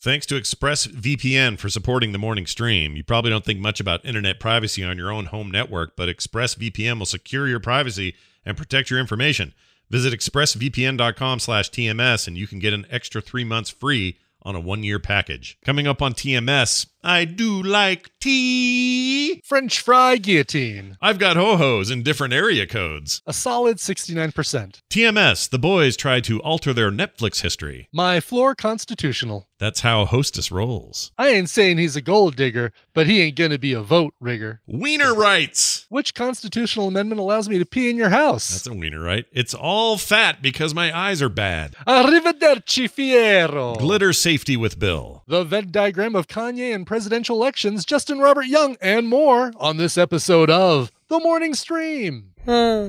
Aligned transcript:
Thanks 0.00 0.26
to 0.26 0.36
ExpressVPN 0.36 1.58
for 1.58 1.68
supporting 1.68 2.12
the 2.12 2.18
morning 2.18 2.46
stream. 2.46 2.94
You 2.94 3.02
probably 3.02 3.32
don't 3.32 3.44
think 3.44 3.58
much 3.58 3.80
about 3.80 4.04
internet 4.04 4.38
privacy 4.38 4.84
on 4.84 4.96
your 4.96 5.10
own 5.10 5.26
home 5.26 5.50
network, 5.50 5.96
but 5.96 6.08
ExpressVPN 6.08 7.00
will 7.00 7.06
secure 7.06 7.48
your 7.48 7.58
privacy 7.58 8.14
and 8.44 8.56
protect 8.56 8.90
your 8.90 9.00
information. 9.00 9.54
Visit 9.90 10.12
expressvpn.com/tms 10.12 12.28
and 12.28 12.38
you 12.38 12.46
can 12.46 12.60
get 12.60 12.74
an 12.74 12.86
extra 12.88 13.20
3 13.20 13.42
months 13.42 13.70
free 13.70 14.18
on 14.42 14.54
a 14.54 14.62
1-year 14.62 15.00
package. 15.00 15.58
Coming 15.64 15.88
up 15.88 16.00
on 16.00 16.14
TMS, 16.14 16.86
I 17.08 17.24
do 17.24 17.62
like 17.62 18.10
tea. 18.20 19.40
French 19.42 19.80
fry 19.80 20.18
guillotine. 20.18 20.98
I've 21.00 21.18
got 21.18 21.36
ho-hos 21.38 21.90
in 21.90 22.02
different 22.02 22.34
area 22.34 22.66
codes. 22.66 23.22
A 23.26 23.32
solid 23.32 23.78
69%. 23.78 24.82
TMS, 24.90 25.48
the 25.48 25.58
boys 25.58 25.96
try 25.96 26.20
to 26.20 26.38
alter 26.42 26.74
their 26.74 26.90
Netflix 26.90 27.40
history. 27.40 27.88
My 27.94 28.20
floor 28.20 28.54
constitutional. 28.54 29.48
That's 29.58 29.80
how 29.80 30.04
Hostess 30.04 30.52
rolls. 30.52 31.10
I 31.18 31.30
ain't 31.30 31.50
saying 31.50 31.78
he's 31.78 31.96
a 31.96 32.00
gold 32.00 32.36
digger, 32.36 32.72
but 32.94 33.08
he 33.08 33.20
ain't 33.22 33.36
gonna 33.36 33.58
be 33.58 33.72
a 33.72 33.80
vote 33.82 34.14
rigger. 34.20 34.60
Wiener 34.68 35.12
rights. 35.14 35.84
Which 35.88 36.14
constitutional 36.14 36.86
amendment 36.86 37.20
allows 37.20 37.48
me 37.48 37.58
to 37.58 37.66
pee 37.66 37.90
in 37.90 37.96
your 37.96 38.10
house? 38.10 38.50
That's 38.50 38.68
a 38.68 38.72
wiener, 38.72 39.00
right? 39.00 39.24
It's 39.32 39.54
all 39.54 39.98
fat 39.98 40.40
because 40.42 40.74
my 40.74 40.96
eyes 40.96 41.20
are 41.22 41.28
bad. 41.28 41.74
Arrivederci, 41.88 42.88
Fiero. 42.88 43.76
Glitter 43.78 44.12
safety 44.12 44.56
with 44.56 44.78
Bill. 44.78 45.24
The 45.26 45.42
Venn 45.42 45.72
diagram 45.72 46.14
of 46.14 46.28
Kanye 46.28 46.72
and 46.72 46.86
presidential 46.98 47.36
elections, 47.36 47.84
Justin 47.84 48.18
Robert 48.18 48.46
Young, 48.46 48.76
and 48.82 49.06
more 49.06 49.52
on 49.56 49.76
this 49.76 49.96
episode 49.96 50.50
of 50.50 50.90
The 51.06 51.20
Morning 51.20 51.54
Stream. 51.54 52.32
Ah, 52.48 52.88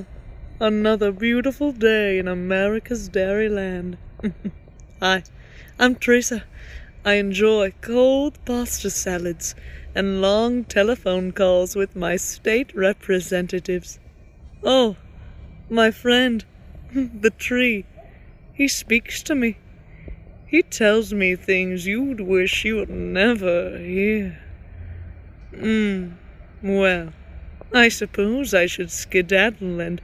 another 0.58 1.12
beautiful 1.12 1.70
day 1.70 2.18
in 2.18 2.26
America's 2.26 3.08
Dairyland. 3.08 3.98
Hi, 5.00 5.22
I'm 5.78 5.94
Teresa. 5.94 6.42
I 7.04 7.14
enjoy 7.14 7.72
cold 7.82 8.36
pasta 8.44 8.90
salads 8.90 9.54
and 9.94 10.20
long 10.20 10.64
telephone 10.64 11.30
calls 11.30 11.76
with 11.76 11.94
my 11.94 12.16
state 12.16 12.74
representatives. 12.74 14.00
Oh, 14.64 14.96
my 15.68 15.92
friend, 15.92 16.44
the 16.92 17.30
tree. 17.30 17.86
He 18.52 18.66
speaks 18.66 19.22
to 19.22 19.36
me. 19.36 19.58
He 20.50 20.64
tells 20.64 21.14
me 21.14 21.36
things 21.36 21.86
you'd 21.86 22.20
wish 22.20 22.64
you 22.64 22.78
would 22.78 22.90
never 22.90 23.78
hear. 23.78 24.36
Hmm. 25.54 26.14
Well, 26.60 27.12
I 27.72 27.88
suppose 27.88 28.52
I 28.52 28.66
should 28.66 28.90
skedaddle 28.90 29.78
and 29.78 30.00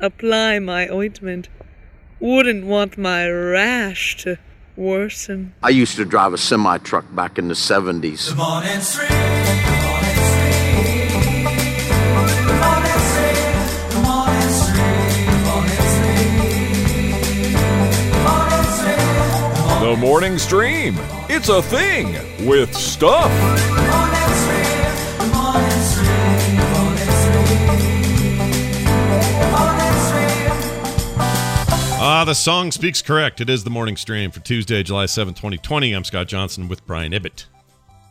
apply 0.00 0.58
my 0.58 0.88
ointment. 0.88 1.48
Wouldn't 2.18 2.66
want 2.66 2.98
my 2.98 3.28
rash 3.28 4.16
to 4.24 4.36
worsen. 4.74 5.54
I 5.62 5.68
used 5.68 5.94
to 5.94 6.04
drive 6.04 6.32
a 6.32 6.38
semi 6.38 6.78
truck 6.78 7.04
back 7.14 7.38
in 7.38 7.46
the 7.46 7.54
70s. 7.54 8.30
The 8.30 9.33
The 19.94 20.00
morning 20.00 20.38
stream. 20.38 20.96
It's 21.28 21.48
a 21.48 21.62
thing 21.62 22.14
with 22.48 22.74
stuff. 22.74 23.30
The 23.30 23.76
morning. 23.92 24.24
The 25.18 25.26
morning 25.32 25.82
stream. 25.86 26.56
The 26.58 26.66
morning 26.74 27.12
stream. 27.22 27.68
The 29.38 29.46
morning 29.52 29.94
stream. 30.02 30.50
Ah, 32.00 32.24
the 32.26 32.34
song 32.34 32.72
speaks 32.72 33.02
correct. 33.02 33.40
It 33.40 33.48
is 33.48 33.62
the 33.62 33.70
morning 33.70 33.96
stream 33.96 34.32
for 34.32 34.40
Tuesday, 34.40 34.82
July 34.82 35.06
7, 35.06 35.32
2020. 35.32 35.92
I'm 35.92 36.02
Scott 36.02 36.26
Johnson 36.26 36.66
with 36.66 36.84
Brian 36.88 37.12
Ibbott. 37.12 37.46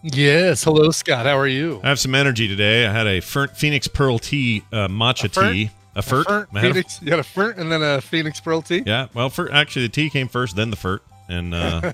Yes. 0.03 0.63
Hello, 0.63 0.89
Scott. 0.91 1.25
How 1.25 1.37
are 1.37 1.47
you? 1.49 1.81
I 1.83 1.89
have 1.89 1.99
some 1.99 2.15
energy 2.15 2.47
today. 2.47 2.87
I 2.87 2.93
had 2.93 3.07
a 3.07 3.19
Fer- 3.19 3.47
Phoenix 3.49 3.89
Pearl 3.89 4.19
tea 4.19 4.63
uh, 4.71 4.87
matcha 4.87 5.25
A 5.25 5.29
fernt? 5.29 5.53
tea. 5.53 5.69
A 5.95 6.01
fert. 6.01 6.23
Fernt, 6.25 6.49
I 6.53 6.59
had 6.61 6.69
a- 6.69 6.73
Phoenix, 6.75 7.01
you 7.01 7.09
got 7.09 7.19
a 7.19 7.23
Fernt 7.23 7.57
and 7.57 7.69
then 7.69 7.83
a 7.83 7.99
Phoenix 7.99 8.39
Pearl 8.39 8.61
tea? 8.61 8.83
yeah, 8.85 9.07
well, 9.13 9.29
fer- 9.29 9.51
actually, 9.51 9.85
the 9.87 9.91
tea 9.91 10.09
came 10.09 10.29
first, 10.29 10.55
then 10.55 10.69
the 10.71 10.77
fert, 10.77 10.99
and 11.29 11.53
uh, 11.53 11.93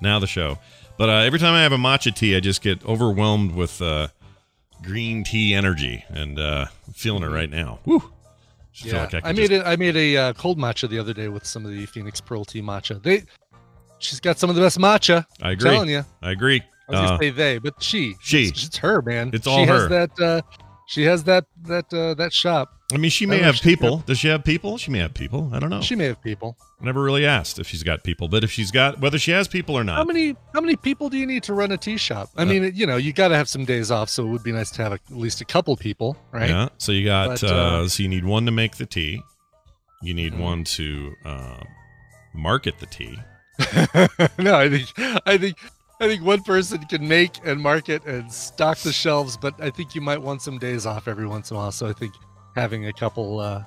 now 0.00 0.18
the 0.18 0.26
show. 0.26 0.58
But 0.98 1.08
uh, 1.08 1.12
every 1.18 1.38
time 1.38 1.54
I 1.54 1.62
have 1.62 1.72
a 1.72 1.76
matcha 1.78 2.14
tea, 2.14 2.36
I 2.36 2.40
just 2.40 2.62
get 2.62 2.84
overwhelmed 2.84 3.54
with 3.54 3.80
uh, 3.82 4.08
green 4.82 5.24
tea 5.24 5.54
energy, 5.54 6.04
and 6.08 6.38
uh, 6.38 6.66
I'm 6.86 6.92
feeling 6.92 7.22
it 7.22 7.28
right 7.28 7.50
now. 7.50 7.78
Woo! 7.86 8.02
Just 8.72 8.92
Yeah, 8.92 9.00
like 9.02 9.14
I, 9.14 9.20
I 9.24 9.32
made 9.32 9.50
just- 9.50 9.52
it. 9.52 9.66
I 9.66 9.76
made 9.76 9.96
a 9.96 10.16
uh, 10.16 10.32
cold 10.34 10.58
matcha 10.58 10.88
the 10.88 10.98
other 10.98 11.12
day 11.12 11.28
with 11.28 11.44
some 11.46 11.64
of 11.64 11.72
the 11.72 11.86
Phoenix 11.86 12.20
Pearl 12.20 12.44
tea 12.44 12.62
matcha. 12.62 13.02
They, 13.02 13.24
she's 13.98 14.20
got 14.20 14.38
some 14.38 14.48
of 14.50 14.56
the 14.56 14.62
best 14.62 14.78
matcha. 14.78 15.24
I 15.42 15.48
I'm 15.48 15.52
agree. 15.52 15.70
telling 15.70 15.90
you. 15.90 16.04
I 16.22 16.30
agree. 16.30 16.62
I 16.88 16.92
was 16.92 17.00
gonna 17.00 17.14
Uh, 17.14 17.18
say 17.18 17.30
they, 17.30 17.58
but 17.58 17.82
she. 17.82 18.14
she. 18.20 18.46
It's, 18.48 18.66
it's 18.66 18.76
her, 18.78 19.02
man. 19.02 19.30
It's 19.32 19.46
all 19.46 19.56
she 19.64 19.70
all 19.70 19.76
has 19.78 19.82
her. 19.84 19.88
that. 19.88 20.20
Uh, 20.20 20.42
she 20.86 21.04
has 21.04 21.24
that 21.24 21.46
that 21.64 21.92
uh, 21.92 22.14
that 22.14 22.32
shop. 22.32 22.72
I 22.92 22.98
mean, 22.98 23.10
she 23.10 23.24
may 23.24 23.38
have 23.38 23.54
people. 23.56 23.98
Does 24.06 24.18
she 24.18 24.28
have 24.28 24.44
people? 24.44 24.76
She 24.76 24.90
may 24.90 24.98
have 24.98 25.14
people. 25.14 25.48
I 25.54 25.58
don't 25.60 25.70
know. 25.70 25.80
She 25.80 25.94
may 25.96 26.04
have 26.06 26.20
people. 26.22 26.58
I 26.80 26.84
never 26.84 27.02
really 27.02 27.24
asked 27.24 27.58
if 27.58 27.66
she's 27.66 27.82
got 27.82 28.04
people, 28.04 28.28
but 28.28 28.44
if 28.44 28.50
she's 28.50 28.70
got 28.70 29.00
whether 29.00 29.18
she 29.18 29.30
has 29.30 29.48
people 29.48 29.74
or 29.78 29.82
not. 29.84 29.96
How 29.96 30.04
many 30.04 30.36
how 30.52 30.60
many 30.60 30.76
people 30.76 31.08
do 31.08 31.16
you 31.16 31.24
need 31.26 31.42
to 31.44 31.54
run 31.54 31.72
a 31.72 31.78
tea 31.78 31.96
shop? 31.96 32.28
I 32.36 32.42
Uh, 32.42 32.46
mean, 32.46 32.72
you 32.74 32.86
know, 32.86 32.96
you 32.98 33.12
got 33.14 33.28
to 33.28 33.36
have 33.36 33.48
some 33.48 33.64
days 33.64 33.90
off, 33.90 34.10
so 34.10 34.26
it 34.26 34.28
would 34.30 34.42
be 34.42 34.52
nice 34.52 34.70
to 34.72 34.82
have 34.82 34.92
a, 34.92 34.96
at 34.96 35.16
least 35.16 35.40
a 35.40 35.44
couple 35.46 35.74
people, 35.76 36.16
right? 36.32 36.50
Yeah. 36.50 36.68
So 36.78 36.92
you 36.92 37.06
got 37.06 37.28
But, 37.40 37.44
uh, 37.44 37.46
uh, 37.54 37.88
so 37.88 38.02
you 38.02 38.08
need 38.10 38.24
one 38.24 38.44
to 38.46 38.52
make 38.52 38.76
the 38.76 38.86
tea. 38.86 39.22
You 40.02 40.12
need 40.12 40.34
Mhm. 40.34 40.38
one 40.40 40.64
to 40.64 41.14
uh, 41.24 41.60
market 42.34 42.74
the 42.78 42.86
tea. 42.86 43.18
no, 44.38 44.56
I 44.56 44.68
think 44.68 44.88
I 45.26 45.38
think 45.38 45.56
I 46.02 46.08
think 46.08 46.24
one 46.24 46.42
person 46.42 46.84
can 46.86 47.06
make 47.06 47.38
and 47.44 47.60
market 47.60 48.04
and 48.06 48.30
stock 48.32 48.76
the 48.78 48.92
shelves, 48.92 49.36
but 49.36 49.54
I 49.60 49.70
think 49.70 49.94
you 49.94 50.00
might 50.00 50.20
want 50.20 50.42
some 50.42 50.58
days 50.58 50.84
off 50.84 51.06
every 51.06 51.28
once 51.28 51.52
in 51.52 51.56
a 51.56 51.60
while. 51.60 51.70
So 51.70 51.86
I 51.86 51.92
think 51.92 52.12
having 52.56 52.88
a 52.88 52.92
couple 52.92 53.38
uh, 53.38 53.62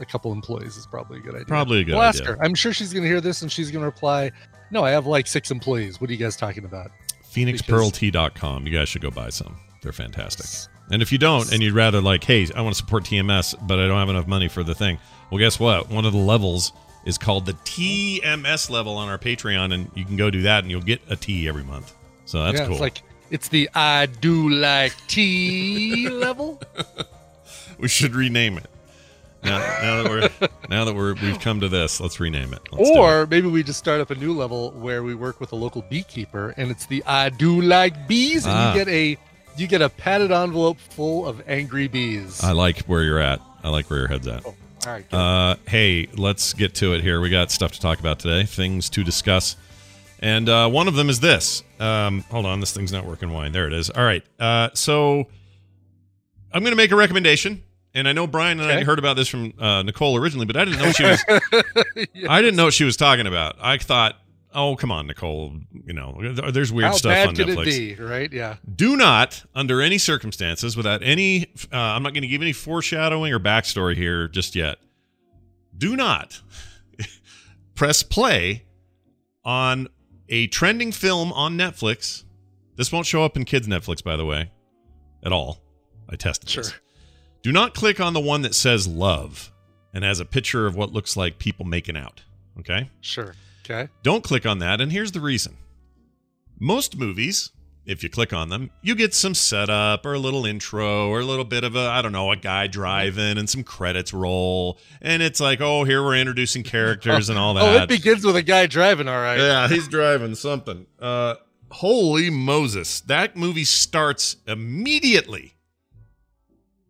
a 0.00 0.04
couple 0.06 0.32
employees 0.32 0.78
is 0.78 0.86
probably 0.86 1.18
a 1.18 1.20
good 1.20 1.34
idea. 1.34 1.44
Probably 1.44 1.80
a 1.80 1.84
good 1.84 1.92
we'll 1.92 2.02
ask 2.02 2.22
idea. 2.22 2.36
her. 2.36 2.42
I'm 2.42 2.54
sure 2.54 2.72
she's 2.72 2.94
going 2.94 3.02
to 3.02 3.08
hear 3.08 3.20
this 3.20 3.42
and 3.42 3.52
she's 3.52 3.70
going 3.70 3.82
to 3.82 3.86
reply, 3.86 4.32
"No, 4.70 4.82
I 4.82 4.92
have 4.92 5.06
like 5.06 5.26
six 5.26 5.50
employees. 5.50 6.00
What 6.00 6.08
are 6.08 6.14
you 6.14 6.18
guys 6.18 6.36
talking 6.36 6.64
about?" 6.64 6.90
PhoenixPearlTea.com. 7.30 8.66
You 8.66 8.72
guys 8.72 8.88
should 8.88 9.02
go 9.02 9.10
buy 9.10 9.28
some. 9.28 9.54
They're 9.82 9.92
fantastic. 9.92 10.70
And 10.90 11.02
if 11.02 11.12
you 11.12 11.18
don't, 11.18 11.52
and 11.52 11.62
you'd 11.62 11.74
rather 11.74 12.00
like, 12.00 12.24
hey, 12.24 12.46
I 12.54 12.62
want 12.62 12.74
to 12.74 12.78
support 12.78 13.04
TMS, 13.04 13.54
but 13.66 13.78
I 13.78 13.86
don't 13.86 13.98
have 13.98 14.08
enough 14.08 14.26
money 14.26 14.48
for 14.48 14.62
the 14.62 14.74
thing. 14.74 14.98
Well, 15.30 15.38
guess 15.38 15.60
what? 15.60 15.90
One 15.90 16.06
of 16.06 16.12
the 16.12 16.18
levels 16.18 16.72
is 17.04 17.18
called 17.18 17.46
the 17.46 17.52
TMS 17.52 18.70
level 18.70 18.96
on 18.96 19.08
our 19.08 19.18
Patreon, 19.18 19.72
and 19.74 19.90
you 19.94 20.04
can 20.04 20.16
go 20.16 20.30
do 20.30 20.42
that, 20.42 20.64
and 20.64 20.70
you'll 20.70 20.80
get 20.82 21.00
a 21.08 21.16
tea 21.16 21.48
every 21.48 21.64
month. 21.64 21.92
So 22.24 22.42
that's 22.44 22.58
yeah, 22.60 22.64
cool. 22.66 22.74
It's 22.74 22.80
like 22.80 23.02
it's 23.30 23.48
the 23.48 23.68
I 23.74 24.06
do 24.06 24.48
like 24.50 24.94
tea 25.08 26.08
level. 26.10 26.60
we 27.78 27.88
should 27.88 28.14
rename 28.14 28.58
it. 28.58 28.66
Now, 29.42 29.58
now 29.58 30.02
that 30.02 30.10
we're 30.40 30.48
now 30.70 30.84
that 30.86 30.94
we're 30.94 31.12
we've 31.14 31.38
come 31.38 31.60
to 31.60 31.68
this, 31.68 32.00
let's 32.00 32.18
rename 32.18 32.54
it. 32.54 32.60
Let's 32.72 32.88
do 32.88 32.96
it. 32.96 32.98
or 32.98 33.26
maybe 33.26 33.46
we 33.46 33.62
just 33.62 33.78
start 33.78 34.00
up 34.00 34.10
a 34.10 34.14
new 34.14 34.32
level 34.32 34.70
where 34.70 35.02
we 35.02 35.14
work 35.14 35.38
with 35.38 35.52
a 35.52 35.56
local 35.56 35.82
beekeeper 35.82 36.54
and 36.56 36.70
it's 36.70 36.86
the 36.86 37.04
I 37.04 37.28
do 37.28 37.60
like 37.60 38.08
bees 38.08 38.46
and 38.46 38.54
Ah. 38.54 38.72
you 38.72 38.78
get 38.84 38.88
a 38.88 39.18
you 39.58 39.66
get 39.66 39.82
a 39.82 39.90
padded 39.90 40.32
envelope 40.32 40.78
full 40.78 41.26
of 41.26 41.42
angry 41.46 41.88
bees. 41.88 42.42
I 42.42 42.52
like 42.52 42.80
where 42.86 43.02
you're 43.02 43.18
at. 43.20 43.40
I 43.62 43.68
like 43.68 43.90
where 43.90 43.98
your 43.98 44.08
head's 44.08 44.26
at. 44.28 44.44
All 44.86 44.92
right. 44.92 45.14
Uh, 45.14 45.56
hey, 45.66 46.08
let's 46.14 46.52
get 46.52 46.74
to 46.76 46.94
it 46.94 47.02
here. 47.02 47.20
We 47.20 47.30
got 47.30 47.50
stuff 47.50 47.72
to 47.72 47.80
talk 47.80 48.00
about 48.00 48.18
today, 48.18 48.44
things 48.44 48.90
to 48.90 49.04
discuss. 49.04 49.56
And 50.20 50.48
uh, 50.48 50.68
one 50.68 50.88
of 50.88 50.94
them 50.94 51.10
is 51.10 51.20
this. 51.20 51.62
Um, 51.80 52.20
hold 52.30 52.46
on, 52.46 52.60
this 52.60 52.72
thing's 52.72 52.92
not 52.92 53.06
working. 53.06 53.32
Wine. 53.32 53.52
There 53.52 53.66
it 53.66 53.72
is. 53.72 53.90
All 53.90 54.04
right. 54.04 54.22
Uh, 54.38 54.70
so 54.74 55.26
I'm 56.52 56.62
going 56.62 56.72
to 56.72 56.76
make 56.76 56.92
a 56.92 56.96
recommendation. 56.96 57.62
And 57.96 58.08
I 58.08 58.12
know 58.12 58.26
Brian 58.26 58.58
and 58.58 58.68
I 58.70 58.82
heard 58.82 58.98
about 58.98 59.14
this 59.14 59.28
from 59.28 59.54
uh, 59.58 59.82
Nicole 59.84 60.16
originally, 60.16 60.46
but 60.46 60.56
I 60.56 60.64
didn't 60.64 60.80
know 60.80 60.90
she 60.90 61.04
was. 61.04 61.24
I 62.28 62.42
didn't 62.42 62.56
know 62.56 62.64
what 62.64 62.74
she 62.74 62.82
was 62.82 62.96
talking 62.96 63.28
about. 63.28 63.54
I 63.60 63.78
thought, 63.78 64.16
oh, 64.54 64.76
come 64.76 64.90
on, 64.92 65.06
Nicole. 65.06 65.52
You 65.84 65.92
know, 65.92 66.32
there's 66.50 66.72
weird 66.72 66.90
How 66.90 66.96
stuff 66.96 67.28
on 67.28 67.34
Netflix. 67.34 67.66
it 67.66 67.96
be? 67.98 68.02
Right? 68.02 68.32
Yeah. 68.32 68.56
Do 68.74 68.96
not, 68.96 69.44
under 69.54 69.80
any 69.80 69.98
circumstances, 69.98 70.76
without 70.76 71.02
any, 71.02 71.46
uh, 71.72 71.76
I'm 71.76 72.02
not 72.02 72.14
going 72.14 72.22
to 72.22 72.28
give 72.28 72.42
any 72.42 72.52
foreshadowing 72.52 73.32
or 73.32 73.40
backstory 73.40 73.96
here 73.96 74.28
just 74.28 74.54
yet. 74.54 74.78
Do 75.76 75.96
not 75.96 76.40
press 77.74 78.02
play 78.02 78.64
on 79.44 79.88
a 80.28 80.46
trending 80.46 80.92
film 80.92 81.32
on 81.32 81.58
Netflix. 81.58 82.24
This 82.76 82.90
won't 82.90 83.06
show 83.06 83.24
up 83.24 83.36
in 83.36 83.44
kids' 83.44 83.66
Netflix, 83.66 84.02
by 84.02 84.16
the 84.16 84.24
way, 84.24 84.50
at 85.22 85.32
all. 85.32 85.60
I 86.08 86.16
tested 86.16 86.48
it. 86.48 86.52
Sure. 86.52 86.62
this. 86.62 86.74
Do 87.42 87.52
not 87.52 87.74
click 87.74 88.00
on 88.00 88.14
the 88.14 88.20
one 88.20 88.42
that 88.42 88.54
says 88.54 88.86
love 88.86 89.52
and 89.92 90.02
has 90.02 90.18
a 90.20 90.24
picture 90.24 90.66
of 90.66 90.76
what 90.76 90.92
looks 90.92 91.16
like 91.16 91.38
people 91.38 91.64
making 91.66 91.96
out. 91.96 92.22
Okay? 92.58 92.90
Sure. 93.00 93.34
Okay. 93.64 93.88
Don't 94.02 94.22
click 94.22 94.44
on 94.46 94.58
that, 94.58 94.80
and 94.80 94.92
here's 94.92 95.12
the 95.12 95.20
reason. 95.20 95.56
Most 96.60 96.96
movies, 96.98 97.50
if 97.86 98.02
you 98.02 98.08
click 98.10 98.32
on 98.32 98.48
them, 98.48 98.70
you 98.82 98.94
get 98.94 99.14
some 99.14 99.34
setup 99.34 100.04
or 100.06 100.14
a 100.14 100.18
little 100.18 100.46
intro 100.46 101.08
or 101.08 101.20
a 101.20 101.24
little 101.24 101.44
bit 101.44 101.64
of 101.64 101.74
a, 101.74 101.80
I 101.88 102.02
don't 102.02 102.12
know, 102.12 102.30
a 102.30 102.36
guy 102.36 102.66
driving 102.66 103.38
and 103.38 103.48
some 103.48 103.62
credits 103.64 104.12
roll. 104.12 104.78
And 105.02 105.22
it's 105.22 105.40
like, 105.40 105.60
oh, 105.60 105.84
here 105.84 106.02
we're 106.02 106.16
introducing 106.16 106.62
characters 106.62 107.28
and 107.28 107.38
all 107.38 107.54
that. 107.54 107.64
Oh, 107.64 107.82
it 107.82 107.88
begins 107.88 108.24
with 108.24 108.36
a 108.36 108.42
guy 108.42 108.66
driving. 108.66 109.08
All 109.08 109.20
right. 109.20 109.38
Yeah, 109.38 109.68
he's 109.68 109.88
driving 109.88 110.34
something. 110.34 110.86
Uh, 111.00 111.34
holy 111.70 112.30
Moses, 112.30 113.00
that 113.02 113.36
movie 113.36 113.64
starts 113.64 114.36
immediately 114.46 115.54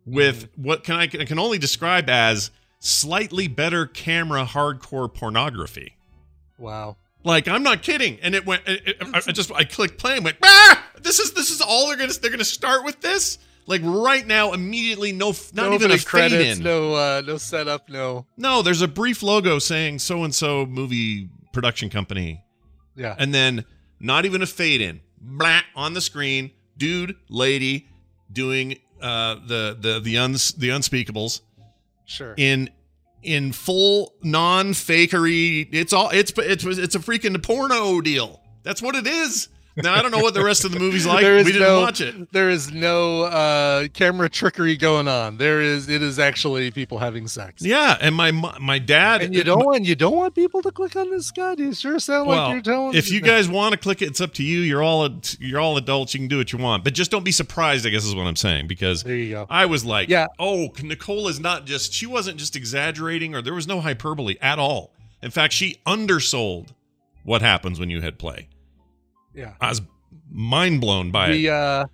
with 0.05 0.49
what 0.55 0.83
can 0.83 0.95
I, 0.95 1.03
I 1.03 1.07
can 1.25 1.39
only 1.39 1.57
describe 1.57 2.09
as 2.09 2.51
slightly 2.79 3.47
better 3.47 3.87
camera 3.87 4.45
hardcore 4.45 5.11
pornography. 5.11 5.97
Wow. 6.57 6.97
Like 7.23 7.47
I'm 7.47 7.63
not 7.63 7.81
kidding, 7.81 8.19
and 8.21 8.35
it 8.35 8.45
went. 8.45 8.61
It, 8.67 8.87
it- 8.87 8.97
I, 9.01 9.17
I 9.27 9.31
just 9.31 9.51
I 9.51 9.63
clicked 9.63 9.97
play 9.97 10.15
and 10.15 10.23
went. 10.25 10.37
Ah! 10.43 10.83
This 11.01 11.19
is 11.19 11.33
this 11.33 11.49
is 11.49 11.59
all 11.61 11.87
they're 11.87 11.97
gonna 11.97 12.13
they're 12.13 12.31
gonna 12.31 12.43
start 12.45 12.83
with 12.85 13.01
this. 13.01 13.37
Like 13.67 13.81
right 13.83 14.25
now, 14.27 14.53
immediately, 14.53 15.11
no, 15.11 15.29
not 15.53 15.69
no 15.69 15.73
even 15.73 15.89
a 15.89 15.97
credits, 15.97 16.59
in. 16.59 16.63
no 16.63 16.93
uh, 16.93 17.23
no 17.25 17.37
setup, 17.37 17.89
no. 17.89 18.27
No, 18.37 18.61
there's 18.61 18.83
a 18.83 18.87
brief 18.87 19.23
logo 19.23 19.57
saying 19.57 19.97
so 19.99 20.23
and 20.23 20.35
so 20.35 20.67
movie 20.67 21.29
production 21.51 21.89
company, 21.89 22.43
Yeah. 22.95 23.15
and 23.17 23.33
then 23.33 23.65
not 23.99 24.25
even 24.25 24.43
a 24.43 24.45
fade 24.45 24.81
in. 24.81 25.01
Blah 25.19 25.61
on 25.75 25.93
the 25.95 26.01
screen, 26.01 26.51
dude, 26.77 27.15
lady, 27.27 27.87
doing 28.31 28.77
uh 29.01 29.35
the 29.47 29.75
the 29.79 29.99
the 29.99 30.17
uns 30.19 30.51
the 30.51 30.69
unspeakables 30.69 31.41
Sure. 32.05 32.35
in 32.37 32.69
in 33.25 33.51
full 33.51 34.13
non 34.21 34.73
fakery. 34.73 35.67
It's 35.71 35.93
all 35.93 36.09
it's 36.09 36.31
it's 36.37 36.63
it's 36.63 36.95
a 36.95 36.99
freaking 36.99 37.41
porno 37.41 38.01
deal. 38.01 38.41
That's 38.63 38.81
what 38.81 38.95
it 38.95 39.07
is. 39.07 39.49
Now 39.77 39.93
I 39.93 40.01
don't 40.01 40.11
know 40.11 40.19
what 40.19 40.33
the 40.33 40.43
rest 40.43 40.63
of 40.63 40.71
the 40.71 40.79
movie's 40.79 41.05
like. 41.05 41.23
We 41.23 41.43
didn't 41.43 41.61
no- 41.61 41.81
watch 41.81 41.99
it. 41.99 42.31
There 42.31 42.49
is 42.49 42.71
no 42.71 43.23
uh, 43.23 43.87
camera 43.89 44.29
trickery 44.29 44.77
going 44.77 45.07
on. 45.07 45.37
There 45.37 45.61
is. 45.61 45.89
It 45.89 46.01
is 46.01 46.17
actually 46.17 46.71
people 46.71 46.97
having 46.99 47.27
sex. 47.27 47.61
Yeah, 47.61 47.97
and 47.99 48.15
my 48.15 48.31
my 48.31 48.79
dad 48.79 49.21
And 49.21 49.35
you 49.35 49.43
don't 49.43 49.65
want 49.65 49.83
you 49.85 49.95
don't 49.95 50.15
want 50.15 50.33
people 50.33 50.61
to 50.61 50.71
click 50.71 50.95
on 50.95 51.09
this, 51.09 51.27
Scott. 51.27 51.59
You 51.59 51.73
sure 51.73 51.99
sound 51.99 52.27
Well, 52.27 52.43
like 52.47 52.53
you're 52.53 52.61
telling. 52.61 52.93
if 52.95 53.11
you 53.11 53.19
guys 53.19 53.49
want 53.49 53.73
to 53.73 53.77
click 53.77 54.01
it, 54.01 54.07
it's 54.07 54.21
up 54.21 54.33
to 54.35 54.43
you. 54.43 54.59
You're 54.61 54.81
all 54.83 55.09
you're 55.39 55.59
all 55.59 55.75
adults. 55.77 56.13
You 56.13 56.21
can 56.21 56.29
do 56.29 56.37
what 56.37 56.53
you 56.53 56.59
want, 56.59 56.83
but 56.85 56.93
just 56.93 57.11
don't 57.11 57.25
be 57.25 57.31
surprised. 57.33 57.85
I 57.85 57.89
guess 57.89 58.05
is 58.05 58.15
what 58.15 58.27
I'm 58.27 58.35
saying 58.37 58.67
because 58.67 59.03
there 59.03 59.15
you 59.15 59.31
go. 59.31 59.45
I 59.49 59.65
was 59.65 59.83
like, 59.83 60.07
Yeah. 60.09 60.27
oh, 60.39 60.69
Nicole 60.81 61.27
is 61.27 61.39
not 61.39 61.65
just 61.65 61.91
she 61.93 62.05
wasn't 62.05 62.37
just 62.37 62.55
exaggerating 62.55 63.35
or 63.35 63.41
there 63.41 63.53
was 63.53 63.67
no 63.67 63.81
hyperbole 63.81 64.37
at 64.41 64.57
all. 64.57 64.91
In 65.21 65.31
fact, 65.31 65.53
she 65.53 65.77
undersold 65.85 66.73
what 67.23 67.41
happens 67.41 67.79
when 67.79 67.89
you 67.89 67.99
hit 68.01 68.17
play. 68.17 68.47
Yeah. 69.35 69.53
I 69.59 69.69
was 69.69 69.81
mind 70.29 70.81
blown 70.81 71.11
by 71.11 71.29
it. 71.29 71.33
The 71.33 71.49
uh, 71.49 71.85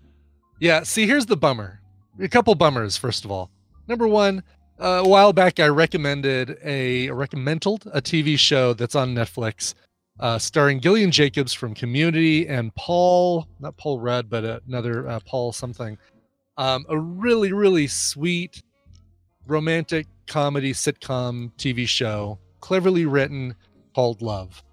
yeah. 0.60 0.84
See, 0.84 1.08
here's 1.08 1.26
the 1.26 1.38
bummer. 1.38 1.82
A 2.20 2.28
couple 2.28 2.54
bummers. 2.56 2.98
First 2.98 3.26
of 3.26 3.32
all, 3.32 3.50
number 3.88 4.08
one, 4.08 4.44
uh, 4.80 5.02
a 5.04 5.08
while 5.08 5.34
back 5.34 5.60
I 5.60 5.68
recommended 5.68 6.58
a 6.64 7.10
recommended 7.12 7.84
a 7.94 8.02
TV 8.02 8.38
show 8.38 8.74
that's 8.74 8.96
on 8.96 9.16
Netflix, 9.16 9.74
uh, 10.20 10.38
starring 10.38 10.80
Gillian 10.80 11.12
Jacobs 11.12 11.54
from 11.54 11.74
Community 11.74 12.48
and 12.48 12.74
Paul, 12.76 13.48
not 13.60 13.76
Paul 13.78 14.00
Rudd, 14.00 14.30
but 14.30 14.62
another 14.68 15.08
uh, 15.08 15.20
Paul 15.26 15.52
something. 15.52 15.98
Um, 16.58 16.86
a 16.90 16.98
really 16.98 17.54
really 17.54 17.88
sweet 17.88 18.62
romantic 19.48 20.08
comedy 20.28 20.74
sitcom 20.74 21.52
TV 21.58 21.88
show, 21.88 22.40
cleverly 22.60 23.06
written, 23.06 23.56
called 23.96 24.22
Love. 24.22 24.64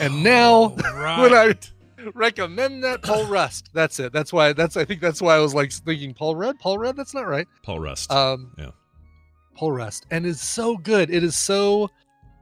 And 0.00 0.22
now 0.22 0.68
when 1.20 1.32
I 1.32 1.54
recommend 2.14 2.84
that 2.84 3.02
Paul 3.02 3.24
Rust. 3.28 3.70
That's 3.72 3.98
it. 3.98 4.12
That's 4.12 4.32
why. 4.32 4.52
That's 4.52 4.76
I 4.76 4.84
think 4.84 5.00
that's 5.00 5.20
why 5.20 5.36
I 5.36 5.40
was 5.40 5.54
like 5.54 5.72
thinking 5.72 6.14
Paul 6.14 6.36
Rudd. 6.36 6.58
Paul 6.58 6.78
Rudd. 6.78 6.96
That's 6.96 7.14
not 7.14 7.26
right. 7.26 7.46
Paul 7.62 7.80
Rust. 7.80 8.10
Um, 8.10 8.52
Yeah. 8.58 8.70
Paul 9.56 9.72
Rust, 9.72 10.04
and 10.10 10.26
it's 10.26 10.42
so 10.42 10.76
good. 10.76 11.08
It 11.10 11.24
is 11.24 11.34
so 11.36 11.88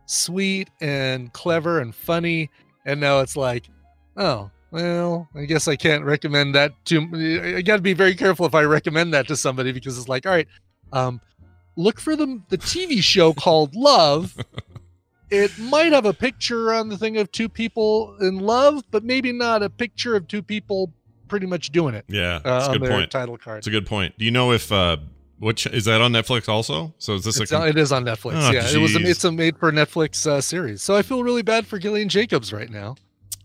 sweet 0.06 0.68
and 0.80 1.32
clever 1.32 1.80
and 1.80 1.94
funny. 1.94 2.50
And 2.86 3.00
now 3.00 3.20
it's 3.20 3.36
like, 3.36 3.68
oh 4.16 4.50
well, 4.72 5.28
I 5.36 5.44
guess 5.44 5.68
I 5.68 5.76
can't 5.76 6.04
recommend 6.04 6.56
that 6.56 6.72
to. 6.86 7.52
I 7.56 7.62
got 7.62 7.76
to 7.76 7.82
be 7.82 7.92
very 7.94 8.16
careful 8.16 8.46
if 8.46 8.54
I 8.54 8.62
recommend 8.62 9.14
that 9.14 9.28
to 9.28 9.36
somebody 9.36 9.70
because 9.70 9.96
it's 9.96 10.08
like, 10.08 10.26
all 10.26 10.32
right, 10.32 10.48
um, 10.92 11.20
look 11.76 12.00
for 12.00 12.16
the 12.16 12.42
the 12.48 12.58
TV 12.58 13.00
show 13.00 13.32
called 13.32 13.74
Love. 13.76 14.36
It 15.34 15.58
might 15.58 15.92
have 15.92 16.06
a 16.06 16.12
picture 16.14 16.72
on 16.72 16.88
the 16.88 16.96
thing 16.96 17.16
of 17.16 17.30
two 17.32 17.48
people 17.48 18.16
in 18.20 18.38
love, 18.38 18.82
but 18.90 19.04
maybe 19.04 19.32
not 19.32 19.62
a 19.62 19.70
picture 19.70 20.14
of 20.16 20.28
two 20.28 20.42
people 20.42 20.92
pretty 21.26 21.46
much 21.46 21.70
doing 21.70 21.94
it 21.94 22.04
yeah, 22.06 22.36
uh, 22.36 22.40
that's 22.42 22.66
a 22.66 22.70
on 22.72 22.78
good 22.78 22.90
point. 22.90 23.10
title 23.10 23.36
card. 23.38 23.58
It's 23.58 23.66
a 23.66 23.70
good 23.70 23.86
point. 23.86 24.16
Do 24.18 24.24
you 24.24 24.30
know 24.30 24.52
if 24.52 24.70
uh 24.70 24.98
which 25.38 25.66
is 25.66 25.84
that 25.86 26.00
on 26.00 26.12
Netflix 26.12 26.48
also? 26.48 26.94
So 26.98 27.14
is 27.14 27.24
this 27.24 27.40
It's 27.40 27.50
a 27.50 27.56
on- 27.62 27.68
it 27.68 27.76
is 27.76 27.90
on 27.92 28.04
Netflix. 28.04 28.34
Oh, 28.36 28.50
yeah, 28.52 28.68
it 28.70 28.78
was. 28.78 28.94
A, 28.94 29.00
it's 29.00 29.24
a 29.24 29.32
made 29.32 29.58
for 29.58 29.72
Netflix 29.72 30.26
uh, 30.26 30.40
series. 30.40 30.80
So 30.82 30.94
I 30.94 31.02
feel 31.02 31.24
really 31.24 31.42
bad 31.42 31.66
for 31.66 31.78
Gillian 31.78 32.08
Jacobs 32.08 32.52
right 32.52 32.70
now. 32.70 32.94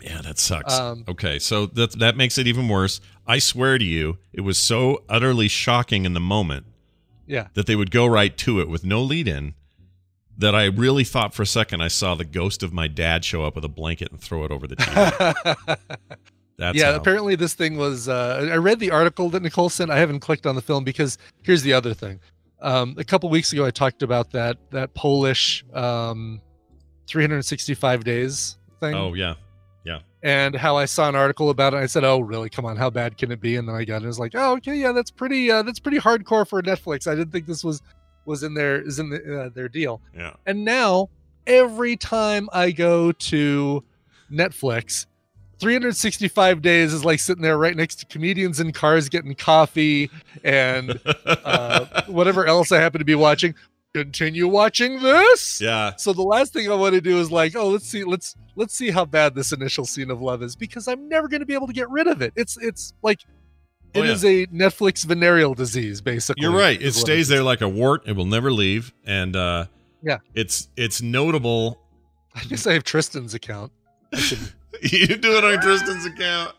Yeah, 0.02 0.22
that 0.22 0.38
sucks. 0.40 0.74
Um, 0.74 1.04
okay, 1.10 1.40
so 1.40 1.66
that 1.66 1.94
that 2.00 2.16
makes 2.16 2.38
it 2.38 2.48
even 2.48 2.70
worse. 2.70 3.02
I 3.28 3.40
swear 3.40 3.78
to 3.78 3.84
you, 3.84 4.18
it 4.32 4.42
was 4.42 4.58
so 4.58 5.04
utterly 5.10 5.48
shocking 5.48 6.06
in 6.06 6.14
the 6.14 6.20
moment 6.22 6.68
Yeah, 7.28 7.48
that 7.56 7.66
they 7.66 7.76
would 7.76 7.92
go 7.92 8.06
right 8.06 8.38
to 8.38 8.60
it 8.62 8.70
with 8.70 8.86
no 8.86 9.02
lead 9.02 9.28
in 9.28 9.56
that 10.40 10.56
I 10.56 10.66
really 10.66 11.04
thought 11.04 11.34
for 11.34 11.44
a 11.44 11.46
second 11.48 11.82
I 11.82 11.88
saw 11.90 12.16
the 12.16 12.26
ghost 12.26 12.64
of 12.64 12.74
my 12.74 12.88
dad 12.88 13.24
show 13.24 13.44
up 13.44 13.56
with 13.56 13.64
a 13.66 13.70
blanket 13.70 14.12
and 14.12 14.20
throw 14.20 14.44
it 14.46 14.52
over 14.52 14.68
the 14.68 14.76
TV. 14.78 15.78
That's 16.58 16.78
yeah. 16.78 16.92
how- 16.92 16.98
Apparently, 16.98 17.36
this 17.36 17.54
thing 17.54 17.78
was. 17.78 18.10
Uh, 18.10 18.50
I 18.52 18.56
read 18.58 18.80
the 18.80 18.92
article 18.92 19.30
that 19.30 19.42
Nicole 19.44 19.70
sent. 19.70 19.92
I 19.92 19.98
haven't 20.00 20.20
clicked 20.20 20.46
on 20.46 20.56
the 20.56 20.62
film 20.62 20.84
because 20.84 21.18
here's 21.44 21.62
the 21.62 21.74
other 21.74 21.94
thing. 21.94 22.20
Um, 22.62 22.96
a 22.98 23.04
couple 23.06 23.30
weeks 23.30 23.54
ago, 23.54 23.66
I 23.66 23.72
talked 23.72 24.02
about 24.04 24.32
that 24.32 24.58
that 24.72 24.94
Polish 24.94 25.64
um, 25.74 26.42
365 27.08 28.04
days 28.04 28.58
thing. 28.80 28.94
Oh 28.96 29.14
yeah. 29.14 29.36
Yeah. 29.86 30.00
And 30.22 30.54
how 30.56 30.76
I 30.76 30.84
saw 30.84 31.08
an 31.08 31.16
article 31.16 31.50
about 31.50 31.74
it. 31.74 31.78
I 31.78 31.86
said, 31.86 32.04
"Oh, 32.04 32.20
really? 32.20 32.50
Come 32.50 32.66
on, 32.66 32.76
how 32.76 32.90
bad 32.90 33.18
can 33.18 33.32
it 33.32 33.40
be?" 33.40 33.56
And 33.56 33.66
then 33.68 33.76
I 33.76 33.86
got 33.86 33.96
it. 33.96 33.98
and 34.00 34.08
was 34.08 34.20
like, 34.20 34.34
"Oh, 34.36 34.54
okay, 34.58 34.76
yeah, 34.76 34.92
that's 34.92 35.10
pretty. 35.12 35.50
Uh, 35.50 35.62
that's 35.64 35.80
pretty 35.80 35.98
hardcore 36.00 36.46
for 36.46 36.62
Netflix. 36.62 37.08
I 37.08 37.16
didn't 37.16 37.32
think 37.32 37.46
this 37.46 37.64
was 37.64 37.82
was 38.30 38.44
in 38.44 38.54
their 38.54 38.82
is 38.82 39.00
in 39.00 39.10
the, 39.10 39.42
uh, 39.42 39.50
their 39.50 39.68
deal." 39.68 40.02
Yeah. 40.16 40.36
And 40.46 40.64
now 40.64 41.10
every 41.46 41.98
time 41.98 42.48
I 42.54 42.72
go 42.72 43.12
to 43.12 43.84
Netflix, 44.32 45.08
365 45.60 46.62
days 46.62 46.94
is 46.94 47.04
like 47.04 47.20
sitting 47.20 47.42
there 47.42 47.58
right 47.58 47.76
next 47.76 47.96
to 47.96 48.06
comedians 48.06 48.60
in 48.60 48.72
cars 48.72 49.10
getting 49.10 49.36
coffee 49.36 50.10
and 50.44 51.00
uh, 51.26 52.04
whatever 52.08 52.46
else 52.46 52.72
I 52.72 52.80
happen 52.80 53.00
to 53.00 53.06
be 53.06 53.16
watching. 53.16 53.56
Continue 53.94 54.48
watching 54.48 55.02
this. 55.02 55.60
yeah. 55.60 55.96
So 55.96 56.14
the 56.14 56.22
last 56.22 56.54
thing 56.54 56.72
I 56.72 56.76
want 56.76 56.94
to 56.94 57.02
do 57.02 57.18
is 57.20 57.32
like, 57.32 57.56
oh, 57.56 57.70
let's 57.70 57.88
see, 57.88 58.04
let's 58.04 58.36
let's 58.56 58.76
see 58.76 58.92
how 58.92 59.04
bad 59.04 59.34
this 59.34 59.52
initial 59.52 59.84
scene 59.84 60.12
of 60.12 60.22
love 60.22 60.44
is 60.44 60.56
because 60.56 60.88
I'm 60.88 61.10
never 61.10 61.28
going 61.28 61.40
to 61.40 61.46
be 61.46 61.56
able 61.56 61.66
to 61.66 61.74
get 61.74 61.90
rid 61.90 62.06
of 62.06 62.22
it. 62.22 62.32
It's 62.36 62.56
it's 62.58 62.94
like 63.02 63.22
Oh, 63.96 64.02
it 64.02 64.06
yeah. 64.06 64.12
is 64.12 64.24
a 64.26 64.46
Netflix 64.48 65.04
venereal 65.06 65.54
disease, 65.54 66.02
basically. 66.02 66.42
You're 66.44 66.52
right. 66.56 66.80
It 66.82 66.94
stays 66.94 67.28
there 67.28 67.44
like 67.44 67.62
a 67.62 67.68
wart. 67.70 68.04
It 68.06 68.16
will 68.16 68.26
never 68.26 68.52
leave. 68.52 68.94
And 69.06 69.36
uh 69.36 69.66
Yeah. 70.04 70.18
It's 70.36 70.68
it's 70.78 71.02
notable. 71.02 71.80
I 72.36 72.44
guess 72.44 72.68
I 72.68 72.74
have 72.74 72.84
Tristan's 72.84 73.34
account. 73.34 73.72
I 74.14 74.18
you 74.82 75.08
do 75.18 75.38
it 75.38 75.44
on 75.44 75.60
Tristan's 75.62 76.06
account. 76.06 76.56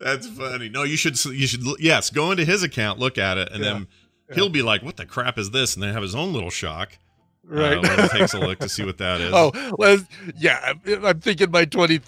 That's 0.00 0.26
funny. 0.26 0.68
No, 0.68 0.82
you 0.82 0.96
should 0.96 1.22
you 1.26 1.46
should 1.46 1.62
yes, 1.78 2.10
go 2.10 2.30
into 2.30 2.44
his 2.44 2.62
account, 2.62 2.98
look 2.98 3.18
at 3.18 3.38
it, 3.38 3.50
and 3.52 3.62
Yeah. 3.64 3.72
then 3.72 3.86
he'll 4.34 4.48
be 4.50 4.62
like, 4.62 4.82
"What 4.82 4.96
the 4.96 5.06
crap 5.06 5.38
is 5.38 5.50
this?" 5.50 5.74
and 5.74 5.82
then 5.82 5.92
have 5.92 6.02
his 6.02 6.14
own 6.14 6.32
little 6.32 6.50
shock. 6.50 6.98
Right. 7.46 7.78
Uh, 7.78 7.80
when 7.80 8.02
he 8.02 8.08
takes 8.18 8.34
a 8.34 8.38
look 8.40 8.58
to 8.58 8.68
see 8.68 8.84
what 8.84 8.98
that 8.98 9.20
is. 9.20 9.32
Oh, 9.34 9.52
well, 9.78 9.98
yeah. 10.36 10.72
I'm- 10.86 11.20
thinking 11.20 11.50
my 11.50 11.64
20, 11.64 12.00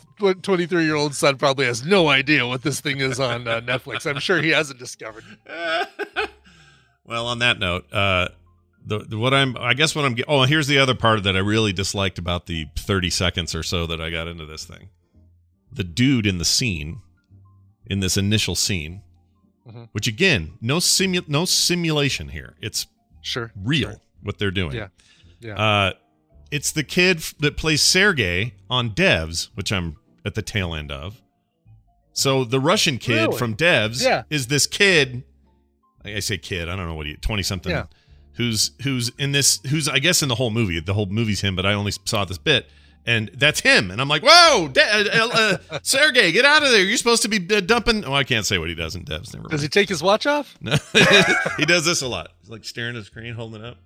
23 0.43 0.85
year 0.85 0.95
old 0.97 1.15
son 1.15 1.37
probably 1.39 1.67
has 1.67 1.85
no 1.87 2.09
idea 2.09 2.47
what 2.47 2.63
this 2.63 2.81
thing 2.81 2.99
is 3.01 3.19
on 3.21 3.47
uh, 3.49 3.61
Netflix. 3.61 4.09
I'm 4.09 4.19
sure 4.21 4.41
he 4.43 4.51
hasn't 4.51 4.79
discovered. 4.79 5.25
well, 7.05 7.27
on 7.27 7.39
that 7.41 7.59
note, 7.59 7.93
uh, 7.93 8.29
the, 8.85 9.01
the 9.01 9.19
what 9.19 9.35
I'm 9.35 9.57
I 9.59 9.75
guess 9.75 9.95
what 9.95 10.05
I'm 10.05 10.17
oh 10.29 10.45
here's 10.45 10.67
the 10.67 10.79
other 10.79 10.95
part 10.95 11.23
that 11.25 11.37
I 11.37 11.41
really 11.41 11.73
disliked 11.73 12.19
about 12.19 12.47
the 12.47 12.67
30 12.77 13.11
seconds 13.11 13.55
or 13.55 13.63
so 13.63 13.87
that 13.87 14.01
I 14.01 14.11
got 14.11 14.29
into 14.29 14.47
this 14.47 14.65
thing. 14.65 14.89
The 15.71 15.85
dude 15.85 16.27
in 16.27 16.39
the 16.39 16.45
scene, 16.45 17.03
in 17.87 18.01
this 18.01 18.17
initial 18.17 18.55
scene, 18.55 19.03
Mhm. 19.69 19.89
which 19.93 20.07
again, 20.09 20.53
no 20.63 20.79
simu- 20.79 21.29
no 21.29 21.45
simulation 21.45 22.29
here. 22.31 22.57
It's 22.63 22.87
Sure. 23.21 23.53
real 23.55 23.91
Sure. 23.91 24.01
what 24.23 24.39
they're 24.39 24.51
doing. 24.51 24.75
Yeah. 24.77 24.89
Yeah. 25.41 25.55
Uh, 25.55 25.93
it's 26.51 26.73
the 26.73 26.83
kid 26.85 27.19
that 27.41 27.57
plays 27.57 27.83
Sergey 27.83 28.55
on 28.71 28.91
Devs, 28.91 29.49
which 29.55 29.71
I'm 29.73 29.97
at 30.25 30.35
the 30.35 30.43
tail 30.43 30.75
end 30.75 30.91
of. 30.91 31.21
So 32.13 32.45
the 32.45 32.59
Russian 32.61 32.99
kid 32.99 33.27
Really? 33.27 33.39
from 33.39 33.55
Devs 33.55 34.03
Yeah. 34.03 34.23
is 34.31 34.49
this 34.49 34.67
kid. 34.67 35.25
I 36.05 36.21
say 36.21 36.39
kid. 36.39 36.69
I 36.69 36.77
don't 36.77 36.87
know 36.89 36.95
what 36.95 37.07
he 37.07 37.15
twenty 37.17 37.43
something. 37.43 37.71
Yeah. 37.71 37.85
Who's 38.35 38.71
who's 38.83 39.11
in 39.19 39.33
this? 39.33 39.61
Who's 39.69 39.89
I 39.89 39.99
guess 39.99 40.23
in 40.23 40.29
the 40.29 40.35
whole 40.37 40.51
movie. 40.51 40.81
The 40.81 40.95
whole 40.95 41.07
movie's 41.07 41.41
him, 41.43 41.55
but 41.55 41.67
I 41.67 41.75
only 41.75 41.93
saw 42.05 42.25
this 42.25 42.39
bit, 42.39 42.67
and 43.05 43.31
that's 43.35 43.61
him. 43.61 43.91
And 43.91 44.01
I'm 44.01 44.09
like, 44.09 44.23
whoa, 44.25 44.69
De- 44.69 44.81
uh, 44.81 45.29
uh, 45.73 45.79
Sergey, 45.83 46.33
get 46.33 46.45
out 46.45 46.63
of 46.63 46.71
there! 46.71 46.83
You're 46.85 46.97
supposed 46.97 47.23
to 47.23 47.29
be 47.29 47.45
uh, 47.55 47.61
dumping. 47.61 48.05
Oh, 48.05 48.15
I 48.15 48.25
can't 48.25 48.47
say 48.47 48.59
what 48.59 48.69
he 48.69 48.75
does 48.77 48.95
in 48.95 49.05
Devs. 49.05 49.35
Never 49.35 49.49
Does 49.49 49.61
he 49.63 49.69
take 49.69 49.89
his 49.89 50.03
watch 50.03 50.25
off? 50.27 50.57
No. 50.61 50.77
he 51.59 51.67
does 51.67 51.85
this 51.85 52.01
a 52.03 52.09
lot. 52.09 52.31
He's 52.41 52.49
like 52.51 52.65
staring 52.65 52.97
at 52.97 53.01
the 53.01 53.05
screen, 53.05 53.35
holding 53.35 53.61
it 53.63 53.67
up, 53.67 53.79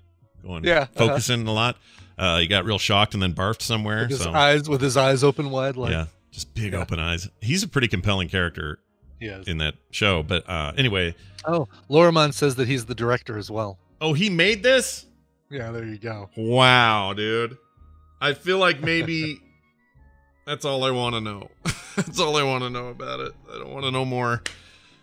going, 0.42 0.64
Yeah, 0.64 0.80
uh-huh. 0.82 0.86
focusing 1.08 1.46
a 1.46 1.52
lot. 1.52 1.76
Uh, 2.18 2.38
he 2.38 2.46
got 2.46 2.64
real 2.64 2.78
shocked 2.78 3.14
and 3.14 3.22
then 3.22 3.32
barfed 3.34 3.62
somewhere. 3.62 4.02
With 4.02 4.10
his 4.10 4.26
eyes 4.26 4.68
with 4.68 4.80
his 4.80 4.96
eyes 4.96 5.24
open 5.24 5.50
wide, 5.50 5.76
like 5.76 5.92
yeah, 5.92 6.06
just 6.30 6.54
big 6.54 6.72
Yeah. 6.72 6.80
open 6.80 6.98
eyes. 6.98 7.28
He's 7.40 7.62
a 7.62 7.68
pretty 7.68 7.88
compelling 7.88 8.28
character 8.28 8.78
Yes. 9.20 9.46
in 9.46 9.58
that 9.58 9.74
show. 9.90 10.22
But 10.22 10.48
uh, 10.48 10.72
anyway, 10.76 11.14
Oh, 11.44 11.68
Lorimon 11.90 12.32
says 12.34 12.54
that 12.56 12.68
he's 12.68 12.84
the 12.86 12.94
director 12.94 13.38
as 13.38 13.50
well. 13.50 13.78
oh, 14.00 14.12
he 14.12 14.28
made 14.30 14.62
this. 14.62 15.06
Yeah, 15.50 15.70
there 15.70 15.84
you 15.84 15.98
go. 15.98 16.28
Wow, 16.36 17.12
dude. 17.14 17.56
I 18.20 18.34
feel 18.34 18.58
like 18.58 18.80
maybe 18.80 19.40
that's 20.46 20.64
all 20.64 20.84
I 20.84 20.90
want 20.90 21.14
to 21.14 21.20
know. 21.20 21.48
that's 21.96 22.18
all 22.20 22.36
I 22.36 22.42
want 22.42 22.62
to 22.64 22.70
know 22.70 22.88
about 22.88 23.20
it. 23.20 23.32
I 23.52 23.58
don't 23.58 23.70
want 23.70 23.84
to 23.84 23.90
know 23.90 24.04
more. 24.04 24.42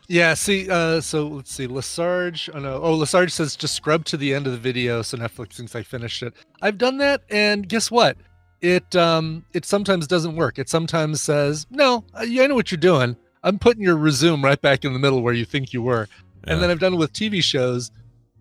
Yeah, 0.10 0.34
see, 0.34 0.68
uh, 0.68 1.02
so 1.02 1.28
let's 1.28 1.54
see. 1.54 1.68
Lesarge, 1.68 2.50
oh 2.52 2.58
no, 2.58 2.82
oh, 2.82 2.98
Lesarge 2.98 3.30
says 3.30 3.56
just 3.56 3.76
scrub 3.76 4.06
to 4.06 4.18
the 4.18 4.34
end 4.34 4.48
of 4.48 4.54
the 4.54 4.58
video 4.58 5.04
so 5.04 5.18
Netflix 5.20 5.54
thinks 5.54 5.76
I 5.76 5.84
finished 5.84 6.24
it. 6.24 6.34
I've 6.64 6.80
done 6.80 6.98
that, 6.98 7.22
and 7.30 7.70
guess 7.70 7.92
what? 7.92 8.18
It 8.60 8.96
um, 8.96 9.46
it 9.54 9.66
sometimes 9.66 10.08
doesn't 10.08 10.36
work. 10.36 10.58
It 10.58 10.68
sometimes 10.68 11.22
says, 11.22 11.68
no, 11.70 12.04
uh, 12.16 12.24
yeah, 12.24 12.44
I 12.44 12.48
know 12.48 12.56
what 12.56 12.72
you're 12.72 12.80
doing. 12.80 13.16
I'm 13.44 13.60
putting 13.60 13.84
your 13.84 13.96
resume 13.98 14.42
right 14.42 14.60
back 14.60 14.84
in 14.84 14.94
the 14.94 15.00
middle 15.00 15.22
where 15.22 15.34
you 15.34 15.46
think 15.46 15.74
you 15.74 15.84
were. 15.84 16.08
And 16.46 16.62
then 16.62 16.72
I've 16.72 16.80
done 16.80 16.94
it 16.94 16.98
with 16.98 17.14
TV 17.14 17.44
shows 17.44 17.92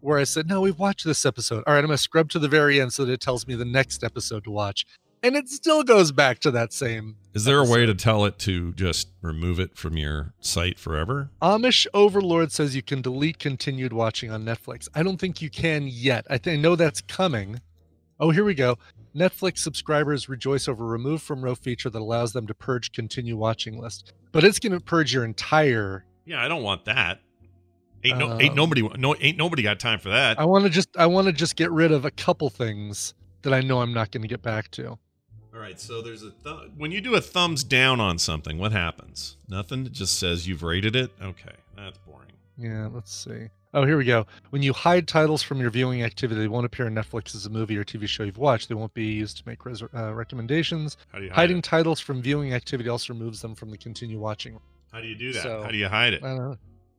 where 0.01 0.19
I 0.19 0.25
said, 0.25 0.49
no, 0.49 0.61
we've 0.63 0.79
watched 0.79 1.05
this 1.05 1.27
episode. 1.27 1.65
All 1.67 1.75
right, 1.75 1.81
I'm 1.81 1.87
going 1.87 1.97
to 1.97 2.03
scrub 2.03 2.31
to 2.31 2.39
the 2.39 2.49
very 2.49 2.81
end 2.81 2.93
so 2.93 3.05
that 3.05 3.13
it 3.13 3.21
tells 3.21 3.47
me 3.47 3.55
the 3.55 3.65
next 3.65 4.03
episode 4.03 4.45
to 4.45 4.51
watch. 4.51 4.87
And 5.23 5.37
it 5.37 5.49
still 5.49 5.83
goes 5.83 6.13
back 6.13 6.39
to 6.41 6.51
that 6.53 6.73
same 6.73 7.17
Is 7.35 7.45
there 7.45 7.59
a 7.59 7.65
way 7.65 7.87
to 7.87 7.95
tell 7.95 8.25
it 8.25 8.39
to 8.41 8.73
just 8.75 9.09
remove 9.21 9.59
it 9.59 9.77
from 9.77 9.97
your 9.97 10.33
site 10.41 10.79
forever? 10.79 11.31
Amish 11.43 11.87
Overlord 11.93 12.53
says 12.53 12.77
you 12.77 12.83
can 12.83 13.03
delete 13.03 13.39
continued 13.39 13.93
watching 13.93 14.31
on 14.31 14.45
Netflix. 14.45 14.89
I 14.95 15.03
don't 15.03 15.19
think 15.19 15.43
you 15.43 15.51
can 15.51 15.89
yet. 15.89 16.27
I, 16.31 16.39
think 16.39 16.59
I 16.59 16.61
know 16.61 16.77
that's 16.77 17.01
coming. 17.01 17.61
Oh, 18.21 18.31
here 18.31 18.45
we 18.45 18.55
go. 18.55 18.79
Netflix 19.15 19.59
subscribers 19.59 20.29
rejoice 20.29 20.69
over 20.69 20.85
remove 20.85 21.23
from 21.23 21.43
row 21.43 21.55
feature 21.55 21.91
that 21.91 21.99
allows 21.99 22.33
them 22.33 22.47
to 22.47 22.55
purge 22.55 22.93
continue 22.93 23.37
watching 23.37 23.79
list. 23.79 24.13
But 24.33 24.45
it's 24.45 24.59
going 24.59 24.73
to 24.73 24.81
purge 24.81 25.13
your 25.13 25.25
entire. 25.25 26.05
Yeah, 26.25 26.45
I 26.45 26.49
don't 26.49 26.63
want 26.63 26.85
that. 26.85 27.21
Ain't 28.05 28.19
no, 28.19 28.39
ain't 28.39 28.51
Um, 28.51 28.57
nobody, 28.57 28.89
no, 28.97 29.17
ain't 29.19 29.37
nobody 29.37 29.63
got 29.63 29.81
time 29.81 29.99
for 29.99 30.11
that. 30.11 30.39
I 30.39 30.45
want 30.45 30.65
to 30.65 30.71
just 30.71 30.97
I 30.97 31.07
want 31.07 31.27
to 31.27 31.33
just 31.33 31.57
get 31.57 31.73
rid 31.73 31.91
of 31.91 32.05
a 32.05 32.13
couple 32.13 32.49
things 32.49 33.15
that 33.43 33.53
I 33.53 33.61
know 33.61 33.81
I'm 33.81 33.93
not 33.93 34.13
going 34.13 34.23
to 34.23 34.29
get 34.29 34.43
back 34.43 34.71
to. 34.73 34.99
All 35.59 35.65
right, 35.65 35.81
so 35.81 36.01
there's 36.01 36.23
a 36.23 36.31
th- 36.31 36.71
when 36.77 36.93
you 36.93 37.01
do 37.01 37.17
a 37.17 37.21
thumbs 37.21 37.65
down 37.65 37.99
on 37.99 38.17
something, 38.21 38.59
what 38.59 38.71
happens? 38.71 39.37
Nothing. 39.49 39.87
It 39.87 39.93
just 39.93 40.17
says 40.17 40.47
you've 40.47 40.63
rated 40.63 40.95
it. 40.95 41.11
Okay, 41.21 41.57
that's 41.77 41.99
boring. 42.07 42.31
Yeah, 42.57 42.89
let's 42.93 43.13
see. 43.13 43.49
Oh, 43.75 43.85
here 43.85 43.97
we 43.99 44.05
go. 44.05 44.25
When 44.51 44.63
you 44.63 44.73
hide 44.73 45.09
titles 45.09 45.43
from 45.43 45.61
your 45.61 45.71
viewing 45.71 46.05
activity, 46.05 46.41
they 46.41 46.47
won't 46.47 46.65
appear 46.65 46.87
on 46.87 46.95
Netflix 46.95 47.35
as 47.35 47.45
a 47.47 47.51
movie 47.51 47.77
or 47.77 47.85
TV 47.85 48.07
show 48.07 48.23
you've 48.23 48.39
watched. 48.39 48.69
They 48.69 48.77
won't 48.77 48.95
be 48.95 49.07
used 49.07 49.37
to 49.39 49.43
make 49.47 49.67
res- 49.67 49.83
uh, 49.83 50.15
recommendations. 50.15 50.97
How 51.11 51.19
do 51.19 51.25
you 51.25 51.31
hide 51.31 51.37
Hiding 51.37 51.59
it? 51.59 51.65
titles 51.65 51.99
from 51.99 52.23
viewing 52.23 52.55
activity 52.55 52.89
also 52.89 53.13
removes 53.13 53.43
them 53.43 53.57
from 53.57 53.73
the 53.73 53.79
continue 53.79 54.21
watching. 54.21 54.61
How 54.93 55.01
do 55.01 55.09
you 55.09 55.17
do 55.17 55.33
that? 55.33 55.43
so- 55.43 55.63
How 55.65 55.73
do 55.73 55.77
you 55.77 55.89
hide 55.89 56.15
it? 56.15 56.23
I 56.23 56.29
don't 56.37 56.39
know. 56.51 56.59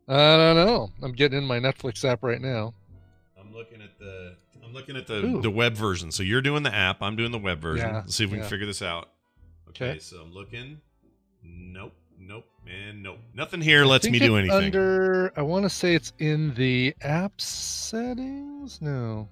I 0.10 0.36
don't 0.36 0.56
know. 0.68 0.90
I'm 1.02 1.14
getting 1.14 1.38
in 1.38 1.46
my 1.46 1.60
Netflix 1.62 2.04
app 2.04 2.24
right 2.24 2.42
now. 2.42 2.74
I'm 3.40 3.54
looking 3.54 3.82
at 3.82 3.98
the 4.00 4.36
I'm 4.70 4.76
looking 4.76 4.96
at 4.96 5.08
the 5.08 5.26
Ooh. 5.26 5.42
the 5.42 5.50
web 5.50 5.74
version. 5.74 6.12
So 6.12 6.22
you're 6.24 6.42
doing 6.42 6.64
the 6.64 6.74
app. 6.74 7.02
I'm 7.02 7.16
doing 7.16 7.32
the 7.32 7.38
web 7.40 7.60
version. 7.60 7.88
Yeah, 7.88 7.96
Let's 7.98 8.16
see 8.16 8.24
if 8.24 8.30
we 8.30 8.38
yeah. 8.38 8.44
can 8.44 8.50
figure 8.50 8.66
this 8.68 8.82
out. 8.82 9.10
Okay, 9.70 9.92
Okay. 9.92 10.00
so 10.00 10.18
I'm 10.22 10.32
looking. 10.34 10.80
Nope, 11.44 11.94
nope, 12.20 12.46
and 12.68 13.02
nope. 13.02 13.18
Nothing 13.34 13.62
here 13.62 13.86
lets 13.86 14.08
me 14.10 14.20
do 14.20 14.36
anything. 14.38 14.66
Under, 14.66 15.32
I 15.36 15.42
want 15.42 15.64
to 15.64 15.70
say 15.70 15.96
it's 15.96 16.14
in 16.20 16.54
the 16.56 16.94
app 17.02 17.40
settings. 17.42 18.82
No. 18.82 19.28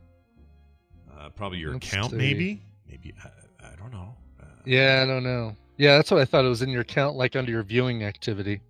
uh, 1.20 1.30
probably 1.30 1.60
your 1.60 1.74
Let's 1.74 1.88
account, 1.88 2.12
see. 2.12 2.18
maybe. 2.18 2.62
Maybe 2.90 3.14
I, 3.24 3.68
I 3.68 3.76
don't 3.76 3.92
know. 3.92 4.16
Uh, 4.42 4.46
Yeah, 4.66 5.02
I 5.04 5.06
don't 5.06 5.24
know. 5.24 5.56
Yeah, 5.78 5.98
that's 5.98 6.10
what 6.10 6.20
I 6.22 6.26
thought. 6.26 6.46
It 6.46 6.50
was 6.50 6.62
in 6.64 6.70
your 6.70 6.82
account, 6.82 7.16
like 7.18 7.36
under 7.36 7.52
your 7.52 7.62
viewing 7.64 8.04
activity. 8.04 8.62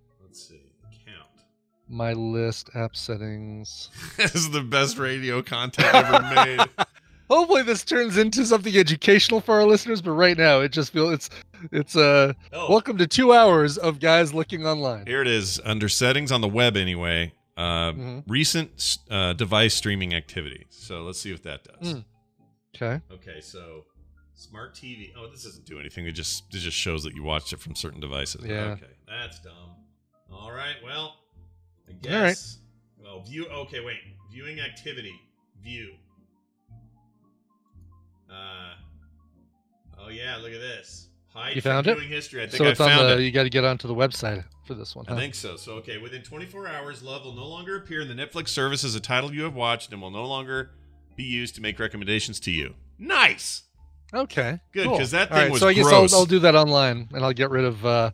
Let's 1.90 1.96
see. 1.96 1.96
Account. 1.96 1.98
My 1.98 2.12
list, 2.12 2.70
app 2.74 2.96
settings. 2.96 3.90
this 4.16 4.34
is 4.34 4.50
the 4.50 4.60
best 4.62 4.98
radio 4.98 5.42
content 5.42 5.94
ever 5.94 6.34
made. 6.34 6.60
Hopefully, 7.30 7.62
this 7.62 7.84
turns 7.84 8.16
into 8.16 8.46
something 8.46 8.74
educational 8.74 9.40
for 9.42 9.54
our 9.56 9.66
listeners. 9.66 10.00
But 10.00 10.12
right 10.12 10.36
now, 10.36 10.60
it 10.60 10.72
just 10.72 10.92
feels 10.92 11.12
it's 11.12 11.30
it's 11.72 11.96
uh 11.96 12.32
Oh, 12.52 12.70
welcome 12.70 12.96
to 12.98 13.06
two 13.06 13.32
hours 13.34 13.76
of 13.76 14.00
guys 14.00 14.32
looking 14.32 14.66
online. 14.66 15.06
here 15.06 15.20
it 15.20 15.28
is 15.28 15.60
under 15.64 15.88
settings 15.90 16.32
on 16.32 16.40
the 16.40 16.48
web. 16.48 16.76
Anyway, 16.76 17.32
uh, 17.56 17.92
Mhm. 17.92 18.24
recent 18.26 18.98
uh, 19.10 19.32
device 19.34 19.74
streaming 19.74 20.14
activity. 20.14 20.66
So 20.70 21.02
let's 21.02 21.20
see 21.20 21.32
what 21.32 21.42
that 21.42 21.64
does. 21.64 21.94
Mm. 21.94 22.04
Okay. 22.74 23.00
Okay, 23.12 23.40
so 23.42 23.84
smart 24.34 24.74
TV. 24.74 25.12
Oh, 25.18 25.28
this 25.30 25.44
doesn't 25.44 25.66
do 25.66 25.78
anything. 25.80 26.06
It 26.06 26.12
just 26.12 26.44
it 26.54 26.58
just 26.60 26.76
shows 26.78 27.02
that 27.04 27.14
you 27.14 27.22
watched 27.22 27.52
it 27.52 27.58
from 27.60 27.74
certain 27.74 28.00
devices. 28.00 28.42
Yeah. 28.46 28.70
Okay, 28.72 28.86
that's 29.06 29.38
dumb. 29.40 29.74
All 30.32 30.52
right. 30.52 30.76
Well, 30.82 31.16
I 31.88 31.92
guess. 32.02 32.12
All 32.14 32.22
right. 32.22 33.14
Well, 33.16 33.24
view. 33.24 33.46
Okay, 33.48 33.80
wait. 33.80 33.96
Viewing 34.32 34.60
activity. 34.60 35.14
View. 35.62 35.94
Uh. 38.30 38.74
Oh 40.00 40.08
yeah, 40.08 40.36
look 40.36 40.52
at 40.52 40.60
this. 40.60 41.08
Hide 41.32 41.56
You 41.56 41.62
from 41.62 41.70
found 41.70 41.86
it? 41.86 41.94
viewing 41.96 42.08
history. 42.10 42.42
I 42.42 42.46
think 42.46 42.58
So 42.58 42.64
I 42.64 42.68
it's 42.70 42.80
on 42.80 42.96
the. 43.06 43.18
it. 43.18 43.20
You 43.22 43.30
got 43.32 43.42
to 43.44 43.50
get 43.50 43.64
onto 43.64 43.88
the 43.88 43.94
website 43.94 44.44
for 44.66 44.74
this 44.74 44.94
one. 44.94 45.06
I 45.08 45.12
huh? 45.12 45.18
think 45.18 45.34
so. 45.34 45.56
So 45.56 45.72
okay, 45.74 45.98
within 45.98 46.22
24 46.22 46.68
hours, 46.68 47.02
Love 47.02 47.24
will 47.24 47.34
no 47.34 47.46
longer 47.46 47.76
appear 47.76 48.00
in 48.00 48.08
the 48.08 48.14
Netflix 48.14 48.48
service 48.48 48.84
as 48.84 48.94
a 48.94 49.00
title 49.00 49.34
you 49.34 49.42
have 49.44 49.54
watched 49.54 49.92
and 49.92 50.00
will 50.00 50.10
no 50.10 50.24
longer 50.24 50.70
be 51.16 51.24
used 51.24 51.54
to 51.56 51.60
make 51.62 51.78
recommendations 51.78 52.38
to 52.40 52.50
you. 52.50 52.74
Nice. 52.98 53.62
Okay. 54.14 54.58
Good, 54.72 54.86
cool. 54.86 54.96
'cause 54.98 55.10
that 55.10 55.28
thing 55.28 55.36
right, 55.38 55.50
was 55.50 55.60
So 55.60 55.68
I 55.68 55.72
guess. 55.74 55.86
I'll, 55.86 56.20
I'll 56.20 56.26
do 56.26 56.38
that 56.40 56.54
online, 56.54 57.08
and 57.12 57.24
I'll 57.24 57.32
get 57.34 57.50
rid 57.50 57.64
of 57.64 57.84
uh, 57.84 58.10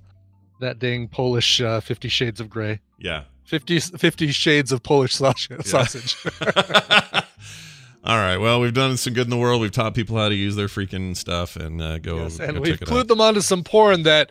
that 0.60 0.78
dang 0.78 1.08
Polish 1.08 1.60
uh, 1.60 1.80
Fifty 1.80 2.08
Shades 2.08 2.40
of 2.40 2.48
Grey. 2.50 2.80
Yeah. 2.98 3.24
50, 3.44 3.78
50 3.80 4.32
Shades 4.32 4.72
of 4.72 4.82
Polish 4.82 5.14
sausage. 5.16 5.64
sausage. 5.66 6.16
All 8.06 8.18
right. 8.18 8.36
Well, 8.36 8.60
we've 8.60 8.74
done 8.74 8.96
some 8.98 9.14
good 9.14 9.26
in 9.26 9.30
the 9.30 9.36
world. 9.38 9.62
We've 9.62 9.72
taught 9.72 9.94
people 9.94 10.16
how 10.18 10.28
to 10.28 10.34
use 10.34 10.56
their 10.56 10.66
freaking 10.66 11.16
stuff 11.16 11.56
and 11.56 11.80
uh, 11.80 11.98
go, 11.98 12.16
Yes, 12.24 12.38
and 12.38 12.54
check 12.56 12.62
we've 12.62 12.80
clued 12.80 13.08
them 13.08 13.20
onto 13.20 13.40
some 13.40 13.64
porn 13.64 14.02
that 14.02 14.30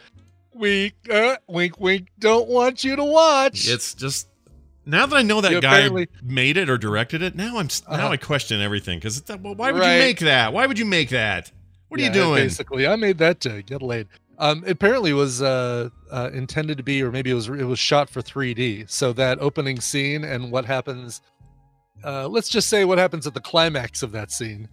we 0.54 0.94
uh, 1.12 1.38
wink 1.48 1.80
wink 1.80 2.10
don't 2.20 2.48
want 2.48 2.84
you 2.84 2.96
to 2.96 3.04
watch. 3.04 3.68
It's 3.68 3.96
just 3.96 4.28
now 4.86 5.08
that 5.08 5.16
I 5.16 5.24
know 5.24 5.42
that 5.42 5.52
You 5.52 5.62
guy 5.62 5.90
made 6.22 6.58
it 6.58 6.70
or 6.70 6.78
directed 6.78 7.24
it. 7.24 7.36
Now 7.36 7.58
I'm 7.58 7.68
now 7.90 7.96
Uh-huh. 7.96 8.08
I 8.10 8.18
question 8.18 8.62
everything 8.62 9.00
because 9.00 9.24
well, 9.28 9.56
why 9.56 9.72
would 9.72 9.80
Right. 9.82 9.94
you 9.96 10.00
make 10.04 10.20
that? 10.20 10.54
Why 10.54 10.68
would 10.68 10.78
you 10.78 10.86
make 10.86 11.10
that? 11.10 11.52
What 11.88 12.00
are 12.00 12.04
Yeah, 12.04 12.10
you 12.10 12.14
doing? 12.14 12.44
Basically, 12.44 12.86
I 12.86 12.96
made 12.96 13.18
that 13.20 13.40
to 13.42 13.64
get 13.64 13.82
laid. 13.82 14.08
Um, 14.44 14.62
it 14.66 14.72
apparently 14.72 15.14
was 15.14 15.42
uh, 15.42 15.88
uh, 16.12 16.30
intended 16.34 16.76
to 16.78 16.84
be, 16.84 17.02
or 17.02 17.12
maybe 17.12 17.32
it 17.32 17.34
was 17.34 17.48
it 17.48 17.64
was 17.64 17.80
shot 17.80 18.10
for 18.10 18.22
3D. 18.22 18.90
So 18.90 19.14
that 19.14 19.40
opening 19.40 19.80
scene 19.80 20.26
and 20.26 20.52
what 20.52 20.66
happens. 20.66 21.22
Uh, 22.04 22.28
let's 22.28 22.50
just 22.50 22.68
say 22.68 22.84
what 22.84 22.98
happens 22.98 23.26
at 23.26 23.34
the 23.34 23.40
climax 23.40 24.04
of 24.04 24.12
that 24.12 24.32
scene. 24.32 24.68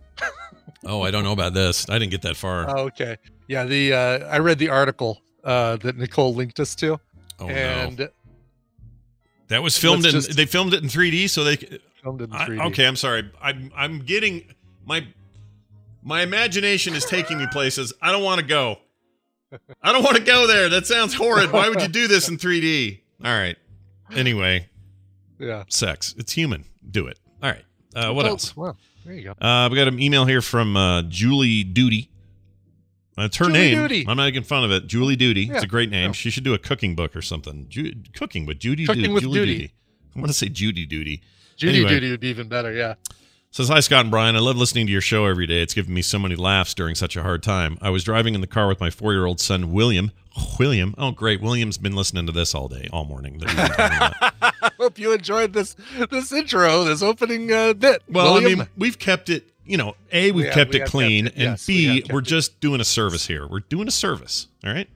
Oh, 0.84 1.02
I 1.02 1.12
don't 1.12 1.22
know 1.22 1.32
about 1.32 1.54
this. 1.54 1.88
I 1.88 1.98
didn't 2.00 2.10
get 2.10 2.22
that 2.22 2.36
far. 2.36 2.68
Oh, 2.68 2.86
okay. 2.86 3.16
Yeah, 3.46 3.64
the 3.64 3.92
uh, 3.92 4.18
I 4.28 4.38
read 4.38 4.58
the 4.58 4.70
article 4.70 5.22
uh, 5.44 5.76
that 5.76 5.96
Nicole 5.96 6.34
linked 6.34 6.58
us 6.58 6.74
to, 6.76 6.98
oh 7.38 7.48
and 7.48 7.98
no, 7.98 8.08
that 9.48 9.62
was 9.62 9.78
filmed 9.78 10.04
in. 10.04 10.10
just- 10.12 10.36
They 10.36 10.46
filmed 10.46 10.74
it 10.74 10.82
in 10.82 10.88
3D, 10.88 11.28
so 11.30 11.44
they. 11.44 11.56
filmed 12.02 12.22
in 12.22 12.30
3D. 12.30 12.66
okay, 12.68 12.86
I'm 12.86 12.96
sorry. 12.96 13.30
I'm 13.40 13.70
I'm 13.76 14.00
getting 14.00 14.52
my 14.84 15.06
my 16.02 16.22
imagination 16.22 16.94
is 16.94 17.04
taking 17.04 17.38
me 17.38 17.46
places 17.52 17.92
I 18.02 18.10
don't 18.10 18.24
want 18.24 18.40
to 18.40 18.46
go. 18.46 18.78
I 19.82 19.92
don't 19.92 20.02
want 20.04 20.16
to 20.16 20.22
go 20.22 20.46
there. 20.46 20.68
That 20.68 20.86
sounds 20.86 21.14
horrid. 21.14 21.52
Why 21.52 21.68
would 21.68 21.80
you 21.82 21.88
do 21.88 22.06
this 22.08 22.28
in 22.28 22.36
3D? 22.38 23.00
All 23.24 23.30
right. 23.32 23.56
Anyway, 24.14 24.68
Yeah. 25.38 25.64
sex. 25.68 26.14
It's 26.18 26.32
human. 26.32 26.64
Do 26.90 27.06
it. 27.06 27.18
All 27.42 27.50
right. 27.50 27.64
Uh, 27.94 28.12
what 28.12 28.26
Oh, 28.26 28.30
else? 28.30 28.56
Well, 28.56 28.76
there 29.04 29.14
you 29.14 29.22
go. 29.24 29.32
Uh, 29.46 29.68
we 29.70 29.76
got 29.76 29.88
an 29.88 30.00
email 30.00 30.24
here 30.26 30.42
from 30.42 30.76
uh, 30.76 31.02
Julie 31.02 31.64
Duty. 31.64 32.10
That's 33.16 33.36
her 33.36 33.46
Julie 33.46 33.58
name. 33.58 33.78
Duty. 33.78 34.00
I'm 34.08 34.16
not 34.16 34.24
making 34.24 34.44
fun 34.44 34.64
of 34.64 34.70
it. 34.70 34.86
Julie 34.86 35.16
Duty. 35.16 35.50
It's 35.50 35.64
a 35.64 35.66
great 35.66 35.90
name. 35.90 36.08
yeah. 36.10 36.12
She 36.12 36.30
should 36.30 36.44
do 36.44 36.54
a 36.54 36.58
cooking 36.58 36.94
book 36.94 37.14
or 37.16 37.22
something. 37.22 37.66
Ju- 37.68 37.94
cooking 38.14 38.46
with 38.46 38.58
Judy. 38.60 38.86
Cooking 38.86 39.02
Du- 39.04 39.12
with 39.12 39.24
Julie 39.24 39.38
Duty. 39.46 39.72
I 40.16 40.18
want 40.20 40.28
to 40.28 40.34
say 40.34 40.48
Judy 40.48 40.86
Duty. 40.86 41.20
Judy 41.56 41.76
anyway. 41.78 41.90
Duty 41.90 42.10
would 42.12 42.20
be 42.20 42.28
even 42.28 42.48
better. 42.48 42.72
Yeah. 42.72 42.94
Says 43.52 43.68
hi 43.68 43.80
Scott 43.80 44.02
and 44.02 44.12
Brian. 44.12 44.36
I 44.36 44.38
love 44.38 44.56
listening 44.56 44.86
to 44.86 44.92
your 44.92 45.00
show 45.00 45.26
every 45.26 45.44
day. 45.44 45.60
It's 45.60 45.74
given 45.74 45.92
me 45.92 46.02
so 46.02 46.20
many 46.20 46.36
laughs 46.36 46.72
during 46.72 46.94
such 46.94 47.16
a 47.16 47.22
hard 47.22 47.42
time. 47.42 47.78
I 47.80 47.90
was 47.90 48.04
driving 48.04 48.36
in 48.36 48.40
the 48.42 48.46
car 48.46 48.68
with 48.68 48.78
my 48.78 48.90
four-year-old 48.90 49.40
son 49.40 49.72
William. 49.72 50.12
William. 50.60 50.94
Oh, 50.96 51.10
great. 51.10 51.40
William's 51.40 51.76
been 51.76 51.96
listening 51.96 52.26
to 52.26 52.32
this 52.32 52.54
all 52.54 52.68
day, 52.68 52.88
all 52.92 53.04
morning. 53.04 53.38
that 53.38 53.48
we've 53.48 53.56
been 53.56 53.66
talking 53.70 53.96
about. 53.96 54.34
I 54.62 54.70
hope 54.78 55.00
you 55.00 55.12
enjoyed 55.12 55.52
this 55.52 55.74
this 56.10 56.30
intro, 56.32 56.84
this 56.84 57.02
opening 57.02 57.50
uh, 57.52 57.72
bit. 57.72 58.04
Well, 58.08 58.34
William. 58.34 58.60
I 58.60 58.64
mean, 58.64 58.70
we've 58.76 58.98
kept 59.00 59.28
it. 59.30 59.48
You 59.64 59.78
know, 59.78 59.96
a 60.12 60.30
we've 60.30 60.46
We 60.46 60.50
kept 60.52 60.72
we 60.72 60.82
it 60.82 60.86
clean, 60.86 61.24
kept 61.24 61.36
it, 61.36 61.40
and 61.42 61.50
yes, 61.52 61.66
b 61.66 62.04
we're 62.08 62.20
it. 62.20 62.26
just 62.26 62.60
doing 62.60 62.80
a 62.80 62.84
service 62.84 63.26
here. 63.26 63.48
We're 63.48 63.60
doing 63.60 63.88
a 63.88 63.92
service. 63.92 64.46
All 64.64 64.72
right. 64.72 64.88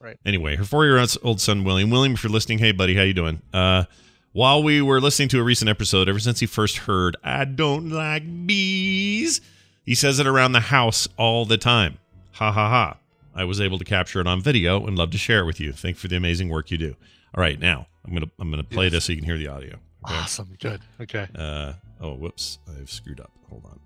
Right. 0.00 0.16
Anyway, 0.26 0.56
her 0.56 0.64
four-year-old 0.64 1.40
son 1.40 1.62
William. 1.62 1.90
William, 1.90 2.14
if 2.14 2.24
you're 2.24 2.32
listening, 2.32 2.58
hey 2.58 2.72
buddy, 2.72 2.96
how 2.96 3.02
you 3.02 3.14
doing? 3.14 3.40
Uh, 3.52 3.84
while 4.32 4.62
we 4.62 4.80
were 4.82 5.00
listening 5.00 5.28
to 5.30 5.40
a 5.40 5.42
recent 5.42 5.68
episode, 5.68 6.08
ever 6.08 6.18
since 6.18 6.40
he 6.40 6.46
first 6.46 6.78
heard 6.78 7.16
"I 7.24 7.44
don't 7.44 7.90
like 7.90 8.46
bees," 8.46 9.40
he 9.84 9.94
says 9.94 10.18
it 10.18 10.26
around 10.26 10.52
the 10.52 10.60
house 10.60 11.08
all 11.16 11.44
the 11.44 11.58
time. 11.58 11.98
Ha 12.32 12.52
ha 12.52 12.68
ha! 12.68 12.96
I 13.34 13.44
was 13.44 13.60
able 13.60 13.78
to 13.78 13.84
capture 13.84 14.20
it 14.20 14.26
on 14.26 14.40
video 14.40 14.86
and 14.86 14.96
love 14.98 15.10
to 15.12 15.18
share 15.18 15.40
it 15.40 15.44
with 15.46 15.60
you. 15.60 15.72
Thank 15.72 15.96
you 15.96 16.00
for 16.00 16.08
the 16.08 16.16
amazing 16.16 16.48
work 16.48 16.70
you 16.70 16.78
do. 16.78 16.96
All 17.34 17.40
right, 17.40 17.58
now 17.58 17.86
I'm 18.04 18.12
gonna 18.12 18.30
I'm 18.38 18.50
gonna 18.50 18.64
play 18.64 18.86
Yes. 18.86 18.92
this 18.92 19.04
so 19.06 19.12
you 19.12 19.18
can 19.18 19.26
hear 19.26 19.38
the 19.38 19.48
audio. 19.48 19.74
Okay? 20.06 20.14
Awesome. 20.16 20.56
Good. 20.60 20.80
Okay. 21.00 21.26
Uh, 21.36 21.72
oh, 22.00 22.14
whoops. 22.14 22.58
I've 22.68 22.90
screwed 22.90 23.20
up. 23.20 23.32
Hold 23.50 23.64
on. 23.66 23.80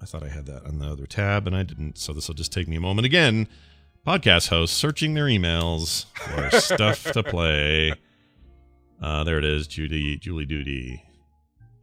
I 0.00 0.04
thought 0.04 0.22
I 0.22 0.28
had 0.28 0.46
that 0.46 0.64
on 0.64 0.78
the 0.78 0.86
other 0.86 1.06
tab 1.06 1.46
and 1.46 1.56
I 1.56 1.62
didn't. 1.64 1.98
So 1.98 2.12
this 2.12 2.28
will 2.28 2.34
just 2.36 2.52
take 2.52 2.68
me 2.68 2.76
a 2.76 2.80
moment 2.80 3.04
again. 3.06 3.48
Podcast 4.06 4.48
hosts 4.48 4.76
searching 4.76 5.14
their 5.14 5.24
emails 5.24 6.06
for 6.14 6.50
stuff 6.60 7.02
to 7.12 7.22
play. 7.24 7.92
Uh, 9.00 9.24
there 9.24 9.38
it 9.38 9.44
is. 9.44 9.66
Judy, 9.66 10.16
Julie 10.16 10.46
Duty. 10.46 11.02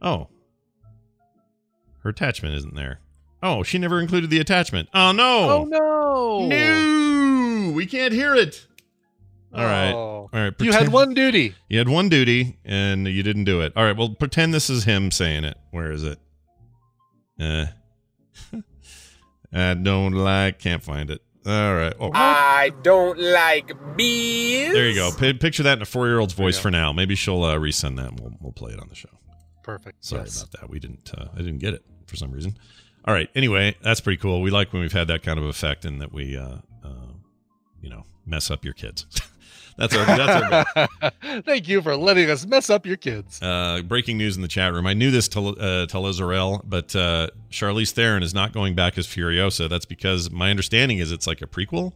Oh. 0.02 0.28
Her 2.02 2.10
attachment 2.10 2.54
isn't 2.56 2.74
there. 2.74 3.00
Oh, 3.42 3.62
she 3.62 3.78
never 3.78 4.00
included 4.00 4.30
the 4.30 4.40
attachment. 4.40 4.88
Oh, 4.94 5.12
no. 5.12 5.50
Oh 5.50 5.64
no! 5.64 6.46
No. 6.46 7.72
We 7.72 7.86
can't 7.86 8.12
hear 8.12 8.34
it. 8.34 8.66
All 9.54 9.64
right. 9.64 9.92
Oh. 9.92 10.30
All 10.32 10.40
right. 10.40 10.52
You 10.58 10.72
had 10.72 10.88
one 10.88 11.14
duty. 11.14 11.54
you 11.68 11.78
had 11.78 11.88
one 11.88 12.08
duty 12.08 12.58
and 12.64 13.06
you 13.06 13.22
didn't 13.22 13.44
do 13.44 13.60
it. 13.60 13.72
All 13.76 13.84
right, 13.84 13.96
well, 13.96 14.10
pretend 14.10 14.52
this 14.52 14.68
is 14.68 14.84
him 14.84 15.10
saying 15.10 15.44
it. 15.44 15.56
Where 15.70 15.92
is 15.92 16.02
it? 16.02 16.18
Uh, 17.38 17.66
I 19.52 19.74
don't 19.74 20.12
like, 20.12 20.58
can't 20.58 20.82
find 20.82 21.10
it. 21.10 21.20
All 21.46 21.74
right. 21.74 21.92
Oh, 22.00 22.10
I 22.14 22.70
don't 22.82 23.18
like 23.18 23.72
bees. 23.96 24.72
there 24.72 24.88
you 24.88 24.94
go. 24.94 25.10
P- 25.12 25.34
picture 25.34 25.62
that 25.64 25.78
in 25.78 25.82
a 25.82 25.86
four 25.86 26.06
year 26.06 26.18
old's 26.18 26.32
voice 26.34 26.58
for 26.58 26.70
now. 26.70 26.92
Maybe 26.92 27.14
she'll 27.14 27.42
uh, 27.44 27.56
resend 27.56 27.96
that 27.96 28.08
and 28.12 28.20
we'll, 28.20 28.32
we'll 28.40 28.52
play 28.52 28.72
it 28.72 28.80
on 28.80 28.88
the 28.88 28.94
show. 28.94 29.10
Perfect. 29.62 30.04
Sorry 30.04 30.22
Yes. 30.22 30.42
about 30.42 30.60
that. 30.60 30.70
We 30.70 30.78
didn't, 30.80 31.12
uh, 31.16 31.26
I 31.34 31.38
didn't 31.38 31.58
get 31.58 31.74
it 31.74 31.84
for 32.06 32.16
some 32.16 32.30
reason. 32.32 32.56
All 33.06 33.12
right. 33.12 33.28
Anyway, 33.34 33.76
that's 33.82 34.00
pretty 34.00 34.16
cool. 34.16 34.40
We 34.40 34.50
like 34.50 34.72
when 34.72 34.80
we've 34.82 34.92
had 34.92 35.08
that 35.08 35.22
kind 35.22 35.38
of 35.38 35.44
effect 35.44 35.84
and 35.84 36.00
that 36.00 36.12
we, 36.12 36.36
uh, 36.36 36.56
uh, 36.82 36.88
you 37.82 37.90
know, 37.90 38.04
mess 38.24 38.50
up 38.50 38.64
your 38.64 38.74
kids. 38.74 39.06
that's 39.76 39.94
our, 39.96 40.04
that's 40.06 40.66
our. 40.76 41.10
Thank 41.42 41.68
you 41.68 41.82
for 41.82 41.96
letting 41.96 42.30
us 42.30 42.46
mess 42.46 42.70
up 42.70 42.86
your 42.86 42.96
kids. 42.96 43.40
Uh, 43.42 43.82
breaking 43.86 44.18
news 44.18 44.36
in 44.36 44.42
the 44.42 44.48
chat 44.48 44.72
room. 44.72 44.86
I 44.86 44.94
knew 44.94 45.10
this 45.10 45.28
to 45.28 45.40
uh, 45.40 45.86
to 45.86 45.96
Lizarel, 45.96 46.60
but 46.64 46.94
uh, 46.94 47.28
Charlize 47.50 47.90
Theron 47.92 48.22
is 48.22 48.34
not 48.34 48.52
going 48.52 48.74
back 48.74 48.96
as 48.98 49.06
Furiosa. 49.06 49.68
That's 49.68 49.84
because 49.86 50.30
my 50.30 50.50
understanding 50.50 50.98
is 50.98 51.10
it's 51.12 51.26
like 51.26 51.42
a 51.42 51.46
prequel, 51.46 51.92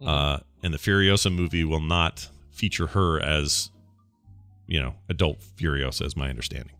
Mhm. 0.00 0.08
uh, 0.08 0.38
and 0.62 0.72
the 0.72 0.78
Furiosa 0.78 1.34
movie 1.34 1.64
will 1.64 1.80
not 1.80 2.28
feature 2.50 2.86
her 2.88 3.20
as, 3.20 3.70
you 4.66 4.80
know, 4.80 4.94
adult 5.08 5.40
Furiosa. 5.58 6.06
Is 6.06 6.16
my 6.16 6.28
understanding. 6.30 6.74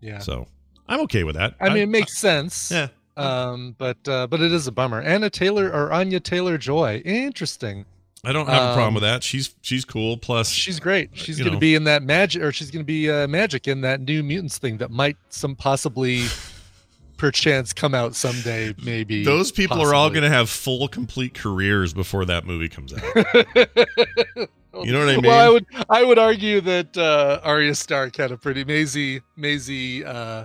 Yeah. 0.00 0.18
So 0.18 0.46
I'm 0.88 1.00
okay 1.02 1.24
with 1.24 1.36
that. 1.36 1.54
I 1.60 1.68
mean, 1.68 1.82
it 1.84 1.88
makes 1.88 2.18
sense. 2.18 2.70
yeah. 2.70 2.88
Um, 3.16 3.74
but 3.78 4.06
uh, 4.08 4.26
but 4.28 4.40
it 4.40 4.52
is 4.52 4.66
a 4.66 4.72
bummer. 4.72 5.00
Anna 5.00 5.28
Taylor 5.30 5.70
or 5.70 5.92
Anya 5.92 6.20
Taylor 6.20 6.56
Joy. 6.58 7.02
Interesting. 7.04 7.84
I 8.24 8.32
don't 8.32 8.46
have 8.46 8.72
a 8.72 8.74
problem 8.74 8.88
Um, 8.88 8.94
with 8.94 9.02
that. 9.04 9.22
She's 9.22 9.54
she's 9.62 9.84
cool. 9.84 10.16
Plus, 10.18 10.50
She's 10.50 10.78
great. 10.78 11.10
She's 11.14 11.38
going 11.38 11.52
to 11.52 11.58
be 11.58 11.74
in 11.74 11.84
that 11.84 12.02
magic, 12.02 12.42
or 12.42 12.52
she's 12.52 12.70
going 12.70 12.82
to 12.82 12.86
be 12.86 13.10
uh, 13.10 13.26
magic 13.28 13.66
in 13.66 13.80
that 13.80 14.00
New 14.00 14.22
Mutants 14.22 14.58
thing 14.58 14.76
that 14.78 14.90
might 14.90 15.16
some 15.30 15.56
possibly, 15.56 16.24
perchance, 17.16 17.72
come 17.72 17.94
out 17.94 18.14
someday. 18.14 18.74
Maybe 18.84 19.24
those 19.24 19.50
people 19.50 19.80
are 19.80 19.94
all 19.94 20.10
going 20.10 20.22
to 20.22 20.28
have 20.28 20.50
full, 20.50 20.86
complete 20.88 21.32
careers 21.34 21.92
before 21.94 22.24
that 22.26 22.44
movie 22.46 22.68
comes 22.68 22.92
out. 22.92 23.02
You 24.84 24.92
know 24.92 25.00
what 25.04 25.08
I 25.08 25.18
Well, 25.18 25.40
I 25.40 25.44
mean? 25.46 25.52
would 25.54 25.66
I 25.90 26.04
would 26.04 26.18
argue 26.18 26.60
that 26.60 26.96
uh, 26.96 27.40
Arya 27.42 27.74
Stark 27.74 28.14
had 28.16 28.30
a 28.30 28.36
pretty 28.36 28.64
Maisie 28.64 29.20
Maisie 29.36 30.04
uh, 30.04 30.44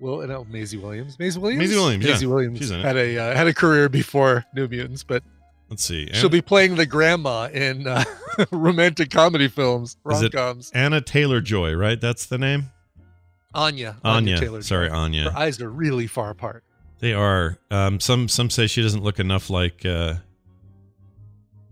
well 0.00 0.26
no 0.26 0.44
Maisie 0.44 0.78
Williams 0.78 1.18
Maisie 1.18 1.38
Williams 1.38 1.60
Maisie 1.60 1.76
Williams, 1.76 2.04
yeah. 2.22 2.26
Williams 2.26 2.58
She's 2.58 2.70
in 2.70 2.80
it. 2.80 2.84
had 2.84 2.96
a 2.96 3.18
uh, 3.18 3.36
had 3.36 3.46
a 3.46 3.52
career 3.52 3.90
before 3.90 4.46
New 4.54 4.66
Mutants, 4.66 5.04
but 5.04 5.22
Let's 5.70 5.84
see. 5.84 6.08
she'll 6.14 6.28
be 6.30 6.40
playing 6.40 6.76
the 6.76 6.86
grandma 6.86 7.48
in 7.52 7.86
uh, 7.86 8.04
romantic 8.50 9.10
comedy 9.10 9.48
films 9.48 9.96
rom 10.04 10.28
coms. 10.30 10.70
Anna 10.72 11.00
Taylor 11.00 11.40
Joy, 11.40 11.74
right? 11.74 12.00
That's 12.00 12.26
the 12.26 12.38
name. 12.38 12.70
Anya 13.54 13.96
Anya. 14.04 14.38
Taylor. 14.38 14.62
Sorry, 14.62 14.88
Anya. 14.88 15.30
Her 15.30 15.36
eyes 15.38 15.60
are 15.60 15.70
really 15.70 16.06
far 16.06 16.30
apart. 16.30 16.64
They 17.00 17.12
are. 17.12 17.58
Um, 17.70 18.00
some 18.00 18.28
some 18.28 18.50
say 18.50 18.66
she 18.66 18.82
doesn't 18.82 19.02
look 19.02 19.18
enough 19.20 19.50
like 19.50 19.84
uh, 19.84 20.14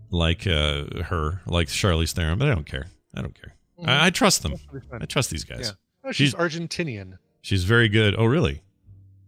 like 0.09 0.47
uh, 0.47 1.03
her, 1.03 1.41
like 1.45 1.67
Charlize 1.67 2.13
Theron, 2.13 2.37
but 2.37 2.47
I 2.49 2.53
don't 2.55 2.65
care. 2.65 2.87
I 3.15 3.21
don't 3.21 3.39
care. 3.39 3.53
I, 3.85 4.07
I 4.07 4.09
trust 4.09 4.41
them. 4.43 4.51
That's 4.51 4.65
pretty 4.65 4.87
fun. 4.87 5.01
I 5.01 5.05
trust 5.05 5.29
these 5.29 5.43
guys. 5.43 5.59
Yeah. 5.67 5.71
Oh, 6.09 6.11
she's, 6.11 6.29
she's- 6.31 6.33
Argentinian. 6.41 7.17
She's 7.41 7.63
very 7.63 7.89
good. 7.89 8.15
Oh, 8.17 8.25
really? 8.25 8.61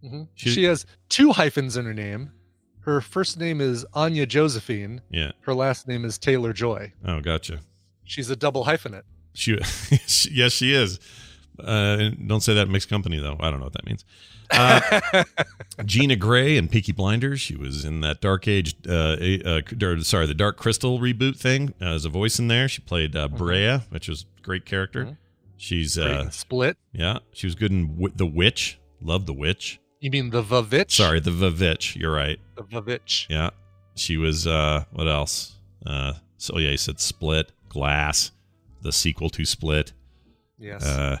Mhm. 0.04 0.28
She- 0.34 0.50
She, 0.50 0.64
has 0.64 0.86
two 1.08 1.32
hyphens 1.32 1.76
in 1.76 1.84
her 1.86 1.94
name. 1.94 2.32
Her 2.80 3.00
first 3.00 3.38
name 3.38 3.60
is 3.60 3.84
Anya 3.94 4.26
Josephine. 4.26 5.02
Yeah. 5.10 5.32
Her 5.40 5.54
last 5.54 5.86
name 5.86 6.04
is 6.04 6.18
Taylor 6.18 6.52
Joy. 6.52 6.92
Oh, 7.04 7.20
gotcha. 7.20 7.60
She's 8.04 8.30
a 8.30 8.36
double 8.36 8.64
hyphenate. 8.64 9.02
She, 9.34 9.56
she 10.06 10.30
yes, 10.32 10.52
she 10.52 10.72
is. 10.74 10.98
Uh, 11.58 12.10
don't 12.26 12.40
say 12.40 12.54
that 12.54 12.68
mixed 12.68 12.88
company 12.88 13.18
though. 13.18 13.36
I 13.38 13.50
don't 13.50 13.58
know 13.60 13.66
what 13.66 13.74
that 13.74 13.84
means. 13.86 14.04
Uh, 14.50 15.22
Gina 15.84 16.16
Gray 16.16 16.56
and 16.56 16.70
Peaky 16.70 16.92
Blinders. 16.92 17.40
She 17.40 17.54
was 17.54 17.84
in 17.84 18.00
that 18.00 18.20
Dark 18.20 18.48
Age, 18.48 18.74
uh, 18.88 19.16
uh, 19.44 19.60
or, 19.82 20.00
sorry, 20.00 20.26
the 20.26 20.34
Dark 20.34 20.56
Crystal 20.56 20.98
reboot 20.98 21.36
thing 21.36 21.74
uh, 21.80 21.86
as 21.94 22.04
a 22.04 22.08
voice 22.08 22.38
in 22.38 22.48
there. 22.48 22.66
She 22.66 22.80
played 22.80 23.14
uh, 23.14 23.28
Brea, 23.28 23.78
which 23.90 24.08
was 24.08 24.24
a 24.38 24.42
great 24.42 24.64
character. 24.64 25.04
Mhm. 25.04 25.16
She's, 25.56 25.98
uh, 25.98 26.30
Split. 26.30 26.78
yeah, 26.92 27.18
she 27.34 27.46
was 27.46 27.54
good 27.54 27.70
in 27.70 27.88
w- 27.96 28.12
The 28.16 28.24
Witch. 28.26 28.78
Love 29.02 29.26
The 29.26 29.34
Witch. 29.34 29.78
You 30.00 30.10
mean 30.10 30.30
the 30.30 30.42
Vavitch? 30.42 30.92
Sorry, 30.92 31.20
The 31.20 31.30
Vavitch. 31.30 31.94
You're 31.94 32.12
right. 32.12 32.38
The 32.56 32.62
Vavitch. 32.64 33.26
Yeah, 33.28 33.50
she 33.94 34.16
was. 34.16 34.46
uh 34.46 34.84
What 34.92 35.06
else? 35.08 35.56
Uh 35.84 36.14
So 36.38 36.58
yeah, 36.58 36.70
you 36.70 36.76
said 36.78 37.00
Split, 37.00 37.52
Glass, 37.68 38.30
the 38.82 38.92
sequel 38.92 39.30
to 39.30 39.44
Split. 39.44 39.92
Yes. 40.58 40.84
Uh 40.84 41.18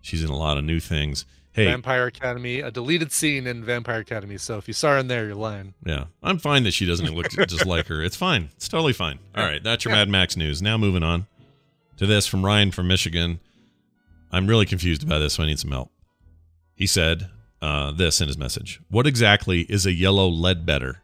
She's 0.00 0.22
in 0.22 0.30
a 0.30 0.36
lot 0.36 0.58
of 0.58 0.64
new 0.64 0.80
things. 0.80 1.24
Hey, 1.52 1.66
Vampire 1.66 2.06
Academy, 2.06 2.58
a 2.60 2.70
deleted 2.70 3.10
scene 3.12 3.46
in 3.46 3.64
Vampire 3.64 4.00
Academy. 4.00 4.38
So 4.38 4.58
if 4.58 4.66
you 4.66 4.74
saw 4.74 4.90
her 4.90 4.98
in 4.98 5.06
there, 5.06 5.24
you're 5.24 5.36
lying. 5.36 5.72
Yeah, 5.86 6.06
I'm 6.22 6.38
fine 6.38 6.64
that 6.64 6.72
she 6.74 6.84
doesn't 6.84 7.14
look 7.14 7.30
just 7.48 7.64
like 7.64 7.86
her. 7.86 8.02
It's 8.02 8.16
fine. 8.16 8.50
It's 8.56 8.68
totally 8.68 8.92
fine. 8.92 9.18
All 9.36 9.44
right, 9.44 9.62
that's 9.62 9.84
your 9.84 9.94
Mad 9.94 10.08
Max 10.08 10.36
news. 10.36 10.60
Now 10.60 10.76
moving 10.76 11.02
on 11.04 11.26
to 11.96 12.06
this 12.06 12.26
from 12.26 12.44
Ryan 12.44 12.70
from 12.72 12.88
Michigan. 12.88 13.38
I'm 14.32 14.46
really 14.48 14.66
confused 14.66 15.04
about 15.04 15.20
this, 15.20 15.34
so 15.34 15.44
I 15.44 15.46
need 15.46 15.60
some 15.60 15.70
help. 15.70 15.90
He 16.74 16.88
said 16.88 17.30
uh, 17.64 17.90
this 17.92 18.20
in 18.20 18.28
his 18.28 18.36
message. 18.36 18.80
What 18.90 19.06
exactly 19.06 19.60
is 19.62 19.86
a 19.86 19.92
yellow 19.92 20.28
lead 20.28 20.66
better? 20.66 21.02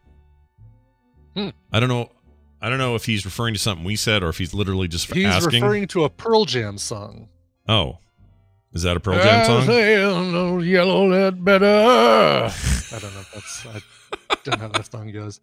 Hmm. 1.34 1.48
I 1.72 1.80
don't 1.80 1.88
know. 1.88 2.10
I 2.60 2.68
don't 2.68 2.78
know 2.78 2.94
if 2.94 3.06
he's 3.06 3.24
referring 3.24 3.54
to 3.54 3.60
something 3.60 3.84
we 3.84 3.96
said 3.96 4.22
or 4.22 4.28
if 4.28 4.36
he's 4.38 4.52
literally 4.52 4.86
just 4.88 5.12
He's 5.12 5.24
asking. 5.24 5.62
referring 5.62 5.86
to 5.88 6.04
a 6.04 6.10
Pearl 6.10 6.44
Jam 6.44 6.76
song. 6.76 7.28
oh, 7.68 7.98
is 8.72 8.82
that 8.82 8.96
a 8.96 9.00
Pearl 9.00 9.16
Jam 9.16 9.46
song? 9.64 10.60
yellow 10.60 11.08
lead 11.08 11.44
better. 11.44 11.64
I 11.66 12.48
don't 12.98 13.14
know 13.14 13.20
if 13.20 13.30
that's. 13.34 13.66
I 13.66 13.80
don't 14.44 14.58
know 14.60 14.66
how 14.66 14.72
that 14.72 14.90
song 14.90 15.10
goes, 15.12 15.40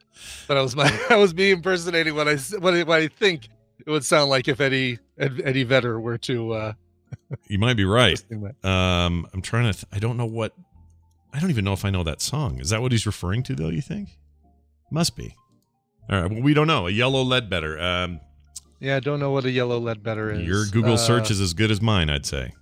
but 0.48 0.58
I 0.58 0.62
was 0.62 0.76
my 0.76 0.90
I 1.10 1.16
was 1.16 1.34
me 1.34 1.52
impersonating 1.52 2.14
what 2.16 2.28
I 2.28 2.36
what 2.60 2.74
I, 2.74 2.84
what 2.84 3.00
I 3.02 3.08
think 3.08 3.48
it 3.86 3.90
would 3.90 4.06
sound 4.06 4.30
like 4.30 4.48
if 4.48 4.60
Eddie 4.62 5.00
Ed, 5.18 5.42
Eddie 5.44 5.64
Vedder 5.64 6.00
were 6.00 6.18
to 6.20 6.52
uh, 6.54 6.74
You 7.48 7.58
might 7.60 7.76
be 7.78 7.86
right. 7.86 8.22
Um, 8.64 9.26
I'm 9.34 9.42
trying 9.42 9.72
to. 9.72 9.74
Th- 9.74 9.86
I 9.92 10.00
don't 10.00 10.18
know 10.18 10.26
what. 10.26 10.54
I 11.34 11.40
don't 11.40 11.50
even 11.50 11.66
know 11.66 11.74
if 11.74 11.86
I 11.86 11.90
know 11.90 12.04
that 12.04 12.22
song. 12.22 12.60
Is 12.60 12.70
that 12.70 12.82
what 12.82 12.92
he's 12.92 13.06
referring 13.06 13.44
to, 13.44 13.56
though? 13.56 13.70
You 13.70 13.82
think? 13.82 14.18
Must 14.92 15.16
be. 15.16 15.36
All 16.10 16.22
right. 16.22 16.32
Well, 16.32 16.42
we 16.42 16.54
don't 16.54 16.68
know. 16.68 16.88
A 16.88 16.90
yellow 16.92 17.22
lead 17.22 17.50
better. 17.50 17.80
Um, 17.80 18.20
Yeah, 18.80 18.96
I 18.96 19.00
don't 19.00 19.20
know 19.20 19.32
what 19.32 19.44
a 19.46 19.52
yellow 19.52 19.78
lead 19.80 20.02
better 20.04 20.32
is. 20.32 20.42
your 20.48 20.66
Google 20.68 20.94
Uh, 20.94 20.98
search 20.98 21.30
is 21.32 21.42
as 21.42 21.54
good 21.54 21.70
as 21.72 21.82
mine, 21.82 22.10
I'd 22.10 22.26
say. 22.26 22.54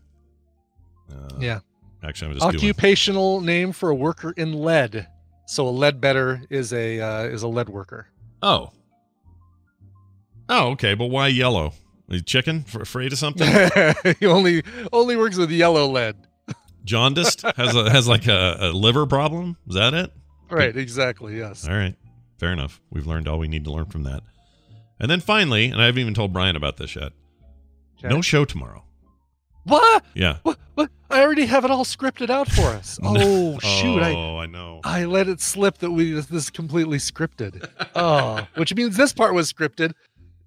Uh, 1.12 1.36
Yeah. 1.40 1.60
Actually, 2.04 2.32
I'm 2.32 2.38
just 2.40 2.52
doing. 2.52 2.56
occupational 2.56 3.42
name 3.42 3.72
for 3.72 3.90
a 3.90 3.96
worker 3.96 4.32
in 4.38 4.54
lead. 4.54 5.08
So 5.48 5.68
a 5.68 5.70
lead 5.70 6.00
better 6.02 6.42
is 6.50 6.74
a 6.74 7.00
uh, 7.00 7.24
is 7.26 7.44
a 7.44 7.48
lead 7.48 7.70
worker. 7.70 8.08
Oh. 8.42 8.72
Oh, 10.50 10.70
okay. 10.72 10.94
But 10.96 11.08
why 11.08 11.28
yellow? 11.28 11.74
Are 12.10 12.16
you 12.16 12.22
chicken? 12.22 12.64
For, 12.64 12.82
afraid 12.82 13.12
of 13.14 13.18
something? 13.20 13.48
he 14.20 14.26
only 14.26 14.64
only 14.94 15.16
works 15.16 15.38
with 15.38 15.50
yellow 15.52 15.88
lead. 15.88 16.16
Jaundiced? 16.86 17.42
has 17.42 17.76
a 17.76 17.90
has 17.90 18.08
like 18.08 18.28
a, 18.28 18.58
a 18.60 18.72
liver 18.72 19.06
problem? 19.06 19.58
Is 19.68 19.76
that 19.76 19.94
it? 19.94 20.12
Right, 20.50 20.76
exactly. 20.78 21.38
Yes. 21.38 21.68
All 21.68 21.76
right. 21.76 21.96
Fair 22.40 22.52
enough. 22.54 22.80
We've 22.92 23.08
learned 23.08 23.28
all 23.28 23.40
we 23.40 23.48
need 23.48 23.64
to 23.66 23.72
learn 23.72 23.86
from 23.86 24.04
that. 24.04 24.22
And 25.00 25.10
then 25.12 25.20
finally, 25.20 25.66
and 25.66 25.82
I 25.82 25.86
haven't 25.88 26.00
even 26.02 26.14
told 26.14 26.32
Brian 26.32 26.56
about 26.56 26.78
this 26.78 26.96
yet. 26.96 27.12
Okay. 28.00 28.08
No 28.14 28.22
show 28.22 28.46
tomorrow. 28.46 28.84
What? 29.64 30.06
Yeah. 30.14 30.38
What? 30.44 30.58
What? 30.76 30.92
I 31.10 31.22
already 31.22 31.46
have 31.48 31.66
it 31.66 31.72
all 31.72 31.86
scripted 31.86 32.30
out 32.30 32.48
for 32.50 32.68
us. 32.68 33.00
Oh 33.04 33.58
shoot! 33.60 34.02
I 34.02 34.12
Oh, 34.14 34.38
I 34.38 34.46
know. 34.46 34.82
I 34.84 35.06
let 35.06 35.28
it 35.28 35.42
slip 35.42 35.80
that 35.80 35.92
we 35.92 36.12
this 36.14 36.30
is 36.32 36.50
completely 36.50 36.98
scripted. 37.00 37.68
Oh, 37.96 38.46
which 38.56 38.76
means 38.76 38.98
this 38.98 39.14
part 39.14 39.34
was 39.34 39.52
scripted, 39.52 39.94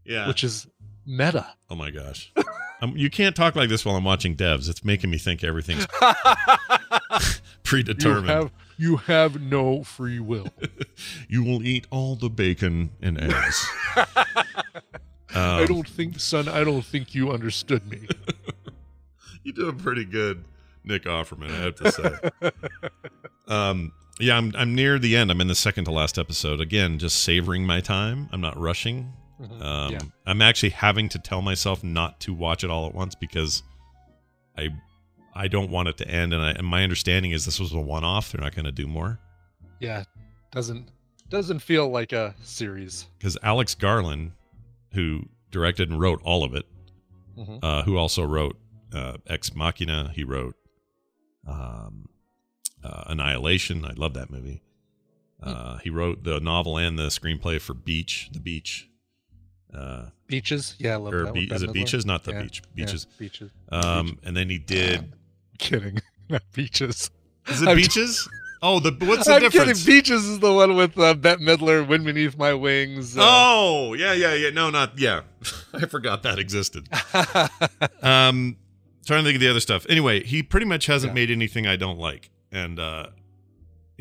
Yeah. 0.05 0.29
which 0.29 0.45
is 0.45 0.67
meta. 1.07 1.47
oh 1.71 1.75
my 1.75 1.91
gosh. 1.91 2.33
um, 2.83 2.97
you 2.97 3.11
can't 3.11 3.35
talk 3.37 3.57
like 3.57 3.69
this 3.69 3.85
while 3.85 3.97
I'm 3.97 4.05
watching 4.05 4.37
devs. 4.37 4.69
It's 4.69 4.85
making 4.85 5.11
me 5.11 5.19
think 5.19 5.43
everything's 5.45 5.87
you 7.13 7.21
predetermined. 7.65 8.29
have 8.29 8.51
You 8.77 8.97
have 8.97 9.41
no 9.41 9.83
free 9.85 10.21
will. 10.21 10.49
You 11.29 11.45
will 11.45 11.63
eat 11.63 11.87
all 11.91 12.17
the 12.17 12.29
bacon 12.31 12.91
and 13.01 13.21
eggs. 13.21 13.67
I 13.97 15.61
Um, 15.61 15.67
don't 15.67 15.89
think, 15.89 16.19
son. 16.19 16.49
I 16.49 16.65
don't 16.65 16.85
think 16.85 17.15
you 17.15 17.31
understood 17.31 17.87
me. 17.89 18.09
you 19.45 19.53
do 19.53 19.69
a 19.69 19.73
pretty 19.73 20.05
good 20.05 20.45
Nick 20.85 21.05
Offerman, 21.05 21.51
I 21.51 21.57
have 21.65 21.75
to 21.77 21.93
say. 21.93 22.53
um, 23.47 23.93
yeah, 24.19 24.37
I'm 24.37 24.53
I'm 24.57 24.75
near 24.75 24.99
the 24.99 25.17
end. 25.17 25.31
I'm 25.31 25.41
in 25.41 25.47
the 25.49 25.55
second 25.55 25.85
to 25.85 25.91
last 25.93 26.19
episode. 26.19 26.61
Again, 26.61 26.99
just 26.99 27.23
savoring 27.23 27.65
my 27.67 27.81
time. 27.81 28.29
I'm 28.33 28.41
not 28.41 28.59
rushing. 28.59 29.13
Mhm. 29.41 29.63
Um, 29.63 29.93
Yeah. 29.93 29.99
I'm 30.27 30.43
actually 30.43 30.71
having 30.71 31.09
to 31.11 31.19
tell 31.19 31.43
myself 31.43 31.85
not 31.85 32.21
to 32.21 32.33
watch 32.35 32.65
it 32.65 32.71
all 32.71 32.87
at 32.87 32.95
once 32.95 33.15
because 33.15 33.63
I 34.57 34.69
I 35.35 35.47
don't 35.47 35.71
want 35.71 35.89
it 35.89 35.97
to 35.99 36.09
end. 36.09 36.33
And, 36.35 36.43
I, 36.43 36.51
and 36.51 36.67
my 36.67 36.83
understanding 36.83 37.31
is 37.31 37.45
this 37.45 37.61
was 37.61 37.73
a 37.73 37.79
one 37.81 38.03
off. 38.03 38.33
They're 38.33 38.41
not 38.41 38.55
going 38.57 38.65
to 38.65 38.73
do 38.73 38.87
more 38.89 39.21
Yeah, 39.81 40.03
doesn't 40.51 40.91
doesn't 41.29 41.61
feel 41.61 41.89
like 41.91 42.13
a 42.13 42.35
series. 42.43 43.07
because 43.19 43.37
Alex 43.43 43.75
Garland, 43.75 44.33
who 44.95 45.29
directed 45.51 45.91
and 45.91 46.01
wrote 46.01 46.21
all 46.25 46.43
of 46.43 46.55
it, 46.55 46.67
Mhm. 47.37 47.59
uh, 47.63 47.83
who 47.85 47.97
also 47.97 48.25
wrote 48.25 48.59
uh, 48.93 49.19
Ex 49.27 49.55
Machina, 49.55 50.11
he 50.15 50.25
wrote 50.25 50.57
um, 51.47 52.09
uh, 52.83 53.05
Annihilation. 53.07 53.85
I 53.85 53.93
love 53.93 54.15
that 54.15 54.31
movie. 54.31 54.63
Uh, 55.43 55.79
he 55.79 55.91
wrote 55.91 56.25
the 56.25 56.41
novel 56.41 56.77
and 56.79 56.99
the 56.99 57.07
screenplay 57.09 57.61
for 57.61 57.75
Beach, 57.75 58.29
The 58.33 58.41
Beach. 58.41 58.89
Uh, 59.75 60.07
Beaches, 60.27 60.75
yeah, 60.79 60.95
I 60.95 60.97
love 60.97 61.15
or 61.15 61.25
that. 61.25 61.35
Be- 61.35 61.45
is 61.53 61.63
it 61.63 61.73
Beaches? 61.73 62.05
Not 62.07 62.25
the 62.25 62.33
Yeah, 62.33 62.43
Beach. 62.43 62.63
yeah, 62.75 62.85
Beaches. 62.87 63.05
beaches. 63.19 63.51
Um, 63.71 64.19
and 64.25 64.37
then 64.37 64.49
he 64.51 64.59
did. 64.59 65.13
Kidding, 65.59 66.01
not 66.29 66.43
beaches. 66.55 67.11
Is 67.49 67.63
it 67.63 67.69
I'm- 67.69 67.77
Beaches? 67.77 68.29
Oh, 68.61 68.81
the 68.81 68.91
what's 69.07 69.27
the 69.27 69.35
I'm 69.35 69.41
difference? 69.41 69.85
kidding. 69.85 69.97
Beaches 70.01 70.25
is 70.27 70.41
the 70.41 70.53
one 70.53 70.75
with 70.75 70.99
uh, 70.99 71.15
Bette 71.15 71.41
Midler, 71.43 71.87
"Wind 71.87 72.05
Beneath 72.05 72.37
My 72.37 72.53
Wings." 72.55 73.17
uh, 73.17 73.21
Oh, 73.23 73.93
yeah, 73.95 74.13
yeah, 74.15 74.35
yeah. 74.35 74.51
No, 74.51 74.69
not 74.71 74.99
yeah. 74.99 75.21
I 75.73 75.87
forgot 75.87 76.25
that 76.25 76.41
existed. 76.41 76.89
Um, 78.03 78.57
trying 79.07 79.23
to 79.23 79.29
think 79.29 79.37
of 79.37 79.41
the 79.41 79.49
other 79.49 79.61
stuff. 79.61 79.87
Anyway, 79.89 80.25
he 80.25 80.43
pretty 80.43 80.67
much 80.67 80.87
hasn't 80.87 81.11
Yeah. 81.13 81.15
made 81.15 81.31
anything 81.31 81.67
I 81.69 81.77
don't 81.77 81.99
like, 81.99 82.31
and 82.51 82.79
uh, 82.81 83.07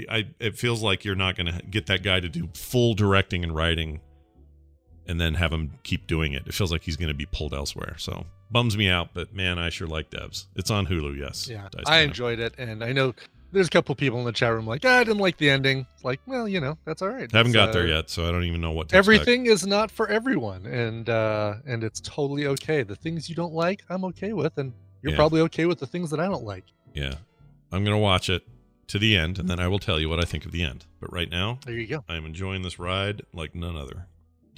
I 0.10 0.26
it 0.40 0.58
feels 0.58 0.82
like 0.82 1.06
you're 1.06 1.16
not 1.16 1.36
going 1.36 1.54
to 1.54 1.62
get 1.70 1.86
that 1.88 2.02
guy 2.04 2.20
to 2.20 2.30
do 2.30 2.50
full 2.56 2.94
directing 2.96 3.44
and 3.44 3.56
writing, 3.56 4.00
and 5.08 5.20
then 5.20 5.36
have 5.36 5.52
him 5.52 5.72
keep 5.84 6.08
doing 6.08 6.34
it. 6.34 6.44
It 6.48 6.54
feels 6.54 6.72
like 6.72 6.84
he's 6.84 6.98
going 6.98 7.08
to 7.10 7.14
be 7.14 7.26
pulled 7.26 7.54
elsewhere. 7.54 7.96
So 7.98 8.26
bums 8.52 8.78
me 8.78 8.90
out, 8.90 9.10
but 9.14 9.34
man, 9.34 9.58
I 9.60 9.70
sure 9.70 9.88
like 9.88 10.10
Devs. 10.10 10.46
It's 10.56 10.70
on 10.72 10.88
Hulu. 10.88 11.18
Yes, 11.18 11.48
yeah, 11.50 11.68
Dice 11.72 11.84
I 11.88 12.00
enjoyed 12.00 12.40
it, 12.40 12.54
and 12.58 12.84
I 12.84 12.92
know 12.94 13.14
there's 13.54 13.68
a 13.68 13.70
couple 13.70 13.96
people 13.96 14.20
in 14.20 14.26
the 14.26 14.32
chat 14.34 14.52
room 14.54 14.68
like, 14.68 14.84
"Ah, 14.86 14.98
I 15.00 15.04
didn't 15.06 15.20
like 15.20 15.38
the 15.38 15.50
ending. 15.50 15.86
It's 15.96 16.04
like, 16.04 16.20
well, 16.28 16.48
you 16.48 16.60
know, 16.60 16.78
that's 16.86 17.02
all 17.02 17.08
right. 17.10 17.32
Haven't 17.32 17.52
It's, 17.52 17.56
got 17.56 17.70
uh, 17.70 17.74
there 17.74 17.88
yet, 17.88 18.10
so 18.10 18.28
I 18.28 18.32
don't 18.32 18.44
even 18.44 18.60
know 18.62 18.72
what 18.72 18.90
to 18.90 18.98
expect. 18.98 19.16
Everything 19.22 19.46
is 19.46 19.66
not 19.66 19.90
for 19.90 20.08
everyone, 20.10 20.66
and 20.66 21.10
uh, 21.10 21.56
and 21.66 21.84
it's 21.84 22.02
totally 22.02 22.48
okay. 22.48 22.84
The 22.84 22.96
things 22.96 23.30
you 23.30 23.36
don't 23.36 23.54
like, 23.54 23.84
I'm 23.90 24.04
okay 24.06 24.34
with, 24.34 24.58
and 24.58 24.74
you're 25.02 25.12
Yeah. 25.12 25.18
probably 25.18 25.42
okay 25.42 25.66
with 25.66 25.80
the 25.80 25.88
things 25.88 26.10
that 26.12 26.20
I 26.20 26.26
don't 26.26 26.44
like. 26.44 26.66
Yeah, 26.94 27.16
I'm 27.72 27.84
going 27.84 27.96
to 27.96 28.02
watch 28.02 28.30
it 28.30 28.44
to 28.88 29.00
the 29.00 29.16
end, 29.18 29.38
and 29.40 29.50
then 29.50 29.60
I 29.60 29.68
will 29.68 29.80
tell 29.80 30.00
you 30.00 30.10
what 30.10 30.20
I 30.20 30.24
think 30.24 30.46
of 30.46 30.52
the 30.52 30.64
end. 30.64 30.86
But 31.00 31.12
right 31.14 31.30
now, 31.30 31.60
There 31.66 31.76
you 31.76 31.88
go. 31.88 32.04
I 32.10 32.16
am 32.16 32.26
enjoying 32.26 32.62
this 32.64 32.80
ride 32.80 33.22
like 33.34 33.54
none 33.56 33.76
other. 33.78 34.08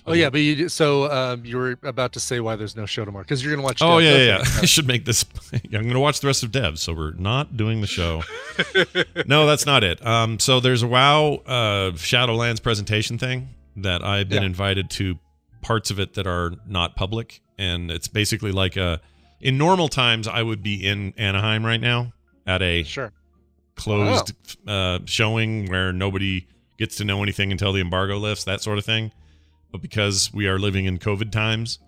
Oh 0.05 0.13
yeah, 0.13 0.29
but 0.29 0.39
you 0.39 0.69
so 0.69 1.11
um, 1.11 1.45
you 1.45 1.57
were 1.57 1.77
about 1.83 2.13
to 2.13 2.19
say 2.19 2.39
why 2.39 2.55
there's 2.55 2.75
no 2.75 2.85
show 2.85 3.05
tomorrow 3.05 3.23
because 3.23 3.43
you're 3.43 3.53
gonna 3.53 3.63
watch. 3.65 3.81
Oh 3.81 3.97
yeah, 3.99 4.15
yeah, 4.15 4.23
yeah. 4.25 4.37
I 4.61 4.65
should 4.65 4.87
make 4.87 5.05
this. 5.05 5.25
I'm 5.53 5.69
going 5.71 5.89
to 5.89 5.99
watch 5.99 6.19
the 6.21 6.27
rest 6.27 6.43
of 6.43 6.51
Devs, 6.51 6.79
so 6.79 6.93
we're 6.93 7.13
not 7.13 7.57
doing 7.57 7.81
the 7.81 7.87
show. 7.87 8.23
no, 9.27 9.45
that's 9.45 9.65
not 9.65 9.83
it. 9.83 10.05
Um, 10.05 10.39
so 10.39 10.59
there's 10.59 10.83
a 10.83 10.87
WoW 10.87 11.35
uh, 11.45 11.91
Shadowlands 11.91 12.61
presentation 12.61 13.17
thing 13.17 13.49
that 13.77 14.03
I've 14.03 14.29
been 14.29 14.41
Yeah. 14.43 14.47
invited 14.47 14.89
to. 14.91 15.19
Parts 15.61 15.91
of 15.91 15.99
it 15.99 16.13
that 16.13 16.25
are 16.25 16.53
not 16.67 16.95
public, 16.95 17.41
and 17.57 17.91
it's 17.91 18.07
basically 18.07 18.53
like 18.53 18.77
a. 18.77 19.01
In 19.41 19.57
normal 19.57 19.89
times, 19.89 20.25
I 20.25 20.41
would 20.41 20.63
be 20.63 20.75
in 20.87 21.13
Anaheim 21.17 21.65
right 21.65 21.81
now 21.81 22.13
at 22.47 22.61
a 22.61 22.83
Sure. 22.83 23.11
closed 23.75 24.33
uh, 24.67 24.99
showing 25.03 25.67
where 25.69 25.91
nobody 25.91 26.47
gets 26.77 26.95
to 26.97 27.03
know 27.03 27.21
anything 27.23 27.51
until 27.51 27.73
the 27.73 27.81
embargo 27.81 28.17
lifts, 28.17 28.45
that 28.45 28.61
sort 28.61 28.77
of 28.77 28.85
thing. 28.85 29.11
But 29.71 29.81
because 29.81 30.31
we 30.33 30.47
are 30.47 30.57
living 30.59 30.85
in 30.85 30.97
COVID 30.97 31.31
times, 31.31 31.79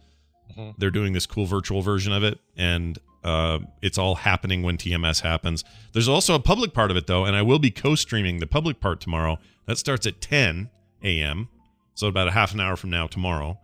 Mhm. 0.58 0.76
they're 0.78 0.92
doing 0.92 1.14
this 1.14 1.26
cool 1.26 1.46
virtual 1.46 1.82
version 1.82 2.12
of 2.14 2.24
it, 2.24 2.40
and 2.58 3.00
uh, 3.24 3.60
it's 3.82 3.98
all 3.98 4.16
happening 4.16 4.64
when 4.64 4.78
TMS 4.78 5.22
happens. 5.22 5.64
There's 5.94 6.08
also 6.08 6.34
a 6.36 6.40
public 6.40 6.74
part 6.74 6.90
of 6.92 6.98
it 6.98 7.08
though, 7.08 7.24
and 7.26 7.36
I 7.36 7.42
will 7.44 7.60
be 7.60 7.70
co-streaming 7.72 8.40
the 8.40 8.48
public 8.48 8.80
part 8.80 9.00
tomorrow. 9.00 9.38
That 9.68 9.78
starts 9.78 10.06
at 10.08 10.20
10 10.22 10.70
a.m., 11.04 11.48
so 11.94 12.08
about 12.08 12.28
a 12.28 12.32
half 12.32 12.54
an 12.54 12.60
hour 12.60 12.76
from 12.76 12.90
now 12.90 13.06
tomorrow. 13.08 13.60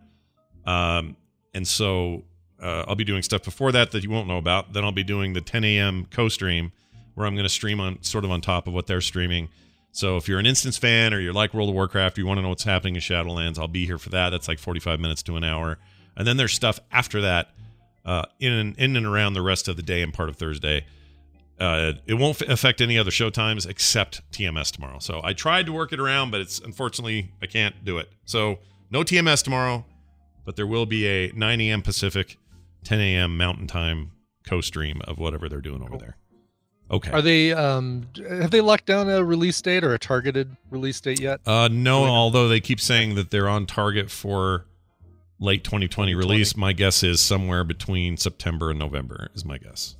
Um, 0.64 1.16
and 1.54 1.66
so 1.66 2.24
uh, 2.62 2.84
I'll 2.88 2.94
be 2.94 3.04
doing 3.04 3.22
stuff 3.22 3.42
before 3.44 3.72
that 3.72 3.90
that 3.92 4.02
you 4.04 4.10
won't 4.10 4.28
know 4.28 4.38
about. 4.38 4.72
Then 4.72 4.84
I'll 4.84 4.92
be 4.92 5.04
doing 5.04 5.32
the 5.32 5.40
10 5.40 5.64
a.m. 5.64 6.06
co-stream 6.10 6.72
where 7.14 7.26
I'm 7.26 7.34
going 7.34 7.44
to 7.44 7.48
stream 7.50 7.80
on 7.80 8.02
sort 8.02 8.24
of 8.24 8.30
on 8.30 8.40
top 8.40 8.66
of 8.68 8.72
what 8.74 8.86
they're 8.86 9.00
streaming. 9.00 9.48
So 9.92 10.16
if 10.16 10.28
you're 10.28 10.38
an 10.38 10.46
Instance 10.46 10.78
fan 10.78 11.12
or 11.12 11.20
you're 11.20 11.32
like 11.32 11.54
World 11.54 11.68
of 11.70 11.74
Warcraft, 11.74 12.18
you 12.18 12.26
want 12.26 12.38
to 12.38 12.42
know 12.42 12.50
what's 12.50 12.64
happening 12.64 12.94
in 12.94 13.00
Shadowlands, 13.00 13.58
I'll 13.58 13.68
be 13.68 13.86
here 13.86 13.98
for 13.98 14.10
that. 14.10 14.30
That's 14.30 14.48
like 14.48 14.58
45 14.58 15.00
minutes 15.00 15.22
to 15.24 15.36
an 15.36 15.44
hour. 15.44 15.78
And 16.16 16.26
then 16.26 16.36
there's 16.36 16.52
stuff 16.52 16.78
after 16.92 17.20
that 17.22 17.50
uh, 18.04 18.24
in 18.40 18.52
and 18.52 18.78
in 18.78 18.96
and 18.96 19.06
around 19.06 19.34
the 19.34 19.42
rest 19.42 19.68
of 19.68 19.76
the 19.76 19.82
day 19.82 20.02
and 20.02 20.12
part 20.12 20.28
of 20.28 20.36
Thursday. 20.36 20.84
Uh, 21.58 21.94
it 22.06 22.14
won't 22.14 22.40
f- 22.40 22.48
affect 22.48 22.80
any 22.80 22.96
other 22.96 23.10
show 23.10 23.30
times 23.30 23.66
except 23.66 24.22
TMS 24.30 24.70
tomorrow. 24.70 24.98
So 25.00 25.20
I 25.24 25.32
tried 25.32 25.66
to 25.66 25.72
work 25.72 25.92
it 25.92 25.98
around, 25.98 26.30
but 26.30 26.40
it's 26.40 26.60
unfortunately 26.60 27.32
I 27.42 27.46
can't 27.46 27.84
do 27.84 27.98
it. 27.98 28.08
So 28.24 28.60
no 28.90 29.02
TMS 29.02 29.42
tomorrow, 29.42 29.84
but 30.44 30.56
there 30.56 30.66
will 30.66 30.86
be 30.86 31.06
a 31.06 31.32
9 31.32 31.60
a.m. 31.60 31.82
Pacific, 31.82 32.38
10 32.84 33.00
a.m. 33.00 33.36
Mountain 33.36 33.66
Time 33.66 34.12
co-stream 34.46 35.00
of 35.04 35.18
whatever 35.18 35.48
they're 35.48 35.60
doing 35.60 35.82
over 35.82 35.98
there. 35.98 36.16
Okay. 36.90 37.10
Are 37.10 37.20
they 37.22 37.52
um 37.52 38.08
have 38.28 38.50
they 38.50 38.60
locked 38.62 38.86
down 38.86 39.10
a 39.10 39.22
release 39.22 39.60
date 39.60 39.84
or 39.84 39.92
a 39.94 39.98
targeted 39.98 40.56
release 40.70 41.00
date 41.00 41.20
yet? 41.20 41.40
Uh, 41.46 41.68
no, 41.70 42.04
although 42.04 42.48
they 42.48 42.60
keep 42.60 42.80
saying 42.80 43.14
that 43.16 43.30
they're 43.30 43.48
on 43.48 43.66
target 43.66 44.10
for 44.10 44.64
late 45.40 45.64
2020 45.64 46.14
release. 46.14 46.56
My 46.56 46.72
guess 46.72 47.02
is 47.02 47.20
somewhere 47.20 47.62
between 47.64 48.16
September 48.16 48.70
and 48.70 48.78
November 48.78 49.28
is 49.34 49.44
my 49.44 49.58
guess. 49.58 49.96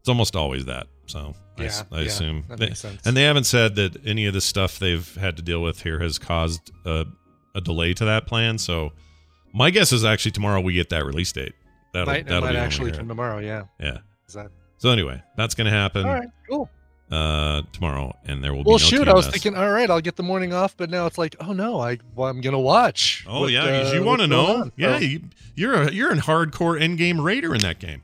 It's 0.00 0.08
almost 0.08 0.34
always 0.34 0.64
that. 0.64 0.86
So 1.06 1.34
Yeah, 1.58 1.70
I 1.92 2.00
yeah, 2.00 2.06
assume. 2.06 2.44
that 2.48 2.58
They- 2.58 2.66
makes 2.66 2.80
sense. 2.80 3.06
And 3.06 3.16
they 3.16 3.22
haven't 3.22 3.44
said 3.44 3.76
that 3.76 4.04
any 4.06 4.26
of 4.26 4.34
the 4.34 4.40
stuff 4.40 4.78
they've 4.78 5.14
had 5.16 5.36
to 5.36 5.42
deal 5.42 5.62
with 5.62 5.82
here 5.82 6.00
has 6.00 6.18
caused 6.18 6.70
a, 6.84 7.06
a 7.54 7.60
delay 7.60 7.94
to 7.94 8.04
that 8.06 8.26
plan. 8.26 8.58
So 8.58 8.92
my 9.52 9.70
guess 9.70 9.92
is 9.92 10.04
actually 10.04 10.32
tomorrow 10.32 10.60
we 10.60 10.72
get 10.74 10.88
that 10.90 11.04
release 11.04 11.32
date. 11.32 11.52
That'll, 11.92 12.12
might 12.12 12.26
that'll 12.26 12.42
might 12.42 12.52
be 12.52 12.58
actually 12.58 12.92
come 12.92 13.08
tomorrow. 13.08 13.38
Yeah. 13.38 13.64
Yeah. 13.80 13.98
Is 14.26 14.34
that 14.34 14.50
So 14.78 14.90
anyway, 14.90 15.22
that's 15.36 15.54
going 15.54 15.66
to 15.66 15.70
happen 15.70 16.06
all 16.06 16.14
right? 16.14 16.28
Cool. 16.48 16.70
uh, 17.10 17.62
tomorrow, 17.72 18.14
and 18.24 18.42
there 18.44 18.54
will 18.54 18.62
be 18.64 18.68
Well, 18.68 18.78
no 18.78 18.84
shoot, 18.84 19.08
I 19.08 19.14
was 19.14 19.26
thinking, 19.28 19.56
all 19.56 19.70
right, 19.70 19.90
I'll 19.90 20.00
get 20.00 20.16
the 20.16 20.22
morning 20.22 20.52
off, 20.52 20.76
but 20.76 20.88
now 20.88 21.06
it's 21.06 21.18
like, 21.18 21.34
oh 21.40 21.52
no, 21.52 21.80
I 21.80 21.98
well, 22.14 22.28
I'm 22.28 22.40
gonna 22.40 22.60
watch. 22.60 23.24
Oh 23.28 23.40
what, 23.40 23.52
yeah, 23.52 23.64
uh, 23.64 23.92
you 23.92 24.02
want 24.02 24.20
to 24.20 24.26
know? 24.26 24.62
on. 24.62 24.72
Yeah, 24.76 24.98
So- 24.98 25.04
you, 25.04 25.20
you're 25.56 25.74
a 25.74 25.90
you're 25.92 26.12
a 26.12 26.16
hardcore 26.16 26.80
endgame 26.80 27.22
raider 27.22 27.54
in 27.54 27.60
that 27.62 27.78
game. 27.80 28.02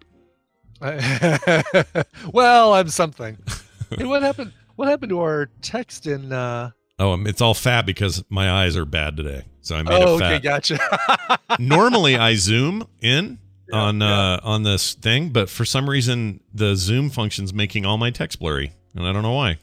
well, 2.33 2.75
I'm 2.75 2.89
something. 2.89 3.39
hey, 3.97 4.05
what 4.05 4.23
happened? 4.23 4.53
What 4.77 4.89
happened 4.89 5.11
to 5.11 5.21
our 5.21 5.49
text 5.63 6.07
in? 6.07 6.33
uh 6.33 6.71
Oh, 6.99 7.13
um, 7.13 7.27
it's 7.27 7.41
all 7.41 7.55
fat 7.55 7.87
because 7.87 8.23
my 8.29 8.51
eyes 8.51 8.77
are 8.77 8.85
bad 8.85 9.17
today, 9.17 9.45
so 9.61 9.75
I 9.77 9.83
made 9.83 9.93
Oh, 9.95 10.17
it 10.17 10.23
okay, 10.23 10.39
gotcha. 10.39 10.79
Normally, 11.59 12.17
I 12.17 12.35
zoom 12.37 12.87
in 13.01 13.39
Yeah, 13.71 13.79
on 13.79 14.01
yeah. 14.01 14.07
uh, 14.35 14.41
on 14.43 14.63
this 14.63 14.95
thing, 14.95 15.31
but 15.31 15.49
for 15.49 15.65
some 15.65 15.89
reason, 15.89 16.41
the 16.53 16.77
zoom 16.77 17.09
function's 17.11 17.55
making 17.55 17.87
all 17.87 17.97
my 17.97 18.11
text 18.11 18.39
blurry, 18.39 18.73
and 18.95 19.07
I 19.07 19.13
don't 19.13 19.23
know 19.23 19.33
why. 19.33 19.59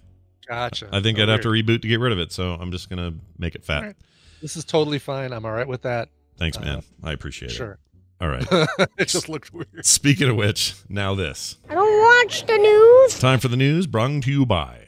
gotcha. 0.48 0.90
I 0.92 1.02
think 1.02 1.20
Oh, 1.20 1.24
I'd 1.24 1.30
have 1.30 1.42
to 1.42 1.50
reboot 1.50 1.82
to 1.84 1.88
get 1.88 2.00
rid 2.00 2.12
of 2.12 2.20
it, 2.20 2.32
so 2.32 2.54
I'm 2.54 2.72
just 2.72 2.90
gonna 2.90 3.14
make 3.38 3.54
it 3.56 3.64
fat. 3.64 3.78
All 3.78 3.84
right. 3.88 3.96
This 4.42 4.56
is 4.56 4.66
totally 4.66 4.98
fine. 5.00 5.32
I'm 5.34 5.46
all 5.46 5.52
right 5.52 5.68
with 5.68 5.84
that. 5.84 6.10
Thanks, 6.38 6.58
Uh, 6.58 6.62
man. 6.62 6.84
I 7.04 7.12
appreciate 7.12 7.52
Sure. 7.52 7.74
it. 7.74 7.80
Sure. 8.22 8.28
All 8.28 8.28
right. 8.30 8.68
it 8.98 9.08
just 9.08 9.30
looked 9.30 9.54
weird. 9.54 9.86
Speaking 9.86 10.30
of 10.30 10.36
which, 10.36 10.74
now 10.90 11.14
this 11.14 11.58
I 11.70 11.76
don't 11.76 12.00
watch 12.26 12.46
the 12.48 12.58
news. 12.58 13.20
time 13.20 13.40
for 13.40 13.50
the 13.50 13.58
news 13.58 13.86
brought 13.88 14.24
to 14.24 14.32
you 14.32 14.46
by. 14.48 14.88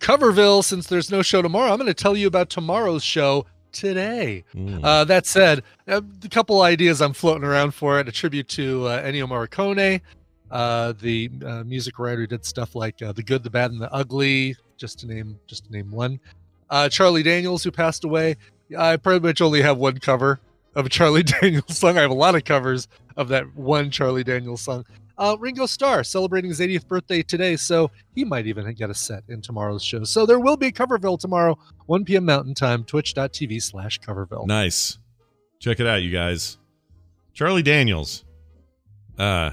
Coverville, 0.00 0.64
since 0.64 0.86
there's 0.86 1.10
no 1.10 1.20
show 1.22 1.42
tomorrow, 1.42 1.70
I'm 1.70 1.76
going 1.76 1.86
to 1.86 1.94
tell 1.94 2.16
you 2.16 2.26
about 2.26 2.48
tomorrow's 2.48 3.02
show 3.04 3.44
today. 3.72 4.44
Mm. 4.54 4.80
Uh, 4.82 5.04
that 5.04 5.26
said, 5.26 5.62
a 5.86 6.02
couple 6.30 6.62
ideas 6.62 7.00
I'm 7.00 7.12
floating 7.12 7.44
around 7.44 7.72
for 7.72 7.98
it. 8.00 8.08
A 8.08 8.12
tribute 8.12 8.48
to 8.50 8.86
uh, 8.86 9.02
Ennio 9.02 9.28
Morricone, 9.28 10.00
uh, 10.50 10.92
the 11.00 11.30
uh, 11.44 11.64
music 11.64 11.98
writer 11.98 12.22
who 12.22 12.26
did 12.26 12.44
stuff 12.44 12.74
like 12.74 13.00
uh, 13.02 13.12
The 13.12 13.22
Good, 13.22 13.42
the 13.42 13.50
Bad, 13.50 13.70
and 13.70 13.80
the 13.80 13.92
Ugly, 13.92 14.56
just 14.76 14.98
to 15.00 15.06
name 15.06 15.38
just 15.46 15.66
to 15.66 15.72
name 15.72 15.90
one. 15.90 16.18
Uh, 16.68 16.88
Charlie 16.88 17.22
Daniels, 17.22 17.64
who 17.64 17.70
passed 17.70 18.04
away. 18.04 18.36
I 18.76 18.96
pretty 18.96 19.20
much 19.20 19.40
only 19.40 19.60
have 19.62 19.78
one 19.78 19.98
cover 19.98 20.38
of 20.74 20.86
a 20.86 20.88
Charlie 20.88 21.22
Daniels 21.40 21.76
song. 21.76 21.98
I 21.98 22.02
have 22.02 22.10
a 22.10 22.14
lot 22.14 22.34
of 22.34 22.44
covers 22.44 22.88
of 23.16 23.28
that 23.28 23.56
one 23.56 23.90
Charlie 23.90 24.24
Daniels 24.24 24.62
song. 24.62 24.84
Uh, 25.20 25.36
Ringo 25.38 25.66
Starr 25.66 26.02
celebrating 26.02 26.48
his 26.48 26.60
80th 26.60 26.88
birthday 26.88 27.22
today, 27.22 27.54
so 27.54 27.90
he 28.14 28.24
might 28.24 28.46
even 28.46 28.72
get 28.72 28.88
a 28.88 28.94
set 28.94 29.22
in 29.28 29.42
tomorrow's 29.42 29.84
show. 29.84 30.02
So 30.02 30.24
there 30.24 30.40
will 30.40 30.56
be 30.56 30.72
Coverville 30.72 31.20
tomorrow, 31.20 31.58
1 31.86 32.06
p.m. 32.06 32.24
Mountain 32.24 32.54
Time, 32.54 32.84
twitch.tv 32.84 33.62
slash 33.62 34.00
Coverville. 34.00 34.46
Nice. 34.46 34.98
Check 35.58 35.78
it 35.78 35.86
out, 35.86 36.02
you 36.02 36.10
guys. 36.10 36.56
Charlie 37.34 37.62
Daniels. 37.62 38.24
Uh, 39.18 39.50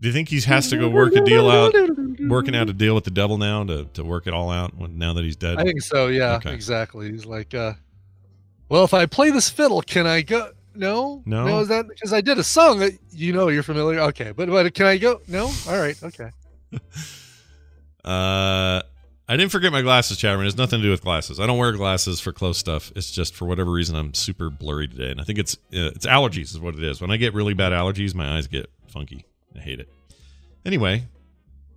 do 0.00 0.06
you 0.08 0.14
think 0.14 0.28
he 0.28 0.40
has 0.42 0.70
to 0.70 0.76
go 0.76 0.88
work 0.88 1.16
a 1.16 1.20
deal 1.22 1.50
out, 1.50 1.74
working 2.20 2.54
out 2.54 2.70
a 2.70 2.72
deal 2.72 2.94
with 2.94 3.02
the 3.02 3.10
devil 3.10 3.36
now 3.36 3.64
to, 3.64 3.86
to 3.94 4.04
work 4.04 4.28
it 4.28 4.32
all 4.32 4.48
out 4.48 4.76
when, 4.76 4.96
now 4.96 5.12
that 5.12 5.24
he's 5.24 5.34
dead? 5.34 5.58
I 5.58 5.64
think 5.64 5.82
so, 5.82 6.06
yeah, 6.06 6.36
Okay. 6.36 6.54
exactly. 6.54 7.10
He's 7.10 7.26
like, 7.26 7.52
uh, 7.52 7.72
well, 8.68 8.84
if 8.84 8.94
I 8.94 9.06
play 9.06 9.30
this 9.30 9.50
fiddle, 9.50 9.82
can 9.82 10.06
I 10.06 10.22
go? 10.22 10.52
No, 10.80 11.22
No? 11.26 11.46
no. 11.46 11.60
Is 11.60 11.68
that 11.68 11.86
because 11.86 12.12
I 12.12 12.22
did 12.22 12.38
a 12.38 12.42
song 12.42 12.78
that 12.78 12.92
you 13.12 13.32
know 13.34 13.48
you're 13.48 13.62
familiar? 13.62 14.00
Okay, 14.00 14.32
but 14.32 14.48
but 14.48 14.72
can 14.74 14.86
I 14.86 14.96
go? 14.98 15.20
No, 15.28 15.52
all 15.68 15.78
right, 15.78 16.02
okay. 16.02 16.30
Uh, 18.02 18.80
I 19.28 19.36
didn't 19.36 19.50
forget 19.52 19.70
my 19.72 19.82
glasses, 19.82 20.16
Chatterman. 20.16 20.40
It 20.40 20.44
has 20.44 20.56
nothing 20.56 20.78
to 20.80 20.82
do 20.82 20.90
with 20.90 21.02
glasses. 21.02 21.38
I 21.38 21.46
don't 21.46 21.58
wear 21.58 21.70
glasses 21.72 22.18
for 22.18 22.32
close 22.32 22.56
stuff. 22.56 22.90
It's 22.96 23.10
just 23.10 23.34
for 23.34 23.44
whatever 23.44 23.70
reason 23.70 23.94
I'm 23.94 24.14
super 24.14 24.48
blurry 24.48 24.88
today, 24.88 25.10
and 25.10 25.20
I 25.20 25.24
think 25.24 25.38
it's 25.38 25.54
uh, 25.74 25.92
it's 25.94 26.06
allergies 26.06 26.50
is 26.52 26.58
what 26.58 26.74
it 26.74 26.82
is. 26.82 27.00
When 27.02 27.10
I 27.10 27.18
get 27.18 27.34
really 27.34 27.52
bad 27.52 27.72
allergies, 27.72 28.14
my 28.14 28.36
eyes 28.38 28.46
get 28.46 28.70
funky. 28.88 29.26
I 29.54 29.58
hate 29.60 29.80
it. 29.80 29.88
Anyway, 30.64 31.04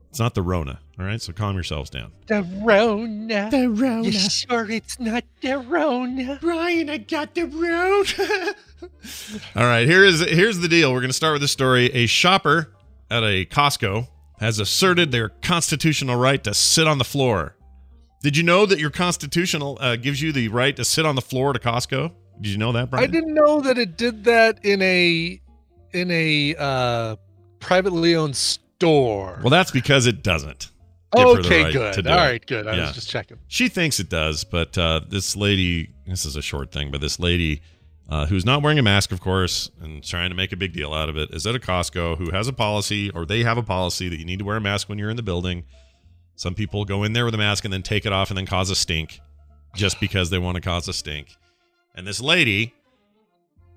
it's 0.09 0.19
not 0.19 0.33
the 0.33 0.41
Rona. 0.41 0.79
All 0.99 1.05
right, 1.05 1.19
so 1.19 1.33
calm 1.33 1.55
yourselves 1.55 1.89
down. 1.89 2.11
The 2.27 2.43
Rona. 2.63 3.49
The 3.49 3.67
Rona. 3.67 4.03
You 4.03 4.11
sure 4.11 4.69
it's 4.69 4.99
not 4.99 5.23
the 5.41 5.57
Rona? 5.57 6.37
Brian, 6.39 6.87
I 6.87 6.97
got 6.97 7.33
the 7.33 7.45
Rona. 7.45 8.53
All 9.55 9.65
right, 9.65 9.87
here 9.87 10.05
is 10.05 10.19
here's 10.19 10.59
the 10.59 10.67
deal. 10.67 10.93
We're 10.93 10.99
going 10.99 11.09
to 11.09 11.15
start 11.15 11.33
with 11.33 11.41
this 11.41 11.51
story. 11.51 11.85
A 11.93 12.05
shopper 12.05 12.73
at 13.09 13.23
a 13.23 13.45
Costco 13.45 14.07
has 14.39 14.59
asserted 14.59 15.11
their 15.11 15.29
constitutional 15.29 16.15
right 16.15 16.43
to 16.43 16.53
sit 16.53 16.85
on 16.85 16.99
the 16.99 17.03
floor. 17.03 17.55
Did 18.21 18.37
you 18.37 18.43
know 18.43 18.65
that 18.67 18.77
your 18.77 18.91
constitutional 18.91 19.79
uh, 19.81 19.95
gives 19.95 20.21
you 20.21 20.31
the 20.31 20.47
right 20.49 20.75
to 20.75 20.85
sit 20.85 21.05
on 21.07 21.15
the 21.15 21.21
floor 21.21 21.49
at 21.49 21.55
a 21.55 21.59
Costco? 21.59 22.11
Did 22.39 22.49
you 22.49 22.57
know 22.57 22.71
that, 22.71 22.91
Brian? 22.91 23.03
I 23.03 23.07
didn't 23.07 23.33
know 23.33 23.61
that 23.61 23.79
it 23.79 23.97
did 23.97 24.25
that 24.25 24.63
in 24.63 24.81
a 24.83 25.41
in 25.91 26.11
a 26.11 26.55
uh, 26.57 27.15
privately 27.59 28.15
owned 28.15 28.35
store. 28.35 29.39
Well, 29.41 29.49
that's 29.49 29.71
because 29.71 30.05
it 30.05 30.21
doesn't. 30.21 30.69
Okay, 31.15 31.63
right 31.63 31.73
good. 31.73 32.07
All 32.07 32.13
it. 32.13 32.17
right, 32.17 32.45
good. 32.45 32.67
I 32.67 32.75
Yeah. 32.75 32.81
was 32.87 32.95
just 32.95 33.09
checking. 33.09 33.37
She 33.47 33.67
thinks 33.69 33.99
it 33.99 34.09
does, 34.09 34.43
but 34.43 34.77
uh, 34.77 35.01
this 35.07 35.35
lady, 35.35 35.89
this 36.07 36.25
is 36.25 36.35
a 36.35 36.41
short 36.41 36.71
thing, 36.71 36.91
but 36.91 37.01
this 37.01 37.19
lady 37.19 37.61
uh, 38.09 38.25
who's 38.25 38.45
not 38.45 38.61
wearing 38.61 38.77
a 38.79 38.83
mask, 38.83 39.11
of 39.11 39.21
course, 39.21 39.71
and 39.81 40.03
trying 40.03 40.29
to 40.29 40.35
make 40.35 40.51
a 40.51 40.57
big 40.57 40.73
deal 40.73 40.93
out 40.93 41.07
of 41.09 41.15
it, 41.17 41.29
is 41.31 41.47
at 41.47 41.55
a 41.55 41.59
Costco 41.59 42.17
who 42.17 42.31
has 42.31 42.47
a 42.47 42.53
policy, 42.53 43.09
or 43.11 43.25
they 43.25 43.43
have 43.43 43.57
a 43.57 43.63
policy 43.63 44.09
that 44.09 44.19
you 44.19 44.25
need 44.25 44.39
to 44.39 44.45
wear 44.45 44.57
a 44.57 44.61
mask 44.61 44.89
when 44.89 44.97
you're 44.99 45.09
in 45.09 45.15
the 45.15 45.23
building. 45.23 45.63
Some 46.35 46.53
people 46.53 46.83
go 46.83 47.03
in 47.03 47.13
there 47.13 47.25
with 47.25 47.33
a 47.33 47.37
mask 47.37 47.63
and 47.63 47.71
then 47.73 47.81
take 47.83 48.05
it 48.05 48.11
off 48.11 48.29
and 48.29 48.37
then 48.37 48.45
cause 48.45 48.69
a 48.69 48.75
stink 48.75 49.19
just 49.75 49.99
because 49.99 50.29
they 50.31 50.37
want 50.37 50.55
to 50.55 50.61
cause 50.61 50.87
a 50.87 50.93
stink. 50.93 51.29
And 51.95 52.05
this 52.05 52.19
lady, 52.19 52.73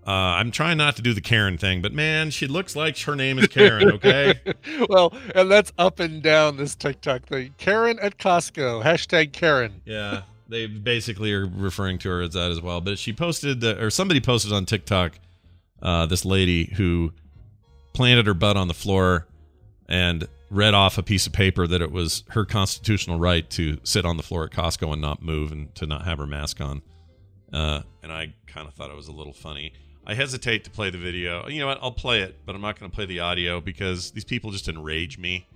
uh, 0.06 0.10
I'm 0.10 0.52
trying 0.52 0.78
not 0.78 0.94
to 0.96 1.02
do 1.02 1.12
the 1.12 1.20
Karen 1.20 1.58
thing, 1.58 1.82
but 1.82 1.92
man, 1.92 2.30
she 2.30 2.46
looks 2.46 2.76
like 2.76 2.96
her 3.00 3.16
name 3.16 3.40
is 3.40 3.48
Karen, 3.48 3.90
okay? 3.92 4.34
well, 4.88 5.12
and 5.34 5.50
that's 5.50 5.72
up 5.78 5.98
and 5.98 6.22
down 6.22 6.56
this 6.56 6.76
TikTok 6.76 7.22
thing. 7.26 7.54
Karen 7.58 7.98
at 8.00 8.16
Costco. 8.16 8.84
Hashtag 8.84 9.32
Karen. 9.32 9.82
Yeah, 9.84 10.22
they 10.48 10.66
basically 10.68 11.32
are 11.32 11.46
referring 11.46 11.98
to 12.00 12.08
her 12.08 12.22
as 12.22 12.34
that 12.34 12.52
as 12.52 12.60
well. 12.60 12.80
But 12.80 13.00
she 13.00 13.12
posted, 13.12 13.64
or 13.64 13.90
somebody 13.90 14.20
posted 14.20 14.52
on 14.52 14.64
TikTok, 14.64 15.18
uh, 15.82 16.06
this 16.06 16.24
lady 16.24 16.72
who 16.76 17.12
planted 17.92 18.26
her 18.26 18.34
butt 18.34 18.56
on 18.56 18.68
the 18.68 18.74
floor 18.74 19.26
and 19.88 20.28
read 20.50 20.74
off 20.74 20.98
a 20.98 21.02
piece 21.02 21.26
of 21.26 21.32
paper 21.32 21.66
that 21.66 21.82
it 21.82 21.90
was 21.90 22.22
her 22.28 22.44
constitutional 22.44 23.18
right 23.18 23.48
to 23.50 23.78
sit 23.82 24.04
on 24.04 24.16
the 24.16 24.22
floor 24.22 24.44
at 24.44 24.52
Costco 24.52 24.92
and 24.92 25.02
not 25.02 25.20
move 25.20 25.50
and 25.50 25.74
to 25.74 25.86
not 25.86 26.04
have 26.04 26.18
her 26.18 26.26
mask 26.26 26.60
on. 26.60 26.82
Uh, 27.52 27.82
and 28.04 28.12
I 28.12 28.34
kind 28.46 28.68
of 28.68 28.74
thought 28.74 28.90
it 28.90 28.96
was 28.96 29.08
a 29.08 29.12
little 29.12 29.32
funny. 29.32 29.72
I 30.06 30.14
hesitate 30.14 30.64
to 30.64 30.70
play 30.70 30.90
the 30.90 30.98
video. 30.98 31.48
You 31.48 31.60
know 31.60 31.66
what? 31.66 31.78
I'll 31.82 31.90
play 31.92 32.20
it, 32.20 32.36
but 32.46 32.54
I'm 32.54 32.60
not 32.60 32.78
going 32.78 32.90
to 32.90 32.94
play 32.94 33.06
the 33.06 33.20
audio 33.20 33.60
because 33.60 34.12
these 34.12 34.24
people 34.24 34.52
just 34.52 34.68
enrage 34.68 35.18
me. 35.18 35.48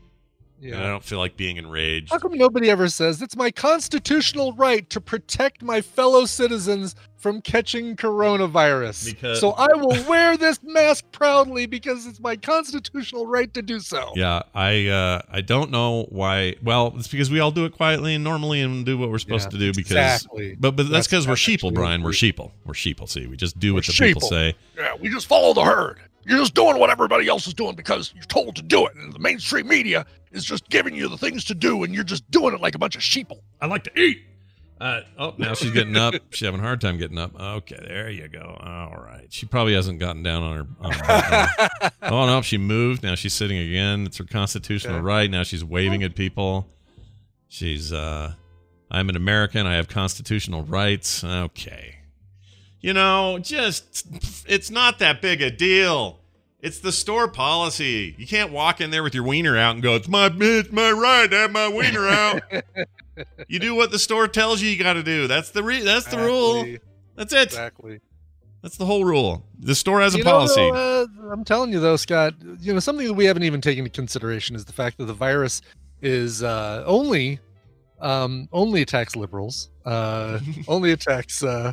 And 0.63 0.75
I 0.77 0.89
don't 0.89 1.03
feel 1.03 1.19
like 1.19 1.39
being 1.39 1.57
enraged. 1.57 2.11
How 2.11 2.19
come 2.19 2.37
nobody 2.37 2.69
ever 2.69 2.89
says 2.89 3.23
it's 3.23 3.37
my 3.37 3.51
constitutional 3.51 4.53
right 4.53 4.89
to 4.91 5.01
protect 5.01 5.63
my 5.63 5.81
fellow 5.81 6.27
citizens 6.27 6.95
from 7.21 7.41
catching 7.43 7.95
coronavirus? 7.97 9.05
Because- 9.05 9.41
so 9.41 9.53
I 9.53 9.69
will 9.75 10.03
wear 10.09 10.37
this 10.37 10.59
mask 10.63 11.05
proudly 11.13 11.67
because 11.67 12.07
it's 12.07 12.19
my 12.21 12.37
constitutional 12.37 13.27
right 13.27 13.53
to 13.55 13.63
do 13.63 13.79
so. 13.81 14.13
Yeah, 14.17 14.43
I 14.55 14.87
uh, 14.89 15.23
I 15.31 15.41
don't 15.43 15.71
know 15.71 16.07
why. 16.09 16.57
Well, 16.63 16.95
it's 16.97 17.09
because 17.09 17.31
we 17.31 17.41
all 17.41 17.51
do 17.51 17.65
it 17.67 17.73
quietly 17.73 18.15
and 18.15 18.25
normally 18.25 18.61
and 18.63 18.85
do 18.87 18.97
what 18.99 19.11
we're 19.11 19.19
supposed 19.19 19.47
Yeah, 19.53 19.59
to 19.59 19.59
do. 19.59 19.73
Because, 19.73 19.91
exactly. 19.93 20.57
but 20.59 20.73
but 20.77 20.85
that's 20.85 20.89
That's- 20.91 21.07
because 21.07 21.27
we're 21.27 21.33
that's 21.33 21.43
sheeple, 21.43 21.55
actually 21.55 21.71
Brian. 21.73 22.03
We're 22.03 22.11
agree. 22.11 22.33
sheeple. 22.33 22.51
We're 22.65 22.75
sheeple. 22.75 23.09
See, 23.09 23.27
we 23.27 23.37
just 23.37 23.59
do 23.59 23.73
We're 23.75 23.79
what 23.79 23.87
the 23.87 23.93
people 23.93 24.23
say. 24.23 24.55
Yeah, 24.77 24.95
we 25.01 25.09
just 25.11 25.27
follow 25.27 25.53
the 25.55 25.65
herd. 25.65 25.99
You're 26.27 26.39
just 26.39 26.55
doing 26.55 26.79
what 26.79 26.91
everybody 26.91 27.29
else 27.29 27.47
is 27.47 27.55
doing 27.55 27.75
because 27.75 28.13
you're 28.15 28.25
told 28.25 28.55
to 28.57 28.63
do 28.63 28.87
it. 28.87 28.95
And 28.95 29.13
the 29.13 29.19
mainstream 29.19 29.67
media 29.67 30.05
is 30.33 30.45
just 30.45 30.69
giving 30.69 30.95
you 30.95 31.09
the 31.09 31.17
things 31.17 31.45
to 31.47 31.55
do, 31.55 31.83
and 31.83 31.95
you're 31.95 32.05
just 32.05 32.31
doing 32.31 32.55
it 32.55 32.61
like 32.61 32.75
a 32.75 32.79
bunch 32.79 32.95
of 32.95 33.01
sheeple. 33.03 33.41
I 33.61 33.67
like 33.67 33.85
to 33.85 33.99
eat. 34.01 34.23
Uh, 34.81 35.03
oh, 35.19 35.35
now 35.37 35.53
she's 35.53 35.73
getting 35.73 35.97
up. 35.97 36.15
She's 36.31 36.47
having 36.47 36.61
a 36.61 36.63
hard 36.63 36.81
time 36.81 36.97
getting 36.97 37.19
up. 37.19 37.39
Okay, 37.39 37.77
there 37.87 38.09
you 38.09 38.29
go. 38.29 38.57
All 38.61 38.97
right. 39.05 39.27
She 39.29 39.45
probably 39.45 39.75
hasn't 39.75 39.99
gotten 39.99 40.23
down 40.23 40.43
on 40.43 40.57
her. 40.57 40.67
On 40.81 40.93
her 40.93 41.91
oh 42.03 42.27
no, 42.27 42.41
she 42.41 42.57
moved. 42.57 43.03
Now 43.03 43.15
she's 43.15 43.35
sitting 43.35 43.59
again. 43.59 44.07
It's 44.07 44.17
her 44.17 44.25
constitutional 44.25 44.95
Okay. 44.97 45.03
right. 45.05 45.31
Now 45.31 45.43
she's 45.43 45.63
waving 45.65 46.03
at 46.03 46.15
people. 46.15 46.67
She's. 47.49 47.93
uh 47.93 48.33
I'm 48.93 49.09
an 49.09 49.17
American. 49.17 49.67
I 49.67 49.75
have 49.75 49.89
constitutional 49.89 50.63
rights. 50.65 51.23
Okay. 51.23 51.97
You 52.81 52.93
know, 52.95 53.39
just 53.39 54.07
it's 54.49 54.71
not 54.71 54.99
that 55.01 55.21
big 55.21 55.43
a 55.43 55.51
deal. 55.51 56.19
It's 56.61 56.81
the 56.81 56.91
store 56.93 57.29
policy. 57.29 58.15
You 58.19 58.27
can't 58.27 58.51
walk 58.51 58.81
in 58.81 58.91
there 58.91 59.03
with 59.03 59.15
your 59.15 59.25
wiener 59.25 59.57
out 59.57 59.75
and 59.75 59.83
go, 59.83 59.95
"It's 59.95 60.09
my 60.09 60.31
it's 60.35 60.73
my 60.73 60.91
right 60.91 61.31
to 61.31 61.37
have 61.37 61.53
my 61.53 61.69
wiener 61.69 62.09
out." 62.09 62.43
you 63.49 63.59
do 63.59 63.75
what 63.75 63.91
the 63.91 63.99
store 63.99 64.29
tells 64.29 64.61
you 64.63 64.69
you 64.71 64.83
got 64.83 64.95
to 64.95 65.03
do. 65.03 65.27
That's 65.27 65.51
the 65.51 65.63
re- 65.63 65.83
that's 65.83 66.07
the 66.07 66.19
rule. 66.19 66.65
That's 67.17 67.33
it. 67.33 67.45
Exactly. 67.45 68.01
That's 68.63 68.77
the 68.77 68.85
whole 68.85 69.05
rule. 69.05 69.45
The 69.59 69.75
store 69.75 70.01
has 70.01 70.15
a 70.15 70.19
You 70.19 70.25
know, 70.25 70.31
policy. 70.31 70.57
though, 70.71 71.03
uh, 71.03 71.33
I'm 71.33 71.45
telling 71.45 71.73
you 71.73 71.81
though, 71.81 71.97
Scott. 71.97 72.35
You 72.61 72.75
know 72.75 72.79
something 72.81 73.07
that 73.07 73.15
we 73.15 73.25
haven't 73.25 73.43
even 73.45 73.61
taken 73.61 73.85
into 73.85 73.91
consideration 73.95 74.55
is 74.55 74.65
the 74.67 74.73
fact 74.73 74.99
that 74.99 75.07
the 75.07 75.15
virus 75.15 75.63
is 76.03 76.43
uh, 76.43 76.83
only 76.87 77.41
um, 78.01 78.49
only 78.53 78.83
attacks 78.83 79.17
liberals. 79.17 79.71
Uh, 79.85 80.41
only 80.69 80.93
attacks. 80.93 81.43
Uh, 81.43 81.73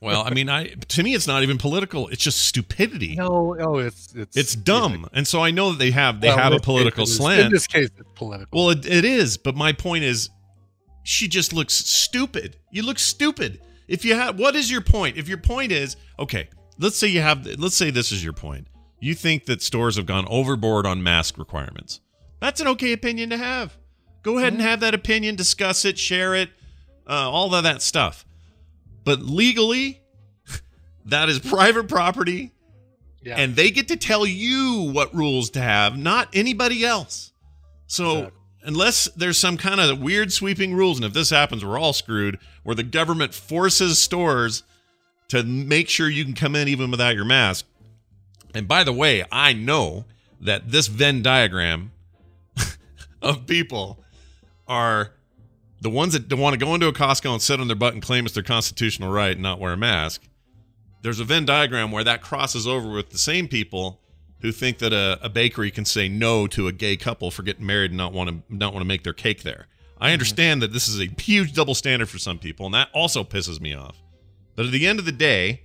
well, 0.00 0.22
I 0.24 0.30
mean, 0.30 0.48
I 0.48 0.68
to 0.68 1.02
me 1.02 1.14
it's 1.14 1.26
not 1.26 1.42
even 1.42 1.58
political. 1.58 2.08
It's 2.08 2.22
just 2.22 2.38
stupidity. 2.38 3.16
no, 3.16 3.56
oh, 3.60 3.78
it's 3.78 4.14
it's 4.14 4.36
It's 4.36 4.54
dumb. 4.54 5.08
And 5.12 5.26
so 5.26 5.42
I 5.42 5.50
know 5.50 5.72
that 5.72 5.78
they 5.78 5.90
have 5.90 6.20
they 6.20 6.28
Well, 6.28 6.38
have 6.38 6.52
a 6.52 6.56
case, 6.56 6.64
political 6.64 7.06
slant. 7.06 7.46
In 7.46 7.52
this 7.52 7.66
case, 7.66 7.90
it's 7.96 8.10
political. 8.14 8.58
Well, 8.58 8.70
it, 8.70 8.86
it 8.86 9.04
is, 9.04 9.36
but 9.36 9.54
my 9.54 9.72
point 9.72 10.04
is, 10.04 10.30
she 11.02 11.28
just 11.28 11.52
looks 11.52 11.74
stupid. 11.74 12.56
You 12.70 12.82
look 12.82 12.98
stupid. 12.98 13.60
If 13.88 14.04
you 14.04 14.14
have, 14.14 14.38
what 14.38 14.54
is 14.54 14.70
your 14.70 14.80
point? 14.80 15.16
If 15.16 15.28
your 15.28 15.38
point 15.38 15.72
is, 15.72 15.96
okay, 16.18 16.48
let's 16.78 16.96
say 16.96 17.08
you 17.08 17.20
have, 17.20 17.44
let's 17.58 17.76
say 17.76 17.90
this 17.90 18.12
is 18.12 18.22
your 18.22 18.32
point. 18.32 18.68
You 19.00 19.14
think 19.14 19.46
that 19.46 19.60
stores 19.60 19.96
have 19.96 20.06
gone 20.06 20.26
overboard 20.28 20.86
on 20.86 21.02
mask 21.02 21.36
requirements. 21.36 22.00
That's 22.40 22.60
an 22.60 22.68
okay 22.68 22.92
opinion 22.92 23.30
to 23.30 23.36
have. 23.36 23.76
Go 24.22 24.38
ahead 24.38 24.52
and 24.52 24.62
have 24.62 24.80
that 24.80 24.94
opinion, 24.94 25.34
discuss 25.34 25.84
it, 25.84 25.98
share 25.98 26.34
it, 26.34 26.50
uh, 27.08 27.28
all 27.28 27.52
of 27.54 27.64
that 27.64 27.82
stuff. 27.82 28.24
But 29.04 29.20
legally, 29.20 30.00
that 31.06 31.28
is 31.28 31.38
private 31.38 31.88
property 31.88 32.52
yeah. 33.24 33.36
and 33.36 33.56
they 33.56 33.70
get 33.70 33.88
to 33.88 33.96
tell 33.96 34.26
you 34.26 34.90
what 34.92 35.14
rules 35.14 35.50
to 35.50 35.60
have, 35.60 35.96
not 35.96 36.28
anybody 36.32 36.84
else. 36.84 37.32
So 37.86 38.10
Exactly. 38.10 38.38
unless 38.64 39.04
there's 39.16 39.38
some 39.38 39.56
kind 39.56 39.80
of 39.80 40.00
weird 40.00 40.32
sweeping 40.32 40.74
rules, 40.74 40.98
and 40.98 41.04
if 41.04 41.12
this 41.12 41.30
happens, 41.30 41.64
we're 41.64 41.78
all 41.78 41.92
screwed, 41.92 42.38
where 42.62 42.74
the 42.74 42.82
government 42.82 43.34
forces 43.34 43.98
stores 43.98 44.62
to 45.28 45.42
make 45.42 45.88
sure 45.88 46.08
you 46.08 46.24
can 46.24 46.34
come 46.34 46.54
in 46.54 46.68
even 46.68 46.90
without 46.90 47.14
your 47.14 47.24
mask. 47.24 47.66
And 48.54 48.68
by 48.68 48.84
the 48.84 48.92
way, 48.92 49.24
I 49.30 49.52
know 49.52 50.04
that 50.40 50.70
this 50.70 50.88
Venn 50.88 51.22
diagram 51.22 51.92
of 53.22 53.46
people 53.46 54.02
are 54.66 55.12
the 55.82 55.90
ones 55.90 56.12
that 56.12 56.32
want 56.34 56.54
to 56.54 56.64
go 56.64 56.74
into 56.74 56.86
a 56.86 56.92
Costco 56.92 57.32
and 57.32 57.42
sit 57.42 57.60
on 57.60 57.66
their 57.66 57.76
butt 57.76 57.92
and 57.92 58.02
claim 58.02 58.24
it's 58.24 58.34
their 58.34 58.42
constitutional 58.42 59.10
right 59.10 59.32
and 59.32 59.42
not 59.42 59.58
wear 59.58 59.72
a 59.72 59.76
mask 59.76 60.22
there's 61.02 61.20
a 61.20 61.24
Venn 61.24 61.44
diagram 61.44 61.90
where 61.90 62.04
that 62.04 62.22
crosses 62.22 62.66
over 62.66 62.90
with 62.90 63.10
the 63.10 63.18
same 63.18 63.48
people 63.48 64.00
who 64.40 64.50
think 64.50 64.78
that 64.78 64.92
a, 64.92 65.18
a 65.22 65.28
bakery 65.28 65.70
can 65.70 65.84
say 65.84 66.08
no 66.08 66.46
to 66.48 66.68
a 66.68 66.72
gay 66.72 66.96
couple 66.96 67.30
for 67.30 67.42
getting 67.42 67.66
married 67.66 67.90
and 67.90 67.98
not 67.98 68.12
want 68.12 68.30
to 68.30 68.54
not 68.54 68.72
want 68.72 68.82
to 68.82 68.88
make 68.88 69.04
their 69.04 69.12
cake 69.12 69.42
there. 69.42 69.66
I 70.00 70.06
mm-hmm. 70.06 70.12
understand 70.14 70.62
that 70.62 70.72
this 70.72 70.88
is 70.88 71.00
a 71.00 71.08
huge 71.20 71.52
double 71.52 71.74
standard 71.74 72.08
for 72.08 72.18
some 72.18 72.38
people, 72.38 72.66
and 72.66 72.74
that 72.74 72.88
also 72.92 73.24
pisses 73.24 73.60
me 73.60 73.74
off. 73.74 74.00
But 74.56 74.66
at 74.66 74.72
the 74.72 74.86
end 74.86 74.98
of 74.98 75.04
the 75.04 75.12
day, 75.12 75.62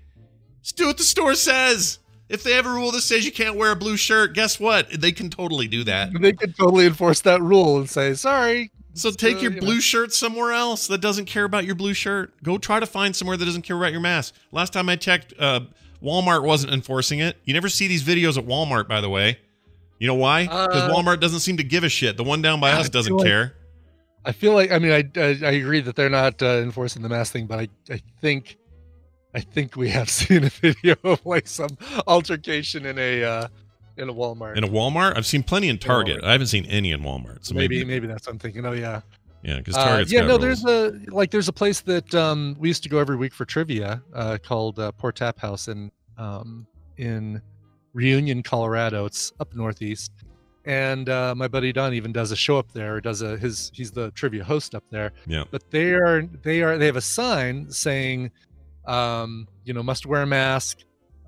just 0.61 0.77
do 0.77 0.87
what 0.87 0.97
the 0.97 1.03
store 1.03 1.35
says. 1.35 1.99
If 2.29 2.43
they 2.43 2.51
have 2.53 2.65
a 2.65 2.69
rule 2.69 2.91
that 2.91 3.01
says 3.01 3.25
you 3.25 3.31
can't 3.31 3.55
wear 3.55 3.71
a 3.71 3.75
blue 3.75 3.95
shirt, 3.95 4.33
guess 4.33 4.59
what? 4.59 4.89
They 4.91 5.13
can 5.13 5.29
totally 5.29 5.67
do 5.67 5.85
that. 5.85 6.09
They 6.19 6.33
could 6.33 6.57
totally 6.57 6.85
enforce 6.85 7.21
that 7.21 7.41
rule 7.41 7.77
and 7.77 7.89
say, 7.89 8.13
"Sorry, 8.15 8.71
So 8.97 9.11
take 9.11 9.41
your 9.41 9.51
you 9.53 9.59
blue 9.61 9.75
know. 9.75 9.79
shirt 9.79 10.13
somewhere 10.13 10.51
else 10.51 10.87
that 10.87 11.01
doesn't 11.01 11.25
care 11.25 11.43
about 11.45 11.65
your 11.65 11.75
blue 11.75 11.93
shirt. 11.93 12.33
Go 12.43 12.57
try 12.57 12.79
to 12.79 12.85
find 12.85 13.15
somewhere 13.15 13.37
that 13.37 13.45
doesn't 13.45 13.61
care 13.61 13.77
about 13.77 13.91
your 13.91 14.01
mask. 14.01 14.33
Last 14.51 14.73
time 14.73 14.89
I 14.89 14.95
checked, 14.95 15.33
uh, 15.39 15.61
Walmart 16.01 16.43
wasn't 16.43 16.73
enforcing 16.73 17.19
it. 17.19 17.37
You 17.45 17.53
never 17.53 17.69
see 17.69 17.87
these 17.87 18.03
videos 18.03 18.37
at 18.37 18.45
Walmart, 18.45 18.87
by 18.87 19.01
the 19.01 19.09
way. 19.09 19.39
You 19.99 20.07
know 20.07 20.15
why? 20.15 20.43
Because 20.43 20.83
Uh, 20.83 20.93
Walmart 20.93 21.19
doesn't 21.19 21.39
seem 21.39 21.57
to 21.57 21.63
give 21.63 21.83
a 21.83 21.89
shit. 21.89 22.17
The 22.17 22.23
one 22.23 22.41
down 22.41 22.59
by 22.59 22.71
us 22.71 22.89
doesn't 22.89 23.15
like- 23.15 23.25
care. 23.25 23.53
I 24.25 24.31
feel 24.33 24.53
like 24.53 24.71
I 24.71 24.79
mean 24.79 24.91
I 24.91 25.09
I, 25.19 25.27
I 25.41 25.51
agree 25.51 25.79
that 25.79 25.95
they're 25.95 26.09
not 26.09 26.41
uh, 26.43 26.57
enforcing 26.57 27.01
the 27.01 27.07
mask 27.09 27.31
thing, 27.31 27.45
but 27.47 27.59
I 27.59 27.67
I 27.89 28.01
think 28.19 28.57
I 29.33 29.39
think 29.39 29.75
we 29.77 29.89
have 29.89 30.09
seen 30.19 30.43
a 30.43 30.49
video 30.49 30.95
of 31.03 31.25
like 31.25 31.47
some 31.47 31.77
altercation 32.07 32.85
in 32.85 32.97
a 32.99 33.23
uh, 33.23 33.47
in 33.97 34.09
a 34.09 34.13
Walmart. 34.13 34.57
In 34.57 34.63
a 34.63 34.67
Walmart, 34.67 35.17
I've 35.17 35.25
seen 35.25 35.43
plenty 35.43 35.69
in 35.69 35.77
Target. 35.77 36.23
I 36.23 36.31
haven't 36.31 36.47
seen 36.47 36.65
any 36.65 36.91
in 36.91 37.01
Walmart. 37.01 37.45
So 37.45 37.53
maybe, 37.55 37.77
maybe, 37.77 37.85
maybe 37.85 38.07
that's 38.07 38.27
what 38.27 38.33
I'm 38.33 38.39
thinking. 38.39 38.65
Oh 38.65 38.73
yeah, 38.73 39.01
yeah, 39.43 39.57
because 39.57 39.75
Uh, 39.75 39.85
Target's 39.85 40.11
yeah. 40.11 40.21
got 40.21 40.27
No, 40.27 40.37
rules. 40.37 40.63
there's 40.63 40.65
a 40.65 41.11
like 41.11 41.31
there's 41.31 41.47
a 41.47 41.53
place 41.53 41.81
that 41.81 42.13
um, 42.15 42.55
we 42.59 42.67
used 42.67 42.83
to 42.83 42.89
go 42.89 42.99
every 42.99 43.15
week 43.15 43.33
for 43.33 43.45
trivia 43.45 44.01
uh, 44.13 44.37
called 44.43 44.79
uh, 44.79 44.91
Port 44.93 45.15
Tap 45.15 45.39
House 45.39 45.67
in 45.67 45.91
um, 46.17 46.65
in 46.97 47.41
Reunion, 47.93 48.43
Colorado. 48.43 49.05
It's 49.05 49.31
up 49.39 49.53
northeast, 49.55 50.11
and 50.65 51.09
uh, 51.09 51.33
my 51.35 51.47
buddy 51.47 51.71
Don 51.73 51.93
even 51.93 52.11
does 52.11 52.31
a 52.31 52.35
show 52.35 52.57
up 52.57 52.71
there. 52.73 52.99
Does 53.01 53.21
a 53.21 53.37
his 53.37 53.71
he's 53.73 53.91
the 53.91 54.11
trivia 54.11 54.43
host 54.43 54.75
up 54.75 54.83
there. 54.91 55.13
Yeah. 55.25 55.43
But 55.49 55.69
they 55.71 55.93
are 55.93 56.21
they 56.43 56.61
are 56.61 56.77
they 56.77 56.85
have 56.87 56.95
a 56.95 57.01
sign 57.01 57.69
saying, 57.71 58.31
um, 58.85 59.47
you 59.65 59.73
know, 59.73 59.81
must 59.83 60.05
wear 60.05 60.21
a 60.23 60.27
mask, 60.27 60.79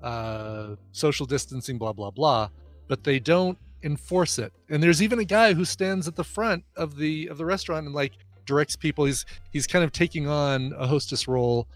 uh, 0.02 0.76
social 0.92 1.26
distancing, 1.26 1.78
blah 1.78 1.92
blah 1.92 2.10
blah. 2.10 2.48
But 2.88 3.04
they 3.04 3.18
don't 3.18 3.58
enforce 3.82 4.38
it. 4.38 4.52
And 4.68 4.82
there's 4.82 5.02
even 5.02 5.18
a 5.18 5.24
guy 5.24 5.54
who 5.54 5.64
stands 5.64 6.06
at 6.08 6.16
the 6.16 6.24
front 6.24 6.64
of 6.76 6.96
the 6.96 7.28
of 7.28 7.38
the 7.38 7.44
restaurant 7.44 7.86
and 7.86 7.94
like 7.94 8.12
directs 8.46 8.76
people. 8.76 9.04
He's 9.04 9.24
he's 9.52 9.66
kind 9.66 9.84
of 9.84 9.92
taking 9.92 10.26
on 10.26 10.74
a 10.78 10.86
hostess 10.86 11.28
role 11.28 11.66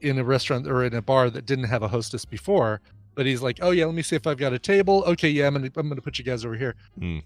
in 0.00 0.18
a 0.18 0.24
restaurant 0.24 0.66
or 0.66 0.84
in 0.84 0.94
a 0.94 1.02
bar 1.02 1.30
that 1.30 1.46
didn't 1.46 1.64
have 1.64 1.82
a 1.82 1.88
hostess 1.88 2.24
before. 2.24 2.80
But 3.14 3.26
he's 3.26 3.42
like, 3.42 3.58
oh 3.62 3.70
yeah, 3.70 3.84
let 3.84 3.94
me 3.94 4.02
see 4.02 4.16
if 4.16 4.26
I've 4.26 4.38
got 4.38 4.52
a 4.52 4.58
table. 4.58 5.04
Okay, 5.06 5.28
yeah, 5.28 5.46
I'm 5.46 5.54
gonna 5.54 5.70
I'm 5.76 5.88
gonna 5.88 6.00
put 6.00 6.18
you 6.18 6.24
guys 6.24 6.44
over 6.44 6.56
here. 6.56 6.74
Hmm. 6.98 7.18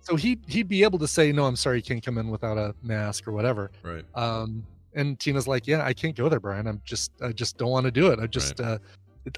So 0.00 0.16
he 0.16 0.38
he'd 0.46 0.68
be 0.68 0.82
able 0.82 0.98
to 0.98 1.08
say, 1.08 1.32
no, 1.32 1.46
I'm 1.46 1.56
sorry, 1.56 1.78
you 1.78 1.82
can't 1.82 2.04
come 2.04 2.18
in 2.18 2.28
without 2.28 2.58
a 2.58 2.74
mask 2.82 3.26
or 3.26 3.32
whatever. 3.32 3.70
right. 3.82 4.04
Um, 4.14 4.64
and 4.94 5.18
Tina's 5.18 5.48
like, 5.48 5.66
yeah, 5.66 5.84
I 5.84 5.92
can't 5.92 6.14
go 6.14 6.28
there, 6.28 6.38
Brian. 6.38 6.66
I'm 6.68 6.80
just 6.84 7.10
I 7.20 7.32
just 7.32 7.58
don't 7.58 7.70
want 7.70 7.84
to 7.84 7.90
do 7.90 8.08
it. 8.08 8.20
I 8.20 8.26
just 8.26 8.60
uh, 8.60 8.78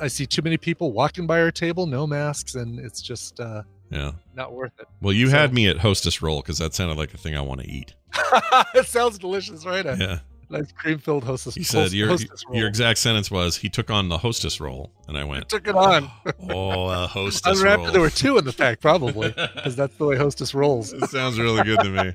I 0.01 0.09
see 0.09 0.27
too 0.27 0.42
many 0.42 0.57
people 0.57 0.92
walking 0.92 1.27
by 1.27 1.40
our 1.40 1.51
table, 1.51 1.87
no 1.87 2.07
masks, 2.07 2.55
and 2.55 2.79
it's 2.79 3.01
just 3.01 3.38
uh, 3.40 3.62
Yeah. 3.90 4.12
not 4.35 4.53
worth 4.53 4.72
it. 4.81 4.87
Well, 5.01 5.12
you 5.12 5.27
So- 5.29 5.37
had 5.37 5.55
me 5.55 5.68
at 5.68 5.79
hostess 5.79 6.20
roll 6.22 6.40
because 6.42 6.59
that 6.59 6.75
sounded 6.75 6.96
like 6.96 7.14
a 7.14 7.18
thing 7.18 7.37
I 7.37 7.40
want 7.40 7.61
to 7.62 7.70
eat. 7.70 7.94
it 8.75 8.87
sounds 8.87 9.18
delicious, 9.18 9.64
right? 9.66 9.85
Yeah. 9.85 10.18
nice 10.49 10.70
cream 10.72 10.99
filled 10.99 11.25
hostess. 11.25 11.55
He 11.55 11.62
said 11.64 11.83
host- 11.83 11.94
your 11.94 12.09
hostess 12.09 12.44
roll. 12.49 12.57
your 12.59 12.68
exact 12.68 12.99
sentence 12.99 13.31
was 13.31 13.57
he 13.57 13.68
took 13.68 13.90
on 13.90 14.09
the 14.09 14.18
hostess 14.18 14.61
role, 14.61 14.92
and 15.09 15.16
I 15.18 15.25
went, 15.25 15.49
took 15.49 15.66
it 15.68 15.75
on. 15.75 16.11
oh, 16.51 16.88
a 16.88 17.07
hostess 17.09 17.59
Unwrapped 17.59 17.92
there 17.92 18.01
were 18.01 18.11
two 18.11 18.38
in 18.38 18.44
the 18.44 18.53
pack, 18.53 18.81
probably, 18.81 19.29
because 19.55 19.77
that's 19.77 19.96
the 19.96 20.05
way 20.05 20.16
hostess 20.16 20.55
rolls. 20.55 20.92
It 20.92 21.11
sounds 21.11 21.38
really 21.38 21.62
good 21.64 21.81
to 21.81 21.90
me. 21.90 22.12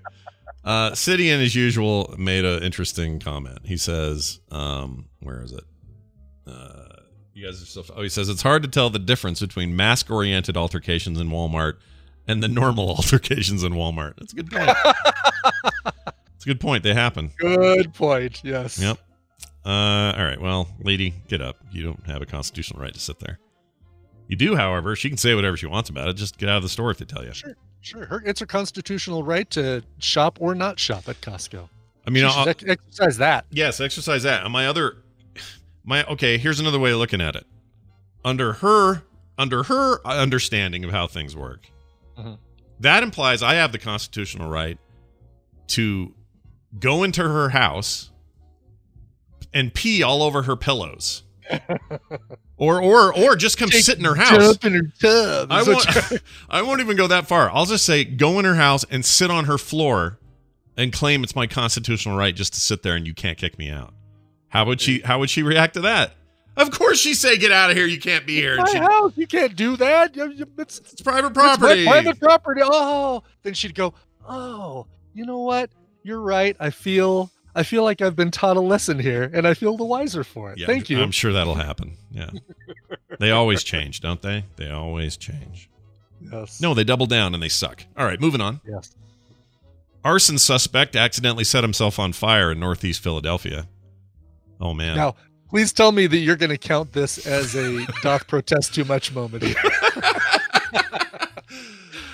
Uh, 0.63 0.91
Sidian, 0.91 1.43
as 1.43 1.55
usual, 1.55 2.13
made 2.17 2.45
an 2.45 2.61
interesting 2.63 3.19
comment. 3.19 3.59
He 3.63 3.77
says, 3.77 4.39
um, 4.51 5.05
"Where 5.19 5.41
is 5.41 5.51
it? 5.53 5.63
Uh, 6.45 6.80
you 7.41 7.47
guys 7.47 7.61
are 7.61 7.65
so." 7.65 7.83
Oh, 7.95 8.01
he 8.03 8.09
says 8.09 8.29
it's 8.29 8.43
hard 8.43 8.61
to 8.63 8.69
tell 8.69 8.89
the 8.89 8.99
difference 8.99 9.39
between 9.39 9.75
mask-oriented 9.75 10.55
altercations 10.55 11.19
in 11.19 11.29
Walmart 11.29 11.73
and 12.27 12.41
the 12.41 12.47
normal 12.47 12.89
altercations 12.95 13.63
in 13.63 13.73
Walmart. 13.73 14.13
That's 14.17 14.33
a 14.33 14.35
good 14.35 14.51
point. 14.51 14.69
It's 16.41 16.47
a 16.47 16.49
good 16.49 16.59
point. 16.59 16.81
They 16.81 16.95
happen. 16.95 17.29
Good 17.37 17.93
point. 17.93 18.41
Yes. 18.43 18.79
Yep. 18.79 18.97
Uh, 19.63 19.69
all 20.17 20.25
right. 20.25 20.41
Well, 20.41 20.67
lady, 20.81 21.13
get 21.27 21.39
up. 21.39 21.57
You 21.71 21.83
don't 21.83 22.03
have 22.07 22.23
a 22.23 22.25
constitutional 22.25 22.81
right 22.81 22.91
to 22.91 22.99
sit 22.99 23.19
there. 23.19 23.37
You 24.27 24.35
do, 24.35 24.55
however. 24.55 24.95
She 24.95 25.07
can 25.07 25.19
say 25.19 25.35
whatever 25.35 25.55
she 25.55 25.67
wants 25.67 25.91
about 25.91 26.07
it. 26.07 26.13
Just 26.13 26.39
get 26.39 26.49
out 26.49 26.57
of 26.57 26.63
the 26.63 26.69
store 26.69 26.89
if 26.89 26.97
they 26.97 27.05
tell 27.05 27.23
you. 27.23 27.31
Sure. 27.31 27.55
Sure. 27.81 28.05
Her, 28.07 28.23
it's 28.25 28.39
her 28.39 28.47
constitutional 28.47 29.23
right 29.23 29.47
to 29.51 29.83
shop 29.99 30.39
or 30.41 30.55
not 30.55 30.79
shop 30.79 31.07
at 31.07 31.21
Costco. 31.21 31.69
I 32.07 32.09
mean, 32.09 32.25
I'll, 32.25 32.49
ex- 32.49 32.63
exercise 32.67 33.17
that. 33.17 33.45
Yes, 33.51 33.79
exercise 33.79 34.23
that. 34.23 34.43
And 34.43 34.51
my 34.51 34.65
other 34.65 34.97
my 35.83 36.03
okay, 36.05 36.37
here's 36.37 36.59
another 36.59 36.79
way 36.79 36.91
of 36.91 36.97
looking 36.97 37.21
at 37.21 37.35
it. 37.35 37.45
Under 38.23 38.53
her 38.53 39.03
under 39.37 39.63
her 39.63 40.05
understanding 40.05 40.83
of 40.83 40.91
how 40.91 41.07
things 41.07 41.35
work. 41.35 41.67
Mhm. 42.17 42.37
That 42.79 43.03
implies 43.03 43.41
I 43.43 43.55
have 43.55 43.71
the 43.71 43.79
constitutional 43.79 44.49
right 44.49 44.77
to 45.69 46.13
go 46.79 47.03
into 47.03 47.21
her 47.23 47.49
house 47.49 48.11
and 49.53 49.73
pee 49.73 50.03
all 50.03 50.21
over 50.23 50.43
her 50.43 50.55
pillows. 50.55 51.23
or 52.57 52.81
or 52.81 53.13
or 53.17 53.35
just 53.35 53.57
come 53.57 53.69
sit 53.71 53.97
in 53.97 54.05
her 54.05 54.15
house. 54.15 54.37
Jump 54.59 54.65
in 54.65 54.73
her 54.73 54.91
tub. 55.01 55.51
I 55.51 55.61
is 55.61 55.67
what 55.67 55.85
you're- 55.95 56.01
won't, 56.11 56.23
I 56.49 56.61
won't 56.61 56.79
even 56.81 56.95
go 56.97 57.07
that 57.07 57.27
far. 57.27 57.49
I'll 57.51 57.65
just 57.65 57.85
say 57.85 58.03
go 58.05 58.39
in 58.39 58.45
her 58.45 58.55
house 58.55 58.85
and 58.89 59.03
sit 59.03 59.29
on 59.31 59.45
her 59.45 59.57
floor 59.57 60.19
and 60.77 60.93
claim 60.93 61.23
it's 61.23 61.35
my 61.35 61.47
constitutional 61.47 62.15
right 62.17 62.35
just 62.35 62.53
to 62.53 62.59
sit 62.59 62.83
there 62.83 62.95
and 62.95 63.05
you 63.05 63.13
can't 63.13 63.37
kick 63.37 63.57
me 63.57 63.69
out. 63.69 63.93
How 64.51 64.65
would 64.65 64.79
she 64.79 64.99
how 64.99 65.19
would 65.19 65.29
she 65.29 65.43
react 65.43 65.73
to 65.73 65.81
that? 65.81 66.13
Of 66.57 66.69
course 66.71 66.99
she'd 66.99 67.15
say 67.15 67.37
get 67.37 67.51
out 67.51 67.71
of 67.71 67.77
here, 67.77 67.85
you 67.87 67.99
can't 67.99 68.25
be 68.27 68.35
here. 68.35 68.57
My 68.57 68.65
she'd- 68.65 68.77
house. 68.79 69.13
You 69.15 69.25
can't 69.27 69.55
do 69.55 69.77
that. 69.77 70.11
It's, 70.15 70.77
it's 70.79 71.01
private 71.01 71.27
it's 71.29 71.33
property. 71.37 71.85
private 71.85 72.19
property. 72.19 72.61
Oh, 72.63 73.23
then 73.43 73.53
she'd 73.53 73.73
go. 73.73 73.93
Oh, 74.27 74.85
you 75.13 75.25
know 75.25 75.39
what? 75.39 75.71
You're 76.03 76.21
right. 76.21 76.55
I 76.59 76.69
feel. 76.69 77.31
I 77.53 77.63
feel 77.63 77.83
like 77.83 78.01
I've 78.01 78.15
been 78.15 78.31
taught 78.31 78.55
a 78.55 78.61
lesson 78.61 78.97
here, 78.97 79.29
and 79.33 79.45
I 79.45 79.53
feel 79.55 79.75
the 79.75 79.83
wiser 79.83 80.23
for 80.23 80.53
it. 80.53 80.57
Yeah, 80.57 80.67
Thank 80.67 80.89
you. 80.89 81.01
I'm 81.01 81.11
sure 81.11 81.33
that'll 81.33 81.55
happen. 81.55 81.97
Yeah. 82.09 82.29
they 83.19 83.31
always 83.31 83.61
change, 83.61 83.99
don't 83.99 84.21
they? 84.21 84.45
They 84.55 84.69
always 84.69 85.17
change. 85.17 85.69
yes. 86.31 86.61
No, 86.61 86.73
they 86.73 86.85
double 86.85 87.07
down 87.07 87.33
and 87.33 87.43
they 87.43 87.49
suck. 87.49 87.83
All 87.97 88.05
right, 88.05 88.21
moving 88.21 88.39
on. 88.39 88.61
Yes. 88.65 88.95
Arson 90.03 90.37
suspect 90.37 90.95
accidentally 90.95 91.43
set 91.43 91.63
himself 91.63 91.99
on 91.99 92.13
fire 92.13 92.51
in 92.53 92.59
northeast 92.61 93.03
Philadelphia. 93.03 93.67
Oh 94.61 94.73
man. 94.73 94.95
Now, 94.95 95.15
please 95.49 95.73
tell 95.73 95.91
me 95.91 96.07
that 96.07 96.17
you're 96.17 96.35
going 96.37 96.51
to 96.51 96.57
count 96.57 96.93
this 96.93 97.25
as 97.25 97.55
a 97.55 97.85
doth 98.01 98.27
protest 98.27 98.73
too 98.75 98.85
much 98.85 99.13
moment. 99.13 99.43
here. 99.43 99.55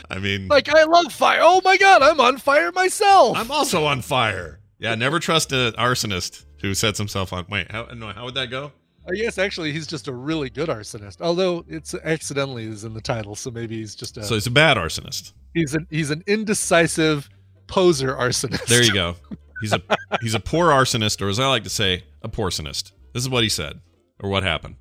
I 0.09 0.19
mean 0.19 0.47
like 0.47 0.69
I 0.73 0.83
love 0.85 1.11
fire. 1.11 1.39
Oh 1.41 1.61
my 1.63 1.77
god, 1.77 2.01
I'm 2.01 2.19
on 2.19 2.37
fire 2.37 2.71
myself. 2.71 3.35
I'm 3.37 3.51
also 3.51 3.85
on 3.85 4.01
fire. 4.01 4.59
Yeah, 4.79 4.95
never 4.95 5.19
trust 5.19 5.51
an 5.51 5.73
arsonist 5.73 6.45
who 6.61 6.73
sets 6.73 6.97
himself 6.97 7.33
on. 7.33 7.45
Wait, 7.49 7.69
how 7.71 7.83
no, 7.93 8.07
how 8.13 8.23
would 8.25 8.35
that 8.35 8.49
go? 8.49 8.71
Uh, 9.05 9.11
I 9.11 9.15
guess 9.15 9.37
actually 9.37 9.73
he's 9.73 9.85
just 9.87 10.07
a 10.07 10.13
really 10.13 10.49
good 10.49 10.69
arsonist. 10.69 11.21
Although 11.21 11.65
it's 11.67 11.93
accidentally 11.93 12.63
is 12.65 12.85
in 12.85 12.93
the 12.93 13.01
title, 13.01 13.35
so 13.35 13.51
maybe 13.51 13.77
he's 13.77 13.95
just 13.95 14.15
a 14.17 14.23
So 14.23 14.35
he's 14.35 14.47
a 14.47 14.51
bad 14.51 14.77
arsonist. 14.77 15.33
he's 15.53 15.73
an 15.75 15.85
he's 15.89 16.09
an 16.09 16.23
indecisive 16.25 17.29
poser 17.67 18.15
arsonist. 18.15 18.65
There 18.67 18.83
you 18.83 18.93
go. 18.93 19.15
He's 19.61 19.73
a 19.73 19.81
he's 20.21 20.35
a 20.35 20.39
poor 20.39 20.69
arsonist, 20.69 21.21
or 21.21 21.29
as 21.29 21.39
I 21.39 21.47
like 21.47 21.63
to 21.63 21.69
say, 21.69 22.03
a 22.21 22.29
porcionist. 22.29 22.91
This 23.13 23.23
is 23.23 23.29
what 23.29 23.43
he 23.43 23.49
said, 23.49 23.79
or 24.19 24.29
what 24.29 24.43
happened. 24.43 24.75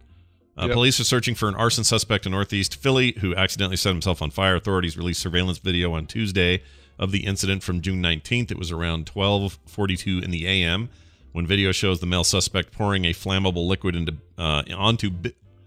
Uh, 0.59 0.67
Yep. 0.67 0.73
Police 0.73 1.01
are 1.01 1.05
searching 1.05 1.35
for 1.35 1.49
an 1.49 1.55
arson 1.55 1.85
suspect 1.85 2.25
in 2.25 2.33
Northeast 2.33 2.77
Philly 2.77 3.13
who 3.21 3.35
accidentally 3.35 3.77
set 3.77 3.91
himself 3.91 4.23
on 4.23 4.31
fire. 4.31 4.55
Authorities 4.57 4.97
released 4.97 5.21
surveillance 5.21 5.59
video 5.59 5.93
on 5.93 6.07
Tuesday 6.07 6.63
of 6.99 7.13
the 7.13 7.27
incident 7.27 7.63
from 7.63 7.83
June 7.83 8.03
19th. 8.03 8.51
It 8.51 8.59
was 8.59 8.73
around 8.73 9.07
12:42 9.07 10.23
in 10.25 10.31
the 10.31 10.47
a.m. 10.47 10.89
when 11.33 11.47
video 11.47 11.73
shows 11.73 12.01
the 12.01 12.07
male 12.07 12.25
suspect 12.25 12.73
pouring 12.73 13.05
a 13.05 13.13
flammable 13.13 13.67
liquid 13.67 13.95
into 13.95 14.17
uh, 14.39 14.63
onto 14.75 15.11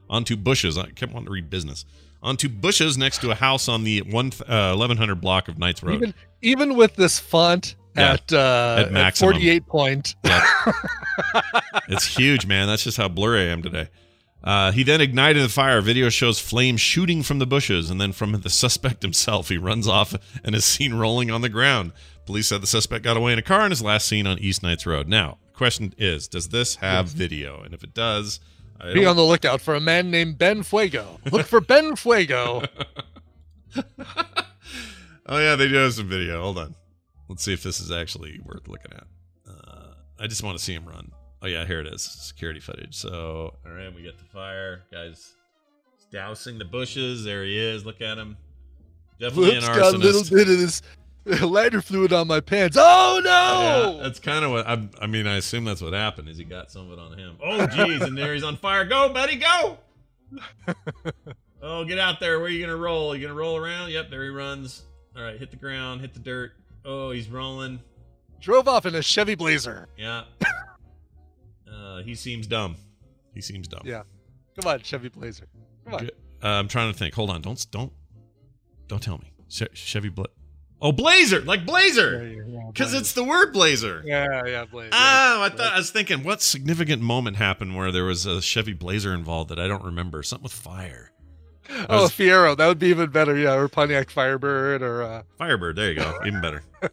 onto 0.10 0.36
bushes. 0.36 0.78
I 0.78 0.88
kept 0.90 1.14
wanting 1.14 1.28
to 1.28 1.32
read 1.32 1.50
business 1.50 1.86
onto 2.22 2.50
bushes 2.50 2.98
next 2.98 3.22
to 3.22 3.32
a 3.32 3.36
house 3.36 3.68
on 3.68 3.84
the 3.84 4.02
one 4.02 4.28
uh, 4.48 4.74
1100 4.76 5.16
block 5.22 5.48
of 5.48 5.58
Knights 5.58 5.84
Road. 5.84 5.96
Even 5.96 6.14
even 6.42 6.76
with 6.76 6.96
this 6.96 7.20
font 7.20 7.76
Yeah. 8.00 8.14
at 8.14 8.34
uh 8.34 8.84
At 8.86 8.92
maximum. 8.92 9.34
48 9.34 9.66
point. 9.68 10.16
It's 11.90 12.06
huge, 12.06 12.46
man. 12.46 12.68
That's 12.68 12.84
just 12.84 12.98
how 12.98 13.08
blurry 13.10 13.42
I 13.42 13.52
am 13.52 13.62
today. 13.64 13.90
Uh, 14.44 14.72
he 14.72 14.84
then 14.84 15.02
ignited 15.02 15.44
the 15.44 15.50
fire. 15.50 15.82
Video 15.82 16.10
shows 16.10 16.40
flames 16.40 16.80
shooting 16.80 17.24
from 17.24 17.40
the 17.40 17.46
bushes, 17.48 17.90
and 17.90 18.00
then 18.00 18.12
from 18.14 18.32
the 18.40 18.50
suspect 18.50 19.02
himself, 19.02 19.50
he 19.50 19.58
runs 19.58 19.88
off 19.88 20.14
and 20.44 20.56
is 20.56 20.64
seen 20.66 20.94
rolling 20.94 21.30
on 21.32 21.42
the 21.42 21.50
ground. 21.50 21.92
Police 22.26 22.48
said 22.48 22.62
the 22.62 22.68
suspect 22.68 23.04
got 23.04 23.18
away 23.18 23.34
in 23.34 23.40
a 23.40 23.42
car 23.42 23.62
and 23.62 23.74
is 23.74 23.82
last 23.82 24.08
seen 24.08 24.28
on 24.28 24.38
East 24.40 24.62
Knights 24.64 24.86
Road. 24.86 25.08
Now, 25.08 25.40
the 25.48 25.58
question 25.58 25.94
is, 25.98 26.28
does 26.28 26.50
this 26.50 26.76
have 26.76 27.08
video? 27.08 27.62
And 27.64 27.74
if 27.74 27.84
it 27.84 27.94
does, 27.96 28.40
I 28.80 28.94
Be 28.94 29.02
don't- 29.02 29.08
on 29.10 29.16
the 29.18 29.24
lookout 29.24 29.62
for 29.62 29.74
a 29.76 29.82
man 29.82 30.10
named 30.12 30.38
Ben 30.38 30.62
Fuego. 30.64 31.20
Look 31.32 31.48
for 31.48 31.60
Ben 31.60 31.96
Fuego. 31.96 32.64
oh 33.76 35.40
yeah, 35.40 35.56
they 35.56 35.68
do 35.68 35.76
have 35.76 35.94
some 35.94 36.08
video. 36.08 36.42
Hold 36.42 36.60
on, 36.60 36.76
let's 37.30 37.44
see 37.44 37.54
if 37.54 37.64
this 37.64 37.80
is 37.80 37.92
actually 37.92 38.40
worth 38.44 38.68
looking 38.68 38.92
at. 38.92 39.06
Uh, 39.48 39.94
I 40.20 40.28
just 40.28 40.44
want 40.44 40.58
to 40.58 40.64
see 40.64 40.74
him 40.74 40.86
run. 40.86 41.12
Oh 41.42 41.48
yeah, 41.48 41.66
here 41.66 41.80
it 41.80 41.88
is, 41.88 42.02
security 42.02 42.60
footage. 42.60 42.96
So 42.96 43.54
all 43.66 43.72
right, 43.72 43.94
we 43.94 44.02
get 44.02 44.18
the 44.18 44.26
fire, 44.26 44.84
guys. 44.92 45.34
dousing 46.12 46.58
the 46.58 46.66
bushes. 46.66 47.24
There 47.24 47.44
he 47.44 47.58
is. 47.58 47.86
Look 47.86 48.02
at 48.02 48.18
him. 48.18 48.36
Definitely 49.20 49.56
Whoops, 49.56 49.68
an 49.68 49.76
got 49.76 49.94
a 49.94 49.98
little 49.98 50.24
bit 50.24 50.50
of 50.50 50.60
this 50.60 50.82
lighter 51.42 51.82
fluid 51.82 52.14
on 52.14 52.28
my 52.28 52.40
pants. 52.40 52.78
Oh 52.80 53.22
no! 53.24 53.98
Yeah, 53.98 54.04
that's 54.04 54.20
kind 54.20 54.44
of 54.44 54.52
what 54.52 54.68
I, 54.68 54.82
I 55.02 55.08
mean. 55.08 55.28
I 55.28 55.38
assume 55.38 55.66
that's 55.66 55.82
what 55.82 55.94
happened. 55.94 56.30
Is 56.30 56.38
he 56.38 56.44
got 56.44 56.72
some 56.72 56.88
of 56.90 56.98
it 56.98 57.00
on 57.00 57.18
him? 57.18 57.38
Oh, 57.44 57.68
geez, 57.68 58.02
and 58.02 58.18
there 58.18 58.34
he's 58.34 58.44
on 58.44 58.58
fire. 58.58 58.86
Go, 58.86 59.14
buddy, 59.14 59.36
go! 59.36 59.78
oh, 61.62 61.84
get 61.86 62.00
out 62.00 62.20
there. 62.20 62.40
Where 62.40 62.48
are 62.48 62.50
you 62.50 62.62
gonna 62.62 62.78
roll? 62.78 63.16
you 63.16 63.22
gonna 63.22 63.38
roll 63.38 63.58
around? 63.58 63.92
Yep, 63.92 64.10
there 64.10 64.24
he 64.24 64.30
runs. 64.30 64.84
All 65.16 65.24
right, 65.24 65.38
hit 65.38 65.52
the 65.52 65.58
ground, 65.58 66.02
hit 66.02 66.14
the 66.14 66.20
dirt. 66.20 66.52
Oh, 66.86 67.12
he's 67.12 67.30
rolling. 67.30 67.80
Drove 68.40 68.68
off 68.68 68.86
in 68.86 68.96
a 68.96 69.02
Chevy 69.02 69.36
Blazer. 69.36 69.88
Yeah. 69.98 70.24
Uh, 71.72 72.02
he 72.02 72.16
seems 72.16 72.48
dumb. 72.48 72.76
He 73.34 73.42
seems 73.42 73.68
dumb. 73.68 73.84
Yeah. 73.86 74.02
Come 74.60 74.72
on, 74.72 74.80
Chevy 74.82 75.10
Blazer. 75.10 75.46
Come 75.86 75.94
on. 75.94 76.06
Uh, 76.44 76.48
I'm 76.48 76.68
trying 76.68 76.92
to 76.92 76.98
think. 76.98 77.14
Hold 77.14 77.30
on. 77.30 77.42
Don't 77.42 77.66
don't 77.72 77.94
don't 78.88 79.02
tell 79.02 79.18
me. 79.20 79.32
Che- 79.50 79.68
Chevy 79.74 80.10
Bla- 80.10 80.26
Oh, 80.82 80.92
Blazer, 80.94 81.42
like 81.42 81.66
Blazer, 81.66 82.44
because 82.72 82.94
it's 82.94 83.12
the 83.14 83.24
word 83.24 83.52
Blazer. 83.52 84.02
Yeah, 84.06 84.46
yeah, 84.46 84.64
Blazer. 84.66 84.92
Oh, 84.94 85.42
I 85.44 85.50
thought 85.50 85.74
I 85.74 85.78
was 85.78 85.92
thinking, 85.92 86.24
what 86.24 86.42
significant 86.42 87.02
moment 87.02 87.36
happened 87.36 87.76
where 87.76 87.92
there 87.92 88.06
was 88.06 88.26
a 88.26 88.42
Chevy 88.42 88.72
Blazer 88.74 89.14
involved 89.14 89.50
that 89.52 89.60
I 89.60 89.68
don't 89.68 89.84
remember? 89.84 90.24
Something 90.24 90.44
with 90.44 90.54
fire. 90.54 91.12
Oh, 91.90 92.04
was- 92.04 92.12
Fiero. 92.12 92.56
That 92.58 92.68
would 92.68 92.80
be 92.80 92.88
even 92.88 93.10
better. 93.10 93.36
Yeah, 93.38 93.56
or 93.56 93.68
Pontiac 93.68 94.10
Firebird 94.10 94.82
or 94.82 95.04
uh, 95.04 95.24
Firebird. 95.38 95.76
There 95.76 95.90
you 95.90 95.96
go. 95.96 96.18
Even 96.26 96.42
better. 96.42 96.64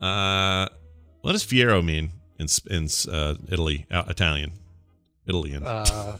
uh, 0.00 0.68
what 1.20 1.32
does 1.32 1.44
Fiero 1.44 1.84
mean 1.84 2.12
in 2.38 2.46
in 2.70 2.88
uh, 3.12 3.34
Italy? 3.48 3.86
Uh, 3.90 4.04
Italian. 4.08 4.52
Italian. 5.26 5.64
uh, 5.66 6.16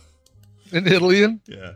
an 0.72 0.86
Italian. 0.86 1.40
yeah. 1.46 1.72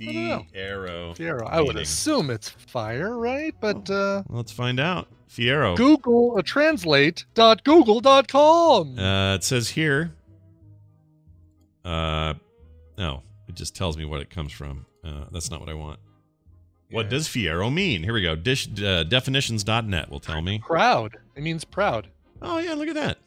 I 0.00 0.04
don't 0.04 0.14
know. 0.28 0.44
Fiero. 0.52 1.16
Fiero. 1.16 1.46
I 1.48 1.60
would 1.60 1.76
assume 1.76 2.30
it's 2.30 2.48
fire, 2.48 3.16
right? 3.16 3.54
But 3.60 3.88
uh, 3.88 4.24
Let's 4.28 4.50
find 4.52 4.80
out. 4.80 5.06
Fiero. 5.30 5.76
Google 5.76 6.34
uh, 6.36 6.42
translate.google.com. 6.42 8.98
Uh, 8.98 9.34
it 9.36 9.44
says 9.44 9.70
here. 9.70 10.12
Uh, 11.84 12.34
no, 12.98 13.22
it 13.54 13.58
just 13.58 13.76
tells 13.76 13.96
me 13.96 14.04
what 14.04 14.20
it 14.20 14.30
comes 14.30 14.50
from. 14.52 14.84
Uh, 15.04 15.26
that's 15.30 15.48
not 15.48 15.60
what 15.60 15.68
I 15.68 15.74
want. 15.74 16.00
What 16.90 17.08
does 17.08 17.28
Fiero 17.28 17.72
mean? 17.72 18.02
Here 18.02 18.12
we 18.12 18.22
go. 18.22 18.34
Dish 18.36 18.68
uh, 18.82 19.04
definitions.net 19.04 20.10
will 20.10 20.20
tell 20.20 20.42
me. 20.42 20.60
proud. 20.64 21.16
It 21.36 21.42
means 21.42 21.64
proud. 21.64 22.08
Oh 22.42 22.58
yeah, 22.58 22.74
look 22.74 22.88
at 22.88 22.94
that. 22.94 23.18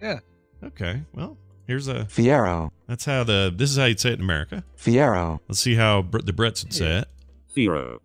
Yeah. 0.00 0.20
Okay. 0.62 1.02
Well, 1.14 1.36
here's 1.66 1.88
a. 1.88 2.04
Fiero, 2.04 2.70
That's 2.86 3.04
how 3.04 3.24
the. 3.24 3.52
This 3.54 3.70
is 3.70 3.76
how 3.78 3.86
you'd 3.86 4.00
say 4.00 4.10
it 4.10 4.14
in 4.14 4.20
America. 4.20 4.62
Fiero, 4.76 5.40
Let's 5.48 5.60
see 5.60 5.74
how 5.74 6.02
Br- 6.02 6.18
the 6.18 6.32
Brits 6.32 6.64
would 6.64 6.72
say 6.72 6.98
it. 6.98 7.08
Fiero. 7.54 7.98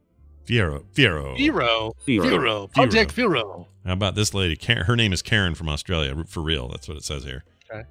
Fiero. 0.45 0.84
Fiero. 0.93 1.38
Fiero. 1.38 1.93
Fiero. 2.07 2.30
Fiero. 2.30 2.74
Pontiac 2.74 3.09
Fiero. 3.09 3.68
How 3.86 3.93
about 3.93 4.15
this 4.15 4.34
lady? 4.34 4.55
Karen, 4.55 4.86
her 4.86 4.95
name 4.95 5.11
is 5.13 5.22
Karen 5.22 5.55
from 5.55 5.70
Australia. 5.70 6.15
For 6.28 6.41
real. 6.41 6.68
That's 6.70 6.88
what 6.88 6.97
it 6.97 7.03
says 7.03 7.24
here. 7.24 7.43
Firo, 7.72 7.86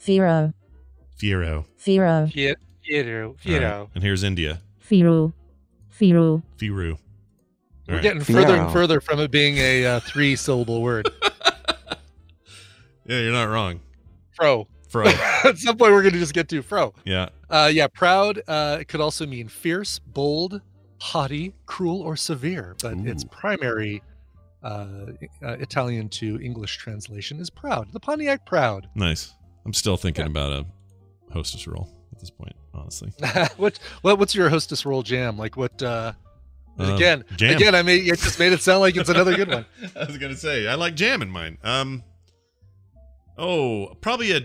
Fiero. 0.00 0.52
Firo, 1.18 1.64
Fiero. 1.78 2.32
Fiero. 2.32 2.54
All 2.92 3.34
Fiero. 3.34 3.78
right. 3.80 3.88
And 3.94 4.02
here's 4.04 4.22
India. 4.24 4.60
Firo, 4.88 5.32
Firo. 5.96 6.42
Firu. 6.58 6.98
We're 7.88 7.94
right. 7.94 8.02
getting 8.02 8.22
further 8.22 8.56
and 8.56 8.72
further 8.72 9.00
from 9.00 9.20
it 9.20 9.30
being 9.30 9.56
a 9.58 9.84
uh, 9.86 10.00
three 10.00 10.36
syllable 10.36 10.82
word. 10.82 11.08
Yeah, 13.06 13.18
you're 13.22 13.32
not 13.32 13.48
wrong. 13.48 13.80
Fro. 14.36 14.68
Fro. 14.88 15.06
At 15.44 15.58
some 15.58 15.76
point, 15.76 15.90
we're 15.92 16.02
going 16.02 16.12
to 16.14 16.20
just 16.20 16.34
get 16.34 16.48
to 16.50 16.62
fro. 16.62 16.94
yeah. 17.04 17.30
Uh, 17.48 17.68
yeah, 17.72 17.88
proud 17.88 18.40
uh, 18.46 18.78
it 18.80 18.86
could 18.86 19.00
also 19.00 19.26
mean 19.26 19.48
fierce, 19.48 19.98
bold, 19.98 20.60
haughty, 21.00 21.52
cruel, 21.66 22.02
or 22.02 22.14
severe, 22.14 22.76
but 22.80 22.96
its 22.98 23.24
primary 23.24 24.00
uh, 24.62 24.68
uh, 25.42 25.56
Italian 25.58 26.08
to 26.10 26.40
English 26.40 26.76
translation 26.76 27.40
is 27.40 27.50
proud. 27.50 27.92
The 27.92 27.98
Pontiac 27.98 28.46
Proud. 28.46 28.88
Nice. 28.94 29.32
I'm 29.66 29.72
still 29.74 29.96
thinking 29.96 30.26
Yeah. 30.26 30.30
about 30.30 30.52
a 30.52 30.66
hostess 31.32 31.66
role 31.66 31.88
at 32.12 32.20
this 32.20 32.30
point, 32.30 32.54
honestly. 32.80 33.12
what, 33.56 33.78
what 34.02 34.18
what's 34.18 34.34
your 34.34 34.48
hostess 34.48 34.84
roll 34.86 35.02
jam? 35.02 35.36
Like 35.38 35.56
what? 35.56 35.82
Uh, 35.82 36.12
Uh, 36.78 36.94
again, 36.94 37.24
jam. 37.36 37.56
again, 37.56 37.74
I 37.74 37.82
mean, 37.82 38.06
it 38.06 38.18
just 38.18 38.38
made 38.38 38.52
it 38.52 38.62
sound 38.62 38.80
like 38.80 38.96
it's 38.96 39.10
another 39.10 39.36
good 39.36 39.48
one. 39.48 39.66
I 39.96 40.04
was 40.06 40.16
gonna 40.18 40.36
say 40.36 40.66
I 40.66 40.76
like 40.76 40.94
jam 40.94 41.20
in 41.22 41.28
mine. 41.30 41.58
Um. 41.62 42.02
Oh, 43.36 43.94
probably 44.00 44.32
a. 44.32 44.40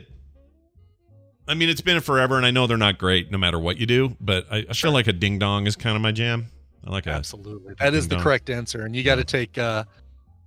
I 1.47 1.53
mean, 1.53 1.69
it's 1.69 1.81
been 1.81 2.01
forever, 2.01 2.37
and 2.37 2.45
I 2.45 2.51
know 2.51 2.65
they're 2.67 2.77
not 2.77 2.97
great 2.97 3.31
no 3.31 3.37
matter 3.37 3.59
what 3.59 3.77
you 3.77 3.85
do, 3.85 4.15
but 4.19 4.47
I, 4.51 4.65
I 4.69 4.73
feel 4.73 4.91
like 4.91 5.07
a 5.07 5.13
ding 5.13 5.37
dong 5.39 5.67
is 5.67 5.75
kind 5.75 5.95
of 5.95 6.01
my 6.01 6.11
jam. 6.11 6.47
I 6.85 6.89
like 6.91 7.07
a. 7.07 7.11
Absolutely, 7.11 7.75
that 7.79 7.93
is 7.93 8.07
the 8.07 8.17
correct 8.17 8.49
answer, 8.49 8.83
and 8.83 8.95
you 8.95 9.03
got 9.03 9.15
to 9.15 9.23
take 9.23 9.57
uh, 9.57 9.83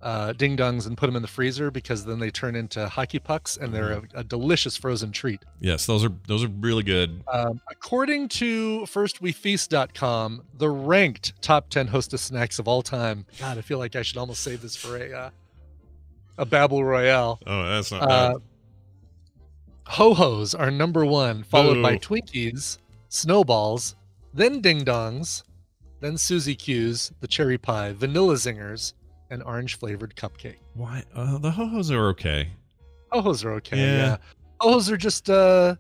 uh, 0.01 0.33
ding 0.33 0.57
dongs 0.57 0.87
and 0.87 0.97
put 0.97 1.07
them 1.07 1.17
in 1.17 1.23
the 1.23 1.29
freezer 1.29 1.71
because 1.73 2.05
then 2.05 2.19
they 2.21 2.31
turn 2.31 2.55
into 2.55 2.89
hockey 2.89 3.19
pucks, 3.19 3.57
and 3.57 3.75
they're 3.75 3.97
Mm-hmm. 3.97 4.17
a, 4.17 4.21
a 4.21 4.25
delicious 4.25 4.77
frozen 4.77 5.11
treat. 5.11 5.41
Yes, 5.61 5.87
those 5.87 6.05
are 6.05 6.13
those 6.27 6.45
are 6.45 6.49
really 6.61 6.85
good. 6.85 7.23
Um, 7.33 7.61
according 7.71 8.29
to 8.29 8.83
firstwefeast.com, 8.83 10.43
the 10.59 10.69
ranked 10.71 11.41
top 11.43 11.69
10 11.71 11.89
hostess 11.89 12.23
snacks 12.23 12.59
of 12.59 12.69
all 12.69 12.83
time. 12.83 13.27
God, 13.41 13.59
I 13.59 13.61
feel 13.61 13.79
like 13.79 13.97
I 13.97 14.03
should 14.03 14.19
almost 14.19 14.43
save 14.43 14.63
this 14.63 14.77
for 14.77 14.97
a 14.97 15.13
uh, 15.13 15.31
a 16.39 16.47
Babel 16.47 16.85
Royale. 16.85 17.41
Oh, 17.47 17.69
that's 17.69 17.91
not 17.91 18.03
Uh, 18.03 18.07
bad. 18.35 18.43
Ho 19.89 20.15
Ho's 20.15 20.55
are 20.55 20.71
number 20.71 21.05
one, 21.07 21.43
followed 21.43 21.83
by 21.83 21.97
Twinkies, 21.97 22.79
Snowballs, 23.09 23.97
then 24.35 24.61
Ding 24.61 24.85
Dongs, 24.85 25.43
then 26.01 26.19
Suzy 26.19 26.55
Q's, 26.55 27.11
the 27.21 27.27
Cherry 27.27 27.57
Pie, 27.59 27.93
Vanilla 27.95 28.35
Zingers, 28.35 28.93
and 29.31 29.43
orange 29.43 29.76
flavored 29.79 30.14
cupcake. 30.16 30.57
Why? 30.74 31.03
Uh, 31.14 31.39
the 31.39 31.51
ho 31.51 31.66
hos 31.66 31.91
are 31.91 32.09
okay. 32.09 32.51
Ho 33.12 33.20
Ho's 33.22 33.45
are 33.45 33.53
okay. 33.55 33.76
Yeah. 33.79 33.97
Yeah. 33.97 34.16
Ho 34.61 34.72
Ho's 34.72 34.91
are 34.91 34.97
just 34.97 35.31
uh, 35.31 35.76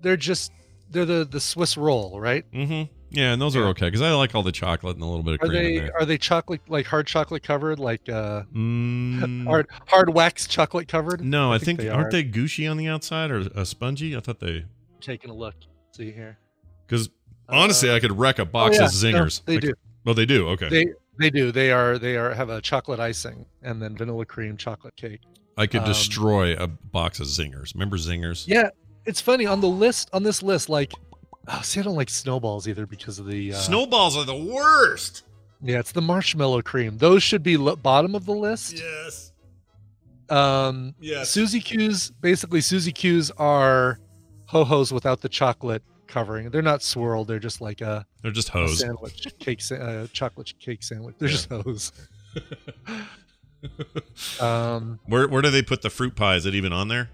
they're 0.00 0.16
just 0.16 0.52
they're 0.90 1.04
the 1.04 1.24
the 1.24 1.40
Swiss 1.40 1.76
roll, 1.76 2.20
right? 2.20 2.44
Mm-hmm. 2.52 2.92
Yeah, 3.10 3.32
and 3.32 3.40
those 3.40 3.54
are 3.54 3.64
okay 3.66 3.86
because 3.86 4.02
I 4.02 4.12
like 4.12 4.34
all 4.34 4.42
the 4.42 4.50
chocolate 4.52 4.96
and 4.96 5.02
a 5.04 5.06
little 5.06 5.22
bit 5.22 5.34
of 5.34 5.42
Are 5.42 5.46
cream 5.48 5.58
in 5.60 5.64
they 5.74 5.78
there. 5.78 5.92
are 6.00 6.04
they 6.04 6.18
chocolate 6.18 6.60
like 6.68 6.86
hard 6.86 7.06
chocolate 7.06 7.42
covered 7.44 7.78
like 7.78 8.08
uh 8.08 8.42
Mm, 8.52 9.44
hard 9.46 9.68
hard 9.86 10.12
wax 10.12 10.48
chocolate 10.48 10.88
covered? 10.88 11.24
no, 11.24 11.52
I, 11.52 11.58
think, 11.58 11.78
they 11.78 11.88
aren't 11.88 12.08
are. 12.08 12.10
they 12.10 12.24
gushy 12.24 12.66
on 12.66 12.76
the 12.76 12.88
outside 12.88 13.30
or 13.30 13.44
uh, 13.54 13.64
spongy? 13.64 14.16
I 14.16 14.20
thought 14.20 14.40
they 14.40 14.64
taking 15.00 15.30
a 15.30 15.34
look. 15.34 15.54
See 15.92 16.10
here. 16.10 16.38
because 16.86 17.08
honestly, 17.48 17.88
Uh, 17.90 17.94
I 17.96 18.00
could 18.00 18.18
wreck 18.18 18.40
a 18.40 18.44
box 18.44 18.78
oh, 18.80 18.86
of 18.86 18.92
yeah, 19.02 19.10
no, 19.12 19.24
zingers. 19.24 19.44
they 19.44 19.56
I 19.56 19.60
do. 19.60 19.66
could- 19.68 19.78
oh, 20.06 20.12
they 20.14 20.26
do. 20.26 20.48
Okay, 20.48 20.68
They 20.68 20.86
they 21.18 21.30
do. 21.30 21.52
They 21.52 21.70
are 21.72 21.98
they 21.98 22.16
are 22.16 22.32
have 22.34 22.50
a 22.50 22.60
chocolate 22.60 23.00
icing 23.00 23.46
and 23.62 23.80
then 23.80 23.96
vanilla 23.96 24.26
cream 24.26 24.56
chocolate 24.56 24.96
cake. 24.96 25.20
I 25.56 25.66
could 25.66 25.82
um, 25.82 25.86
destroy 25.86 26.54
a 26.56 26.66
box 26.66 27.20
of 27.20 27.26
zingers. 27.26 27.74
Remember 27.74 27.96
zingers? 27.96 28.46
Yeah, 28.48 28.70
it's 29.04 29.20
funny 29.20 29.46
on 29.46 29.60
the 29.60 29.68
list 29.68 30.10
on 30.12 30.22
this 30.22 30.42
list. 30.42 30.68
Like, 30.68 30.92
oh, 31.48 31.60
see, 31.62 31.80
I 31.80 31.82
don't 31.84 31.94
like 31.96 32.10
snowballs 32.10 32.66
either 32.66 32.86
because 32.86 33.18
of 33.18 33.26
the 33.26 33.52
uh, 33.54 33.56
Snowballs 33.58 34.16
are 34.16 34.24
the 34.24 34.34
worst. 34.36 35.24
Yeah, 35.62 35.78
it's 35.78 35.92
the 35.92 36.02
marshmallow 36.02 36.62
cream. 36.62 36.98
Those 36.98 37.22
should 37.22 37.42
be 37.42 37.56
lo- 37.56 37.76
bottom 37.76 38.14
of 38.14 38.26
the 38.26 38.34
list. 38.34 38.74
Yes. 38.78 39.32
Um, 40.28 40.94
Yes. 41.00 41.30
Suzy 41.30 41.60
Q's 41.60 42.10
basically 42.20 42.60
Suzy 42.60 42.92
Q's 42.92 43.30
are 43.32 43.98
ho 44.46 44.64
hos 44.64 44.92
without 44.92 45.20
the 45.20 45.28
chocolate 45.28 45.82
covering. 46.06 46.50
They're 46.50 46.62
not 46.62 46.82
swirled. 46.82 47.28
They're 47.28 47.38
just 47.38 47.60
like 47.60 47.80
a, 47.80 48.06
They're 48.22 48.32
just 48.32 48.48
hose. 48.48 48.80
sandwich 48.80 49.26
cake, 49.38 49.60
uh, 49.72 50.06
chocolate 50.12 50.52
cake 50.60 50.82
sandwich. 50.82 51.16
They're 51.18 51.28
just 51.28 51.48
hose. 51.48 51.92
um, 54.40 54.98
Where 55.06 55.28
where 55.28 55.42
do 55.42 55.50
they 55.50 55.62
put 55.62 55.82
the 55.82 55.90
fruit 55.90 56.16
pie? 56.16 56.36
Is 56.36 56.46
it 56.46 56.54
even 56.54 56.72
on 56.72 56.88
there? 56.88 57.10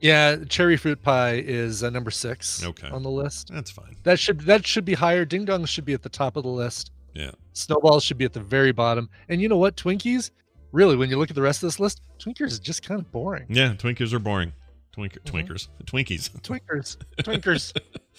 yeah, 0.00 0.36
cherry 0.50 0.76
fruit 0.76 1.00
pie 1.02 1.42
is 1.46 1.82
uh, 1.82 1.88
number 1.88 2.10
six 2.10 2.62
Okay. 2.62 2.88
on 2.88 3.02
the 3.02 3.10
list. 3.10 3.48
That's 3.52 3.70
fine. 3.70 3.96
That 4.02 4.18
should 4.18 4.40
that 4.42 4.66
should 4.66 4.84
be 4.84 4.94
higher. 4.94 5.24
Ding 5.24 5.46
dongs 5.46 5.68
should 5.68 5.84
be 5.86 5.94
at 5.94 6.02
the 6.02 6.08
top 6.08 6.36
of 6.36 6.42
the 6.42 6.48
list. 6.50 6.90
Yeah. 7.14 7.30
Snowballs 7.52 8.02
should 8.04 8.18
be 8.18 8.24
at 8.24 8.32
the 8.32 8.40
very 8.40 8.72
bottom. 8.72 9.08
And 9.28 9.40
you 9.40 9.48
know 9.48 9.56
what? 9.56 9.76
Twinkies, 9.76 10.32
really, 10.72 10.96
when 10.96 11.08
you 11.08 11.16
look 11.16 11.30
at 11.30 11.36
the 11.36 11.42
rest 11.42 11.62
of 11.62 11.68
this 11.68 11.78
list, 11.78 12.02
Twinkers 12.18 12.54
is 12.54 12.58
just 12.58 12.82
kind 12.82 13.00
of 13.00 13.10
boring. 13.12 13.46
Yeah, 13.48 13.72
Twinkers 13.74 14.12
are 14.12 14.18
boring. 14.18 14.52
Twink, 14.94 15.14
Mm-hmm. 15.14 15.24
Twinkers, 15.28 15.68
Twinkies. 15.84 16.42
Twinkers, 16.42 16.96
Twinkers. 17.22 17.72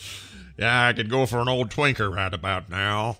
yeah, 0.57 0.87
I 0.87 0.93
could 0.93 1.09
go 1.09 1.25
for 1.25 1.39
an 1.39 1.47
old 1.47 1.69
Twinker 1.69 2.13
right 2.13 2.33
about 2.33 2.69
now. 2.69 3.17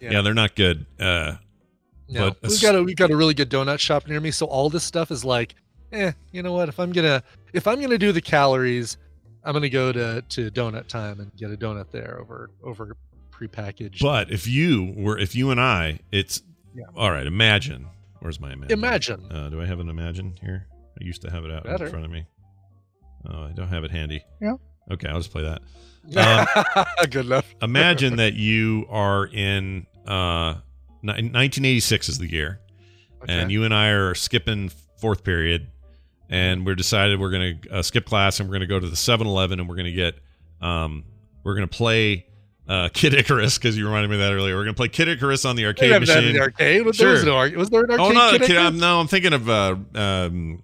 Yeah, 0.00 0.12
Yeah. 0.12 0.20
they're 0.22 0.34
not 0.34 0.54
good. 0.54 0.86
Uh, 1.00 1.36
No, 2.08 2.30
But 2.40 2.50
we've 2.50 2.62
got 2.62 2.76
a 2.76 2.82
we've 2.82 2.96
got 2.96 3.10
a 3.10 3.16
really 3.16 3.34
good 3.34 3.50
donut 3.50 3.78
shop 3.80 4.06
near 4.06 4.20
me, 4.20 4.30
so 4.30 4.46
all 4.46 4.68
this 4.70 4.84
stuff 4.84 5.10
is 5.10 5.24
like, 5.24 5.54
eh, 5.92 6.12
you 6.32 6.42
know 6.42 6.52
what? 6.52 6.68
If 6.68 6.78
I'm 6.78 6.92
gonna 6.92 7.22
if 7.52 7.66
I'm 7.66 7.80
gonna 7.80 7.98
do 7.98 8.12
the 8.12 8.20
calories, 8.20 8.96
I'm 9.42 9.52
gonna 9.54 9.68
go 9.68 9.90
to 9.92 10.22
to 10.22 10.50
Donut 10.50 10.86
Time 10.86 11.18
and 11.20 11.34
get 11.36 11.50
a 11.50 11.56
donut 11.56 11.90
there 11.90 12.18
over 12.20 12.50
over 12.62 12.96
prepackaged. 13.32 14.00
but 14.00 14.30
if 14.30 14.46
you 14.46 14.92
were, 14.96 15.18
if 15.18 15.34
you 15.34 15.50
and 15.50 15.60
I, 15.60 15.98
it's 16.12 16.42
Yeah. 16.74 16.84
all 16.94 17.10
right. 17.10 17.26
Imagine. 17.26 17.86
Where's 18.20 18.38
my 18.38 18.52
imagine? 18.52 18.78
Imagine. 18.78 19.26
Uh, 19.32 19.48
do 19.50 19.60
I 19.60 19.66
have 19.66 19.80
an 19.80 19.88
imagine 19.88 20.34
here? 20.40 20.66
I 21.00 21.04
used 21.04 21.22
to 21.22 21.30
have 21.30 21.44
it 21.44 21.50
out 21.50 21.64
Better. 21.64 21.86
in 21.86 21.90
front 21.90 22.04
of 22.04 22.10
me. 22.12 22.26
Oh, 23.28 23.44
I 23.44 23.52
don't 23.52 23.68
have 23.68 23.84
it 23.84 23.90
handy. 23.90 24.24
Yeah. 24.40 24.54
Okay, 24.90 25.08
I'll 25.08 25.18
just 25.18 25.30
play 25.32 25.42
that. 25.42 25.62
Um, 26.16 26.46
Good 27.10 27.24
enough. 27.24 27.54
imagine 27.62 28.16
that 28.22 28.34
you 28.34 28.84
are 28.90 29.26
in 29.26 29.86
uh, 30.06 30.56
1986 31.00 32.08
is 32.10 32.18
the 32.18 32.30
year, 32.30 32.60
and 33.26 33.50
you 33.50 33.64
and 33.64 33.72
I 33.72 33.88
are 33.88 34.14
skipping 34.14 34.70
fourth 34.98 35.24
period, 35.24 35.68
and 36.28 36.66
we're 36.66 36.74
decided 36.74 37.18
we're 37.20 37.30
going 37.30 37.60
to 37.62 37.70
uh, 37.76 37.82
skip 37.82 38.04
class 38.04 38.38
and 38.40 38.48
we're 38.48 38.52
going 38.58 38.60
to 38.60 38.66
go 38.66 38.80
to 38.80 38.86
the 38.88 38.96
7-Eleven 38.96 39.60
and 39.60 39.68
we're 39.68 39.76
going 39.76 39.86
to 39.86 39.92
get 39.92 40.16
um, 40.60 41.04
we're 41.42 41.54
going 41.54 41.66
to 41.68 41.74
play 41.74 42.26
uh, 42.68 42.88
Kid 42.94 43.14
Icarus 43.14 43.56
because 43.58 43.76
you 43.76 43.86
reminded 43.86 44.08
me 44.08 44.16
of 44.16 44.20
that 44.20 44.32
earlier. 44.34 44.56
We're 44.56 44.64
going 44.64 44.74
to 44.74 44.78
play 44.78 44.88
Kid 44.88 45.08
Icarus 45.08 45.44
on 45.44 45.56
the 45.56 45.66
arcade 45.66 45.90
haven't 45.90 46.08
had 46.08 46.24
machine. 46.24 46.38
arcade. 46.40 46.84
Was, 46.84 46.96
Sure. 46.96 47.06
there 47.06 47.14
was, 47.14 47.24
no 47.24 47.36
arcade. 47.36 47.56
was 47.56 47.70
there 47.70 47.84
an 47.84 47.90
arcade? 47.92 48.06
oh 48.06 48.12
no, 48.12 48.30
Kid 48.38 48.42
kid, 48.46 48.56
I'm, 48.56 48.78
no, 48.78 49.00
I'm 49.00 49.06
thinking 49.08 49.32
of 49.32 49.48
uh, 49.48 49.76
um, 49.94 50.52
what 50.56 50.62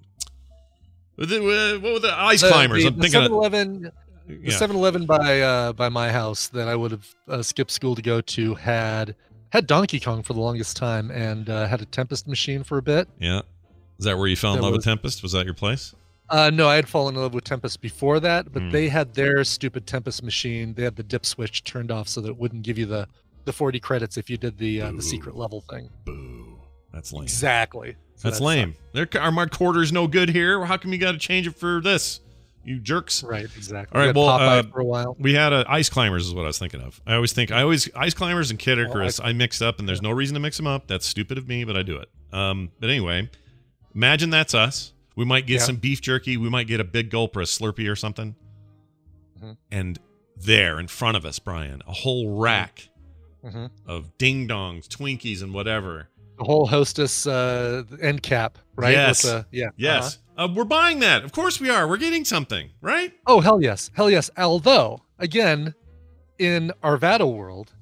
the- 1.29 1.79
what 1.83 1.93
were 1.95 1.99
the 1.99 2.14
ice 2.16 2.41
The- 2.43 2.49
climbers? 2.49 2.83
The, 2.83 2.89
I'm 2.89 3.01
thinking 3.01 3.21
of 3.23 3.31
7-Eleven, 3.31 3.83
the 3.83 3.93
yeah. 4.43 4.51
7-Eleven 4.59 5.07
by 5.07 5.41
uh, 5.41 5.73
by 5.73 5.89
my 5.89 6.11
house 6.12 6.49
that 6.49 6.68
I 6.68 6.77
would 6.77 6.91
have 6.93 7.07
uh, 7.29 7.43
skipped 7.43 7.71
school 7.71 7.95
to 7.95 8.03
go 8.03 8.21
to 8.21 8.55
had 8.55 9.14
had 9.51 9.66
Donkey 9.66 9.99
Kong 10.01 10.23
for 10.23 10.33
the 10.35 10.41
longest 10.41 10.77
time 10.77 11.11
and 11.11 11.49
uh, 11.51 11.66
had 11.66 11.81
a 11.81 11.85
Tempest 11.87 12.29
machine 12.29 12.62
for 12.64 12.79
a 12.79 12.83
bit. 12.83 13.09
yeah. 13.18 13.41
Is 13.99 14.05
that 14.07 14.16
where 14.16 14.29
you 14.29 14.37
fell 14.37 14.53
in 14.55 14.61
That 14.61 14.62
love 14.66 14.73
with 14.73 14.85
Tempest? 14.85 15.23
Was 15.23 15.33
that 15.33 15.45
your 15.45 15.53
place? 15.55 15.95
Uh, 16.31 16.49
no, 16.49 16.68
I 16.68 16.77
had 16.77 16.89
fallen 16.89 17.16
in 17.16 17.21
love 17.21 17.35
with 17.35 17.45
Tempest 17.45 17.81
before 17.83 18.18
that, 18.21 18.51
but 18.53 18.62
Hmm. 18.62 18.71
they 18.71 18.89
had 18.89 19.12
their 19.14 19.43
stupid 19.45 19.87
Tempest 19.87 20.23
machine. 20.23 20.73
They 20.75 20.85
had 20.85 20.97
the 20.97 21.03
dip 21.03 21.27
switch 21.27 21.64
turned 21.64 21.91
off 21.91 22.09
so 22.09 22.21
that 22.23 22.29
it 22.29 22.37
wouldn't 22.39 22.62
give 22.62 22.79
you 22.79 22.87
the 22.87 23.09
the 23.45 23.53
40 23.53 23.81
credits 23.81 24.16
if 24.16 24.31
you 24.31 24.37
did 24.37 24.57
the 24.59 24.81
uh, 24.83 24.93
the 24.93 25.03
secret 25.03 25.35
level 25.37 25.61
thing. 25.68 25.91
Boo. 26.05 26.61
That's 26.95 27.12
lame. 27.12 27.25
Exactly. 27.25 27.97
So 28.21 28.29
That's 28.29 28.39
that 28.39 28.45
lame. 28.45 28.77
There, 28.93 29.09
are 29.18 29.33
my 29.33 29.47
quarters 29.47 29.93
no 29.93 30.07
good 30.07 30.29
here? 30.29 30.62
How 30.66 30.77
come 30.77 30.93
you 30.93 30.99
got 30.99 31.12
to 31.12 31.18
change 31.18 31.47
it 31.47 31.57
for 31.57 31.81
this? 31.81 32.21
You 32.62 32.79
jerks. 32.79 33.23
Right, 33.23 33.45
exactly. 33.47 33.99
All 33.99 34.07
right, 34.07 34.14
We 34.14 34.21
had 34.23 34.29
well, 34.29 34.29
uh, 34.59 34.62
for 34.64 34.81
a 34.81 34.85
while. 34.85 35.16
We 35.18 35.33
had 35.33 35.55
uh, 35.55 35.64
ice 35.66 35.89
climbers, 35.89 36.27
is 36.27 36.35
what 36.35 36.43
I 36.45 36.49
was 36.49 36.59
thinking 36.59 36.83
of. 36.83 37.01
I 37.07 37.14
always 37.14 37.33
think 37.33 37.51
I 37.51 37.62
always 37.62 37.89
ice 37.97 38.12
climbers 38.12 38.51
and 38.51 38.59
Kid 38.59 38.79
Oh, 38.79 38.83
Icarus. 38.83 39.21
I 39.21 39.33
mixed 39.33 39.62
up, 39.62 39.79
and 39.79 39.89
there's 39.89 40.03
no 40.03 40.11
reason 40.11 40.35
to 40.35 40.41
mix 40.41 40.59
them 40.59 40.66
up. 40.66 40.87
That's 40.87 41.07
stupid 41.07 41.39
of 41.39 41.49
me, 41.49 41.64
but 41.64 41.79
I 41.79 41.83
do 41.83 41.97
it. 41.97 42.11
Um, 42.31 42.71
but 42.79 42.91
anyway, 42.91 43.31
imagine 43.95 44.29
that's 44.29 44.53
us. 44.53 44.93
We 45.16 45.25
might 45.25 45.47
get 45.47 45.55
Yeah. 45.61 45.61
some 45.66 45.77
beef 45.77 46.03
jerky. 46.03 46.37
We 46.37 46.51
might 46.51 46.66
get 46.66 46.79
a 46.81 46.85
big 46.85 47.09
gulp 47.09 47.35
or 47.37 47.41
a 47.41 47.45
Slurpee 47.45 47.91
or 47.91 47.97
something. 47.97 48.35
Mhm. 49.43 49.57
And 49.73 49.99
there 50.37 50.79
in 50.79 50.89
front 50.89 51.16
of 51.16 51.25
us, 51.25 51.39
Brian, 51.39 51.81
a 51.89 51.93
whole 51.93 52.37
rack 52.39 52.91
Mhm. 53.43 53.71
of 53.87 54.18
ding 54.18 54.47
dongs, 54.47 54.87
Twinkies, 54.87 55.43
and 55.43 55.55
whatever. 55.55 56.11
The 56.41 56.47
whole 56.47 56.66
hostess 56.66 57.26
uh, 57.26 57.84
end 58.01 58.22
cap, 58.22 58.57
right? 58.74 58.93
Yes. 58.93 59.24
Yeah. 59.53 59.68
Yes, 59.76 60.18
uh 60.38 60.49
we're 60.55 60.64
buying 60.64 61.01
that. 61.01 61.22
Of 61.22 61.32
course 61.32 61.61
we 61.61 61.68
are. 61.68 61.86
We're 61.86 61.99
getting 61.99 62.24
something, 62.24 62.70
right? 62.80 63.12
Oh 63.26 63.41
hell 63.41 63.61
yes, 63.62 63.91
hell 63.95 64.09
yes. 64.11 64.30
Although 64.38 65.03
again, 65.18 65.74
in 66.38 66.72
Arvada 66.82 67.30
world, 67.30 67.72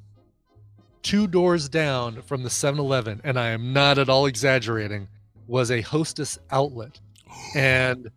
two 1.02 1.28
doors 1.28 1.68
down 1.68 2.20
from 2.22 2.42
the 2.42 2.48
7-Eleven, 2.48 3.20
and 3.22 3.38
I 3.38 3.50
am 3.50 3.72
not 3.72 3.96
at 3.98 4.09
all 4.09 4.26
exaggerating, 4.26 5.06
was 5.46 5.70
a 5.70 5.80
Hostess 5.80 6.36
outlet, 6.50 6.98
and 7.54 8.11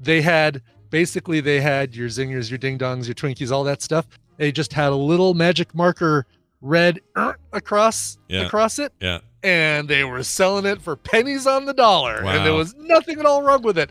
they 0.00 0.20
had 0.22 0.60
basically 0.90 1.40
they 1.40 1.60
had 1.60 1.94
your 1.94 2.08
zingers, 2.08 2.50
your 2.50 2.58
ding 2.58 2.78
dongs, 2.78 3.06
your 3.06 3.14
Twinkies, 3.14 3.52
all 3.52 3.62
that 3.62 3.80
stuff. 3.80 4.06
They 4.38 4.50
just 4.50 4.72
had 4.72 4.90
a 4.90 4.96
little 4.96 5.34
magic 5.34 5.72
marker 5.72 6.26
red 6.60 6.98
uh, 7.14 7.34
across 7.52 8.18
Yeah. 8.28 8.40
across 8.40 8.80
it, 8.80 8.92
Yeah. 9.00 9.20
And 9.42 9.88
they 9.88 10.04
were 10.04 10.22
selling 10.22 10.66
it 10.66 10.80
for 10.82 10.96
pennies 10.96 11.46
on 11.46 11.64
the 11.64 11.74
dollar, 11.74 12.16
and 12.24 12.44
there 12.46 12.54
was 12.54 12.74
nothing 12.76 13.18
at 13.20 13.26
all 13.26 13.42
wrong 13.42 13.62
with 13.62 13.78
it. 13.78 13.90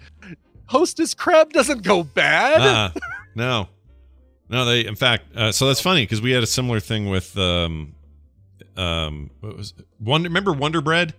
Hostess 0.66 1.14
crab 1.14 1.54
doesn't 1.54 1.84
go 1.84 2.04
bad. 2.04 2.62
uh, 2.62 2.90
no, 3.36 3.70
no. 4.50 4.66
They, 4.66 4.86
in 4.86 4.96
fact, 4.96 5.36
uh, 5.36 5.52
so 5.52 5.68
that's 5.68 5.80
funny 5.82 6.04
because 6.04 6.22
we 6.22 6.32
had 6.32 6.44
a 6.44 6.48
similar 6.48 6.80
thing 6.82 7.10
with, 7.10 7.38
um, 7.38 7.96
um, 8.76 9.30
what 9.40 9.56
was 9.56 9.74
it? 9.78 9.86
Wonder? 10.00 10.28
Remember 10.30 10.52
Wonder 10.52 10.82
Bread? 10.82 11.14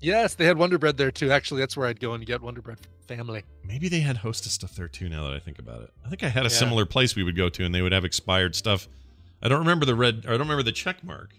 Yes, 0.00 0.34
they 0.34 0.46
had 0.46 0.56
Wonder 0.56 0.78
Bread 0.78 0.96
there 0.96 1.10
too. 1.10 1.30
Actually, 1.30 1.60
that's 1.60 1.76
where 1.76 1.86
I'd 1.86 2.00
go 2.00 2.14
and 2.14 2.24
get 2.24 2.40
Wonder 2.40 2.62
Bread 2.62 2.78
for 2.80 2.88
family. 3.14 3.42
Maybe 3.66 3.88
they 3.90 4.00
had 4.00 4.16
Hostess 4.16 4.52
stuff 4.54 4.74
there 4.74 4.88
too. 4.88 5.10
Now 5.10 5.24
that 5.24 5.34
I 5.34 5.38
think 5.40 5.58
about 5.58 5.82
it, 5.82 5.90
I 6.06 6.08
think 6.08 6.22
I 6.22 6.28
had 6.28 6.44
a 6.44 6.48
Yeah. 6.48 6.56
similar 6.56 6.86
place 6.86 7.14
we 7.14 7.22
would 7.22 7.36
go 7.36 7.50
to, 7.50 7.64
and 7.64 7.74
they 7.74 7.82
would 7.82 7.92
have 7.92 8.06
expired 8.06 8.54
stuff. 8.56 8.88
I 9.42 9.48
don't 9.48 9.58
remember 9.58 9.84
the 9.84 9.94
red. 9.94 10.24
Or 10.24 10.28
I 10.28 10.32
don't 10.32 10.40
remember 10.48 10.62
the 10.62 10.72
check 10.72 11.04
mark. 11.04 11.34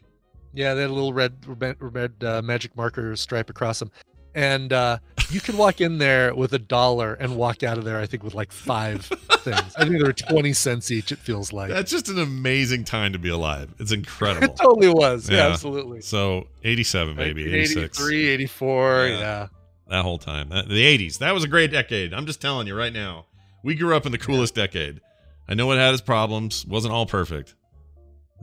Yeah, 0.54 0.74
they 0.74 0.82
had 0.82 0.90
a 0.90 0.94
little 0.94 1.14
red 1.14 1.34
red, 1.62 1.78
red 1.80 2.14
uh, 2.24 2.42
magic 2.42 2.76
marker 2.76 3.16
stripe 3.16 3.50
across 3.50 3.80
them, 3.80 3.92
and 4.36 4.72
uh, 4.74 4.98
you 5.30 5.40
could 5.40 5.56
walk 5.56 5.80
in 5.82 5.98
there 5.98 6.36
with 6.36 6.54
a 6.54 6.60
dollar 6.60 7.14
and 7.14 7.36
walk 7.38 7.64
out 7.64 7.78
of 7.78 7.84
there. 7.86 7.98
I 8.00 8.06
think 8.06 8.24
with 8.24 8.34
like 8.34 8.52
five 8.52 9.06
things. 9.32 9.76
I 9.78 9.86
think 9.86 9.98
they 9.98 10.04
were 10.04 10.12
twenty 10.14 10.52
cents 10.54 10.92
each. 10.92 11.12
It 11.12 11.20
feels 11.20 11.54
like 11.54 11.70
That's 11.70 11.90
just 11.92 12.10
an 12.10 12.20
amazing 12.20 12.84
time 12.84 13.14
to 13.14 13.20
be 13.20 13.30
alive. 13.30 13.74
It's 13.80 13.92
incredible. 13.94 14.46
it 14.54 14.56
totally 14.58 14.90
was. 14.90 15.30
Yeah, 15.30 15.38
Yeah. 15.48 15.54
absolutely. 15.54 16.02
so 16.02 16.48
eighty-seven, 16.64 17.16
maybe 17.16 17.44
eighty-six. 17.46 17.98
83, 18.00 18.28
84, 18.30 19.08
Yeah. 19.08 19.18
yeah. 19.20 19.48
that 19.90 20.04
whole 20.04 20.18
time. 20.18 20.50
That, 20.50 20.68
the 20.68 20.84
80s. 20.98 21.20
That 21.20 21.34
was 21.34 21.44
a 21.44 21.48
great 21.48 21.72
decade. 21.72 22.14
I'm 22.14 22.26
just 22.26 22.42
telling 22.42 22.68
you 22.68 22.76
right 22.76 22.94
now. 22.94 23.26
We 23.64 23.76
grew 23.76 23.96
up 23.96 24.06
in 24.06 24.12
the 24.12 24.18
coolest 24.18 24.56
decade. 24.56 25.00
I 25.48 25.54
know 25.54 25.72
it 25.72 25.78
had 25.78 25.94
its 25.94 26.02
problems. 26.02 26.66
Wasn't 26.66 26.94
all 26.94 27.06
perfect. 27.06 27.56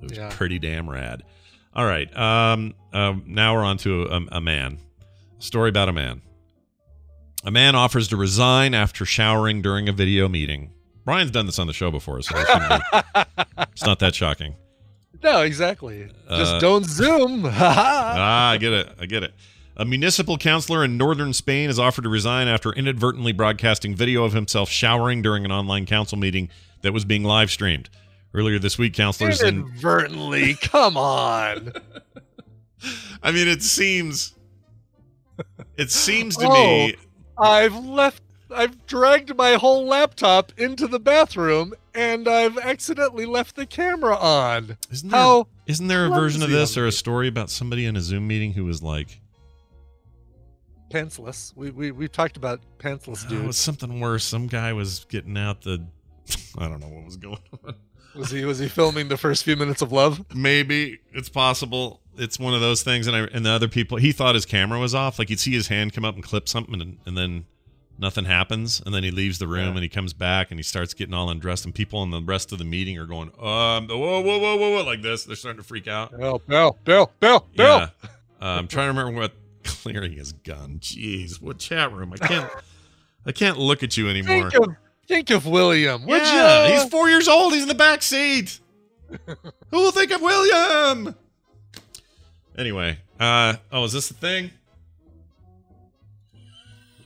It 0.00 0.09
was 0.11 0.12
Yeah. 0.18 0.30
pretty 0.32 0.59
damn 0.59 0.88
rad. 0.88 1.22
All 1.74 1.84
right. 1.84 2.14
Um, 2.16 2.74
um, 2.92 3.24
now 3.26 3.54
we're 3.54 3.64
on 3.64 3.76
to 3.78 4.04
a, 4.04 4.20
a 4.32 4.40
man. 4.40 4.78
A 5.38 5.42
story 5.42 5.68
about 5.68 5.88
a 5.88 5.92
man. 5.92 6.22
A 7.44 7.50
man 7.50 7.74
offers 7.74 8.08
to 8.08 8.16
resign 8.16 8.74
after 8.74 9.04
showering 9.04 9.62
during 9.62 9.88
a 9.88 9.92
video 9.92 10.28
meeting. 10.28 10.72
Brian's 11.04 11.30
done 11.30 11.46
this 11.46 11.58
on 11.58 11.66
the 11.66 11.72
show 11.72 11.90
before, 11.90 12.20
so 12.22 12.34
be- 12.34 12.42
it's 13.72 13.84
not 13.86 14.00
that 14.00 14.14
shocking. 14.14 14.56
No, 15.22 15.42
exactly. 15.42 16.08
Just 16.28 16.54
Uh, 16.54 16.58
don't 16.60 16.84
zoom. 16.84 17.44
ah, 17.48 18.50
I 18.50 18.56
get 18.58 18.72
it. 18.72 18.88
I 19.00 19.06
get 19.06 19.22
it. 19.22 19.34
A 19.76 19.84
municipal 19.84 20.36
councilor 20.36 20.84
in 20.84 20.96
northern 20.96 21.32
Spain 21.32 21.68
has 21.68 21.78
offered 21.78 22.02
to 22.02 22.08
resign 22.08 22.48
after 22.48 22.72
inadvertently 22.72 23.32
broadcasting 23.32 23.94
video 23.94 24.24
of 24.24 24.32
himself 24.32 24.68
showering 24.68 25.22
during 25.22 25.44
an 25.44 25.52
online 25.52 25.86
council 25.86 26.18
meeting 26.18 26.50
that 26.82 26.92
was 26.92 27.04
being 27.04 27.22
live 27.22 27.50
streamed. 27.50 27.88
Earlier 28.34 28.58
this 28.58 28.78
week, 28.78 28.94
counselors 28.94 29.42
in. 29.42 29.60
Inadvertently, 29.60 30.54
come 30.62 30.96
on. 30.96 31.72
I 33.22 33.32
mean, 33.32 33.48
it 33.48 33.62
seems. 33.62 34.34
It 35.76 35.90
seems 35.90 36.36
to 36.36 36.46
Oh. 36.46 36.52
me. 36.52 36.96
I've 37.38 37.76
left. 37.84 38.22
I've 38.50 38.86
dragged 38.86 39.36
my 39.36 39.52
whole 39.54 39.86
laptop 39.86 40.52
into 40.58 40.86
the 40.88 40.98
bathroom, 40.98 41.74
and 41.94 42.26
I've 42.26 42.56
accidentally 42.58 43.26
left 43.26 43.56
the 43.56 43.66
camera 43.66 44.16
on. 44.16 44.76
Isn't 44.90 45.10
there, 45.10 45.20
How 45.20 45.48
isn't 45.66 45.86
there 45.86 46.06
a 46.06 46.08
version 46.10 46.42
of 46.42 46.50
this 46.50 46.76
or 46.76 46.86
a 46.86 46.92
story 46.92 47.28
about 47.28 47.50
somebody 47.50 47.84
in 47.86 47.94
a 47.96 48.00
Zoom 48.00 48.26
meeting 48.26 48.52
who 48.54 48.64
was 48.64 48.82
like, 48.82 49.20
pantsless? 50.90 51.54
We 51.56 51.70
we 51.70 51.90
we 51.90 52.08
talked 52.08 52.36
about 52.36 52.60
pantsless 52.78 53.24
oh, 53.26 53.30
dude. 53.30 53.46
it's 53.46 53.58
something 53.58 54.00
worse. 54.00 54.24
Some 54.24 54.46
guy 54.46 54.72
was 54.72 55.04
getting 55.06 55.36
out 55.36 55.62
the. 55.62 55.84
I 56.58 56.68
don't 56.68 56.80
know 56.80 56.88
what 56.88 57.04
was 57.04 57.16
going 57.16 57.38
on. 57.64 57.74
Was 58.18 58.30
he 58.30 58.44
was 58.44 58.58
he 58.58 58.68
filming 58.68 59.08
the 59.08 59.16
first 59.16 59.44
few 59.44 59.56
minutes 59.56 59.80
of 59.80 59.92
love? 59.92 60.24
Maybe 60.34 60.98
it's 61.12 61.28
possible. 61.28 62.00
It's 62.16 62.38
one 62.38 62.52
of 62.52 62.60
those 62.60 62.82
things, 62.82 63.06
and 63.06 63.14
I 63.16 63.20
and 63.32 63.46
the 63.46 63.50
other 63.50 63.68
people. 63.68 63.96
He 63.98 64.10
thought 64.12 64.34
his 64.34 64.44
camera 64.44 64.78
was 64.80 64.94
off. 64.94 65.18
Like 65.18 65.30
you'd 65.30 65.38
see 65.40 65.52
his 65.52 65.68
hand 65.68 65.92
come 65.92 66.04
up 66.04 66.14
and 66.16 66.24
clip 66.24 66.48
something, 66.48 66.80
and, 66.80 66.98
and 67.06 67.16
then 67.16 67.46
nothing 67.96 68.24
happens, 68.24 68.82
and 68.84 68.92
then 68.94 69.04
he 69.04 69.10
leaves 69.12 69.38
the 69.38 69.46
room 69.46 69.66
Yeah. 69.66 69.70
and 69.70 69.78
he 69.82 69.88
comes 69.88 70.12
back 70.12 70.50
and 70.50 70.58
he 70.58 70.62
starts 70.64 70.94
getting 70.94 71.14
all 71.14 71.30
undressed, 71.30 71.64
and 71.64 71.74
people 71.74 72.02
in 72.02 72.10
the 72.10 72.20
rest 72.20 72.50
of 72.52 72.58
the 72.58 72.64
meeting 72.64 72.98
are 72.98 73.06
going, 73.06 73.28
um, 73.40 73.88
whoa, 73.88 74.20
whoa, 74.20 74.38
whoa, 74.38 74.56
whoa, 74.56 74.70
whoa, 74.70 74.84
like 74.84 75.02
this. 75.02 75.24
They're 75.24 75.36
starting 75.36 75.60
to 75.60 75.66
freak 75.66 75.86
out. 75.88 76.10
Bill, 76.16 76.40
Bill, 76.46 76.76
Bill, 76.84 77.10
Bill, 77.20 77.46
Bill. 77.56 77.78
Yeah, 77.78 77.88
uh, 78.42 78.44
I'm 78.44 78.66
trying 78.68 78.92
to 78.92 78.98
remember 79.00 79.20
what 79.20 79.32
clearing 79.64 80.12
his 80.12 80.32
gun. 80.32 80.78
Jeez, 80.80 81.40
what 81.40 81.58
chat 81.58 81.92
room? 81.92 82.12
I 82.12 82.26
can't. 82.26 82.50
I 83.26 83.32
can't 83.32 83.58
look 83.58 83.82
at 83.82 83.96
you 83.96 84.08
anymore. 84.08 84.50
Think 85.09 85.30
of 85.30 85.46
William. 85.46 86.04
Would 86.04 86.22
yeah, 86.22 86.68
you? 86.68 86.74
he's 86.74 86.84
four 86.90 87.09
years 87.09 87.28
old. 87.28 87.54
He's 87.54 87.62
in 87.62 87.68
the 87.68 87.74
back 87.74 88.02
seat. 88.02 88.61
Who 89.26 89.36
will 89.72 89.90
think 89.90 90.11
of 90.11 90.20
William? 90.20 91.14
Anyway, 92.59 92.98
uh, 93.18 93.54
oh, 93.72 93.84
is 93.84 93.92
this 93.94 94.09
the 94.09 94.14
thing? 94.14 94.50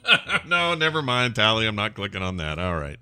no, 0.49 0.75
never 0.75 1.01
mind, 1.01 1.37
Tally. 1.37 1.65
I'm 1.67 1.77
not 1.77 1.95
clicking 1.95 2.23
on 2.23 2.39
that. 2.39 2.59
All 2.59 2.77
right. 2.77 2.99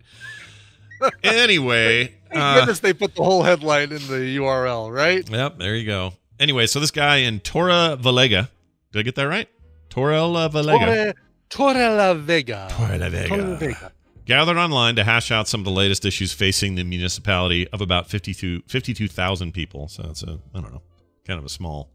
Anyway, 1.22 2.07
Thank 2.30 2.42
uh, 2.42 2.61
goodness 2.61 2.80
they 2.80 2.92
put 2.92 3.14
the 3.14 3.24
whole 3.24 3.42
headline 3.42 3.92
in 3.92 4.07
the 4.07 4.36
URL, 4.36 4.92
right? 4.92 5.28
yep, 5.30 5.59
there 5.59 5.76
you 5.76 5.86
go. 5.86 6.12
Anyway, 6.38 6.66
so 6.66 6.78
this 6.78 6.90
guy 6.90 7.16
in 7.18 7.40
Torre 7.40 7.96
Valega, 7.96 8.51
did 8.92 8.98
I 8.98 9.03
get 9.03 9.14
that 9.14 9.28
right? 9.28 9.48
Torre 9.88 10.12
Valega. 10.12 11.14
Torre, 11.48 11.74
Torrelavega. 11.74 12.68
Torre 12.68 12.98
la 12.98 13.09
Vega. 13.09 13.28
Torrelavega. 13.28 13.92
Gathered 14.24 14.56
online 14.56 14.96
to 14.96 15.04
hash 15.04 15.30
out 15.30 15.48
some 15.48 15.60
of 15.60 15.64
the 15.64 15.70
latest 15.70 16.04
issues 16.04 16.32
facing 16.32 16.74
the 16.74 16.84
municipality 16.84 17.68
of 17.68 17.80
about 17.80 18.08
52 18.08 18.62
52,000 18.66 19.52
people. 19.52 19.88
So 19.88 20.04
it's 20.10 20.22
a, 20.22 20.38
I 20.54 20.60
don't 20.60 20.72
know, 20.72 20.82
kind 21.26 21.38
of 21.38 21.44
a 21.44 21.48
small 21.48 21.90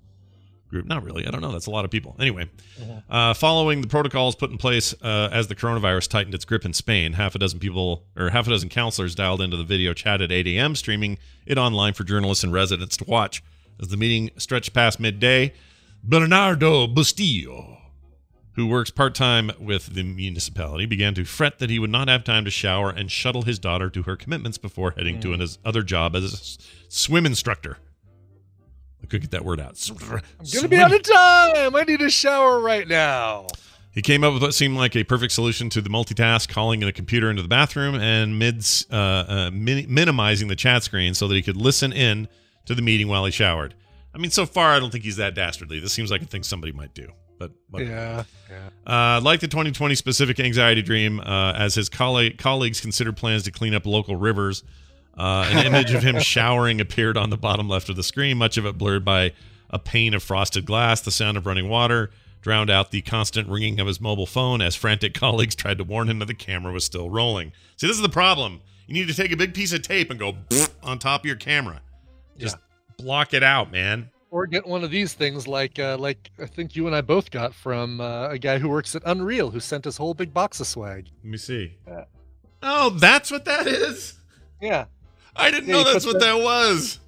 group. 0.70 0.86
Not 0.86 1.04
really. 1.04 1.26
I 1.26 1.32
don't 1.32 1.42
know. 1.42 1.52
That's 1.52 1.68
a 1.68 1.72
lot 1.72 1.86
of 1.86 1.92
people. 1.92 2.16
Anyway, 2.20 2.50
uh, 3.10 3.34
following 3.34 3.82
the 3.82 3.88
protocols 3.88 4.36
put 4.36 4.52
in 4.52 4.58
place 4.58 4.94
uh, 5.02 5.30
as 5.32 5.48
the 5.48 5.56
coronavirus 5.56 6.10
tightened 6.10 6.36
its 6.36 6.46
grip 6.46 6.66
in 6.66 6.74
Spain, 6.74 7.14
half 7.14 7.36
a 7.36 7.40
dozen 7.40 7.60
people 7.60 8.04
or 8.18 8.30
half 8.30 8.48
a 8.48 8.50
dozen 8.50 8.70
counselors 8.70 9.16
dialed 9.16 9.42
into 9.42 9.58
the 9.58 9.64
video 9.64 9.94
chat 9.94 10.22
at 10.22 10.32
8 10.32 10.48
a.m., 10.48 10.76
streaming 10.76 11.18
it 11.46 11.58
online 11.58 11.94
for 11.94 12.04
journalists 12.04 12.44
and 12.44 12.54
residents 12.54 12.98
to 12.98 13.06
watch. 13.06 13.44
As 13.80 13.90
the 13.90 13.98
meeting 13.98 14.32
stretched 14.38 14.74
past 14.74 15.00
midday, 15.00 15.54
Bernardo 16.04 16.88
Bustillo, 16.88 17.75
who 18.56 18.66
works 18.68 18.90
part 18.90 19.14
time 19.16 19.52
with 19.60 19.94
the 19.94 20.04
municipality, 20.04 20.86
began 20.86 21.14
to 21.16 21.26
fret 21.26 21.60
that 21.60 21.70
he 21.70 21.78
would 21.80 21.90
not 21.90 22.08
have 22.08 22.24
time 22.24 22.46
to 22.46 22.52
shower 22.52 22.90
and 22.90 23.12
shuttle 23.12 23.42
his 23.44 23.60
daughter 23.60 23.90
to 23.90 24.04
her 24.04 24.16
commitments 24.16 24.58
before 24.58 24.92
heading 24.92 25.20
to 25.22 25.32
his 25.32 25.58
other 25.66 25.84
job 25.84 26.16
as 26.16 26.24
a 26.24 26.28
s- 26.38 26.58
swim 26.88 27.26
instructor. 27.26 27.78
I 29.04 29.08
could 29.08 29.22
get 29.22 29.32
that 29.32 29.46
word 29.46 29.60
out. 29.60 29.78
I'm 29.92 29.98
gonna 30.54 30.68
be 30.70 30.78
out 30.78 30.94
of 30.94 31.04
time. 31.04 31.76
I 31.76 31.84
need 31.88 32.02
a 32.02 32.10
shower 32.10 32.60
right 32.60 32.88
now. 32.88 33.48
He 33.92 34.02
came 34.02 34.24
up 34.24 34.34
with 34.34 34.42
what 34.42 34.54
seemed 34.54 34.76
like 34.78 34.96
a 34.96 35.04
perfect 35.04 35.32
solution 35.34 35.70
to 35.70 35.82
the 35.82 35.90
multitask, 35.90 36.50
calling 36.50 36.82
in 36.82 36.88
a 36.88 36.92
computer 36.92 37.30
into 37.30 37.42
the 37.42 37.48
bathroom 37.48 37.96
and 37.96 38.38
mid, 38.40 38.66
uh, 38.92 38.96
uh, 38.96 39.52
min- 39.54 39.86
minimizing 39.94 40.48
the 40.50 40.56
chat 40.56 40.84
screen 40.84 41.14
so 41.14 41.28
that 41.28 41.36
he 41.36 41.42
could 41.42 41.56
listen 41.56 41.94
in 41.94 42.28
to 42.66 42.76
the 42.76 42.82
meeting 42.82 43.08
while 43.08 43.24
he 43.26 43.32
showered. 43.32 43.74
I 44.14 44.18
mean, 44.18 44.32
so 44.32 44.46
far, 44.46 44.72
I 44.72 44.80
don't 44.80 44.92
think 44.92 45.04
he's 45.04 45.16
that 45.18 45.34
dastardly. 45.36 45.80
This 45.80 45.94
seems 45.94 46.10
like 46.12 46.22
a 46.22 46.26
thing 46.26 46.44
somebody 46.44 46.74
might 46.74 46.94
do. 46.94 47.12
But 47.38 47.52
whatever. 47.70 47.92
Yeah, 47.92 48.24
yeah. 48.50 49.18
Uh, 49.18 49.22
like 49.22 49.40
the 49.42 49.48
2020 49.48 49.96
specific 49.96 50.40
anxiety 50.40 50.82
dream, 50.82 51.20
uh, 51.20 51.54
as 51.54 51.76
his 51.76 51.90
colle- 51.90 52.32
colleagues 52.38 52.80
considered 52.80 53.18
plans 53.18 53.44
to 53.44 53.52
clean 53.52 53.74
up 53.74 53.86
local 53.86 54.16
rivers, 54.16 54.64
uh, 55.18 55.50
an 55.52 55.66
image 55.66 55.94
of 55.94 56.04
him 56.04 56.20
showering 56.22 56.80
appeared 56.80 57.18
on 57.18 57.30
the 57.30 57.38
bottom 57.38 57.68
left 57.68 57.90
of 57.90 57.96
the 57.96 58.04
screen, 58.04 58.38
much 58.38 58.58
of 58.58 58.66
it 58.66 58.78
blurred 58.78 59.04
by 59.04 59.34
a 59.70 59.80
pane 59.80 60.14
of 60.14 60.24
frosted 60.24 60.66
glass. 60.66 61.02
The 61.02 61.12
sound 61.12 61.38
of 61.38 61.46
running 61.46 61.70
water 61.70 62.12
drowned 62.42 62.70
out 62.70 62.92
the 62.92 63.02
constant 63.02 63.50
ringing 63.50 63.80
of 63.80 63.88
his 63.88 64.00
mobile 64.00 64.28
phone 64.28 64.62
as 64.62 64.76
frantic 64.76 65.14
colleagues 65.16 65.56
tried 65.56 65.78
to 65.80 65.84
warn 65.84 66.10
him 66.10 66.20
that 66.20 66.26
the 66.26 66.34
camera 66.34 66.72
was 66.72 66.86
still 66.86 67.10
rolling. 67.10 67.52
See, 67.78 67.88
this 67.88 67.96
is 67.96 68.02
the 68.04 68.10
problem. 68.10 68.62
You 68.88 68.94
need 68.94 69.08
to 69.08 69.16
take 69.16 69.32
a 69.32 69.38
big 69.38 69.54
piece 69.54 69.74
of 69.74 69.82
tape 69.82 70.12
and 70.12 70.20
go 70.20 70.36
on 70.84 71.00
top 71.00 71.22
of 71.22 71.26
your 71.26 71.36
camera. 71.36 71.82
Just 72.38 72.58
block 72.98 73.34
it 73.34 73.44
out, 73.44 73.72
man. 73.72 74.10
Or 74.36 74.46
get 74.48 74.68
one 74.68 74.84
of 74.84 74.92
these 74.92 75.14
things 75.14 75.48
like 75.48 75.80
uh, 75.80 75.96
like 75.98 76.30
I 76.38 76.46
think 76.46 76.76
you 76.76 76.88
and 76.88 76.96
I 76.96 77.00
both 77.00 77.32
got 77.32 77.54
from 77.54 78.02
uh, 78.02 78.28
a 78.28 78.38
guy 78.38 78.60
who 78.60 78.68
works 78.68 78.94
at 78.94 79.02
Unreal 79.06 79.50
who 79.50 79.62
sent 79.62 79.88
us 79.88 79.96
whole 79.96 80.14
big 80.14 80.34
box 80.34 80.60
of 80.60 80.68
swag. 80.68 81.08
Let 81.24 81.32
me 81.32 81.38
see. 81.38 81.78
Yeah. 81.88 82.04
Oh, 82.62 82.90
that's 82.90 83.32
what 83.32 83.46
that 83.46 83.66
is? 83.66 84.16
Yeah. 84.62 84.86
I 85.38 85.52
didn't 85.52 85.70
Yeah, 85.70 85.76
know 85.76 85.84
that's 85.86 86.06
what 86.06 86.20
the- 86.20 86.26
that 86.26 86.44
was. 86.44 87.00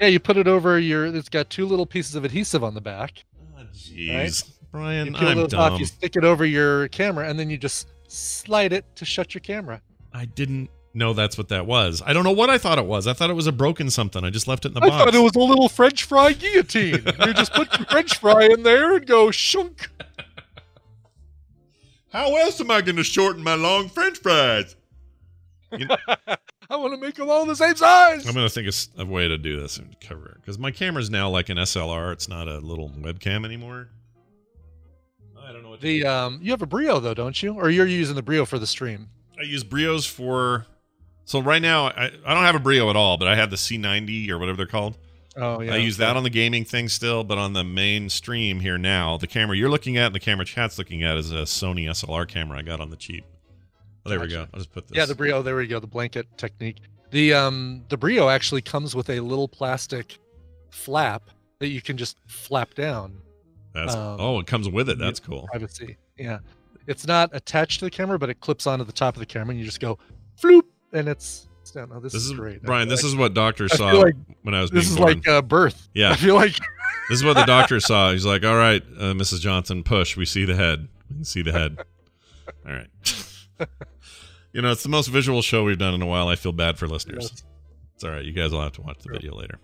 Yeah, 0.00 0.06
you 0.06 0.20
put 0.20 0.36
it 0.36 0.46
over 0.46 0.78
your. 0.78 1.06
It's 1.06 1.28
got 1.28 1.50
two 1.50 1.66
little 1.66 1.86
pieces 1.86 2.14
of 2.14 2.24
adhesive 2.24 2.62
on 2.62 2.74
the 2.74 2.80
back. 2.80 3.24
Oh, 3.58 3.62
jeez. 3.74 4.48
Brian, 4.70 5.08
You 5.08 5.16
I'm 5.16 5.38
those 5.38 5.54
off, 5.54 5.70
dumb. 5.72 5.80
you 5.80 5.86
stick 5.86 6.14
it 6.14 6.22
over 6.22 6.44
your 6.44 6.86
camera, 6.88 7.28
and 7.28 7.36
then 7.36 7.50
you 7.50 7.56
just 7.58 7.88
slide 8.06 8.72
it 8.72 8.84
to 8.94 9.04
shut 9.04 9.34
your 9.34 9.40
camera. 9.40 9.80
I 10.12 10.26
didn't 10.26 10.70
know 10.96 11.12
that's 11.12 11.38
what 11.38 11.48
that 11.48 11.66
was. 11.66 12.02
I 12.04 12.12
don't 12.12 12.24
know 12.24 12.32
what 12.32 12.50
I 12.50 12.58
thought 12.58 12.78
it 12.78 12.86
was. 12.86 13.06
I 13.06 13.12
thought 13.12 13.30
it 13.30 13.34
was 13.34 13.46
a 13.46 13.52
broken 13.52 13.90
something. 13.90 14.24
I 14.24 14.30
just 14.30 14.48
left 14.48 14.64
it 14.64 14.68
in 14.68 14.74
the 14.74 14.80
I 14.80 14.88
box. 14.88 15.04
thought 15.04 15.14
it 15.14 15.22
was 15.22 15.36
a 15.36 15.40
little 15.40 15.68
French 15.68 16.04
fry 16.04 16.32
guillotine. 16.32 17.02
you 17.26 17.34
just 17.34 17.52
put 17.52 17.76
your 17.78 17.86
French 17.86 18.18
fry 18.18 18.44
in 18.46 18.62
there 18.62 18.96
and 18.96 19.06
go 19.06 19.30
shunk. 19.30 19.88
How 22.12 22.34
else 22.36 22.60
am 22.60 22.70
I 22.70 22.80
going 22.80 22.96
to 22.96 23.04
shorten 23.04 23.42
my 23.44 23.54
long 23.54 23.88
French 23.88 24.18
fries? 24.18 24.74
I 25.72 26.76
want 26.76 26.94
to 26.94 26.98
make 26.98 27.14
them 27.16 27.28
all 27.28 27.44
the 27.44 27.54
same 27.54 27.76
size. 27.76 28.26
I'm 28.26 28.34
going 28.34 28.46
to 28.46 28.52
think 28.52 28.68
of 28.68 29.00
a 29.00 29.04
way 29.04 29.28
to 29.28 29.36
do 29.36 29.60
this 29.60 29.76
and 29.76 29.94
cover 30.00 30.26
it 30.30 30.36
because 30.36 30.58
my 30.58 30.70
camera's 30.70 31.10
now 31.10 31.28
like 31.28 31.48
an 31.48 31.58
SLR. 31.58 32.12
It's 32.12 32.28
not 32.28 32.48
a 32.48 32.58
little 32.58 32.88
webcam 32.90 33.44
anymore. 33.44 33.88
I 35.38 35.52
don't 35.52 35.62
know 35.62 35.70
what 35.70 35.80
to 35.80 35.86
The 35.86 36.06
um, 36.06 36.38
you 36.42 36.50
have 36.52 36.62
a 36.62 36.66
Brio 36.66 36.98
though, 36.98 37.14
don't 37.14 37.40
you? 37.42 37.54
Or 37.54 37.68
you're 37.70 37.86
using 37.86 38.16
the 38.16 38.22
Brio 38.22 38.44
for 38.46 38.58
the 38.58 38.66
stream? 38.66 39.08
I 39.38 39.42
use 39.42 39.62
Brios 39.62 40.08
for. 40.08 40.66
So 41.26 41.40
right 41.40 41.60
now, 41.60 41.88
I, 41.88 42.12
I 42.24 42.34
don't 42.34 42.44
have 42.44 42.54
a 42.54 42.60
Brio 42.60 42.88
at 42.88 42.96
all, 42.96 43.18
but 43.18 43.26
I 43.28 43.34
have 43.34 43.50
the 43.50 43.56
C90 43.56 44.30
or 44.30 44.38
whatever 44.38 44.56
they're 44.56 44.66
called. 44.66 44.96
Oh 45.36 45.60
yeah. 45.60 45.74
I 45.74 45.76
use 45.76 45.98
that 45.98 46.16
on 46.16 46.22
the 46.22 46.30
gaming 46.30 46.64
thing 46.64 46.88
still, 46.88 47.24
but 47.24 47.36
on 47.36 47.52
the 47.52 47.64
main 47.64 48.08
stream 48.08 48.60
here 48.60 48.78
now, 48.78 49.18
the 49.18 49.26
camera 49.26 49.56
you're 49.56 49.68
looking 49.68 49.98
at 49.98 50.06
and 50.06 50.14
the 50.14 50.20
camera 50.20 50.46
chat's 50.46 50.78
looking 50.78 51.02
at 51.02 51.18
is 51.18 51.32
a 51.32 51.42
Sony 51.42 51.84
SLR 51.86 52.26
camera 52.26 52.58
I 52.58 52.62
got 52.62 52.80
on 52.80 52.88
the 52.88 52.96
cheap. 52.96 53.24
Oh, 54.06 54.10
there 54.10 54.20
we 54.20 54.28
go. 54.28 54.46
I'll 54.54 54.60
just 54.60 54.72
put 54.72 54.86
this. 54.86 54.96
Yeah, 54.96 55.04
the 55.04 55.16
Brio. 55.16 55.42
There 55.42 55.56
we 55.56 55.66
go. 55.66 55.80
The 55.80 55.86
blanket 55.86 56.26
technique. 56.38 56.78
The 57.10 57.34
um, 57.34 57.84
the 57.88 57.96
Brio 57.96 58.28
actually 58.28 58.62
comes 58.62 58.94
with 58.94 59.10
a 59.10 59.20
little 59.20 59.48
plastic 59.48 60.18
flap 60.70 61.28
that 61.58 61.68
you 61.68 61.82
can 61.82 61.96
just 61.96 62.16
flap 62.28 62.74
down. 62.74 63.18
That's 63.74 63.94
um, 63.94 64.16
oh, 64.20 64.38
it 64.38 64.46
comes 64.46 64.68
with 64.68 64.88
it. 64.88 64.98
That's 64.98 65.18
cool. 65.18 65.48
Privacy. 65.50 65.96
Yeah, 66.16 66.38
it's 66.86 67.06
not 67.06 67.30
attached 67.32 67.80
to 67.80 67.84
the 67.84 67.90
camera, 67.90 68.18
but 68.18 68.30
it 68.30 68.40
clips 68.40 68.66
onto 68.66 68.84
the 68.84 68.92
top 68.92 69.16
of 69.16 69.20
the 69.20 69.26
camera, 69.26 69.50
and 69.50 69.58
you 69.58 69.66
just 69.66 69.80
go 69.80 69.98
floop, 70.40 70.62
and 70.98 71.08
it's 71.08 71.46
down. 71.74 71.90
Oh, 71.92 72.00
this, 72.00 72.12
This 72.12 72.22
is, 72.22 72.30
is 72.30 72.36
great. 72.36 72.62
Brian. 72.62 72.88
This 72.88 73.02
like- 73.02 73.10
is 73.10 73.16
what 73.16 73.34
doctors 73.34 73.76
saw 73.76 73.90
like 73.92 74.14
when 74.42 74.54
I 74.54 74.60
was 74.60 74.70
being 74.70 74.80
This 74.80 74.90
is 74.90 74.96
born. 74.96 75.14
like 75.14 75.28
uh, 75.28 75.42
birth. 75.42 75.88
Yeah. 75.94 76.10
I 76.12 76.16
feel 76.16 76.34
like 76.34 76.52
this 77.08 77.18
is 77.18 77.24
what 77.24 77.34
the 77.34 77.44
doctor 77.44 77.80
saw. 77.80 78.12
He's 78.12 78.24
like, 78.26 78.44
"All 78.44 78.56
right, 78.56 78.82
uh, 78.98 79.12
Mrs. 79.14 79.40
Johnson, 79.40 79.82
push. 79.82 80.16
We 80.16 80.24
see 80.24 80.44
the 80.44 80.54
head. 80.54 80.88
We 81.16 81.24
see 81.24 81.42
the 81.42 81.52
head. 81.52 81.78
All 82.66 82.72
right." 82.72 82.88
you 84.52 84.62
know, 84.62 84.70
it's 84.72 84.82
the 84.82 84.88
most 84.88 85.08
visual 85.08 85.42
show 85.42 85.64
we've 85.64 85.78
done 85.78 85.94
in 85.94 86.02
a 86.02 86.06
while. 86.06 86.28
I 86.28 86.36
feel 86.36 86.52
bad 86.52 86.78
for 86.78 86.86
listeners. 86.86 87.28
Yes. 87.32 87.42
It's 87.94 88.04
all 88.04 88.10
right. 88.10 88.24
You 88.24 88.32
guys 88.32 88.52
will 88.52 88.62
have 88.62 88.72
to 88.72 88.82
watch 88.82 88.98
the 89.02 89.12
video 89.12 89.34
later. 89.34 89.58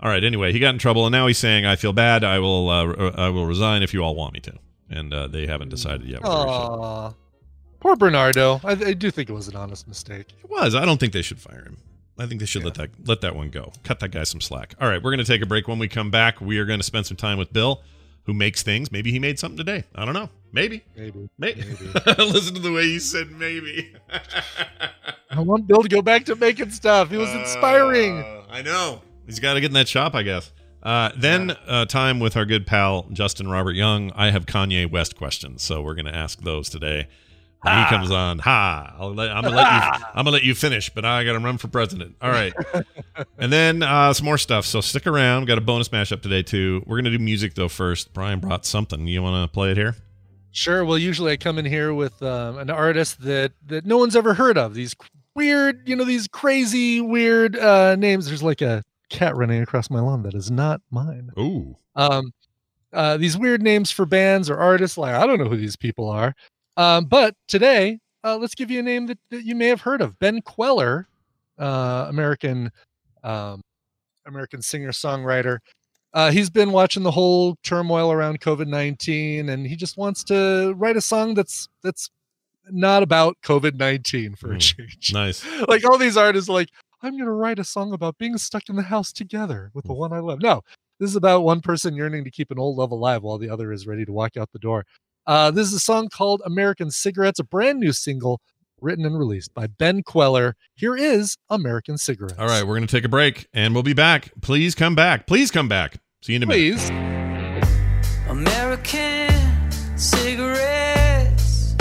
All 0.00 0.08
right. 0.10 0.22
Anyway, 0.22 0.52
he 0.52 0.58
got 0.58 0.70
in 0.74 0.78
trouble, 0.78 1.06
and 1.06 1.12
now 1.12 1.26
he's 1.26 1.38
saying, 1.38 1.64
"I 1.66 1.76
feel 1.76 1.92
bad. 1.92 2.24
I 2.24 2.38
will. 2.38 2.68
Uh, 2.68 3.10
I 3.16 3.28
will 3.30 3.46
resign 3.46 3.82
if 3.82 3.92
you 3.94 4.02
all 4.02 4.14
want 4.14 4.34
me 4.34 4.40
to." 4.40 4.52
And 4.90 5.12
uh, 5.12 5.26
they 5.28 5.46
haven't 5.46 5.68
decided 5.68 6.06
yet. 6.08 6.22
whether 6.22 6.34
he 6.36 6.42
should. 6.42 6.48
Aw. 6.48 7.12
Poor 7.80 7.96
Bernardo. 7.96 8.60
I, 8.64 8.72
I 8.72 8.92
do 8.92 9.10
think 9.10 9.30
it 9.30 9.32
was 9.32 9.48
an 9.48 9.56
honest 9.56 9.86
mistake. 9.86 10.26
It 10.42 10.50
was. 10.50 10.74
I 10.74 10.84
don't 10.84 10.98
think 10.98 11.12
they 11.12 11.22
should 11.22 11.40
fire 11.40 11.62
him. 11.64 11.78
I 12.18 12.26
think 12.26 12.40
they 12.40 12.46
should 12.46 12.64
let 12.64 12.74
that 12.74 12.90
let 13.06 13.20
that 13.20 13.36
one 13.36 13.50
go. 13.50 13.72
Cut 13.84 14.00
that 14.00 14.08
guy 14.08 14.24
some 14.24 14.40
slack. 14.40 14.74
All 14.80 14.88
right, 14.88 15.00
we're 15.00 15.12
going 15.12 15.24
to 15.24 15.24
take 15.24 15.40
a 15.40 15.46
break. 15.46 15.68
When 15.68 15.78
we 15.78 15.86
come 15.86 16.10
back, 16.10 16.40
we 16.40 16.58
are 16.58 16.64
going 16.64 16.80
to 16.80 16.84
spend 16.84 17.06
some 17.06 17.16
time 17.16 17.38
with 17.38 17.52
Bill, 17.52 17.82
who 18.24 18.34
makes 18.34 18.64
things. 18.64 18.90
Maybe 18.90 19.12
he 19.12 19.20
made 19.20 19.38
something 19.38 19.56
today. 19.56 19.84
I 19.94 20.04
don't 20.04 20.14
know. 20.14 20.28
Maybe. 20.52 20.84
Maybe. 20.96 21.28
Maybe. 21.38 21.62
Listen 22.18 22.54
to 22.54 22.60
the 22.60 22.72
way 22.72 22.84
you 22.84 22.98
said 22.98 23.30
maybe. 23.30 23.94
I 25.30 25.40
want 25.40 25.68
Bill 25.68 25.82
to 25.82 25.88
go 25.88 26.02
back 26.02 26.24
to 26.24 26.34
making 26.34 26.70
stuff. 26.70 27.12
It 27.12 27.18
was 27.18 27.30
inspiring. 27.30 28.18
Uh, 28.18 28.42
I 28.50 28.62
know. 28.62 29.02
He's 29.26 29.38
got 29.38 29.54
to 29.54 29.60
get 29.60 29.68
in 29.68 29.74
that 29.74 29.88
shop, 29.88 30.14
I 30.14 30.22
guess. 30.24 30.52
Uh, 30.82 31.10
then 31.16 31.50
uh, 31.66 31.84
time 31.84 32.18
with 32.18 32.36
our 32.36 32.44
good 32.44 32.66
pal 32.66 33.06
Justin 33.12 33.48
Robert 33.48 33.74
Young. 33.74 34.10
I 34.16 34.30
have 34.30 34.46
Kanye 34.46 34.90
West 34.90 35.16
questions, 35.16 35.62
so 35.62 35.82
we're 35.82 35.94
going 35.94 36.06
to 36.06 36.14
ask 36.14 36.40
those 36.40 36.68
today. 36.68 37.08
He 37.64 37.84
comes 37.86 38.12
on, 38.12 38.38
ha! 38.38 38.94
I'll 38.98 39.14
let, 39.14 39.30
I'm 39.30 39.42
gonna 39.42 39.56
let 39.56 39.72
you. 39.72 40.04
I'm 40.14 40.24
gonna 40.24 40.30
let 40.30 40.44
you 40.44 40.54
finish, 40.54 40.90
but 40.90 41.04
I 41.04 41.24
got 41.24 41.32
to 41.32 41.40
run 41.40 41.58
for 41.58 41.66
president. 41.66 42.14
All 42.22 42.30
right, 42.30 42.52
and 43.36 43.52
then 43.52 43.82
uh, 43.82 44.12
some 44.12 44.26
more 44.26 44.38
stuff. 44.38 44.64
So 44.64 44.80
stick 44.80 45.08
around. 45.08 45.46
Got 45.46 45.58
a 45.58 45.60
bonus 45.60 45.88
mashup 45.88 46.22
today 46.22 46.42
too. 46.42 46.84
We're 46.86 46.98
gonna 46.98 47.10
do 47.10 47.18
music 47.18 47.54
though 47.54 47.68
first. 47.68 48.12
Brian 48.12 48.38
brought 48.38 48.64
something. 48.64 49.08
You 49.08 49.22
want 49.22 49.44
to 49.44 49.52
play 49.52 49.72
it 49.72 49.76
here? 49.76 49.96
Sure. 50.52 50.84
Well, 50.84 50.98
usually 50.98 51.32
I 51.32 51.36
come 51.36 51.58
in 51.58 51.64
here 51.64 51.92
with 51.92 52.22
um, 52.22 52.58
an 52.58 52.70
artist 52.70 53.20
that 53.22 53.52
that 53.66 53.84
no 53.84 53.98
one's 53.98 54.14
ever 54.14 54.34
heard 54.34 54.56
of. 54.56 54.74
These 54.74 54.94
weird, 55.34 55.88
you 55.88 55.96
know, 55.96 56.04
these 56.04 56.28
crazy 56.28 57.00
weird 57.00 57.56
uh, 57.56 57.96
names. 57.96 58.26
There's 58.26 58.42
like 58.42 58.62
a 58.62 58.84
cat 59.08 59.36
running 59.36 59.62
across 59.62 59.90
my 59.90 60.00
lawn 60.00 60.22
that 60.22 60.34
is 60.34 60.50
not 60.50 60.80
mine. 60.90 61.30
Ooh. 61.38 61.74
Um, 61.96 62.32
uh, 62.92 63.16
these 63.16 63.36
weird 63.36 63.62
names 63.62 63.90
for 63.90 64.06
bands 64.06 64.48
or 64.48 64.58
artists. 64.58 64.96
Like 64.96 65.14
I 65.14 65.26
don't 65.26 65.38
know 65.38 65.48
who 65.48 65.56
these 65.56 65.76
people 65.76 66.08
are. 66.08 66.34
Um, 66.78 67.06
but 67.06 67.34
today, 67.48 67.98
uh, 68.22 68.36
let's 68.36 68.54
give 68.54 68.70
you 68.70 68.78
a 68.78 68.82
name 68.82 69.06
that, 69.08 69.18
that 69.30 69.44
you 69.44 69.56
may 69.56 69.66
have 69.66 69.80
heard 69.80 70.00
of. 70.00 70.16
Ben 70.20 70.40
Kweller, 70.40 71.08
uh, 71.58 72.06
American, 72.08 72.70
um, 73.24 73.62
American 74.24 74.62
singer 74.62 74.92
songwriter. 74.92 75.58
Uh, 76.14 76.30
he's 76.30 76.48
been 76.48 76.70
watching 76.70 77.02
the 77.02 77.10
whole 77.10 77.56
turmoil 77.64 78.12
around 78.12 78.40
COVID 78.40 78.68
nineteen, 78.68 79.48
and 79.50 79.66
he 79.66 79.76
just 79.76 79.98
wants 79.98 80.22
to 80.24 80.72
write 80.76 80.96
a 80.96 81.00
song 81.00 81.34
that's 81.34 81.68
that's 81.82 82.08
not 82.70 83.02
about 83.02 83.36
COVID 83.42 83.74
nineteen 83.74 84.36
for 84.36 84.52
a 84.52 84.58
change. 84.58 85.12
Nice. 85.12 85.44
like 85.68 85.84
all 85.84 85.98
these 85.98 86.16
artists, 86.16 86.48
are 86.48 86.54
like 86.54 86.70
I'm 87.02 87.18
gonna 87.18 87.32
write 87.32 87.58
a 87.58 87.64
song 87.64 87.92
about 87.92 88.16
being 88.18 88.38
stuck 88.38 88.68
in 88.68 88.76
the 88.76 88.82
house 88.82 89.12
together 89.12 89.70
with 89.74 89.84
the 89.84 89.92
one 89.92 90.12
I 90.12 90.20
love. 90.20 90.40
No, 90.40 90.62
this 90.98 91.10
is 91.10 91.16
about 91.16 91.42
one 91.42 91.60
person 91.60 91.94
yearning 91.94 92.24
to 92.24 92.30
keep 92.30 92.50
an 92.50 92.58
old 92.58 92.76
love 92.76 92.90
alive 92.90 93.22
while 93.22 93.38
the 93.38 93.50
other 93.50 93.72
is 93.72 93.86
ready 93.86 94.04
to 94.04 94.12
walk 94.12 94.36
out 94.36 94.50
the 94.52 94.58
door. 94.58 94.86
Uh, 95.28 95.50
this 95.50 95.66
is 95.68 95.74
a 95.74 95.78
song 95.78 96.08
called 96.08 96.40
American 96.46 96.90
Cigarettes, 96.90 97.38
a 97.38 97.44
brand 97.44 97.78
new 97.78 97.92
single 97.92 98.40
written 98.80 99.04
and 99.04 99.18
released 99.18 99.52
by 99.52 99.66
Ben 99.66 100.02
Kweller. 100.02 100.54
Here 100.74 100.96
is 100.96 101.36
American 101.50 101.98
Cigarettes. 101.98 102.38
All 102.38 102.46
right, 102.46 102.66
we're 102.66 102.76
gonna 102.76 102.86
take 102.86 103.04
a 103.04 103.10
break, 103.10 103.46
and 103.52 103.74
we'll 103.74 103.82
be 103.82 103.92
back. 103.92 104.30
Please 104.40 104.74
come 104.74 104.94
back. 104.94 105.26
Please 105.26 105.50
come 105.50 105.68
back. 105.68 105.98
See 106.22 106.32
you 106.32 106.36
in 106.36 106.44
a 106.44 106.46
minute. 106.46 106.78
Please. 106.78 106.88
American 108.30 109.30
cigarettes, 109.98 111.76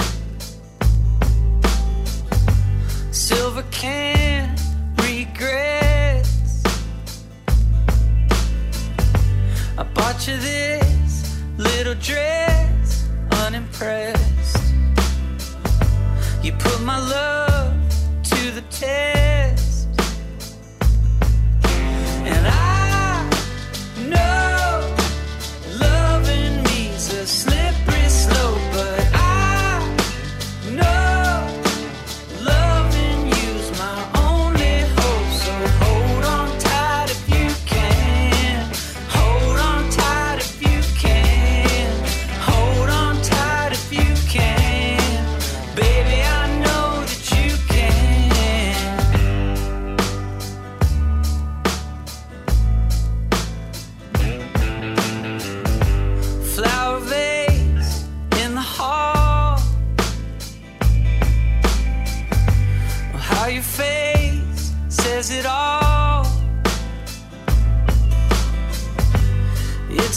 silver 3.12 3.64
can 3.72 4.58
regrets. 4.98 6.64
I 9.78 9.84
bought 9.94 10.28
you 10.28 10.36
this 10.36 11.40
little 11.58 11.96
dress, 11.96 12.47
unimpressed. 13.58 14.74
You 16.44 16.52
put 16.54 16.80
my 16.82 17.00
love 17.00 17.74
to 18.24 18.52
the 18.52 18.62
test. 18.70 19.67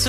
It's 0.03 0.09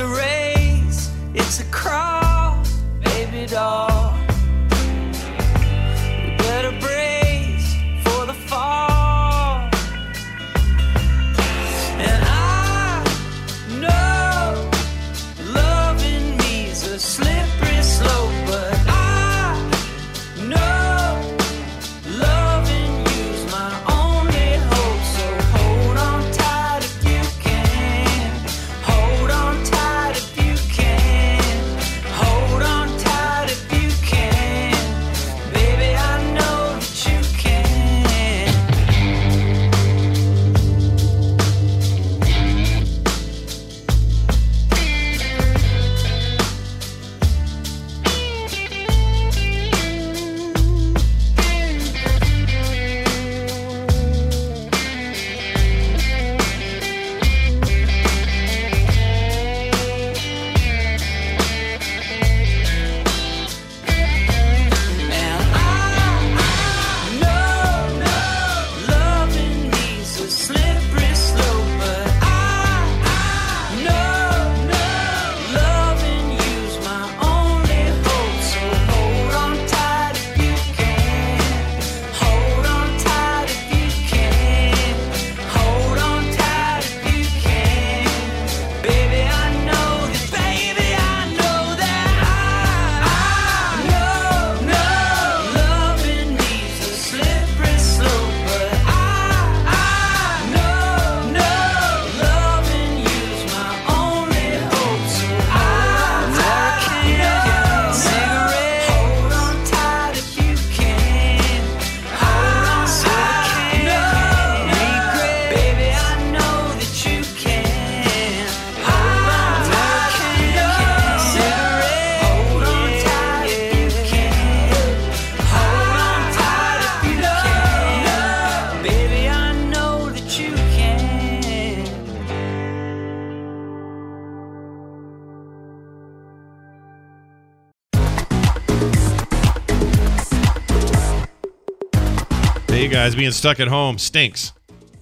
guys, 143.01 143.15
being 143.15 143.31
stuck 143.31 143.59
at 143.59 143.67
home 143.67 143.97
stinks, 143.97 144.53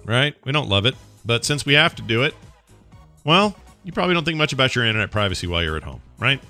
right? 0.06 0.34
We 0.46 0.52
don't 0.52 0.70
love 0.70 0.86
it, 0.86 0.94
but 1.26 1.44
since 1.44 1.66
we 1.66 1.74
have 1.74 1.94
to 1.96 2.02
do 2.02 2.22
it, 2.22 2.34
well, 3.24 3.54
you 3.84 3.92
probably 3.92 4.14
don't 4.14 4.24
think 4.24 4.38
much 4.38 4.54
about 4.54 4.74
your 4.74 4.86
internet 4.86 5.10
privacy 5.10 5.46
while 5.46 5.62
you're 5.62 5.76
at 5.76 5.82
home, 5.82 6.00
right? 6.18 6.40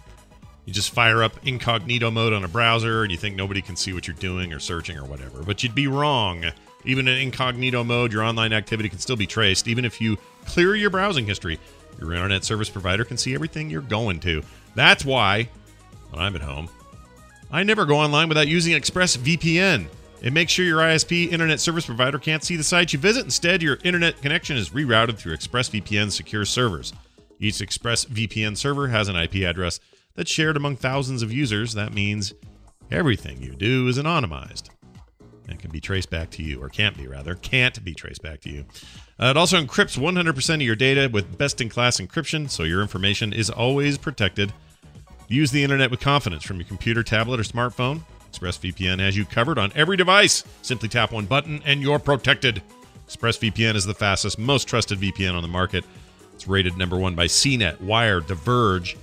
You 0.64 0.72
just 0.72 0.90
fire 0.90 1.24
up 1.24 1.44
incognito 1.44 2.08
mode 2.08 2.32
on 2.34 2.44
a 2.44 2.48
browser 2.48 3.02
and 3.02 3.10
you 3.10 3.18
think 3.18 3.34
nobody 3.34 3.60
can 3.62 3.74
see 3.74 3.92
what 3.92 4.06
you're 4.06 4.14
doing 4.14 4.52
or 4.52 4.60
searching 4.60 4.96
or 4.96 5.04
whatever. 5.04 5.42
But 5.42 5.64
you'd 5.64 5.74
be 5.74 5.88
wrong. 5.88 6.44
Even 6.84 7.08
in 7.08 7.18
incognito 7.18 7.82
mode, 7.82 8.12
your 8.12 8.22
online 8.22 8.52
activity 8.52 8.88
can 8.88 9.00
still 9.00 9.16
be 9.16 9.26
traced. 9.26 9.66
Even 9.66 9.84
if 9.84 10.00
you 10.00 10.18
clear 10.46 10.76
your 10.76 10.90
browsing 10.90 11.26
history, 11.26 11.58
your 11.98 12.12
internet 12.12 12.44
service 12.44 12.70
provider 12.70 13.04
can 13.04 13.16
see 13.16 13.34
everything 13.34 13.70
you're 13.70 13.80
going 13.80 14.20
to. 14.20 14.44
That's 14.76 15.04
why, 15.04 15.48
when 16.10 16.22
I'm 16.22 16.36
at 16.36 16.42
home, 16.42 16.68
I 17.50 17.64
never 17.64 17.86
go 17.86 17.96
online 17.96 18.28
without 18.28 18.46
using 18.46 18.72
ExpressVPN. 18.74 19.88
It 20.22 20.32
makes 20.32 20.52
sure 20.52 20.66
your 20.66 20.80
ISP 20.80 21.32
internet 21.32 21.60
service 21.60 21.86
provider 21.86 22.18
can't 22.18 22.44
see 22.44 22.56
the 22.56 22.64
sites 22.64 22.92
you 22.92 22.98
visit. 22.98 23.24
Instead, 23.24 23.62
your 23.62 23.78
internet 23.84 24.20
connection 24.20 24.56
is 24.56 24.70
rerouted 24.70 25.16
through 25.16 25.36
ExpressVPN 25.36 26.12
secure 26.12 26.44
servers. 26.44 26.92
Each 27.38 27.54
ExpressVPN 27.54 28.56
server 28.56 28.88
has 28.88 29.08
an 29.08 29.16
IP 29.16 29.36
address 29.36 29.80
that's 30.14 30.30
shared 30.30 30.56
among 30.58 30.76
thousands 30.76 31.22
of 31.22 31.32
users. 31.32 31.72
That 31.72 31.94
means 31.94 32.34
everything 32.90 33.40
you 33.40 33.54
do 33.54 33.88
is 33.88 33.98
anonymized 33.98 34.68
and 35.48 35.58
can 35.58 35.70
be 35.70 35.80
traced 35.80 36.10
back 36.10 36.30
to 36.30 36.42
you, 36.42 36.62
or 36.62 36.68
can't 36.68 36.96
be, 36.96 37.06
rather, 37.06 37.34
can't 37.34 37.82
be 37.82 37.94
traced 37.94 38.22
back 38.22 38.40
to 38.42 38.50
you. 38.50 38.64
Uh, 39.18 39.26
it 39.26 39.36
also 39.36 39.60
encrypts 39.60 39.98
100% 39.98 40.54
of 40.54 40.62
your 40.62 40.76
data 40.76 41.08
with 41.12 41.36
best 41.38 41.60
in 41.60 41.68
class 41.68 41.98
encryption, 41.98 42.48
so 42.48 42.62
your 42.62 42.82
information 42.82 43.32
is 43.32 43.50
always 43.50 43.98
protected. 43.98 44.52
Use 45.28 45.50
the 45.50 45.64
internet 45.64 45.90
with 45.90 46.00
confidence 46.00 46.44
from 46.44 46.58
your 46.58 46.66
computer, 46.66 47.02
tablet, 47.02 47.40
or 47.40 47.42
smartphone. 47.42 48.02
ExpressVPN 48.30 48.98
has 49.00 49.16
you 49.16 49.24
covered 49.24 49.58
on 49.58 49.72
every 49.74 49.96
device. 49.96 50.44
Simply 50.62 50.88
tap 50.88 51.12
one 51.12 51.26
button 51.26 51.62
and 51.64 51.82
you're 51.82 51.98
protected. 51.98 52.62
ExpressVPN 53.08 53.74
is 53.74 53.84
the 53.84 53.94
fastest, 53.94 54.38
most 54.38 54.68
trusted 54.68 54.98
VPN 54.98 55.34
on 55.34 55.42
the 55.42 55.48
market. 55.48 55.84
It's 56.34 56.46
rated 56.46 56.76
number 56.76 56.96
one 56.96 57.14
by 57.14 57.26
CNET, 57.26 57.80
Wired, 57.80 58.28
The 58.28 58.34
Verge, 58.34 58.96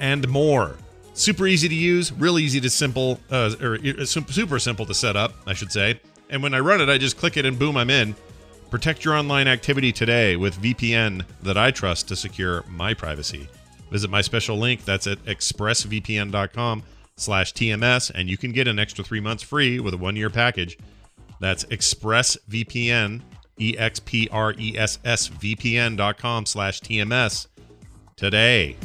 and 0.00 0.28
more. 0.28 0.76
Super 1.12 1.46
easy 1.46 1.68
to 1.68 1.74
use, 1.74 2.12
real 2.12 2.38
easy 2.38 2.60
to 2.60 2.70
simple, 2.70 3.20
uh, 3.30 3.54
or 3.60 3.76
uh, 3.76 4.04
super 4.04 4.58
simple 4.58 4.84
to 4.86 4.94
set 4.94 5.14
up, 5.14 5.34
I 5.46 5.52
should 5.52 5.70
say. 5.70 6.00
And 6.30 6.42
when 6.42 6.54
I 6.54 6.58
run 6.58 6.80
it, 6.80 6.88
I 6.88 6.98
just 6.98 7.16
click 7.16 7.36
it 7.36 7.44
and 7.46 7.58
boom, 7.58 7.76
I'm 7.76 7.90
in. 7.90 8.16
Protect 8.70 9.04
your 9.04 9.14
online 9.14 9.46
activity 9.46 9.92
today 9.92 10.34
with 10.34 10.60
VPN 10.60 11.24
that 11.42 11.56
I 11.56 11.70
trust 11.70 12.08
to 12.08 12.16
secure 12.16 12.64
my 12.68 12.94
privacy. 12.94 13.48
Visit 13.92 14.10
my 14.10 14.22
special 14.22 14.56
link. 14.56 14.84
That's 14.84 15.06
at 15.06 15.24
expressvpn.com 15.26 16.82
slash 17.16 17.54
TMS, 17.54 18.10
and 18.14 18.28
you 18.28 18.36
can 18.36 18.52
get 18.52 18.68
an 18.68 18.78
extra 18.78 19.02
three 19.04 19.20
months 19.20 19.42
free 19.42 19.80
with 19.80 19.94
a 19.94 19.98
one-year 19.98 20.28
package. 20.30 20.78
That's 21.40 21.64
expressvpn, 21.64 23.22
E 23.58 23.70
E-X-P-R-E-S-S-V-P-N 23.70 25.96
dot 25.96 26.18
com 26.18 26.46
slash 26.46 26.80
TMS 26.80 27.48
today. 28.16 28.76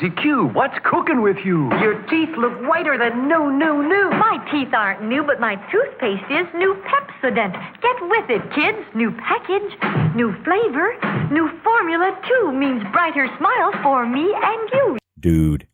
Susie 0.00 0.14
Q. 0.22 0.50
What's 0.54 0.74
cooking 0.84 1.20
with 1.20 1.36
you? 1.44 1.68
Your 1.80 2.00
teeth 2.08 2.30
look 2.36 2.52
whiter 2.68 2.96
than 2.96 3.28
new, 3.28 3.50
new, 3.50 3.82
new. 3.86 4.10
My 4.10 4.38
teeth 4.50 4.72
aren't 4.72 5.02
new, 5.02 5.22
but 5.22 5.40
my 5.40 5.56
toothpaste 5.70 6.30
is 6.30 6.46
new 6.54 6.74
Pepsodent. 6.88 7.52
Get 7.82 7.96
with 8.08 8.30
it, 8.30 8.42
kids. 8.54 8.78
New 8.94 9.10
package, 9.12 10.14
new 10.14 10.32
flavor, 10.44 10.94
new 11.30 11.50
formula, 11.62 12.18
too, 12.26 12.52
means 12.52 12.82
brighter 12.92 13.28
smiles 13.38 13.74
for 13.82 14.06
me 14.06 14.32
and 14.34 14.70
you. 14.72 14.98
Dude. 15.18 15.66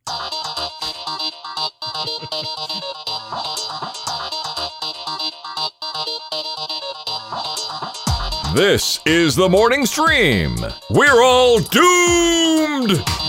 This 8.54 8.98
is 9.04 9.36
the 9.36 9.48
morning 9.48 9.86
stream. 9.86 10.56
We're 10.90 11.22
all 11.22 11.58
doomed. 11.60 13.25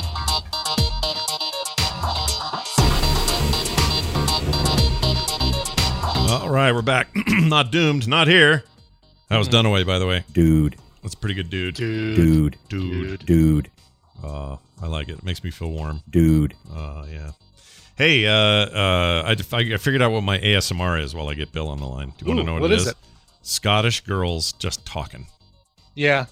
Right, 6.57 6.71
we're 6.71 6.81
back. 6.81 7.07
not 7.27 7.71
doomed, 7.71 8.07
not 8.07 8.27
here. 8.27 8.63
That 9.29 9.37
was 9.37 9.49
Dunaway, 9.49 9.85
by 9.85 9.99
the 9.99 10.07
way. 10.07 10.23
Dude. 10.31 10.75
That's 11.03 11.13
a 11.13 11.17
pretty 11.17 11.35
good 11.35 11.49
dude. 11.49 11.75
Dude. 11.75 12.15
Dude. 12.15 12.57
Dude. 12.69 13.25
dude. 13.25 13.71
Uh, 14.23 14.57
I 14.81 14.87
like 14.87 15.09
it. 15.09 15.19
It 15.19 15.23
makes 15.23 15.43
me 15.43 15.51
feel 15.51 15.69
warm. 15.71 16.01
Dude. 16.09 16.53
Uh, 16.73 17.05
yeah. 17.11 17.31
Hey, 17.95 18.25
uh, 18.25 18.31
uh, 18.33 19.23
I, 19.25 19.31
I 19.53 19.77
figured 19.77 20.01
out 20.01 20.11
what 20.11 20.23
my 20.23 20.37
ASMR 20.39 21.01
is 21.01 21.15
while 21.15 21.29
I 21.29 21.33
get 21.33 21.51
Bill 21.51 21.67
on 21.67 21.79
the 21.79 21.87
line. 21.87 22.13
Do 22.17 22.25
you 22.25 22.27
want 22.27 22.39
to 22.39 22.43
know 22.45 22.53
what, 22.53 22.63
what 22.63 22.71
it 22.71 22.75
is 22.75 22.83
is? 22.83 22.87
it? 22.89 22.97
Scottish 23.41 24.01
girls 24.01 24.53
just 24.53 24.85
talking. 24.85 25.27
Yeah. 25.95 26.25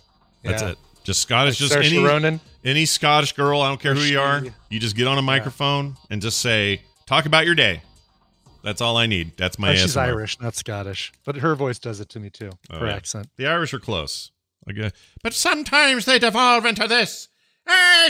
That's 0.44 0.62
yeah. 0.62 0.70
it. 0.70 0.78
Just 1.04 1.22
Scottish, 1.22 1.62
Like 1.62 1.70
just 1.70 1.80
Saoirse 1.80 1.94
any 1.94 2.04
Ronan? 2.04 2.40
any 2.64 2.86
Scottish 2.86 3.34
girl. 3.34 3.62
I 3.62 3.68
don't 3.68 3.80
care 3.80 3.94
who 3.94 4.02
you 4.02 4.20
are. 4.20 4.44
You 4.70 4.80
just 4.80 4.96
get 4.96 5.08
on 5.08 5.18
a 5.18 5.22
microphone 5.22 5.98
and 6.10 6.20
just 6.20 6.40
say, 6.40 6.82
"Talk 7.06 7.28
about 7.28 7.46
your 7.46 7.54
day." 7.54 7.82
That's 8.66 8.82
all 8.82 8.98
I 8.98 9.06
need. 9.06 9.38
That's 9.38 9.60
my 9.60 9.72
Oh, 9.72 9.76
she's 9.76 9.96
Irish, 9.96 10.42
not 10.42 10.56
Scottish, 10.56 11.14
but 11.24 11.38
her 11.38 11.54
voice 11.56 11.78
does 11.78 12.00
it 12.00 12.10
to 12.10 12.20
me 12.20 12.32
too. 12.32 12.50
Oh, 12.72 12.80
her 12.80 12.88
yeah. 12.88 12.96
accent. 12.96 13.30
The 13.38 13.46
Irish 13.48 13.74
are 13.76 13.80
close. 13.80 14.32
Okay. 14.70 14.90
But 15.22 15.34
sometimes 15.36 16.06
they 16.06 16.18
devolve 16.18 16.66
into 16.66 16.88
this. 16.88 17.30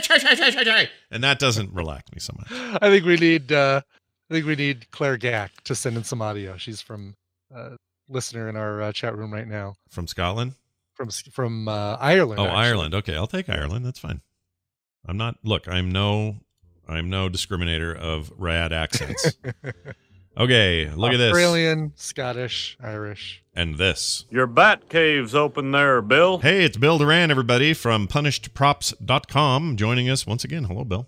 Chay. 0.01 0.89
And 1.12 1.24
that 1.24 1.39
doesn't 1.39 1.74
relax 1.74 2.10
me 2.14 2.20
so 2.20 2.34
much. 2.38 2.47
I 2.82 2.89
think 2.89 3.06
we 3.06 3.18
need. 3.18 3.51
uh 3.51 3.82
I 4.30 4.34
think 4.34 4.45
we 4.47 4.56
need 4.56 4.89
Claire 4.91 5.18
Gack 5.18 5.51
to 5.66 5.76
send 5.76 5.97
in 5.97 6.03
some 6.03 6.22
audio. 6.22 6.58
She's 6.58 6.82
from 6.82 7.16
uh, 7.56 7.76
listener 8.10 8.49
in 8.49 8.56
our 8.56 8.82
uh, 8.82 8.91
chat 8.91 9.16
room 9.16 9.32
right 9.32 9.47
now 9.47 9.76
From 9.89 10.08
Scotland? 10.08 10.53
from 10.95 11.10
from 11.10 11.68
uh, 11.68 11.97
Ireland. 11.99 12.39
Oh, 12.39 12.45
actually. 12.45 12.58
Ireland. 12.58 12.95
Okay, 12.95 13.16
I'll 13.16 13.28
take 13.28 13.49
Ireland. 13.49 13.86
That's 13.86 13.99
fine. 13.99 14.22
I'm 15.06 15.18
not. 15.18 15.36
Look, 15.43 15.68
I'm 15.68 15.91
no. 15.91 16.38
I'm 16.88 17.10
no 17.10 17.30
discriminator 17.30 17.95
of 17.95 18.32
rad 18.38 18.72
accents. 18.84 19.34
okay, 20.38 20.90
look 20.96 21.14
at 21.14 21.18
this. 21.18 21.32
Australian, 21.32 21.94
Scottish, 21.96 22.78
Irish. 22.82 23.42
And 23.56 23.78
this. 23.78 24.26
Your 24.30 24.48
bat 24.48 24.90
cave's 24.90 25.34
open 25.34 25.72
there, 25.72 26.02
Bill. 26.02 26.40
Hey, 26.40 26.66
it's 26.66 26.78
Bill 26.78 26.98
Doran, 26.98 27.32
everybody 27.32 27.74
from 27.74 28.08
punishedprops.com, 28.08 29.78
joining 29.78 30.10
us 30.10 30.28
once 30.28 30.44
again. 30.44 30.66
Hello, 30.66 30.84
Bill. 30.84 31.08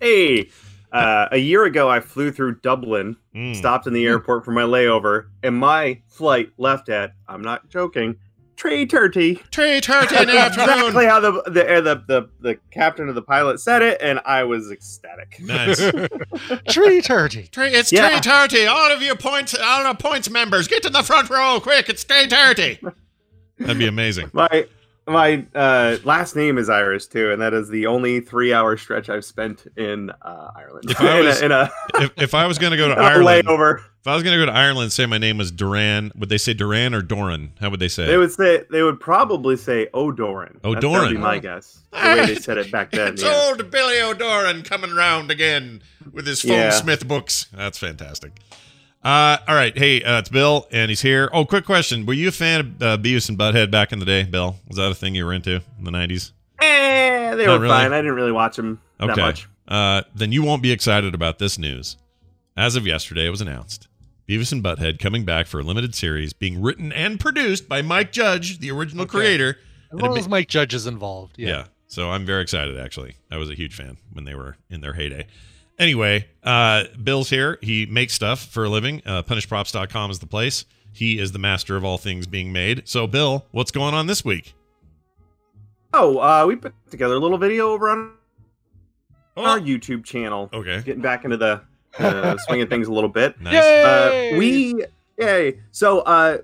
Hey, 0.00 0.48
uh, 0.90 1.28
a 1.30 1.38
year 1.38 1.64
ago, 1.64 1.88
I 1.88 2.00
flew 2.00 2.32
through 2.32 2.56
Dublin, 2.56 3.16
Mm. 3.34 3.54
stopped 3.56 3.86
in 3.86 3.92
the 3.94 4.04
airport 4.04 4.44
for 4.44 4.50
my 4.50 4.62
layover, 4.62 5.26
and 5.42 5.56
my 5.56 6.00
flight 6.08 6.50
left 6.58 6.88
at, 6.88 7.14
I'm 7.28 7.42
not 7.42 7.68
joking, 7.70 8.16
Trey 8.62 8.86
Turty. 8.86 9.42
Trey 9.50 9.80
Turty 9.80 10.22
in 10.22 10.28
the 10.28 10.38
afternoon. 10.38 10.68
exactly 10.70 11.06
how 11.06 11.18
the 11.18 11.32
the, 11.46 11.50
the 11.50 12.04
the 12.06 12.28
the 12.38 12.58
captain 12.70 13.08
of 13.08 13.16
the 13.16 13.22
pilot 13.22 13.58
said 13.58 13.82
it, 13.82 14.00
and 14.00 14.20
I 14.24 14.44
was 14.44 14.70
ecstatic. 14.70 15.40
Nice. 15.40 15.78
Tree 16.68 17.02
Turty. 17.02 17.50
Trey, 17.50 17.72
it's 17.72 17.90
Yeah. 17.90 18.08
Trey 18.08 18.18
Turty. 18.20 18.70
All 18.70 18.92
of 18.92 19.02
you 19.02 19.16
points, 19.16 19.56
all 19.60 19.82
the 19.82 19.94
points 20.00 20.30
members, 20.30 20.68
get 20.68 20.84
to 20.84 20.90
the 20.90 21.02
front 21.02 21.28
row, 21.28 21.58
quick! 21.60 21.88
It's 21.88 22.04
Trey 22.04 22.28
Turty. 22.28 22.78
That'd 23.58 23.78
be 23.78 23.88
amazing. 23.88 24.30
My 24.32 24.68
my 25.06 25.44
uh, 25.54 25.96
last 26.04 26.36
name 26.36 26.58
is 26.58 26.68
Irish 26.70 27.06
too, 27.06 27.32
and 27.32 27.42
that 27.42 27.52
is 27.54 27.68
the 27.68 27.86
only 27.86 28.20
three 28.20 28.52
hour 28.52 28.76
stretch 28.76 29.08
I've 29.08 29.24
spent 29.24 29.66
in 29.76 30.10
uh, 30.22 30.50
Ireland. 30.56 30.90
If 30.90 31.00
I 31.00 31.18
in, 31.20 31.24
was- 31.26 31.40
a, 31.40 31.44
in 31.44 31.52
a 31.52 31.70
If, 31.96 32.12
if 32.16 32.34
I 32.34 32.46
was 32.46 32.58
going 32.58 32.70
to 32.72 32.76
go 32.76 32.88
to 32.88 32.94
Ireland, 33.00 33.46
layover, 33.46 33.78
if 34.00 34.06
I 34.06 34.14
was 34.14 34.22
going 34.22 34.38
to 34.38 34.44
go 34.44 34.46
to 34.50 34.56
Ireland, 34.56 34.84
and 34.84 34.92
say 34.92 35.06
my 35.06 35.18
name 35.18 35.38
was 35.38 35.50
Duran, 35.52 36.10
would 36.16 36.28
they 36.28 36.38
say 36.38 36.54
Duran 36.54 36.94
or 36.94 37.02
Doran? 37.02 37.52
How 37.60 37.70
would 37.70 37.80
they 37.80 37.88
say? 37.88 38.06
they 38.06 38.16
would 38.16 38.32
say 38.32 38.64
they 38.70 38.82
would 38.82 38.98
probably 39.00 39.56
say 39.56 39.88
O'Doran. 39.94 40.60
That's- 40.62 40.82
That 40.82 40.90
would 40.90 41.10
be 41.10 41.18
my 41.18 41.38
guess. 41.38 41.80
The 41.92 41.98
way 41.98 42.26
they 42.26 42.34
said 42.36 42.58
it 42.58 42.70
back 42.72 42.90
then. 42.92 43.14
it's 43.14 43.22
yeah. 43.22 43.48
old 43.48 43.70
Billy 43.70 44.00
O'Doran 44.00 44.62
coming 44.62 44.92
round 44.94 45.30
again 45.30 45.82
with 46.12 46.26
his 46.26 46.42
Foam 46.42 46.52
Yeah. 46.52 46.70
Smith 46.70 47.06
books. 47.06 47.46
That's 47.52 47.78
fantastic. 47.78 48.32
Uh, 49.02 49.36
all 49.48 49.54
right, 49.56 49.76
hey, 49.76 50.00
uh, 50.04 50.20
it's 50.20 50.28
Bill, 50.28 50.68
and 50.70 50.88
he's 50.88 51.00
here. 51.02 51.28
Oh, 51.32 51.44
quick 51.44 51.64
question: 51.64 52.06
Were 52.06 52.12
you 52.12 52.28
a 52.28 52.32
fan 52.32 52.60
of 52.60 52.82
uh, 52.82 52.96
Beavis 52.98 53.28
and 53.28 53.36
Butthead 53.38 53.70
back 53.70 53.92
in 53.92 53.98
the 53.98 54.04
day, 54.04 54.22
Bill? 54.22 54.56
Was 54.68 54.76
that 54.76 54.90
a 54.92 54.94
thing 54.94 55.14
you 55.16 55.24
were 55.26 55.32
into 55.32 55.56
in 55.78 55.84
the 55.84 55.90
nineties? 55.90 56.32
Eh, 56.60 57.34
they 57.34 57.46
Not 57.46 57.54
were 57.54 57.58
really? 57.60 57.74
fine. 57.74 57.92
I 57.92 57.96
didn't 57.98 58.14
really 58.14 58.30
watch 58.32 58.56
them 58.56 58.80
that 59.00 59.10
Okay. 59.10 59.20
much. 59.20 59.48
Uh, 59.66 60.02
then 60.14 60.30
you 60.30 60.42
won't 60.44 60.62
be 60.62 60.70
excited 60.70 61.14
about 61.14 61.38
this 61.40 61.58
news. 61.58 61.96
As 62.56 62.76
of 62.76 62.86
yesterday, 62.86 63.26
it 63.26 63.30
was 63.30 63.40
announced 63.40 63.88
Beavis 64.28 64.52
and 64.52 64.62
Butthead 64.62 65.00
coming 65.00 65.24
back 65.24 65.46
for 65.48 65.58
a 65.58 65.62
limited 65.64 65.96
series, 65.96 66.32
being 66.32 66.62
written 66.62 66.92
and 66.92 67.18
produced 67.18 67.68
by 67.68 67.82
Mike 67.82 68.12
Judge, 68.12 68.58
the 68.60 68.70
original 68.70 69.02
Okay. 69.04 69.10
creator. 69.18 69.58
As 69.90 69.92
And 69.98 70.02
long 70.02 70.16
it 70.16 70.20
as 70.20 70.28
Mike 70.28 70.48
Judge 70.48 70.74
is 70.74 70.86
involved. 70.86 71.34
yeah. 71.38 71.48
Yeah. 71.48 71.64
So 71.88 72.10
I'm 72.12 72.24
very 72.24 72.42
excited, 72.42 72.78
actually. 72.78 73.16
I 73.32 73.36
was 73.36 73.50
a 73.50 73.54
huge 73.54 73.74
fan 73.74 73.96
when 74.12 74.24
they 74.24 74.34
were 74.34 74.56
in 74.70 74.80
their 74.80 74.92
heyday. 74.94 75.26
Anyway, 75.82 76.28
uh, 76.44 76.84
Bill's 77.02 77.28
here. 77.28 77.58
He 77.60 77.86
makes 77.86 78.14
stuff 78.14 78.44
for 78.44 78.62
a 78.64 78.68
living. 78.68 79.02
Uh, 79.04 79.24
punishedprops.com 79.24 80.12
is 80.12 80.20
the 80.20 80.28
place. 80.28 80.64
He 80.92 81.18
is 81.18 81.32
the 81.32 81.40
master 81.40 81.74
of 81.74 81.84
all 81.84 81.98
things 81.98 82.28
being 82.28 82.52
made. 82.52 82.86
So, 82.86 83.08
Bill, 83.08 83.46
what's 83.50 83.72
going 83.72 83.92
on 83.92 84.06
this 84.06 84.24
week? 84.24 84.54
Oh, 85.92 86.18
uh, 86.18 86.46
we 86.46 86.54
put 86.54 86.72
together 86.88 87.14
a 87.14 87.18
little 87.18 87.36
video 87.36 87.70
over 87.72 87.88
on 87.90 88.12
Oh. 89.36 89.44
our 89.44 89.58
YouTube 89.58 90.04
channel. 90.04 90.50
Okay. 90.52 90.82
Getting 90.82 91.02
back 91.02 91.24
into 91.24 91.36
the 91.36 91.62
uh, 91.98 92.36
swing 92.46 92.62
of 92.62 92.68
things 92.68 92.86
a 92.86 92.92
little 92.92 93.10
bit. 93.10 93.40
Nice. 93.40 93.56
Uh, 93.56 94.36
we, 94.38 94.84
yay. 95.18 95.58
So, 95.72 96.00
uh, 96.02 96.38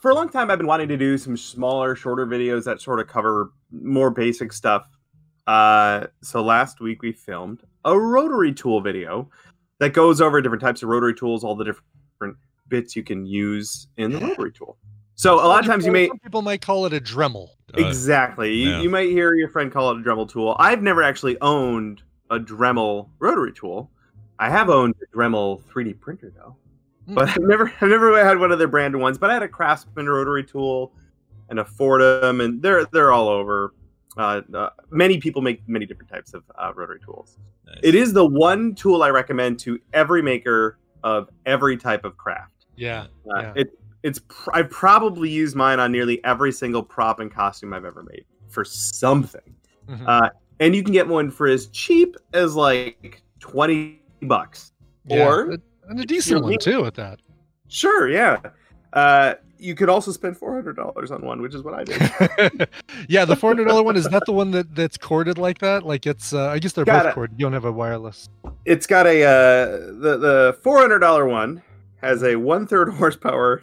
for 0.00 0.12
a 0.12 0.14
long 0.14 0.28
time, 0.28 0.52
I've 0.52 0.58
been 0.58 0.68
wanting 0.68 0.88
to 0.88 0.96
do 0.96 1.18
some 1.18 1.36
smaller, 1.36 1.96
shorter 1.96 2.26
videos 2.26 2.62
that 2.64 2.80
sort 2.80 3.00
of 3.00 3.08
cover 3.08 3.50
more 3.72 4.10
basic 4.10 4.52
stuff. 4.52 4.86
Uh, 5.48 6.06
so 6.22 6.42
last 6.44 6.80
week 6.80 7.02
we 7.02 7.12
filmed 7.12 7.62
a 7.84 7.98
rotary 7.98 8.52
tool 8.52 8.80
video 8.80 9.28
that 9.78 9.92
goes 9.92 10.20
over 10.20 10.40
different 10.40 10.62
types 10.62 10.82
of 10.82 10.88
rotary 10.88 11.14
tools, 11.14 11.44
all 11.44 11.54
the 11.54 11.64
different 11.64 12.36
bits 12.68 12.96
you 12.96 13.02
can 13.02 13.26
use 13.26 13.88
in 13.96 14.12
the 14.12 14.18
rotary 14.18 14.52
tool. 14.52 14.76
So 15.16 15.34
a 15.34 15.46
lot 15.46 15.60
of 15.60 15.66
times 15.66 15.86
you 15.86 15.92
may 15.92 16.08
Some 16.08 16.18
people 16.18 16.42
might 16.42 16.60
call 16.60 16.86
it 16.86 16.92
a 16.92 17.00
Dremel. 17.00 17.48
Uh, 17.76 17.86
exactly. 17.86 18.52
You, 18.54 18.70
yeah. 18.70 18.80
you 18.82 18.90
might 18.90 19.08
hear 19.10 19.34
your 19.34 19.48
friend 19.48 19.70
call 19.70 19.90
it 19.90 19.98
a 19.98 20.02
Dremel 20.02 20.28
tool. 20.28 20.56
I've 20.58 20.82
never 20.82 21.02
actually 21.02 21.40
owned 21.40 22.02
a 22.30 22.38
Dremel 22.38 23.08
rotary 23.18 23.52
tool. 23.52 23.90
I 24.38 24.50
have 24.50 24.70
owned 24.70 24.94
a 25.02 25.16
Dremel 25.16 25.62
3D 25.64 26.00
printer 26.00 26.32
though, 26.34 26.56
Hmm. 27.06 27.14
but 27.14 27.28
I've 27.36 27.42
never 27.42 27.72
I've 27.80 27.88
never 27.88 28.24
had 28.24 28.38
one 28.38 28.50
of 28.50 28.58
their 28.58 28.68
branded 28.68 29.00
ones. 29.00 29.18
But 29.18 29.30
I 29.30 29.34
had 29.34 29.42
a 29.42 29.48
Craftsman 29.48 30.08
rotary 30.08 30.44
tool 30.44 30.92
and 31.48 31.60
a 31.60 31.64
Foredom, 31.64 32.42
and 32.44 32.60
they're 32.62 32.84
they're 32.86 33.12
all 33.12 33.28
over. 33.28 33.74
Uh, 34.16 34.40
uh, 34.54 34.70
many 34.90 35.18
people 35.18 35.42
make 35.42 35.66
many 35.68 35.86
different 35.86 36.10
types 36.10 36.34
of 36.34 36.42
uh, 36.58 36.72
rotary 36.74 37.00
tools. 37.04 37.38
Nice. 37.66 37.78
It 37.82 37.94
is 37.94 38.12
the 38.12 38.24
one 38.24 38.74
tool 38.74 39.02
I 39.02 39.10
recommend 39.10 39.58
to 39.60 39.78
every 39.92 40.22
maker 40.22 40.78
of 41.02 41.28
every 41.46 41.76
type 41.76 42.04
of 42.04 42.16
craft. 42.16 42.66
Yeah. 42.76 43.06
Uh, 43.34 43.40
yeah. 43.40 43.52
It 43.56 43.78
it's 44.02 44.20
pr- 44.28 44.50
I've 44.52 44.70
probably 44.70 45.30
used 45.30 45.56
mine 45.56 45.80
on 45.80 45.90
nearly 45.90 46.22
every 46.24 46.52
single 46.52 46.82
prop 46.82 47.20
and 47.20 47.30
costume 47.32 47.72
I've 47.72 47.84
ever 47.86 48.02
made 48.02 48.24
for 48.48 48.64
something. 48.64 49.54
Mhm. 49.88 50.04
Uh, 50.06 50.30
and 50.60 50.74
you 50.76 50.82
can 50.82 50.92
get 50.92 51.08
one 51.08 51.30
for 51.30 51.46
as 51.46 51.66
cheap 51.68 52.16
as 52.34 52.54
like 52.54 53.22
twenty 53.40 54.00
bucks. 54.22 54.72
Yeah, 55.06 55.26
Or 55.26 55.56
and 55.88 56.00
a 56.00 56.04
decent 56.04 56.42
one 56.42 56.58
too 56.58 56.84
at 56.84 56.94
that. 56.94 57.20
sure, 57.68 58.08
yeah. 58.08 58.36
Uh, 58.94 59.34
you 59.58 59.74
could 59.74 59.88
also 59.88 60.12
spend 60.12 60.36
four 60.36 60.54
hundred 60.54 60.76
dollars 60.76 61.10
on 61.10 61.22
one, 61.22 61.40
which 61.42 61.54
is 61.54 61.62
what 61.62 61.74
I 61.74 61.84
did. 61.84 62.68
yeah, 63.08 63.24
the 63.24 63.34
four 63.36 63.50
hundred 63.50 63.66
dollar 63.66 63.82
one 63.82 63.96
is 63.96 64.08
that 64.08 64.24
the 64.26 64.32
one 64.32 64.50
that 64.52 64.74
that's 64.74 64.96
corded 64.96 65.36
like 65.38 65.58
that? 65.58 65.84
Like 65.84 66.06
it's 66.06 66.32
uh, 66.32 66.48
I 66.48 66.58
guess 66.58 66.72
they're 66.72 66.84
Got 66.84 67.02
both 67.04 67.10
it. 67.12 67.14
corded. 67.14 67.38
You 67.40 67.46
don't 67.46 67.52
have 67.54 67.64
a 67.64 67.72
wireless. 67.72 68.28
it's 68.64 68.86
got 68.86 69.06
a 69.06 69.22
uh, 69.24 69.66
the 70.00 70.16
the 70.18 70.58
four 70.62 70.78
hundred 70.80 71.00
dollar 71.00 71.26
one 71.26 71.62
has 72.02 72.22
a 72.22 72.36
one 72.36 72.66
third 72.66 72.88
horsepower 72.90 73.62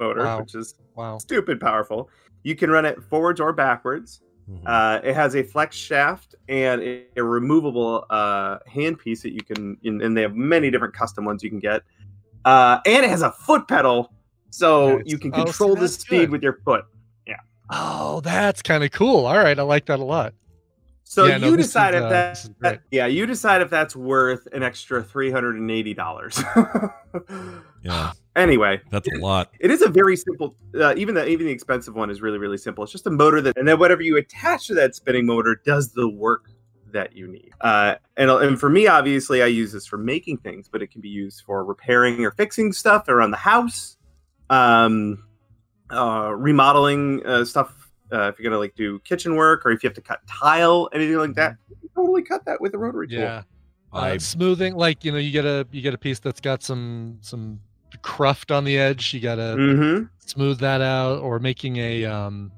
motor, 0.00 0.24
Wow. 0.24 0.40
which 0.40 0.54
is 0.54 0.74
Wow. 0.94 1.18
stupid 1.18 1.60
powerful. 1.60 2.08
You 2.44 2.54
can 2.54 2.70
run 2.70 2.84
it 2.84 3.02
forwards 3.04 3.40
or 3.40 3.52
backwards. 3.52 4.20
Mhm. 4.50 4.62
Uh, 4.66 5.00
it 5.04 5.14
has 5.14 5.34
a 5.36 5.42
flex 5.42 5.76
shaft 5.76 6.34
and 6.48 6.82
a, 6.82 7.04
a 7.16 7.22
removable 7.22 8.04
uh, 8.10 8.58
handpiece 8.72 9.22
that 9.22 9.32
you 9.32 9.40
can, 9.42 9.76
and 9.84 10.02
and 10.02 10.16
they 10.16 10.22
have 10.22 10.34
many 10.36 10.70
different 10.70 10.94
custom 10.94 11.24
ones 11.24 11.42
you 11.42 11.50
can 11.50 11.58
get. 11.60 11.82
Uh, 12.44 12.78
and 12.86 13.04
it 13.04 13.08
has 13.10 13.22
a 13.22 13.30
foot 13.32 13.66
pedal, 13.68 14.12
so 14.52 14.98
Nice. 14.98 15.02
you 15.06 15.18
can 15.18 15.32
Oh, 15.34 15.38
see, 15.38 15.44
control 15.44 15.74
the 15.74 15.88
speed 15.88 16.18
good. 16.20 16.30
with 16.30 16.42
your 16.42 16.58
foot. 16.64 16.84
Yeah. 17.26 17.36
Oh, 17.70 18.20
that's 18.20 18.62
kind 18.62 18.84
of 18.84 18.90
cool. 18.92 19.26
All 19.26 19.36
right, 19.38 19.58
I 19.58 19.62
like 19.62 19.86
that 19.86 19.98
a 19.98 20.04
lot. 20.04 20.34
So 21.04 21.26
Yeah, 21.26 21.36
you 21.38 21.56
this 21.56 21.66
decide 21.66 21.94
is, 21.94 22.00
if 22.00 22.04
uh, 22.04 22.08
that, 22.10 22.34
this 22.62 22.78
yeah, 22.90 23.06
you 23.06 23.26
decide 23.26 23.60
if 23.60 23.68
that's 23.70 23.94
worth 23.96 24.46
an 24.52 24.62
extra 24.62 25.02
three 25.02 25.30
hundred 25.30 25.56
and 25.56 25.70
eighty 25.70 25.94
dollars. 25.94 26.40
Yeah, 27.84 28.12
anyway, 28.36 28.80
that's 28.90 29.08
a 29.08 29.18
lot. 29.18 29.50
it 29.58 29.72
is 29.72 29.82
a 29.82 29.88
very 29.88 30.16
simple. 30.16 30.54
Uh, 30.72 30.94
even 30.96 31.16
the 31.16 31.26
even 31.26 31.46
the 31.46 31.52
expensive 31.52 31.96
one 31.96 32.10
is 32.10 32.22
really 32.22 32.38
really 32.38 32.56
simple. 32.56 32.84
It's 32.84 32.92
just 32.92 33.08
a 33.08 33.10
motor 33.10 33.40
that, 33.40 33.56
and 33.58 33.66
then 33.66 33.76
whatever 33.80 34.02
you 34.02 34.16
attach 34.18 34.68
to 34.68 34.74
that 34.74 34.94
spinning 34.94 35.26
motor 35.26 35.60
does 35.66 35.92
the 35.92 36.08
work 36.08 36.44
that 36.92 37.16
you 37.16 37.26
need. 37.26 37.50
Uh, 37.60 37.96
and 38.16 38.30
and 38.30 38.60
for 38.60 38.70
me, 38.70 38.86
obviously, 38.86 39.42
I 39.42 39.46
use 39.46 39.72
this 39.72 39.84
for 39.84 39.98
making 39.98 40.38
things, 40.38 40.68
but 40.68 40.80
it 40.80 40.92
can 40.92 41.00
be 41.00 41.08
used 41.08 41.42
for 41.44 41.64
repairing 41.64 42.24
or 42.24 42.30
fixing 42.30 42.72
stuff 42.72 43.08
around 43.08 43.32
the 43.32 43.36
house, 43.38 43.96
um, 44.52 45.24
uh, 45.90 46.32
remodeling 46.36 47.24
uh, 47.26 47.44
stuff. 47.44 47.74
Uh, 48.12 48.28
if 48.28 48.38
you're 48.38 48.44
gonna 48.50 48.60
like 48.60 48.74
do 48.74 48.98
kitchen 49.00 49.34
work, 49.36 49.64
or 49.64 49.70
if 49.70 49.82
you 49.82 49.88
have 49.88 49.94
to 49.94 50.02
cut 50.02 50.20
tile, 50.26 50.88
anything 50.92 51.16
like 51.16 51.34
that, 51.34 51.56
you 51.70 51.76
can 51.80 51.88
totally 51.94 52.22
cut 52.22 52.44
that 52.44 52.60
with 52.60 52.74
a 52.74 52.78
rotary 52.78 53.08
tool. 53.08 53.18
Yeah. 53.20 53.42
Uh, 53.92 53.96
I- 53.98 54.16
smoothing, 54.18 54.74
like 54.74 55.04
you 55.04 55.12
know, 55.12 55.18
you 55.18 55.30
get 55.30 55.44
a 55.46 55.66
you 55.72 55.80
get 55.80 55.94
a 55.94 55.98
piece 55.98 56.18
that's 56.18 56.40
got 56.40 56.62
some 56.62 57.18
some 57.22 57.60
cruft 58.02 58.50
on 58.50 58.64
the 58.64 58.78
edge. 58.78 59.14
You 59.14 59.20
gotta 59.20 59.56
Mm-hmm. 59.56 60.04
smooth 60.18 60.58
that 60.60 60.80
out, 60.82 61.20
or 61.20 61.38
making 61.38 61.78
a 61.78 62.04
um, 62.04 62.52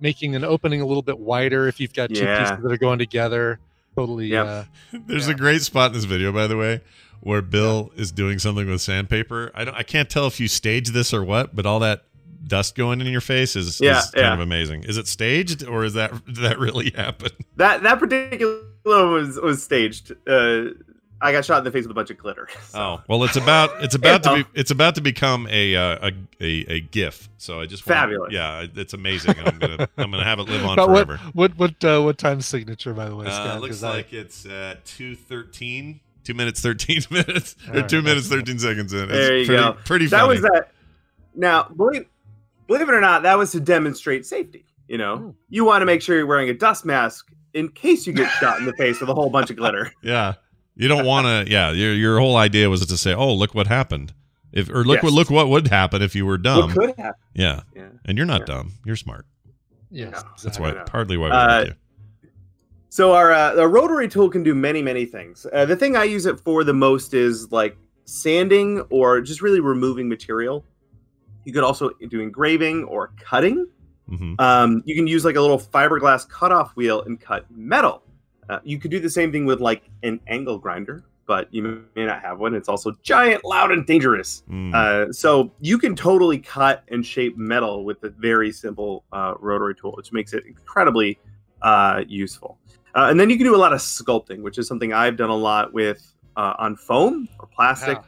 making 0.00 0.34
an 0.36 0.44
opening 0.44 0.80
a 0.82 0.86
little 0.86 1.02
bit 1.02 1.18
wider 1.18 1.68
if 1.68 1.80
you've 1.80 1.94
got 1.94 2.10
two 2.10 2.24
Yeah. 2.24 2.40
pieces 2.50 2.62
that 2.62 2.72
are 2.72 2.76
going 2.78 2.98
together. 2.98 3.60
Totally. 3.96 4.26
Yep. 4.28 4.46
Uh, 4.46 4.64
There's 5.06 5.28
a 5.28 5.34
great 5.34 5.62
spot 5.62 5.88
in 5.90 5.92
this 5.94 6.04
video, 6.04 6.32
by 6.32 6.46
the 6.46 6.56
way, 6.56 6.80
where 7.22 7.40
Bill 7.42 7.92
is 7.96 8.10
doing 8.12 8.38
something 8.38 8.68
with 8.68 8.80
sandpaper. 8.80 9.50
I 9.54 9.64
don't, 9.64 9.74
I 9.74 9.82
can't 9.82 10.10
tell 10.10 10.26
if 10.26 10.38
you 10.40 10.48
staged 10.48 10.92
this 10.92 11.14
or 11.14 11.22
what, 11.24 11.54
but 11.56 11.66
all 11.66 11.78
that 11.80 12.04
dust 12.46 12.74
going 12.74 13.00
in 13.00 13.06
your 13.06 13.20
face 13.20 13.54
is, 13.56 13.80
Yeah, 13.80 13.98
is 14.00 14.10
kind 14.10 14.24
yeah. 14.26 14.34
of 14.34 14.40
amazing. 14.40 14.84
Is 14.84 14.98
it 14.98 15.06
staged 15.06 15.64
or 15.66 15.84
is 15.84 15.94
that 15.94 16.12
did 16.26 16.36
that 16.42 16.58
really 16.58 16.90
happen? 16.90 17.30
That 17.56 17.82
that 17.84 17.98
particular 17.98 18.58
one 18.82 19.12
was 19.12 19.38
was 19.40 19.62
staged. 19.62 20.12
Uh, 20.28 20.70
I 21.24 21.30
got 21.30 21.44
shot 21.44 21.58
in 21.58 21.64
the 21.64 21.70
face 21.70 21.84
with 21.84 21.92
a 21.92 21.94
bunch 21.94 22.10
of 22.10 22.18
glitter. 22.18 22.48
Oh 22.74 23.00
well, 23.06 23.22
it's 23.22 23.36
about 23.36 23.84
it's 23.84 23.94
about 23.94 24.24
You 24.26 24.38
to 24.38 24.44
be 24.44 24.50
it's 24.60 24.72
about 24.72 24.96
to 24.96 25.00
become 25.00 25.46
a 25.48 25.76
uh, 25.76 26.10
a, 26.10 26.12
a 26.40 26.64
a 26.68 26.80
GIF. 26.80 27.28
So 27.38 27.60
I 27.60 27.66
just 27.66 27.86
wanna- 27.86 28.00
Fabulous. 28.00 28.32
yeah, 28.32 28.66
it's 28.74 28.92
amazing. 28.94 29.36
I'm 29.38 29.56
gonna 29.58 29.88
I'm 29.96 30.10
gonna 30.10 30.24
have 30.24 30.40
it 30.40 30.48
live 30.48 30.64
on 30.64 30.74
but 30.74 30.90
what 30.90 31.06
forever. 31.06 31.22
what 31.34 31.56
what 31.56 31.84
uh, 31.84 32.00
what 32.02 32.18
time 32.18 32.40
signature 32.40 32.92
by 32.92 33.08
the 33.08 33.14
way? 33.14 33.26
Uh, 33.26 33.30
Scott? 33.30 33.60
looks 33.60 33.76
'Cause 33.76 33.84
I- 33.84 33.90
like 33.98 34.12
it's 34.12 34.44
uh, 34.44 34.74
two 34.84 35.14
thirteen. 35.14 36.00
Two 36.24 36.34
minutes 36.34 36.60
thirteen 36.60 37.02
minutes 37.10 37.56
or 37.68 37.74
right, 37.80 37.88
two 37.88 38.02
minutes 38.02 38.28
that's- 38.28 38.40
thirteen 38.46 38.58
seconds 38.58 38.92
in. 38.92 39.02
It's 39.04 39.12
There 39.12 39.36
you 39.38 39.46
pretty, 39.46 39.62
go. 39.62 39.72
Pretty 39.84 40.06
funny. 40.06 40.20
that 40.20 40.28
was 40.28 40.40
that. 40.42 40.72
Now, 41.34 41.64
believe 41.64 42.06
believe 42.66 42.88
it 42.88 42.94
or 42.94 43.00
not, 43.00 43.22
that 43.24 43.36
was 43.38 43.50
to 43.52 43.60
demonstrate 43.60 44.24
safety. 44.26 44.64
You 44.88 44.98
know, 44.98 45.16
Hmm. 45.16 45.30
you 45.48 45.64
want 45.64 45.82
to 45.82 45.86
make 45.86 46.02
sure 46.02 46.16
you're 46.16 46.26
wearing 46.26 46.48
a 46.50 46.54
dust 46.54 46.84
mask 46.84 47.30
in 47.54 47.68
case 47.70 48.06
you 48.06 48.12
get 48.12 48.30
shot 48.40 48.58
in 48.58 48.66
the 48.66 48.72
face 48.74 49.00
with 49.00 49.08
a 49.08 49.14
whole 49.14 49.30
bunch 49.30 49.50
of 49.50 49.56
glitter. 49.56 49.92
Yeah. 50.02 50.34
You 50.74 50.88
don't 50.88 51.04
want 51.04 51.26
to. 51.26 51.52
Yeah. 51.52 51.70
Your 51.72 51.92
your 51.94 52.18
whole 52.18 52.36
idea 52.36 52.70
was 52.70 52.84
to 52.86 52.96
say, 52.96 53.12
"Oh, 53.14 53.34
look 53.34 53.54
what 53.54 53.66
happened," 53.66 54.14
if 54.52 54.70
or 54.70 54.84
look 54.84 54.96
Yes. 54.96 55.02
what 55.04 55.12
look 55.12 55.30
what 55.30 55.48
would 55.50 55.68
happen 55.68 56.00
if 56.00 56.14
you 56.14 56.24
were 56.24 56.38
dumb. 56.38 56.70
What 56.70 56.78
could 56.78 56.96
happen? 56.96 57.20
Yeah. 57.34 57.60
Yeah. 57.76 57.88
And 58.06 58.16
you're 58.16 58.26
not 58.26 58.40
Yeah. 58.40 58.46
dumb. 58.46 58.72
You're 58.86 58.96
smart. 58.96 59.26
yes, 59.90 60.12
No, 60.14 60.30
That's 60.42 60.58
why 60.58 60.72
partly 60.86 61.18
why 61.18 61.26
we 61.26 61.32
Uh, 61.32 61.46
like 61.58 61.66
you. 61.68 61.74
So 62.92 63.14
our 63.14 63.32
uh, 63.32 63.64
rotary 63.64 64.06
tool 64.06 64.28
can 64.28 64.42
do 64.42 64.54
many 64.54 64.82
many 64.82 65.06
things. 65.06 65.46
Uh, 65.50 65.64
the 65.64 65.74
thing 65.74 65.96
I 65.96 66.04
use 66.04 66.26
it 66.26 66.38
for 66.38 66.62
the 66.62 66.74
most 66.74 67.14
is 67.14 67.50
like 67.50 67.74
sanding 68.04 68.82
or 68.90 69.22
just 69.22 69.40
really 69.40 69.60
removing 69.60 70.10
material. 70.10 70.62
You 71.46 71.54
could 71.54 71.64
also 71.64 71.88
do 72.10 72.20
engraving 72.20 72.84
or 72.84 73.14
cutting. 73.18 73.66
hmm 74.10 74.34
Um, 74.38 74.82
you 74.84 74.94
can 74.94 75.06
use 75.06 75.24
like 75.24 75.36
a 75.36 75.40
little 75.40 75.58
fiberglass 75.58 76.28
cutoff 76.28 76.76
wheel 76.76 77.00
and 77.00 77.18
cut 77.18 77.46
metal. 77.50 78.02
Uh, 78.50 78.58
you 78.62 78.78
could 78.78 78.90
do 78.90 79.00
the 79.00 79.08
same 79.08 79.32
thing 79.32 79.46
with 79.46 79.60
like 79.60 79.88
an 80.02 80.20
angle 80.26 80.58
grinder, 80.58 81.02
but 81.26 81.48
you 81.50 81.62
may 81.96 82.04
not 82.04 82.20
have 82.20 82.40
one. 82.40 82.54
It's 82.54 82.68
also 82.68 82.92
giant, 83.02 83.42
loud, 83.42 83.70
and 83.70 83.86
dangerous. 83.86 84.42
Mm. 84.50 84.74
Uh, 84.74 85.10
so 85.10 85.50
you 85.60 85.78
can 85.78 85.96
totally 85.96 86.36
cut 86.36 86.84
and 86.88 87.06
shape 87.06 87.38
metal 87.38 87.86
with 87.86 88.04
a 88.04 88.10
very 88.10 88.52
simple 88.52 89.04
uh, 89.14 89.32
rotary 89.40 89.74
tool, 89.74 89.94
which 89.96 90.12
makes 90.12 90.34
it 90.34 90.44
incredibly 90.44 91.18
uh, 91.62 92.04
useful. 92.06 92.58
Uh, 92.94 93.08
and 93.10 93.18
then 93.18 93.30
you 93.30 93.36
can 93.36 93.46
do 93.46 93.54
a 93.54 93.58
lot 93.58 93.72
of 93.72 93.80
sculpting, 93.80 94.42
which 94.42 94.58
is 94.58 94.66
something 94.66 94.92
I've 94.92 95.16
done 95.16 95.30
a 95.30 95.36
lot 95.36 95.72
with 95.72 96.14
uh, 96.36 96.54
on 96.58 96.76
foam 96.76 97.28
or 97.38 97.46
plastic. 97.46 97.98
Wow. 97.98 98.04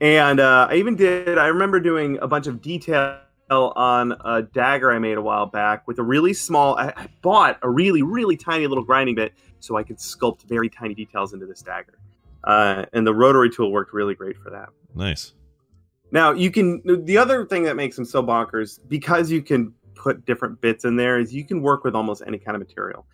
And 0.00 0.40
uh, 0.40 0.68
I 0.70 0.76
even 0.76 0.96
did, 0.96 1.38
I 1.38 1.46
remember 1.46 1.80
doing 1.80 2.18
a 2.20 2.28
bunch 2.28 2.46
of 2.46 2.60
detail 2.60 3.20
on 3.50 4.12
a 4.24 4.42
dagger 4.42 4.92
I 4.92 4.98
made 4.98 5.18
a 5.18 5.22
while 5.22 5.46
back 5.46 5.86
with 5.86 5.98
a 5.98 6.02
really 6.02 6.32
small, 6.32 6.76
I, 6.76 6.92
I 6.96 7.08
bought 7.22 7.58
a 7.62 7.70
really, 7.70 8.02
really 8.02 8.36
tiny 8.36 8.66
little 8.66 8.84
grinding 8.84 9.14
bit 9.14 9.32
so 9.60 9.76
I 9.76 9.82
could 9.82 9.98
sculpt 9.98 10.42
very 10.42 10.68
tiny 10.68 10.94
details 10.94 11.32
into 11.32 11.46
this 11.46 11.62
dagger. 11.62 11.98
Uh, 12.44 12.84
and 12.92 13.06
the 13.06 13.14
rotary 13.14 13.50
tool 13.50 13.72
worked 13.72 13.92
really 13.92 14.14
great 14.14 14.36
for 14.36 14.50
that. 14.50 14.68
Nice. 14.94 15.32
Now 16.12 16.32
you 16.32 16.50
can. 16.50 16.82
The 17.04 17.16
other 17.16 17.44
thing 17.46 17.64
that 17.64 17.74
makes 17.74 17.96
them 17.96 18.04
so 18.04 18.22
bonkers 18.22 18.78
because 18.88 19.30
you 19.30 19.42
can 19.42 19.72
put 19.94 20.24
different 20.26 20.60
bits 20.60 20.84
in 20.84 20.96
there 20.96 21.18
is 21.18 21.34
you 21.34 21.44
can 21.44 21.62
work 21.62 21.82
with 21.82 21.94
almost 21.94 22.22
any 22.26 22.38
kind 22.38 22.54
of 22.54 22.60
material. 22.60 23.06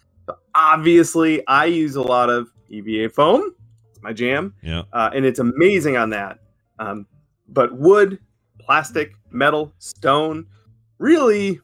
Obviously, 0.70 1.46
I 1.46 1.64
use 1.64 1.96
a 1.96 2.02
lot 2.02 2.28
of 2.28 2.48
EVA 2.68 3.08
foam. 3.08 3.54
It's 3.90 4.02
my 4.02 4.12
jam, 4.12 4.54
Yeah. 4.62 4.82
uh, 4.92 5.10
and 5.14 5.24
it's 5.24 5.38
amazing 5.38 5.96
on 5.96 6.10
that. 6.10 6.38
Um, 6.78 7.06
but 7.48 7.72
wood, 7.76 8.18
plastic, 8.58 9.12
metal, 9.30 9.72
stone, 9.78 10.46
really 10.98 11.60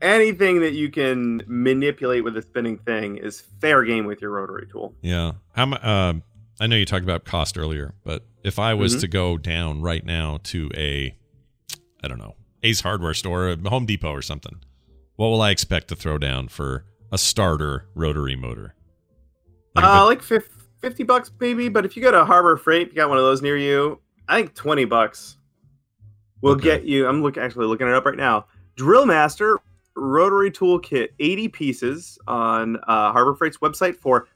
anything 0.00 0.60
that 0.60 0.74
you 0.74 0.90
can 0.90 1.42
manipulate 1.46 2.22
with 2.24 2.36
a 2.36 2.42
spinning 2.42 2.78
thing 2.78 3.16
is 3.16 3.40
fair 3.60 3.82
game 3.84 4.06
with 4.06 4.20
your 4.20 4.30
rotary 4.30 4.66
tool. 4.70 4.94
Yeah. 5.02 5.32
How 5.54 5.70
uh, 5.72 6.14
I 6.60 6.66
know 6.66 6.76
you 6.76 6.84
talked 6.84 7.04
about 7.04 7.24
cost 7.24 7.58
earlier, 7.58 7.94
but 8.04 8.24
if 8.44 8.58
I 8.58 8.74
was 8.74 8.96
Mhm. 8.96 9.00
to 9.00 9.08
go 9.08 9.38
down 9.38 9.80
right 9.82 10.04
now 10.04 10.38
to 10.44 10.70
a, 10.76 11.16
I 12.02 12.08
don't 12.08 12.18
know, 12.18 12.36
Ace 12.62 12.80
Hardware 12.82 13.14
store, 13.14 13.48
a 13.48 13.56
Home 13.68 13.86
Depot 13.86 14.10
or 14.12 14.22
something, 14.22 14.60
what 15.16 15.28
will 15.28 15.42
I 15.42 15.50
expect 15.50 15.88
to 15.88 15.96
throw 15.96 16.18
down 16.18 16.48
for 16.48 16.84
a 17.12 17.18
starter 17.18 17.86
rotary 17.94 18.36
motor? 18.36 18.74
Like 19.74 19.84
Uh, 19.84 20.04
like 20.06 20.22
50 20.22 21.02
bucks 21.04 21.30
maybe, 21.40 21.68
but 21.68 21.84
if 21.84 21.96
you 21.96 22.02
go 22.02 22.10
to 22.10 22.24
Harbor 22.24 22.56
Freight, 22.56 22.88
you 22.88 22.94
got 22.94 23.08
one 23.08 23.18
of 23.18 23.24
those 23.24 23.42
near 23.42 23.56
you, 23.56 24.00
I 24.28 24.36
think 24.40 24.54
20 24.54 24.84
bucks 24.84 25.36
will 26.40 26.52
Okay. 26.52 26.62
get 26.64 26.84
you. 26.84 27.06
I'm 27.06 27.22
look 27.22 27.36
actually 27.36 27.66
looking 27.66 27.88
it 27.88 27.94
up 27.94 28.04
right 28.06 28.16
now. 28.16 28.46
Drill 28.76 29.06
Master 29.06 29.58
rotary 29.96 30.50
tool 30.50 30.78
kit, 30.80 31.14
80 31.20 31.48
pieces 31.48 32.18
on 32.26 32.76
uh, 32.88 33.12
Harbor 33.12 33.34
Freight's 33.34 33.58
website 33.58 33.96
for 33.96 34.26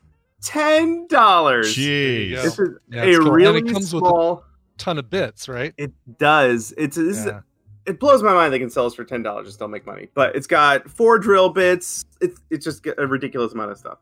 $10. 0.42 1.08
Jeez. 1.08 2.42
This 2.42 2.58
is 2.58 2.68
Yeah, 2.90 3.02
a 3.02 3.06
it's 3.08 3.18
cool. 3.18 3.26
And 3.34 3.42
it 3.42 3.46
really 3.46 3.62
comes 3.62 3.92
with 3.94 4.04
a- 4.04 4.06
small. 4.06 4.44
ton 4.76 4.98
of 4.98 5.10
bits, 5.10 5.48
right? 5.48 5.74
It 5.76 5.92
does. 6.18 6.72
It's 6.78 6.96
this 6.96 7.18
is- 7.18 7.26
Yeah. 7.26 7.40
It 7.88 7.98
blows 7.98 8.22
my 8.22 8.34
mind 8.34 8.52
they 8.52 8.58
can 8.58 8.70
sell 8.70 8.84
this 8.84 8.94
for 8.94 9.04
ten 9.04 9.22
dollars 9.22 9.46
and 9.46 9.54
still 9.54 9.68
make 9.68 9.86
money. 9.86 10.08
But 10.14 10.36
it's 10.36 10.46
got 10.46 10.88
four 10.88 11.18
drill 11.18 11.48
bits. 11.48 12.04
It's 12.20 12.40
it's 12.50 12.64
just 12.64 12.86
a 12.86 13.06
ridiculous 13.06 13.52
amount 13.52 13.72
of 13.72 13.78
stuff. 13.78 13.98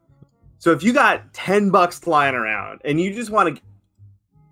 So 0.59 0.73
if 0.73 0.83
you 0.83 0.93
got 0.93 1.33
ten 1.33 1.71
bucks 1.71 2.07
lying 2.07 2.35
around 2.35 2.81
and 2.85 3.01
you 3.01 3.15
just 3.15 3.31
want 3.31 3.57
to 3.57 3.63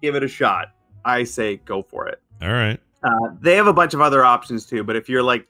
give 0.03 0.15
it 0.15 0.23
a 0.23 0.29
shot, 0.29 0.69
I 1.05 1.25
say 1.25 1.57
go 1.57 1.83
for 1.83 2.09
it. 2.09 2.21
All 2.41 2.53
right. 2.53 2.81
Uh, 3.03 3.31
they 3.41 3.57
have 3.57 3.67
a 3.67 3.73
bunch 3.73 3.93
of 3.93 4.01
other 4.01 4.25
options 4.25 4.65
too, 4.65 4.85
but 4.85 4.97
if 4.97 5.09
you're 5.09 5.23
like 5.23 5.47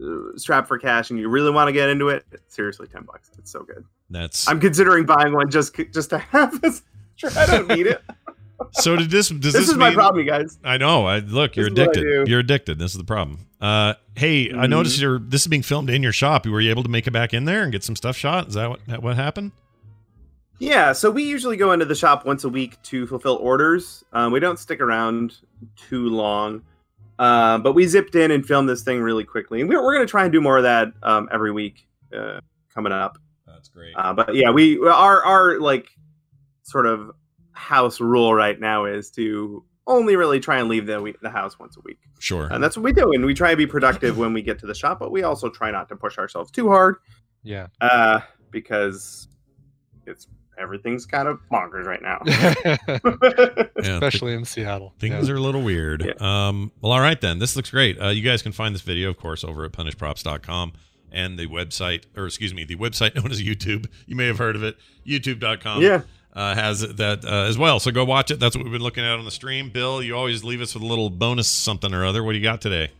uh, 0.00 0.36
strapped 0.36 0.68
for 0.68 0.78
cash 0.78 1.10
and 1.10 1.18
you 1.18 1.28
really 1.28 1.50
want 1.50 1.68
to 1.68 1.72
get 1.72 1.88
into 1.88 2.08
it, 2.10 2.24
seriously, 2.48 2.86
ten 2.86 3.02
bucks. 3.04 3.30
It's 3.38 3.50
so 3.50 3.62
good. 3.62 3.84
That's 4.10 4.46
I'm 4.46 4.60
considering 4.60 5.06
buying 5.06 5.32
one 5.32 5.50
just 5.50 5.74
just 5.92 6.10
to 6.10 6.18
have 6.18 6.60
this. 6.60 6.82
Sure, 7.16 7.30
I 7.36 7.46
don't 7.46 7.68
need 7.68 7.86
it. 7.86 8.02
so. 8.72 8.96
Did 8.96 9.10
this? 9.10 9.28
Does 9.28 9.40
this, 9.40 9.52
this, 9.52 9.68
is 9.68 9.76
my 9.76 9.92
problem, 9.92 10.24
you 10.24 10.30
guys. 10.30 10.58
I 10.64 10.76
know. 10.76 11.06
I 11.06 11.18
look. 11.18 11.56
You're 11.56 11.70
This 11.70 11.72
is 11.72 11.86
what 11.86 11.96
I 11.96 12.00
addicted. 12.00 12.28
You're 12.28 12.40
addicted. 12.40 12.78
This 12.78 12.92
is 12.92 12.98
the 12.98 13.04
problem. 13.04 13.40
Uh, 13.60 13.94
hey, 14.14 14.50
I 14.50 14.66
Mhm. 14.66 14.70
noticed 14.70 15.00
you're. 15.00 15.18
This 15.18 15.42
is 15.42 15.46
being 15.48 15.62
filmed 15.62 15.90
in 15.90 16.02
your 16.02 16.12
shop. 16.12 16.46
Were 16.46 16.60
you 16.60 16.70
able 16.70 16.82
to 16.82 16.90
make 16.90 17.06
it 17.06 17.12
back 17.12 17.32
in 17.34 17.44
there 17.44 17.62
and 17.62 17.72
get 17.72 17.82
some 17.84 17.96
stuff 17.96 18.16
shot? 18.16 18.48
Is 18.48 18.54
that 18.54 18.70
what 18.70 19.02
what 19.02 19.16
happened? 19.16 19.52
Yeah, 20.58 20.92
so 20.92 21.10
we 21.10 21.24
usually 21.24 21.56
go 21.56 21.72
into 21.72 21.84
the 21.84 21.94
shop 21.94 22.24
once 22.24 22.44
a 22.44 22.48
week 22.48 22.80
to 22.84 23.06
fulfill 23.06 23.36
orders. 23.36 24.04
Um, 24.12 24.32
we 24.32 24.38
don't 24.40 24.58
stick 24.58 24.80
around 24.80 25.36
too 25.76 26.08
long, 26.08 26.62
uh, 27.18 27.58
but 27.58 27.72
we 27.72 27.86
zipped 27.86 28.14
in 28.14 28.30
and 28.30 28.46
filmed 28.46 28.68
this 28.68 28.82
thing 28.82 29.02
really 29.02 29.24
quickly. 29.24 29.60
And 29.60 29.68
we're, 29.68 29.82
we're 29.82 29.94
going 29.94 30.06
to 30.06 30.10
try 30.10 30.22
and 30.22 30.32
do 30.32 30.40
more 30.40 30.56
of 30.56 30.62
that 30.62 30.92
um, 31.02 31.28
every 31.32 31.50
week 31.50 31.86
uh, 32.16 32.38
coming 32.72 32.92
up. 32.92 33.18
That's 33.46 33.68
great. 33.68 33.94
Uh, 33.96 34.12
but 34.12 34.34
yeah, 34.34 34.50
we 34.50 34.78
our 34.78 35.24
our 35.24 35.58
like 35.58 35.88
sort 36.62 36.86
of 36.86 37.10
house 37.54 38.00
rule 38.00 38.34
right 38.34 38.58
now 38.60 38.84
is 38.84 39.10
to 39.12 39.64
only 39.86 40.16
really 40.16 40.40
try 40.40 40.58
and 40.58 40.68
leave 40.68 40.86
the 40.86 41.00
we- 41.00 41.14
the 41.22 41.30
house 41.30 41.58
once 41.58 41.76
a 41.76 41.80
week, 41.84 41.98
Sure. 42.18 42.48
and 42.50 42.62
that's 42.62 42.76
what 42.76 42.82
we 42.84 42.92
do. 42.92 43.12
And 43.12 43.24
we 43.24 43.34
try 43.34 43.50
to 43.50 43.56
be 43.56 43.66
productive 43.66 44.16
when 44.18 44.32
we 44.32 44.42
get 44.42 44.58
to 44.60 44.66
the 44.66 44.74
shop, 44.74 44.98
but 44.98 45.10
we 45.12 45.22
also 45.22 45.48
try 45.50 45.70
not 45.70 45.88
to 45.90 45.96
push 45.96 46.16
ourselves 46.18 46.50
too 46.50 46.68
hard 46.68 46.96
Yeah. 47.42 47.66
uh, 47.80 48.20
because 48.50 49.28
it's 50.06 50.26
everything's 50.58 51.04
kind 51.04 51.26
of 51.28 51.38
bonkers 51.52 51.84
right 51.84 52.00
now. 52.02 52.22
Yeah, 53.84 53.94
Especially 53.96 54.32
in 54.34 54.44
Seattle. 54.44 54.94
Things 54.98 55.28
Yeah. 55.28 55.34
are 55.34 55.36
a 55.36 55.40
little 55.40 55.62
weird. 55.62 56.20
Um, 56.22 56.72
well, 56.80 56.92
all 56.92 57.00
right 57.00 57.20
then. 57.20 57.38
This 57.38 57.56
looks 57.56 57.70
great. 57.70 58.00
Uh, 58.00 58.08
you 58.08 58.22
guys 58.22 58.40
can 58.42 58.52
find 58.52 58.74
this 58.74 58.82
video, 58.82 59.10
of 59.10 59.16
course, 59.18 59.44
over 59.44 59.64
at 59.64 59.72
punishedprops.com. 59.72 60.72
and 61.12 61.38
the 61.38 61.46
website, 61.46 62.04
or 62.16 62.26
excuse 62.26 62.52
me, 62.54 62.64
the 62.64 62.74
website 62.76 63.14
known 63.22 63.30
as 63.30 63.40
YouTube. 63.42 63.86
You 64.06 64.16
may 64.16 64.26
have 64.26 64.38
heard 64.38 64.56
of 64.56 64.62
it. 64.64 64.76
YouTube.com. 65.06 65.80
Yeah. 65.82 66.02
Uh, 66.34 66.52
has 66.54 66.80
that 66.80 67.24
uh, 67.24 67.44
as 67.48 67.56
well. 67.56 67.78
So 67.78 67.92
go 67.92 68.04
watch 68.04 68.32
it. 68.32 68.40
That's 68.40 68.56
what 68.56 68.64
we've 68.64 68.72
been 68.72 68.82
looking 68.82 69.04
at 69.04 69.18
on 69.18 69.24
the 69.24 69.30
stream. 69.30 69.70
Bill, 69.70 70.02
you 70.02 70.16
always 70.16 70.42
leave 70.42 70.60
us 70.60 70.74
with 70.74 70.82
a 70.82 70.86
little 70.86 71.08
bonus 71.08 71.46
something 71.46 71.94
or 71.94 72.04
other. 72.04 72.24
What 72.24 72.32
do 72.32 72.38
you 72.38 72.42
got 72.42 72.60
today? 72.60 72.90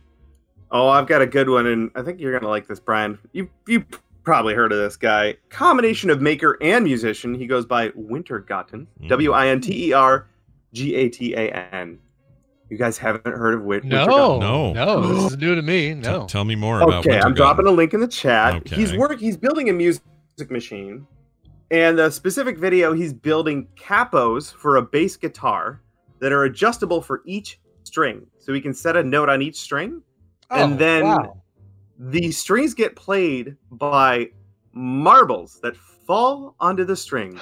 Oh, 0.71 0.87
I've 0.87 1.05
got 1.07 1.21
a 1.21 1.27
good 1.27 1.49
one, 1.49 1.67
and 1.67 1.91
I 1.95 2.01
think 2.01 2.19
you're 2.19 2.31
gonna 2.37 2.49
like 2.49 2.67
this, 2.67 2.79
Brian. 2.79 3.19
You 3.33 3.49
you 3.67 3.83
probably 4.23 4.53
heard 4.53 4.71
of 4.71 4.77
this 4.77 4.95
guy. 4.97 5.35
Combination 5.49 6.09
of 6.09 6.21
maker 6.21 6.57
and 6.61 6.85
musician. 6.85 7.35
He 7.35 7.45
goes 7.45 7.65
by 7.65 7.89
Wintergatan. 7.89 8.87
Mm. 9.01 9.09
W 9.09 9.31
I 9.33 9.47
N 9.47 9.59
T 9.61 9.89
E 9.89 9.93
R 9.93 10.27
G 10.73 10.95
A 10.95 11.09
T 11.09 11.33
A 11.35 11.51
N. 11.73 11.99
You 12.69 12.77
guys 12.77 12.97
haven't 12.97 13.27
heard 13.27 13.53
of 13.53 13.61
Win- 13.63 13.87
No, 13.87 14.07
Wintergatan? 14.07 14.39
No. 14.39 14.73
no, 14.73 15.13
this 15.13 15.31
is 15.33 15.37
new 15.41 15.55
to 15.55 15.61
me. 15.61 15.93
No. 15.93 16.21
T- 16.21 16.27
tell 16.27 16.45
me 16.45 16.55
more 16.55 16.81
about. 16.81 17.05
Okay, 17.05 17.19
I'm 17.19 17.33
dropping 17.33 17.67
a 17.67 17.71
link 17.71 17.93
in 17.93 17.99
the 17.99 18.07
chat. 18.07 18.55
Okay. 18.55 18.75
He's 18.77 18.95
work. 18.95 19.19
He's 19.19 19.37
building 19.37 19.69
a 19.69 19.73
music 19.73 20.01
machine, 20.49 21.05
and 21.71 21.97
the 21.97 22.09
specific 22.09 22.57
video 22.57 22.93
he's 22.93 23.13
building 23.13 23.67
capos 23.75 24.53
for 24.53 24.77
a 24.77 24.81
bass 24.81 25.15
guitar 25.17 25.81
that 26.19 26.31
are 26.31 26.45
adjustable 26.45 27.01
for 27.01 27.21
each 27.25 27.59
string, 27.83 28.25
so 28.37 28.53
he 28.53 28.61
can 28.61 28.73
set 28.73 28.95
a 28.95 29.03
note 29.03 29.29
on 29.29 29.41
each 29.41 29.57
string, 29.59 30.01
Oh, 30.51 30.63
and 30.63 30.77
then 30.77 31.03
wow. 31.03 31.41
the 31.97 32.31
strings 32.31 32.73
get 32.73 32.95
played 32.95 33.55
by 33.71 34.29
marbles 34.73 35.59
that 35.63 35.75
fall 35.75 36.55
onto 36.59 36.83
the 36.85 36.95
strings. 36.95 37.41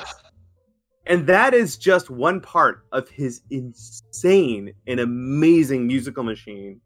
And 1.05 1.27
that 1.27 1.53
is 1.53 1.77
just 1.77 2.09
one 2.09 2.39
part 2.39 2.85
of 2.93 3.09
his 3.09 3.41
insane 3.49 4.73
and 4.87 5.01
amazing 5.01 5.85
musical 5.85 6.23
machine 6.23 6.79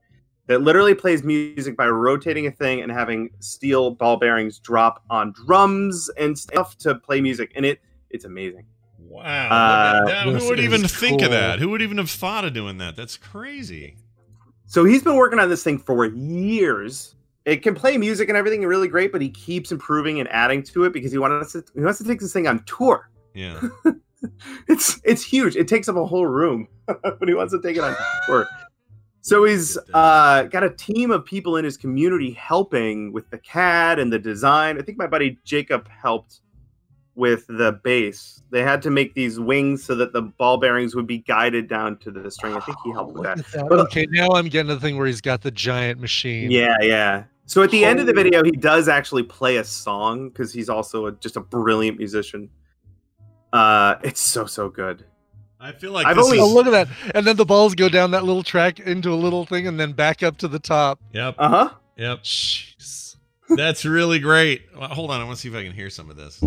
that 0.48 0.62
literally 0.62 0.96
plays 0.96 1.24
music 1.24 1.78
by 1.78 1.88
rotating 1.88 2.48
a 2.48 2.52
thing 2.52 2.82
and 2.82 2.92
having 2.92 3.30
steel 3.40 3.92
ball 3.92 4.18
bearings 4.18 4.60
drop 4.60 5.04
on 5.10 5.34
drums 5.34 6.10
and 6.18 6.38
stuff 6.38 6.78
to 6.80 6.96
play 6.96 7.22
music. 7.22 7.52
And 7.56 7.66
it 7.66 7.82
it's 8.10 8.26
amazing. 8.26 8.66
Wow. 8.98 9.24
Uh, 9.50 10.06
that. 10.06 10.26
Who 10.26 10.48
would 10.48 10.60
is 10.60 10.66
even 10.66 10.88
think 10.88 11.22
of 11.22 11.32
that? 11.32 11.60
Who 11.60 11.70
would 11.70 11.82
even 11.82 11.98
have 11.98 12.10
thought 12.10 12.46
of 12.46 12.54
doing 12.54 12.78
that? 12.80 12.96
That's 12.96 13.18
crazy. 13.18 13.98
So 14.66 14.84
he's 14.84 15.04
been 15.04 15.16
working 15.16 15.40
on 15.40 15.50
this 15.50 15.64
thing 15.64 15.78
for 15.78 16.06
years. 16.06 17.16
It 17.46 17.58
can 17.58 17.74
play 17.74 17.98
music 17.98 18.28
and 18.28 18.38
everything 18.38 18.66
really 18.66 18.90
great, 18.90 19.14
but 19.14 19.22
he 19.22 19.30
keeps 19.30 19.72
improving 19.72 20.20
and 20.20 20.28
adding 20.30 20.64
to 20.64 20.84
it 20.84 20.92
because 20.92 21.12
he 21.12 21.18
wants 21.18 21.54
to 21.54 21.64
he 21.74 21.82
wants 21.82 22.00
to 22.00 22.06
take 22.06 22.20
this 22.20 22.34
thing 22.34 22.48
on 22.48 22.64
tour. 22.66 23.10
Yeah. 23.34 23.62
It's 24.68 25.00
it's 25.04 25.24
huge. 25.24 25.56
It 25.56 25.68
takes 25.68 25.88
up 25.88 25.96
a 25.96 26.06
whole 26.06 26.26
room, 26.26 26.68
but 26.88 27.28
he 27.28 27.34
wants 27.34 27.54
to 27.54 27.62
take 27.62 27.78
it 27.78 27.84
on 27.84 27.96
tour. 28.26 28.48
So 29.28 29.44
he's 29.44 29.78
uh, 29.94 30.44
got 30.44 30.64
a 30.64 30.70
team 30.70 31.12
of 31.12 31.26
people 31.26 31.58
in 31.58 31.66
his 31.66 31.76
community 31.76 32.32
helping 32.32 33.12
with 33.12 33.30
the 33.30 33.38
CAD 33.38 34.00
and 34.00 34.12
the 34.12 34.18
design. 34.18 34.80
I 34.80 34.84
think 34.84 34.98
my 34.98 35.06
buddy 35.06 35.38
Jacob 35.44 35.90
helped 35.90 36.40
with 37.16 37.46
the 37.48 37.74
base. 37.84 38.42
They 38.52 38.64
had 38.64 38.82
to 38.84 38.90
make 38.90 39.16
these 39.16 39.38
wings 39.38 39.84
so 39.84 39.96
that 39.96 40.14
the 40.14 40.22
ball 40.22 40.56
bearings 40.56 40.96
would 40.96 41.08
be 41.08 41.18
guided 41.18 41.68
down 41.68 41.98
to 41.98 42.12
the 42.12 42.32
string. 42.32 42.56
I 42.56 42.62
think 42.62 42.78
he 42.86 42.92
helped 42.94 43.16
with 43.16 43.24
that. 43.24 43.68
But- 43.68 43.80
okay, 43.88 44.08
now 44.12 44.30
I'm 44.30 44.48
getting 44.48 44.70
to 44.70 44.76
the 44.76 44.80
thing 44.80 44.96
where 44.96 45.08
he's 45.08 45.20
got 45.20 45.42
the 45.42 45.52
giant 45.52 46.00
machine. 46.00 46.50
Yeah, 46.50 46.78
yeah. 46.82 47.26
So 47.48 47.62
at 47.64 47.70
the 47.70 47.84
end 47.84 48.00
of 48.00 48.06
the 48.06 48.14
video, 48.14 48.46
he 48.46 48.52
does 48.52 48.88
actually 48.88 49.24
play 49.24 49.58
a 49.58 49.64
song 49.66 50.30
because 50.30 50.54
he's 50.54 50.70
also 50.70 51.08
a, 51.08 51.12
just 51.12 51.36
a 51.36 51.42
brilliant 51.42 51.98
musician. 51.98 52.50
Uh, 53.52 53.96
it's 54.04 54.22
so 54.22 54.46
so 54.46 54.70
good. 54.70 55.04
I 55.60 55.72
feel 55.72 55.92
like 55.92 56.06
I've 56.06 56.16
this 56.16 56.26
only 56.26 56.40
Oh, 56.40 56.48
look 56.54 56.68
at 56.68 56.72
that. 56.72 56.88
And 57.16 57.26
then 57.26 57.36
the 57.36 57.46
balls 57.46 57.74
go 57.74 57.90
down 57.90 58.12
that 58.12 58.24
little 58.24 58.44
track 58.44 58.80
into 58.80 59.12
a 59.12 59.16
little 59.16 59.46
thing 59.46 59.68
and 59.68 59.80
then 59.80 59.94
back 59.94 60.22
up 60.22 60.38
to 60.38 60.48
the 60.48 60.60
top. 60.60 61.00
Yep. 61.14 61.36
Uh 61.38 61.50
huh. 61.50 61.70
Yep. 61.98 62.24
Jeez. 62.24 63.16
That's 63.50 63.86
really 63.86 64.20
great. 64.20 64.64
Well, 64.78 64.90
hold 64.90 65.10
on, 65.10 65.20
I 65.20 65.24
want 65.24 65.38
to 65.38 65.42
see 65.42 65.50
if 65.50 65.56
I 65.56 65.64
can 65.64 65.74
hear 65.74 65.90
some 65.90 66.10
of 66.12 66.18
this. 66.18 66.40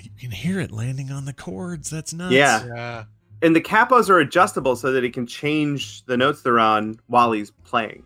You 0.00 0.10
can 0.18 0.30
hear 0.30 0.60
it 0.60 0.72
landing 0.72 1.10
on 1.10 1.24
the 1.24 1.32
chords. 1.32 1.90
That's 1.90 2.12
nuts. 2.14 2.32
Yeah. 2.32 2.64
Yeah. 2.74 3.04
And 3.42 3.54
the 3.56 3.60
capos 3.60 4.08
are 4.08 4.18
adjustable 4.20 4.76
so 4.76 4.92
that 4.92 5.02
he 5.02 5.10
can 5.10 5.26
change 5.26 6.04
the 6.04 6.16
notes 6.16 6.42
they're 6.42 6.60
on 6.60 6.98
while 7.08 7.32
he's 7.32 7.50
playing. 7.64 8.04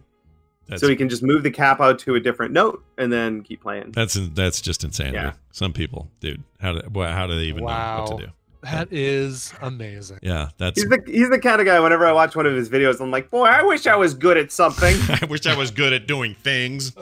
That's 0.69 0.81
so 0.81 0.89
he 0.89 0.97
can 0.97 1.09
just 1.09 1.23
move 1.23 1.43
the 1.43 1.51
capo 1.51 1.95
to 1.95 2.15
a 2.17 2.21
different 2.21 2.53
note 2.53 2.85
and 2.99 3.13
then 3.13 3.43
keep 3.43 3.63
playing. 3.63 3.93
that's 3.93 4.15
that's 4.15 4.61
just 4.61 4.83
insanity. 4.83 5.19
Yeah. 5.19 5.33
Some 5.53 5.73
people, 5.73 6.11
dude, 6.21 6.43
how 6.61 6.73
do 6.73 7.03
how 7.03 7.27
do 7.27 7.37
they 7.37 7.45
even 7.45 7.65
know 7.65 8.05
what 8.07 8.19
to 8.19 8.27
do? 8.27 8.33
That 8.63 8.93
is 8.93 9.55
amazing. 9.63 10.19
Yeah, 10.23 10.49
that's. 10.59 10.81
He's 10.81 10.91
the 10.91 11.01
he's 11.07 11.31
the 11.31 11.39
kind 11.39 11.61
of 11.61 11.67
guy. 11.67 11.79
Whenever 11.79 12.05
I 12.05 12.11
watch 12.11 12.35
one 12.35 12.47
of 12.47 12.55
his 12.55 12.69
videos, 12.69 13.01
I'm 13.01 13.13
like, 13.13 13.31
boy, 13.31 13.45
I 13.45 13.63
wish 13.63 13.87
I 13.87 13.95
was 13.95 14.13
good 14.13 14.37
at 14.37 14.51
something. 14.51 14.97
I 15.23 15.25
wish 15.27 15.47
I 15.47 15.57
was 15.57 15.71
good 15.71 15.93
at 15.93 16.09
doing 16.09 16.35
things. 16.35 16.93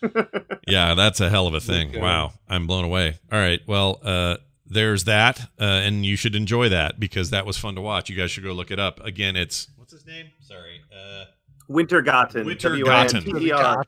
yeah, 0.66 0.94
that's 0.94 1.20
a 1.20 1.28
hell 1.28 1.46
of 1.46 1.52
a 1.52 1.60
thing. 1.60 1.90
Okay. 1.90 2.00
Wow, 2.00 2.32
I'm 2.48 2.66
blown 2.66 2.84
away. 2.84 3.18
All 3.30 3.38
right, 3.38 3.60
well, 3.66 4.00
uh, 4.02 4.38
there's 4.64 5.04
that, 5.04 5.40
uh, 5.60 5.64
and 5.64 6.06
you 6.06 6.16
should 6.16 6.34
enjoy 6.34 6.70
that 6.70 6.98
because 6.98 7.28
that 7.30 7.44
was 7.44 7.58
fun 7.58 7.74
to 7.74 7.82
watch. 7.82 8.08
You 8.08 8.16
guys 8.16 8.30
should 8.30 8.44
go 8.44 8.52
look 8.52 8.70
it 8.70 8.78
up. 8.78 9.04
Again, 9.04 9.36
it's 9.36 9.68
what's 9.76 9.92
his 9.92 10.06
name? 10.06 10.30
Sorry, 10.40 10.80
uh, 10.90 11.24
Wintergatan. 11.70 12.44
Wintergatan. 12.44 13.24
W-I-N-T-E-R. 13.24 13.84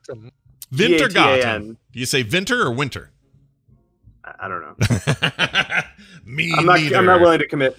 Vinter 0.73 1.77
Do 1.91 1.99
you 1.99 2.05
say 2.05 2.23
Vinter 2.23 2.63
or 2.65 2.71
Winter? 2.71 3.11
I 4.23 4.33
I 4.39 4.47
don't 4.47 4.61
know. 4.61 5.81
Me 6.25 6.53
I'm 6.55 6.65
not. 6.65 6.79
neither. 6.79 6.95
I'm 6.95 7.05
not 7.05 7.19
willing 7.21 7.39
to 7.39 7.47
commit. 7.47 7.77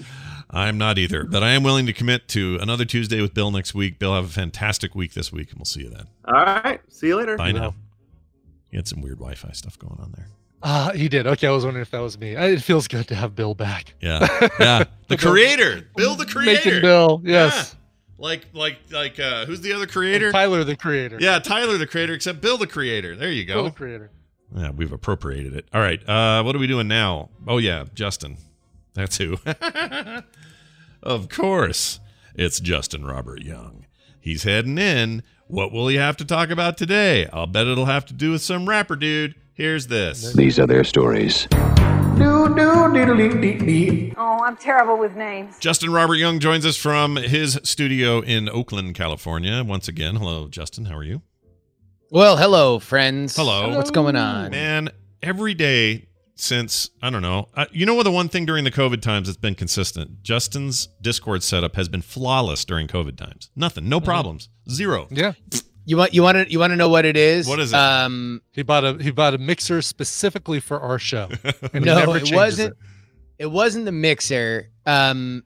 I'm 0.50 0.78
not 0.78 0.98
either, 0.98 1.24
but 1.24 1.42
I 1.42 1.50
am 1.50 1.62
willing 1.64 1.86
to 1.86 1.92
commit 1.92 2.28
to 2.28 2.58
another 2.60 2.84
Tuesday 2.84 3.20
with 3.20 3.34
Bill 3.34 3.50
next 3.50 3.74
week. 3.74 3.98
Bill, 3.98 4.14
have 4.14 4.26
a 4.26 4.28
fantastic 4.28 4.94
week 4.94 5.14
this 5.14 5.32
week, 5.32 5.50
and 5.50 5.58
we'll 5.58 5.64
see 5.64 5.80
you 5.80 5.90
then. 5.90 6.06
All 6.26 6.34
right. 6.34 6.80
See 6.88 7.08
you 7.08 7.16
later. 7.16 7.36
Bye 7.36 7.52
now. 7.52 7.74
You 8.70 8.78
had 8.78 8.86
some 8.86 9.00
weird 9.00 9.18
Wi-Fi 9.18 9.50
stuff 9.52 9.78
going 9.78 9.98
on 10.00 10.12
there. 10.16 10.28
Ah, 10.62 10.92
he 10.94 11.08
did. 11.08 11.26
Okay, 11.26 11.46
I 11.46 11.50
was 11.50 11.64
wondering 11.64 11.82
if 11.82 11.90
that 11.90 12.00
was 12.00 12.18
me. 12.18 12.36
It 12.36 12.62
feels 12.62 12.88
good 12.88 13.08
to 13.08 13.14
have 13.14 13.34
Bill 13.34 13.54
back. 13.54 13.94
Yeah, 14.00 14.26
yeah. 14.60 14.84
The 15.08 15.18
creator, 15.18 15.86
Bill, 15.96 16.14
the 16.14 16.24
creator. 16.24 16.64
Making 16.70 16.80
Bill, 16.82 17.20
yes. 17.24 17.74
Yeah. 17.74 17.80
Like, 18.18 18.46
like, 18.52 18.78
like. 18.90 19.18
Uh, 19.18 19.44
who's 19.46 19.60
the 19.60 19.72
other 19.72 19.86
creator? 19.86 20.30
Tyler, 20.32 20.64
the 20.64 20.76
creator. 20.76 21.18
Yeah, 21.20 21.38
Tyler, 21.38 21.78
the 21.78 21.86
creator, 21.86 22.14
except 22.14 22.40
Bill, 22.40 22.56
the 22.56 22.66
creator. 22.66 23.16
There 23.16 23.30
you 23.30 23.44
go. 23.44 23.54
Bill, 23.54 23.64
the 23.64 23.70
creator. 23.70 24.10
Yeah, 24.54 24.70
we've 24.70 24.92
appropriated 24.92 25.54
it. 25.54 25.66
All 25.72 25.80
right. 25.80 26.00
Uh, 26.08 26.42
what 26.42 26.54
are 26.54 26.58
we 26.60 26.66
doing 26.66 26.86
now? 26.86 27.30
Oh 27.46 27.58
yeah, 27.58 27.84
Justin. 27.94 28.36
That's 28.94 29.16
who. 29.18 29.38
of 31.02 31.28
course, 31.28 32.00
it's 32.34 32.60
Justin 32.60 33.04
Robert 33.04 33.42
Young. 33.42 33.86
He's 34.20 34.44
heading 34.44 34.78
in. 34.78 35.22
What 35.48 35.72
will 35.72 35.88
he 35.88 35.96
have 35.96 36.16
to 36.18 36.24
talk 36.24 36.50
about 36.50 36.78
today? 36.78 37.26
I'll 37.32 37.46
bet 37.46 37.66
it'll 37.66 37.84
have 37.84 38.06
to 38.06 38.14
do 38.14 38.30
with 38.30 38.42
some 38.42 38.68
rapper 38.68 38.96
dude. 38.96 39.34
Here's 39.52 39.88
this. 39.88 40.32
These 40.32 40.58
are 40.58 40.66
their 40.66 40.84
stories. 40.84 41.46
Oh, 44.16 44.23
I'm 44.44 44.58
terrible 44.58 44.98
with 44.98 45.16
names. 45.16 45.58
Justin 45.58 45.90
Robert 45.90 46.16
Young 46.16 46.38
joins 46.38 46.66
us 46.66 46.76
from 46.76 47.16
his 47.16 47.58
studio 47.62 48.20
in 48.20 48.50
Oakland, 48.50 48.94
California. 48.94 49.64
Once 49.64 49.88
again, 49.88 50.16
hello, 50.16 50.48
Justin. 50.48 50.84
How 50.84 50.96
are 50.96 51.02
you? 51.02 51.22
Well, 52.10 52.36
hello, 52.36 52.78
friends. 52.78 53.34
Hello. 53.36 53.74
What's 53.74 53.90
going 53.90 54.16
on? 54.16 54.50
Man, 54.50 54.90
every 55.22 55.54
day 55.54 56.08
since, 56.34 56.90
I 57.00 57.08
don't 57.08 57.22
know, 57.22 57.48
uh, 57.54 57.64
you 57.72 57.86
know 57.86 57.94
what, 57.94 58.02
the 58.02 58.10
one 58.10 58.28
thing 58.28 58.44
during 58.44 58.64
the 58.64 58.70
COVID 58.70 59.00
times 59.00 59.28
that's 59.28 59.38
been 59.38 59.54
consistent? 59.54 60.22
Justin's 60.22 60.88
Discord 61.00 61.42
setup 61.42 61.74
has 61.76 61.88
been 61.88 62.02
flawless 62.02 62.66
during 62.66 62.86
COVID 62.86 63.16
times. 63.16 63.50
Nothing, 63.56 63.88
no 63.88 63.98
problems, 63.98 64.50
zero. 64.68 65.08
Yeah. 65.10 65.32
You 65.86 65.96
want 65.96 66.12
you 66.12 66.22
want 66.22 66.36
to 66.36 66.50
you 66.50 66.58
want 66.58 66.70
to 66.72 66.76
know 66.76 66.88
what 66.88 67.04
it 67.04 67.16
is? 67.16 67.46
What 67.46 67.60
is 67.60 67.72
it? 67.72 67.76
Um, 67.76 68.40
He 68.52 68.62
bought 68.62 68.84
a 68.84 68.94
he 69.02 69.10
bought 69.10 69.34
a 69.34 69.38
mixer 69.38 69.82
specifically 69.82 70.58
for 70.58 70.80
our 70.80 70.98
show. 70.98 71.28
And 71.74 71.84
he 71.84 71.90
no, 71.90 71.98
never 71.98 72.16
it 72.16 72.32
wasn't. 72.32 72.72
It. 72.72 72.78
Wasn't 73.40 73.84
the 73.84 73.92
mixer. 73.92 74.70
Um, 74.86 75.44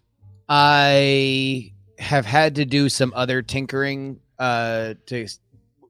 I 0.49 1.73
have 1.99 2.27
had 2.27 2.55
to 2.57 2.65
do 2.65 2.89
some 2.89 3.13
other 3.15 3.43
tinkering. 3.43 4.21
Uh, 4.39 4.95
to 5.07 5.27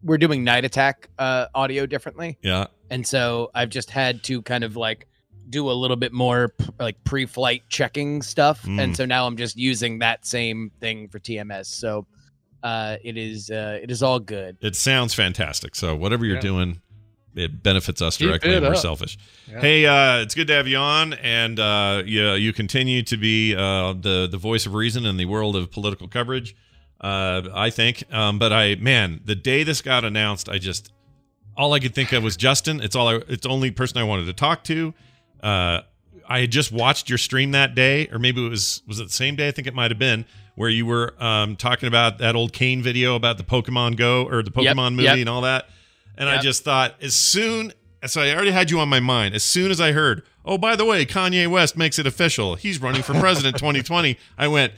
we're 0.03 0.17
doing 0.19 0.43
Night 0.45 0.65
Attack 0.65 1.09
uh 1.19 1.47
audio 1.55 1.85
differently, 1.87 2.39
Yeah. 2.43 2.67
and 2.91 3.07
so 3.07 3.51
I've 3.55 3.69
just 3.69 3.91
had 3.91 4.23
to 4.25 4.41
kind 4.43 4.65
of 4.65 4.75
like 4.77 5.07
do 5.51 5.71
a 5.71 5.73
little 5.73 5.97
bit 5.97 6.13
more 6.13 6.49
p- 6.51 6.67
like 6.79 7.03
pre-flight 7.05 7.63
checking 7.69 8.23
stuff, 8.23 8.63
Mm. 8.63 8.81
and 8.81 8.97
so 8.97 9.05
now 9.07 9.27
I'm 9.27 9.37
just 9.37 9.57
using 9.57 9.99
that 9.99 10.25
same 10.27 10.71
thing 10.81 11.09
for 11.09 11.19
TMS. 11.19 11.67
So, 11.67 12.07
uh, 12.63 12.97
it 13.05 13.17
is 13.19 13.51
uh, 13.51 13.79
it 13.83 13.91
is 13.91 14.03
all 14.03 14.19
good. 14.21 14.57
It 14.63 14.77
sounds 14.77 15.15
fantastic. 15.15 15.75
So 15.75 15.95
whatever 15.97 16.25
you're 16.25 16.37
Yeah. 16.37 16.41
doing, 16.43 16.81
it 17.35 17.63
benefits 17.63 18.01
us 18.03 18.17
directly. 18.17 18.55
and 18.55 18.65
We're 18.65 18.73
up. 18.73 18.77
selfish. 18.79 19.17
Yeah. 19.51 19.61
Hey, 19.61 19.87
uh, 19.87 20.23
it's 20.23 20.35
good 20.35 20.47
to 20.49 20.55
have 20.55 20.67
you 20.69 20.79
on, 20.79 21.13
and 21.15 21.59
uh, 21.61 22.03
you 22.05 22.33
you 22.33 22.53
continue 22.53 23.03
to 23.03 23.17
be 23.17 23.55
uh, 23.55 23.93
the 23.95 24.29
the 24.31 24.39
voice 24.39 24.67
of 24.67 24.75
reason 24.75 25.07
in 25.07 25.17
the 25.17 25.27
world 25.27 25.57
of 25.57 25.71
political 25.71 26.09
coverage. 26.09 26.57
Uh, 27.01 27.43
I 27.55 27.71
think, 27.71 28.03
um, 28.13 28.39
but 28.39 28.53
I 28.53 28.75
man, 28.77 29.21
the 29.25 29.35
day 29.37 29.63
this 29.63 29.83
got 29.83 30.05
announced, 30.05 30.49
I 30.49 30.59
just 30.59 30.93
all 31.57 31.73
I 31.73 31.81
could 31.81 31.95
think 31.95 32.13
of 32.13 32.23
was 32.25 32.37
Justin. 32.37 32.81
It's 32.81 32.97
all 32.97 33.09
I, 33.09 33.15
it's 33.29 33.43
the 33.43 33.49
only 33.51 33.71
person 33.71 33.99
I 33.99 34.05
wanted 34.05 34.27
to 34.27 34.33
talk 34.33 34.65
to. 34.65 34.95
Uh, 35.43 35.83
I 36.29 36.41
had 36.41 36.51
just 36.51 36.73
watched 36.73 37.09
your 37.09 37.19
stream 37.19 37.53
that 37.53 37.75
day, 37.75 38.09
or 38.09 38.19
maybe 38.19 38.45
it 38.45 38.49
was 38.49 38.83
was 38.87 38.99
it 39.01 39.05
the 39.05 39.13
same 39.13 39.37
day? 39.37 39.49
I 39.49 39.51
think 39.53 39.67
it 39.69 39.75
might 39.75 39.91
have 39.91 39.99
been 39.99 40.25
where 40.57 40.69
you 40.69 40.85
were 40.87 41.15
um, 41.23 41.55
talking 41.55 41.87
about 41.87 42.19
that 42.19 42.35
old 42.35 42.53
Kane 42.53 42.83
video 42.83 43.15
about 43.15 43.39
the 43.39 43.45
Pokemon 43.45 43.97
Go 43.97 44.25
or 44.27 44.43
the 44.43 44.51
Yep, 44.57 44.77
Pokemon 44.77 44.91
movie 44.93 45.05
yep. 45.05 45.19
and 45.19 45.29
all 45.29 45.43
that. 45.43 45.69
And 46.19 46.29
I 46.29 46.41
just 46.41 46.65
thought, 46.65 46.97
as 47.01 47.15
soon 47.15 47.73
so 48.07 48.21
I 48.23 48.33
already 48.33 48.51
had 48.53 48.71
you 48.71 48.79
on 48.79 48.89
my 48.89 49.01
mind. 49.01 49.35
As 49.35 49.43
soon 49.43 49.71
as 49.73 49.81
I 49.81 49.91
heard, 49.93 50.23
oh, 50.45 50.57
by 50.57 50.77
the 50.77 50.85
way, 50.85 51.05
Kanye 51.05 51.49
West 51.49 51.77
makes 51.77 51.99
it 51.99 52.07
official. 52.07 52.55
He's 52.55 52.81
running 52.81 53.03
for 53.03 53.13
president 53.15 53.57
2020. 53.59 54.17
I 54.37 54.47
went, 54.47 54.73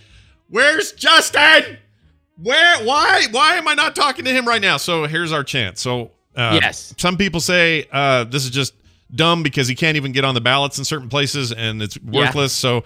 where's 0.49 0.93
Justin? 0.93 1.77
Where? 2.43 2.79
Why? 2.85 3.27
Why 3.31 3.57
am 3.57 3.69
I 3.69 3.75
not 3.75 3.95
talking 3.95 4.25
to 4.25 4.31
him 4.33 4.47
right 4.49 4.62
now? 4.62 4.79
So 4.79 5.05
here's 5.05 5.33
our 5.33 5.45
chance. 5.45 5.81
So 5.83 6.12
uh, 6.35 6.59
Yes. 6.62 6.95
some 6.97 7.17
people 7.19 7.41
say 7.41 7.87
uh, 7.93 8.25
this 8.25 8.45
is 8.45 8.51
just 8.51 8.73
dumb 9.15 9.43
because 9.43 9.69
he 9.69 9.75
can't 9.75 9.97
even 9.99 10.12
get 10.12 10.25
on 10.25 10.35
the 10.35 10.41
ballots 10.41 10.79
in 10.79 10.85
certain 10.87 11.09
places 11.11 11.53
and 11.53 11.83
it's 11.83 11.99
Yeah. 12.03 12.21
worthless. 12.21 12.55
So 12.55 12.85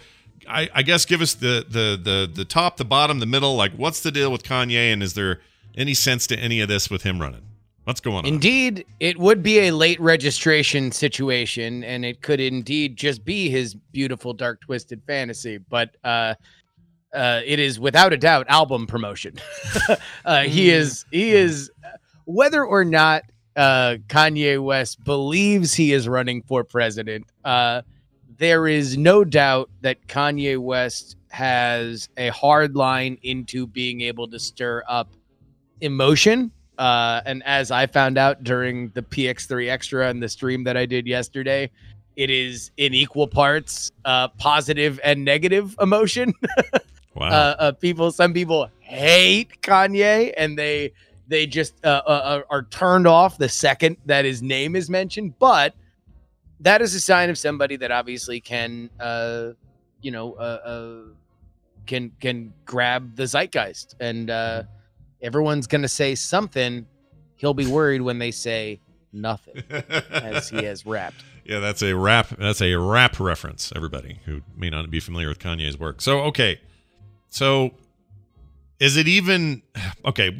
I, 0.48 0.68
I 0.74 0.82
guess 0.82 1.04
give 1.06 1.20
us 1.20 1.34
the, 1.34 1.64
the 1.68 1.98
the 2.02 2.30
the 2.34 2.44
top, 2.44 2.76
the 2.76 2.84
bottom, 2.84 3.20
the 3.20 3.26
middle. 3.26 3.54
Like, 3.54 3.72
what's 3.74 4.00
the 4.00 4.10
deal 4.10 4.32
with 4.32 4.42
Kanye? 4.42 4.92
And 4.92 5.00
is 5.02 5.14
there 5.14 5.40
any 5.76 5.94
sense 5.94 6.26
to 6.26 6.36
any 6.38 6.60
of 6.60 6.68
this 6.68 6.90
with 6.90 7.02
him 7.02 7.20
running? 7.20 7.42
What's 7.84 8.00
going 8.00 8.18
on? 8.18 8.26
Indeed, 8.26 8.86
it 8.98 9.18
would 9.18 9.42
be 9.42 9.60
a 9.60 9.70
late 9.70 10.00
registration 10.00 10.90
situation, 10.90 11.84
and 11.84 12.04
it 12.04 12.22
could 12.22 12.40
indeed 12.40 12.96
just 12.96 13.24
be 13.24 13.50
his 13.50 13.74
beautiful, 13.74 14.32
dark, 14.32 14.62
twisted 14.62 15.02
fantasy. 15.06 15.58
But 15.58 15.94
uh, 16.02 16.34
uh, 17.14 17.42
it 17.44 17.58
is 17.58 17.78
without 17.78 18.12
a 18.12 18.16
doubt 18.16 18.46
album 18.48 18.86
promotion. 18.86 19.34
uh, 20.24 20.42
he 20.42 20.70
is 20.70 21.04
he 21.10 21.32
is 21.32 21.70
whether 22.24 22.64
or 22.64 22.84
not 22.84 23.22
uh, 23.56 23.96
Kanye 24.08 24.62
West 24.62 25.04
believes 25.04 25.74
he 25.74 25.92
is 25.92 26.08
running 26.08 26.42
for 26.42 26.64
president. 26.64 27.26
Uh, 27.44 27.82
there 28.38 28.66
is 28.66 28.96
no 28.96 29.24
doubt 29.24 29.70
that 29.82 30.06
Kanye 30.08 30.58
West 30.58 31.16
has 31.30 32.08
a 32.16 32.28
hard 32.28 32.76
line 32.76 33.18
into 33.22 33.66
being 33.66 34.00
able 34.00 34.28
to 34.28 34.38
stir 34.38 34.82
up 34.88 35.10
emotion. 35.80 36.50
Uh, 36.78 37.20
and 37.24 37.42
as 37.44 37.70
I 37.70 37.86
found 37.86 38.18
out 38.18 38.42
during 38.42 38.90
the 38.90 39.02
PX3 39.02 39.70
Extra 39.70 40.08
and 40.08 40.22
the 40.22 40.28
stream 40.28 40.64
that 40.64 40.76
I 40.76 40.86
did 40.86 41.06
yesterday, 41.06 41.70
it 42.16 42.30
is 42.30 42.70
in 42.76 42.94
equal 42.94 43.26
parts 43.28 43.90
uh, 44.04 44.28
positive 44.28 45.00
and 45.04 45.24
negative 45.24 45.76
emotion. 45.80 46.32
Wow. 47.16 47.28
uh, 47.28 47.56
uh, 47.60 47.72
people, 47.72 48.10
some 48.10 48.32
people 48.32 48.68
hate 48.80 49.62
Kanye, 49.62 50.34
and 50.36 50.58
they 50.58 50.92
they 51.28 51.46
just 51.46 51.74
uh, 51.84 52.02
uh, 52.04 52.42
are- 52.50 52.64
turned 52.64 53.06
off 53.06 53.38
the 53.38 53.48
second 53.48 53.98
that 54.06 54.24
his 54.24 54.42
name 54.42 54.74
is 54.74 54.90
mentioned. 54.90 55.38
But 55.38 55.76
that 56.58 56.82
is 56.82 56.92
a 56.92 57.00
sign 57.00 57.30
of 57.30 57.38
somebody 57.38 57.76
that 57.76 57.92
obviously 57.92 58.40
can, 58.40 58.90
uh, 58.98 59.50
you 60.02 60.10
know, 60.10 60.32
uh, 60.32 60.42
uh, 60.64 61.02
can 61.86 62.10
can 62.20 62.52
grab 62.64 63.14
the 63.14 63.28
zeitgeist, 63.28 63.94
and 64.00 64.28
everyone's 65.24 65.66
gonna 65.66 65.88
say 65.88 66.14
something. 66.14 66.86
He'll 67.36 67.54
be 67.54 67.66
worried 67.66 68.02
when 68.02 68.18
they 68.18 68.30
say 68.30 68.78
nothing, 69.12 69.62
as 70.10 70.48
he 70.48 70.62
has 70.64 70.86
rapped. 70.86 71.16
Yeah, 71.46 71.58
that's 71.58 71.82
a 71.82 71.94
rap. 71.94 72.28
That's 72.38 72.62
a 72.62 72.74
rap 72.76 73.20
reference. 73.20 73.70
Everybody 73.76 74.18
who 74.24 74.40
may 74.56 74.70
not 74.70 74.90
be 74.90 74.98
familiar 74.98 75.28
with 75.28 75.38
Kanye's 75.38 75.78
work. 75.78 76.00
So 76.00 76.22
okay, 76.22 76.58
so 77.28 77.72
is 78.80 78.96
it 78.96 79.08
even 79.08 79.60
okay? 80.06 80.34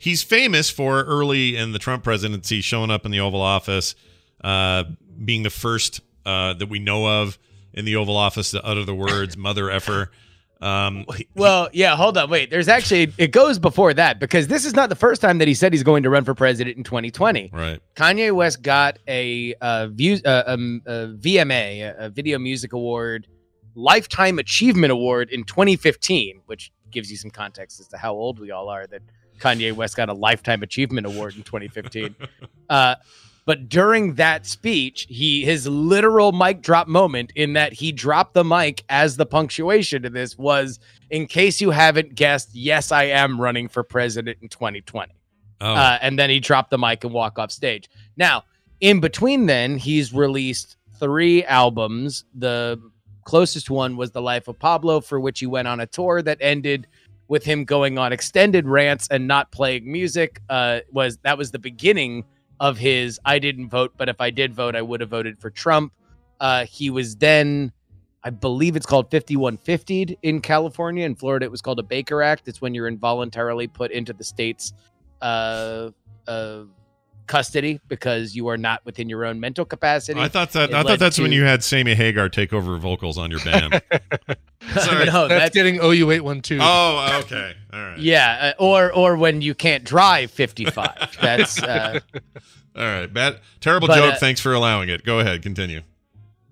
He's 0.00 0.24
famous 0.24 0.68
for 0.68 1.04
early 1.04 1.54
in 1.54 1.70
the 1.70 1.78
Trump 1.78 2.02
presidency 2.02 2.60
showing 2.60 2.90
up 2.90 3.04
in 3.04 3.12
the 3.12 3.20
Oval 3.20 3.40
Office, 3.40 3.94
uh, 4.42 4.82
being 5.24 5.44
the 5.44 5.50
first 5.50 6.00
uh, 6.26 6.54
that 6.54 6.68
we 6.68 6.80
know 6.80 7.06
of 7.06 7.38
in 7.72 7.84
the 7.84 7.94
Oval 7.94 8.16
Office 8.16 8.50
to 8.50 8.64
utter 8.64 8.84
the 8.84 8.96
words 8.96 9.36
"mother 9.36 9.70
effer." 9.70 10.10
Um, 10.60 11.04
Well, 11.34 11.68
yeah, 11.72 11.94
hold 11.96 12.18
on. 12.18 12.28
Wait, 12.30 12.50
there's 12.50 12.68
actually, 12.68 13.12
it 13.16 13.30
goes 13.32 13.58
before 13.58 13.94
that 13.94 14.18
because 14.18 14.48
this 14.48 14.64
is 14.64 14.74
not 14.74 14.88
the 14.88 14.96
first 14.96 15.20
time 15.20 15.38
that 15.38 15.48
he 15.48 15.54
said 15.54 15.72
he's 15.72 15.82
going 15.84 16.02
to 16.02 16.10
run 16.10 16.24
for 16.24 16.34
president 16.34 16.76
in 16.76 16.84
2020. 16.84 17.50
right. 17.52 17.80
Kanye 17.94 18.32
West 18.34 18.62
got 18.62 18.98
a, 19.06 19.54
uh, 19.60 19.86
view, 19.88 20.18
uh, 20.24 20.42
um, 20.46 20.82
a 20.86 21.08
VMA, 21.16 21.82
a- 21.82 22.06
a 22.06 22.08
Video 22.10 22.38
Music 22.38 22.72
Award, 22.72 23.28
Lifetime 23.74 24.38
Achievement 24.40 24.90
Award 24.90 25.30
in 25.30 25.44
2015, 25.44 26.40
which 26.46 26.72
gives 26.90 27.10
you 27.10 27.16
some 27.16 27.30
context 27.30 27.78
as 27.78 27.86
to 27.88 27.96
how 27.96 28.12
old 28.14 28.40
we 28.40 28.50
all 28.50 28.68
are 28.68 28.86
that 28.88 29.02
Kanye 29.38 29.72
West 29.72 29.96
got 29.96 30.08
a 30.08 30.12
Lifetime 30.14 30.64
Achievement 30.64 31.06
Award 31.06 31.36
in 31.36 31.42
2015. 31.44 32.16
uh, 32.68 32.96
but 33.48 33.70
during 33.70 34.16
that 34.16 34.44
speech, 34.44 35.06
he 35.08 35.42
his 35.42 35.66
literal 35.66 36.32
mic 36.32 36.60
drop 36.60 36.86
moment 36.86 37.32
in 37.34 37.54
that 37.54 37.72
he 37.72 37.92
dropped 37.92 38.34
the 38.34 38.44
mic 38.44 38.84
as 38.90 39.16
the 39.16 39.24
punctuation 39.24 40.02
to 40.02 40.10
this 40.10 40.36
was 40.36 40.78
in 41.08 41.26
case 41.26 41.58
you 41.58 41.70
haven't 41.70 42.14
guessed, 42.14 42.50
yes, 42.52 42.92
I 42.92 43.04
am 43.04 43.40
running 43.40 43.66
for 43.66 43.82
president 43.82 44.36
in 44.42 44.50
2020. 44.50 45.14
Oh. 45.62 45.66
Uh, 45.66 45.98
and 46.02 46.18
then 46.18 46.28
he 46.28 46.40
dropped 46.40 46.68
the 46.68 46.76
mic 46.76 47.04
and 47.04 47.14
walk 47.14 47.38
off 47.38 47.50
stage. 47.50 47.88
Now, 48.18 48.44
in 48.80 49.00
between 49.00 49.46
then, 49.46 49.78
he's 49.78 50.12
released 50.12 50.76
three 51.00 51.42
albums. 51.44 52.26
The 52.34 52.78
closest 53.24 53.70
one 53.70 53.96
was 53.96 54.10
The 54.10 54.20
Life 54.20 54.48
of 54.48 54.58
Pablo, 54.58 55.00
for 55.00 55.20
which 55.20 55.40
he 55.40 55.46
went 55.46 55.68
on 55.68 55.80
a 55.80 55.86
tour 55.86 56.20
that 56.20 56.36
ended 56.42 56.86
with 57.28 57.44
him 57.44 57.64
going 57.64 57.96
on 57.96 58.12
extended 58.12 58.66
rants 58.66 59.08
and 59.10 59.26
not 59.26 59.50
playing 59.52 59.90
music. 59.90 60.42
Uh, 60.50 60.80
was 60.92 61.16
that 61.22 61.38
was 61.38 61.50
the 61.50 61.58
beginning 61.58 62.26
of 62.60 62.78
his 62.78 63.20
I 63.24 63.38
didn't 63.38 63.68
vote, 63.68 63.92
but 63.96 64.08
if 64.08 64.20
I 64.20 64.30
did 64.30 64.54
vote, 64.54 64.74
I 64.74 64.82
would 64.82 65.00
have 65.00 65.10
voted 65.10 65.38
for 65.38 65.50
Trump. 65.50 65.92
Uh, 66.40 66.64
he 66.66 66.90
was 66.90 67.16
then, 67.16 67.72
I 68.22 68.30
believe 68.30 68.76
it's 68.76 68.86
called 68.86 69.10
5150 69.10 70.18
in 70.22 70.40
California. 70.40 71.04
In 71.04 71.14
Florida, 71.14 71.44
it 71.46 71.50
was 71.50 71.62
called 71.62 71.78
a 71.78 71.82
Baker 71.82 72.22
Act. 72.22 72.48
It's 72.48 72.60
when 72.60 72.74
you're 72.74 72.88
involuntarily 72.88 73.66
put 73.66 73.90
into 73.90 74.12
the 74.12 74.24
state's 74.24 74.72
uh, 75.20 75.90
uh, 76.26 76.62
custody 77.28 77.80
because 77.86 78.34
you 78.34 78.48
are 78.48 78.56
not 78.56 78.84
within 78.84 79.08
your 79.08 79.24
own 79.24 79.38
mental 79.38 79.64
capacity. 79.64 80.18
I 80.20 80.26
thought 80.28 80.50
that. 80.52 80.70
It 80.70 80.74
I 80.74 80.82
thought 80.82 80.98
that's 80.98 81.18
when 81.20 81.30
you 81.30 81.44
had 81.44 81.62
Sammy 81.62 81.94
Hagar 81.94 82.28
take 82.28 82.52
over 82.52 82.76
vocals 82.78 83.16
on 83.18 83.30
your 83.30 83.40
band. 83.44 83.80
Sorry. 84.74 85.04
No, 85.06 85.28
that's, 85.28 85.28
that's- 85.28 85.50
getting 85.50 85.76
OU812. 85.78 86.58
Oh, 86.60 87.20
okay. 87.24 87.54
All 87.72 87.80
right. 87.80 87.98
Yeah, 87.98 88.54
uh, 88.58 88.62
or 88.62 88.92
or 88.92 89.16
when 89.16 89.40
you 89.42 89.54
can't 89.54 89.84
drive 89.84 90.30
55. 90.32 91.18
That's 91.20 91.62
uh, 91.62 92.00
All 92.76 92.82
right. 92.84 93.12
Bad, 93.12 93.40
terrible 93.60 93.86
But, 93.88 93.96
joke. 93.96 94.14
uh, 94.14 94.18
Thanks 94.18 94.40
for 94.40 94.52
allowing 94.54 94.88
it. 94.88 95.04
Go 95.04 95.20
ahead. 95.20 95.42
Continue. 95.42 95.82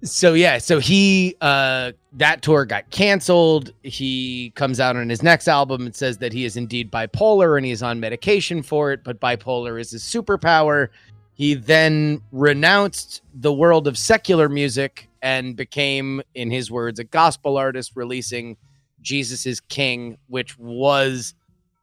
So 0.06 0.34
yeah 0.34 0.58
so 0.58 0.78
he 0.78 1.36
uh 1.40 1.92
that 2.12 2.40
tour 2.40 2.64
got 2.64 2.88
canceled. 2.90 3.72
He 3.82 4.52
comes 4.54 4.80
out 4.80 4.96
on 4.96 5.08
his 5.08 5.22
next 5.22 5.48
album 5.48 5.84
and 5.84 5.94
says 5.94 6.18
that 6.18 6.32
he 6.32 6.44
is 6.44 6.56
indeed 6.56 6.90
bipolar 6.90 7.56
and 7.56 7.66
he 7.66 7.72
is 7.72 7.82
on 7.82 8.00
medication 8.00 8.62
for 8.62 8.92
it 8.92 9.04
but 9.04 9.20
bipolar 9.20 9.80
is 9.80 9.90
his 9.90 10.02
superpower. 10.02 10.88
He 11.34 11.54
then 11.54 12.22
renounced 12.32 13.20
the 13.34 13.52
world 13.52 13.86
of 13.86 13.98
secular 13.98 14.48
music 14.48 15.08
and 15.22 15.56
became 15.56 16.22
in 16.34 16.50
his 16.50 16.70
words 16.70 16.98
a 16.98 17.04
gospel 17.04 17.56
artist 17.56 17.92
releasing 17.94 18.56
jesus 19.02 19.44
is 19.44 19.60
king 19.60 20.16
which 20.28 20.58
was 20.58 21.34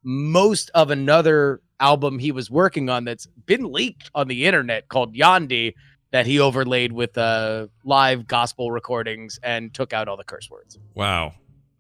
most 0.04 0.72
of 0.74 0.92
another 0.92 1.62
album 1.80 2.20
he 2.20 2.32
was 2.32 2.50
working 2.50 2.90
on 2.90 3.04
that's 3.04 3.28
been 3.46 3.72
leaked 3.72 4.10
on 4.16 4.28
the 4.28 4.46
internet 4.46 4.88
called 4.88 5.14
Yandhi 5.14 5.74
that 6.14 6.28
he 6.28 6.40
overlaid 6.40 6.92
with 6.92 7.18
uh, 7.18 7.66
live 7.84 8.28
gospel 8.28 8.72
recordings 8.72 9.40
and 9.42 9.74
took 9.74 9.94
out 9.94 10.08
all 10.08 10.16
the 10.16 10.24
curse 10.24 10.48
words. 10.50 10.78
Wow. 10.94 11.34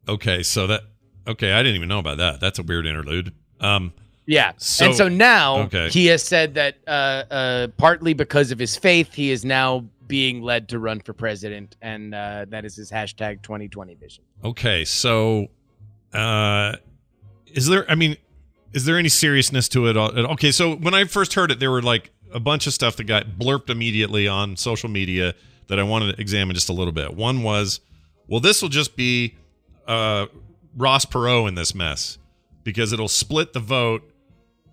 Okay. 0.10 0.41
So 0.41 0.65
that. 0.68 0.81
Okay. 1.27 1.53
I 1.53 1.60
didn't 1.61 1.76
even 1.76 1.88
know 1.88 1.99
about 1.99 2.18
that. 2.18 2.39
That's 2.41 2.57
a 2.60 2.64
weird 2.64 2.85
interlude. 2.88 3.31
Um. 3.61 3.93
Yeah. 4.26 4.53
So- 4.57 4.85
and 4.85 4.95
so 4.95 5.07
now 5.07 5.60
okay. 5.65 5.88
he 5.89 6.07
has 6.07 6.23
said 6.23 6.55
that 6.55 6.77
uh, 6.88 6.89
uh, 6.89 7.68
partly 7.77 8.14
because 8.14 8.51
of 8.51 8.57
his 8.57 8.76
faith, 8.76 9.14
he 9.14 9.30
is 9.30 9.45
now 9.45 9.85
being 10.07 10.41
led 10.41 10.68
to 10.69 10.80
run 10.80 10.99
for 10.99 11.14
president. 11.14 11.76
And 11.81 12.15
uh, 12.15 12.45
that 12.49 12.65
is 12.65 12.76
his 12.76 12.89
hashtag 12.89 13.43
2020 13.43 13.93
vision. 13.95 14.23
Okay. 14.43 14.84
So, 14.84 15.47
uh, 16.11 16.77
is 17.47 17.68
there? 17.68 17.89
I 17.89 17.93
mean, 17.93 18.18
is 18.73 18.85
there 18.85 18.97
any 18.97 19.10
seriousness 19.10 19.69
to 19.69 19.85
it? 19.88 19.95
all- 19.95 20.18
Okay. 20.31 20.51
So 20.51 20.73
when 20.76 20.95
I 20.95 21.03
first 21.03 21.35
heard 21.35 21.51
it, 21.51 21.60
there 21.60 21.69
were 21.69 21.84
like 21.84 22.10
a 22.34 22.39
bunch 22.39 22.68
of 22.68 22.73
stuff 22.73 22.95
that 22.97 23.05
got 23.05 23.38
blurped 23.39 23.69
immediately 23.69 24.27
on 24.27 24.57
social 24.57 24.89
media 24.89 25.34
that 25.68 25.80
I 25.80 25.84
wanted 25.84 26.15
to 26.15 26.22
examine 26.22 26.55
just 26.55 26.69
a 26.69 26.73
little 26.73 26.91
bit. 26.91 27.15
One 27.15 27.43
was, 27.43 27.80
well, 28.27 28.39
this 28.39 28.61
will 28.61 28.69
just 28.69 28.95
be 28.95 29.38
uh, 29.88 30.27
Ross 30.76 31.05
Perot 31.05 31.47
in 31.47 31.55
this 31.55 31.73
mess 31.73 32.18
because 32.64 32.93
it'll 32.93 33.07
split 33.07 33.53
the 33.53 33.60
vote. 33.60 34.10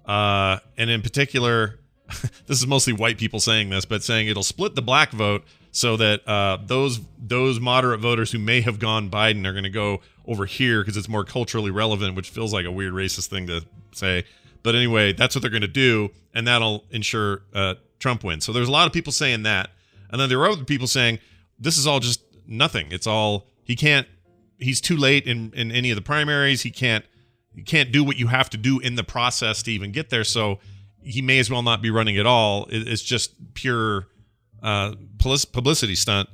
Uh, 0.06 0.58
and 0.76 0.90
in 0.90 1.02
particular, 1.02 1.78
this 2.46 2.58
is 2.58 2.66
mostly 2.66 2.92
white 2.92 3.18
people 3.18 3.40
saying 3.40 3.70
this, 3.70 3.84
but 3.84 4.02
saying 4.02 4.28
it'll 4.28 4.42
split 4.42 4.74
the 4.74 4.82
black 4.82 5.12
vote 5.12 5.44
so 5.72 5.96
that 5.96 6.26
uh, 6.26 6.58
those 6.64 7.00
those 7.18 7.60
moderate 7.60 8.00
voters 8.00 8.32
who 8.32 8.38
may 8.38 8.60
have 8.60 8.78
gone 8.78 9.08
Biden 9.08 9.46
are 9.46 9.52
going 9.52 9.64
to 9.64 9.70
go 9.70 10.00
over 10.26 10.46
here 10.46 10.80
because 10.80 10.96
it's 10.96 11.08
more 11.08 11.24
culturally 11.24 11.70
relevant, 11.70 12.16
which 12.16 12.30
feels 12.30 12.52
like 12.52 12.66
a 12.66 12.72
weird 12.72 12.92
racist 12.92 13.28
thing 13.28 13.46
to 13.46 13.64
say. 13.92 14.24
But 14.62 14.74
anyway, 14.74 15.12
that's 15.12 15.34
what 15.34 15.42
they're 15.42 15.50
going 15.50 15.62
to 15.62 15.68
do, 15.68 16.10
and 16.34 16.46
that'll 16.46 16.84
ensure 16.90 17.42
uh, 17.54 17.74
Trump 17.98 18.24
wins. 18.24 18.44
So 18.44 18.52
there's 18.52 18.68
a 18.68 18.72
lot 18.72 18.86
of 18.86 18.92
people 18.92 19.12
saying 19.12 19.42
that, 19.44 19.70
and 20.10 20.20
then 20.20 20.28
there 20.28 20.38
are 20.40 20.48
other 20.48 20.64
people 20.64 20.86
saying 20.86 21.18
this 21.58 21.78
is 21.78 21.86
all 21.86 22.00
just 22.00 22.22
nothing. 22.46 22.88
It's 22.90 23.06
all 23.06 23.46
he 23.64 23.76
can't. 23.76 24.06
He's 24.58 24.80
too 24.80 24.96
late 24.96 25.26
in 25.26 25.52
in 25.54 25.72
any 25.72 25.90
of 25.90 25.96
the 25.96 26.02
primaries. 26.02 26.62
He 26.62 26.70
can't 26.70 27.04
you 27.54 27.64
can't 27.64 27.90
do 27.90 28.04
what 28.04 28.16
you 28.16 28.26
have 28.28 28.50
to 28.50 28.56
do 28.56 28.78
in 28.78 28.94
the 28.94 29.04
process 29.04 29.62
to 29.64 29.72
even 29.72 29.92
get 29.92 30.10
there. 30.10 30.24
So 30.24 30.58
he 31.02 31.22
may 31.22 31.38
as 31.38 31.50
well 31.50 31.62
not 31.62 31.80
be 31.82 31.90
running 31.90 32.18
at 32.18 32.26
all. 32.26 32.66
It- 32.70 32.86
It's 32.86 33.02
just 33.02 33.54
pure 33.54 34.06
uh, 34.62 34.94
publicity 35.18 35.94
stunt. 35.94 36.28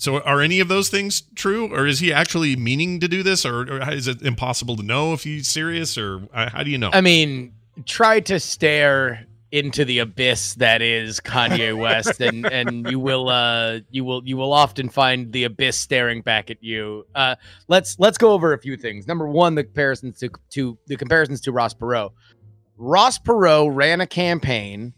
So 0.00 0.18
are 0.22 0.40
any 0.40 0.60
of 0.60 0.68
those 0.68 0.88
things 0.88 1.24
true, 1.34 1.70
or 1.74 1.86
is 1.86 2.00
he 2.00 2.10
actually 2.10 2.56
meaning 2.56 3.00
to 3.00 3.08
do 3.08 3.22
this, 3.22 3.44
or, 3.44 3.70
or 3.70 3.92
is 3.92 4.08
it 4.08 4.22
impossible 4.22 4.74
to 4.76 4.82
know 4.82 5.12
if 5.12 5.24
he's 5.24 5.46
serious, 5.46 5.98
or 5.98 6.26
uh, 6.32 6.48
how 6.48 6.62
do 6.62 6.70
you 6.70 6.78
know? 6.78 6.88
I 6.90 7.02
mean, 7.02 7.52
try 7.84 8.20
to 8.20 8.40
stare 8.40 9.26
into 9.52 9.84
the 9.84 9.98
abyss 9.98 10.54
that 10.54 10.80
is 10.80 11.20
Kanye 11.20 11.76
West, 11.78 12.18
and 12.22 12.46
and 12.46 12.90
you 12.90 12.98
will 12.98 13.28
uh 13.28 13.80
you 13.90 14.02
will 14.06 14.22
you 14.24 14.38
will 14.38 14.54
often 14.54 14.88
find 14.88 15.30
the 15.32 15.44
abyss 15.44 15.76
staring 15.76 16.22
back 16.22 16.50
at 16.50 16.64
you. 16.64 17.04
Uh, 17.14 17.34
let's 17.68 17.98
let's 17.98 18.16
go 18.16 18.32
over 18.32 18.54
a 18.54 18.58
few 18.58 18.78
things. 18.78 19.06
Number 19.06 19.28
one, 19.28 19.54
the 19.54 19.64
comparisons 19.64 20.18
to 20.20 20.30
to 20.52 20.78
the 20.86 20.96
comparisons 20.96 21.42
to 21.42 21.52
Ross 21.52 21.74
Perot. 21.74 22.12
Ross 22.78 23.18
Perot 23.18 23.76
ran 23.76 24.00
a 24.00 24.06
campaign 24.06 24.94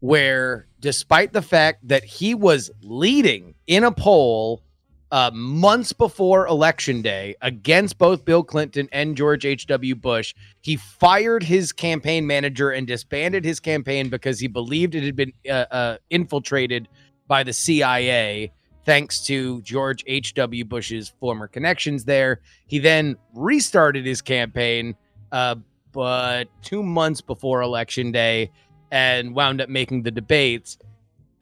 where, 0.00 0.66
despite 0.80 1.32
the 1.32 1.42
fact 1.42 1.86
that 1.88 2.04
he 2.04 2.34
was 2.34 2.70
leading 2.82 3.54
in 3.66 3.84
a 3.84 3.92
poll 3.92 4.62
uh, 5.10 5.30
months 5.32 5.92
before 5.92 6.46
election 6.46 7.00
day 7.02 7.34
against 7.40 7.98
both 7.98 8.24
Bill 8.24 8.42
Clinton 8.42 8.88
and 8.92 9.16
George 9.16 9.44
H.W. 9.44 9.94
Bush, 9.94 10.34
he 10.60 10.76
fired 10.76 11.42
his 11.42 11.72
campaign 11.72 12.26
manager 12.26 12.70
and 12.70 12.86
disbanded 12.86 13.44
his 13.44 13.58
campaign 13.58 14.08
because 14.08 14.38
he 14.38 14.46
believed 14.46 14.94
it 14.94 15.02
had 15.02 15.16
been 15.16 15.32
uh, 15.48 15.64
uh, 15.70 15.96
infiltrated 16.10 16.88
by 17.26 17.42
the 17.42 17.52
CIA. 17.52 18.52
Thanks 18.84 19.24
to 19.26 19.60
George 19.62 20.04
H.W. 20.06 20.64
Bush's 20.64 21.12
former 21.20 21.46
connections 21.48 22.04
there. 22.04 22.40
He 22.66 22.78
then 22.78 23.16
restarted 23.34 24.06
his 24.06 24.22
campaign, 24.22 24.94
uh, 25.32 25.56
but 25.92 26.44
two 26.62 26.82
months 26.82 27.20
before 27.20 27.62
Election 27.62 28.12
Day 28.12 28.50
and 28.90 29.34
wound 29.34 29.60
up 29.60 29.68
making 29.68 30.02
the 30.02 30.10
debates. 30.10 30.78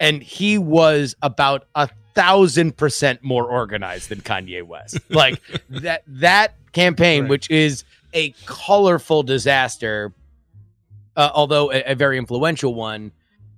And 0.01 0.23
he 0.23 0.59
was 0.59 1.15
about 1.23 1.67
a 1.75 1.89
thousand 2.15 2.77
percent 2.77 3.23
more 3.23 3.45
organized 3.45 4.09
than 4.09 4.21
Kanye 4.21 4.63
West. 4.63 4.99
Like 5.11 5.41
that 5.71 6.03
that 6.07 6.55
campaign, 6.73 7.29
which 7.29 7.51
is 7.51 7.85
a 8.13 8.31
colorful 8.47 9.23
disaster, 9.23 10.13
uh, 11.17 11.31
although 11.35 11.73
a, 11.73 11.93
a 11.93 11.95
very 11.95 12.19
influential 12.19 12.75
one, 12.75 13.13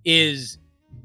is 0.04 0.58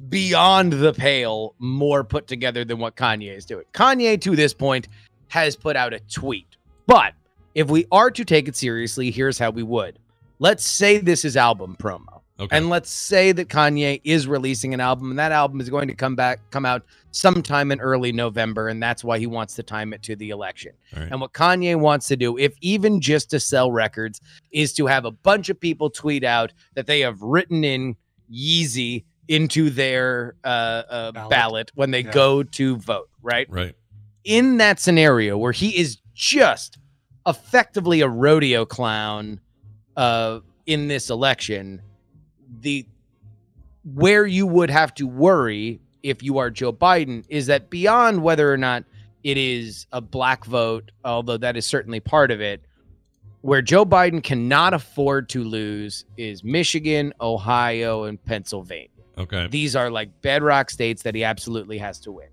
beyond 0.10 0.74
the 0.74 0.94
pale 0.94 1.56
more 1.60 2.04
put 2.04 2.28
together 2.28 2.64
than 2.66 2.78
what 2.78 2.96
Kanye 2.96 3.36
is 3.36 3.46
doing. 3.46 3.66
Kanye, 3.74 4.20
to 4.22 4.36
this 4.36 4.54
point, 4.54 4.88
has 5.30 5.56
put 5.56 5.76
out 5.76 5.94
a 5.94 6.00
tweet. 6.02 6.58
But 6.86 7.14
if 7.56 7.70
we 7.70 7.86
are 7.92 8.12
to 8.12 8.26
take 8.26 8.48
it 8.48 8.56
seriously, 8.56 9.12
here's 9.12 9.40
how 9.40 9.52
we 9.52 9.64
would. 9.64 9.98
Let's 10.40 10.66
say 10.66 10.98
this 10.98 11.26
is 11.26 11.38
album 11.38 11.76
promo. 11.80 12.13
Okay. 12.40 12.58
And 12.58 12.68
let's 12.70 12.90
say 12.90 13.32
that 13.32 13.48
Kanye 13.48 14.02
is 14.04 14.28
releasing 14.28 14.74
an 14.74 14.80
album 14.80 15.12
and 15.12 15.20
that 15.20 15.32
album 15.32 15.62
is 15.62 15.70
going 15.70 15.88
to 15.88 15.94
come 15.94 16.16
back 16.16 16.40
come 16.50 16.66
out 16.66 16.84
sometime 17.12 17.72
in 17.72 17.80
early 17.80 18.12
November 18.12 18.70
and 18.70 18.82
that's 18.82 19.04
why 19.04 19.20
he 19.20 19.28
wants 19.28 19.54
to 19.56 19.64
time 19.64 19.94
it 19.94 20.02
to 20.04 20.16
the 20.16 20.32
election. 20.32 20.72
All 20.96 21.04
right. 21.04 21.12
And 21.12 21.22
what 21.22 21.34
Kanye 21.34 21.76
wants 21.76 22.08
to 22.08 22.18
do 22.18 22.36
if 22.40 22.56
even 22.62 23.00
just 23.02 23.30
to 23.30 23.40
sell 23.40 23.72
records 23.72 24.20
is 24.52 24.74
to 24.74 24.88
have 24.88 25.06
a 25.06 25.12
bunch 25.12 25.50
of 25.50 25.60
people 25.60 25.92
tweet 25.92 26.24
out 26.24 26.52
that 26.74 26.88
they 26.88 27.02
have 27.02 27.22
written 27.22 27.64
in 27.64 27.96
Yeezy 28.32 29.04
into 29.28 29.70
their 29.70 30.36
uh, 30.44 30.48
uh, 30.90 31.12
ballot. 31.30 31.72
when 31.76 31.92
they 31.92 32.02
Yeah. 32.04 32.12
go 32.12 32.42
to 32.44 32.78
vote, 32.78 33.10
right? 33.22 33.48
Right. 33.50 33.76
in 34.24 34.58
that 34.58 34.80
scenario 34.80 35.38
where 35.38 35.52
he 35.52 35.78
is 35.78 35.98
just 36.16 36.78
effectively 37.28 38.02
a 38.02 38.08
rodeo 38.08 38.66
clown 38.66 39.40
uh, 39.98 40.40
in 40.66 40.88
this 40.88 41.10
election, 41.10 41.82
the 42.62 42.86
where 43.94 44.26
you 44.26 44.48
would 44.48 44.70
have 44.70 44.94
to 44.96 45.08
worry 45.08 45.80
if 46.04 46.24
you 46.24 46.38
are 46.38 46.50
Joe 46.50 46.74
Biden 46.74 47.24
is 47.30 47.48
that 47.48 47.70
beyond 47.70 48.24
whether 48.24 48.52
or 48.52 48.58
not 48.58 48.84
it 49.24 49.38
is 49.38 49.88
a 49.92 50.02
black 50.02 50.46
vote, 50.46 50.92
although 51.04 51.38
that 51.38 51.56
is 51.56 51.66
certainly 51.66 52.00
part 52.00 52.32
of 52.32 52.42
it, 52.42 52.62
where 53.42 53.62
Joe 53.62 53.86
Biden 53.86 54.24
cannot 54.24 54.74
afford 54.74 55.30
to 55.30 55.44
lose 55.44 56.06
is 56.18 56.44
Michigan, 56.44 57.14
Ohio, 57.20 58.04
and 58.04 58.24
Pennsylvania. 58.24 58.90
Okay. 59.18 59.48
These 59.48 59.76
are 59.76 59.90
like 59.90 60.22
bedrock 60.22 60.70
states 60.70 61.04
that 61.04 61.16
he 61.16 61.24
absolutely 61.24 61.78
has 61.78 62.00
to 62.02 62.12
win. 62.12 62.28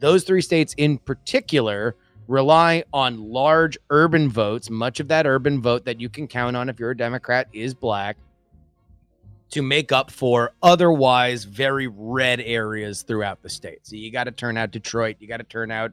Those 0.00 0.24
three 0.24 0.42
states 0.42 0.74
in 0.76 0.98
particular 0.98 1.96
rely 2.28 2.84
on 2.92 3.32
large 3.32 3.78
urban 3.90 4.28
votes. 4.28 4.70
Much 4.70 5.00
of 5.00 5.08
that 5.08 5.26
urban 5.26 5.60
vote 5.60 5.84
that 5.86 6.00
you 6.00 6.08
can 6.08 6.28
count 6.28 6.56
on 6.56 6.68
if 6.68 6.78
you're 6.78 6.90
a 6.90 6.96
Democrat 6.96 7.48
is 7.52 7.74
black 7.74 8.16
to 9.50 9.62
make 9.62 9.92
up 9.92 10.10
for 10.10 10.52
otherwise 10.62 11.44
very 11.44 11.86
red 11.86 12.40
areas 12.40 13.02
throughout 13.02 13.42
the 13.42 13.48
state. 13.48 13.86
So 13.86 13.96
you 13.96 14.10
got 14.10 14.24
to 14.24 14.30
turn 14.30 14.56
out 14.56 14.70
Detroit, 14.70 15.16
you 15.20 15.28
got 15.28 15.38
to 15.38 15.44
turn 15.44 15.70
out 15.70 15.92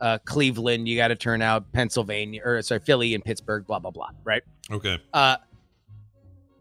uh, 0.00 0.18
Cleveland, 0.24 0.88
you 0.88 0.96
got 0.96 1.08
to 1.08 1.16
turn 1.16 1.42
out 1.42 1.70
Pennsylvania, 1.72 2.42
or 2.44 2.60
sorry, 2.62 2.80
Philly 2.80 3.14
and 3.14 3.24
Pittsburgh, 3.24 3.66
blah, 3.66 3.78
blah, 3.78 3.90
blah, 3.90 4.10
right? 4.24 4.42
Okay. 4.70 4.98
Uh, 5.12 5.36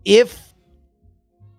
if 0.06 0.54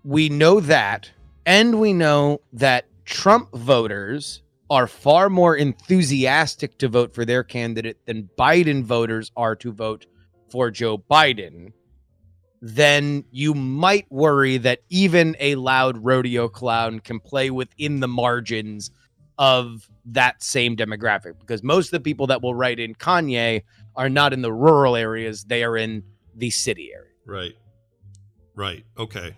we 0.04 0.28
know 0.28 0.60
that, 0.60 1.10
and 1.46 1.80
we 1.80 1.92
know 1.92 2.40
that 2.52 2.86
Trump 3.04 3.52
voters 3.52 4.42
are 4.70 4.86
far 4.86 5.28
more 5.28 5.56
enthusiastic 5.56 6.78
to 6.78 6.88
vote 6.88 7.14
for 7.14 7.24
their 7.24 7.44
candidate 7.44 7.98
than 8.06 8.28
Biden 8.38 8.82
voters 8.82 9.30
are 9.36 9.54
to 9.56 9.72
vote 9.72 10.06
for 10.50 10.70
Joe 10.70 10.98
Biden, 10.98 11.72
then 12.64 13.24
you 13.32 13.54
might 13.54 14.06
worry 14.08 14.56
that 14.56 14.82
even 14.88 15.36
a 15.40 15.56
loud 15.56 15.98
rodeo 15.98 16.48
clown 16.48 17.00
can 17.00 17.18
play 17.18 17.50
within 17.50 17.98
the 17.98 18.06
margins 18.06 18.92
of 19.36 19.90
that 20.04 20.40
same 20.44 20.76
demographic 20.76 21.38
because 21.40 21.64
most 21.64 21.86
of 21.86 21.90
the 21.90 22.00
people 22.00 22.28
that 22.28 22.40
will 22.40 22.54
write 22.54 22.78
in 22.78 22.94
Kanye 22.94 23.62
are 23.96 24.08
not 24.08 24.32
in 24.32 24.42
the 24.42 24.52
rural 24.52 24.94
areas, 24.94 25.42
they 25.44 25.64
are 25.64 25.76
in 25.76 26.04
the 26.36 26.50
city 26.50 26.90
area. 26.94 27.10
Right. 27.26 27.52
Right. 28.54 28.84
Okay. 28.96 29.36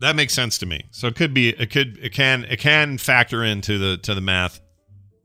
That 0.00 0.16
makes 0.16 0.32
sense 0.32 0.56
to 0.58 0.66
me. 0.66 0.84
So 0.92 1.08
it 1.08 1.14
could 1.14 1.34
be 1.34 1.50
it 1.50 1.70
could 1.70 1.98
it 1.98 2.14
can 2.14 2.44
it 2.44 2.58
can 2.58 2.96
factor 2.96 3.44
into 3.44 3.76
the 3.76 3.98
to 3.98 4.14
the 4.14 4.20
math. 4.22 4.60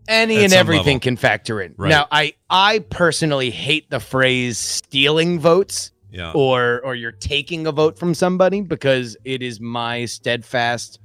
any 0.09 0.43
and 0.43 0.51
everything 0.51 0.85
level. 0.85 0.99
can 0.99 1.15
factor 1.15 1.61
in. 1.61 1.75
Right. 1.77 1.89
Now, 1.89 2.07
I 2.11 2.33
I 2.49 2.79
personally 2.79 3.51
hate 3.51 3.89
the 3.89 4.01
phrase 4.01 4.57
stealing 4.57 5.39
votes 5.39 5.91
Yeah. 6.11 6.31
or 6.33 6.81
or 6.85 6.95
you're 6.95 7.11
taking 7.11 7.67
a 7.67 7.71
vote 7.71 7.99
from 7.99 8.13
somebody 8.13 8.61
because 8.61 9.17
it 9.25 9.41
is 9.41 9.59
my 9.59 10.05
steadfast 10.05 10.99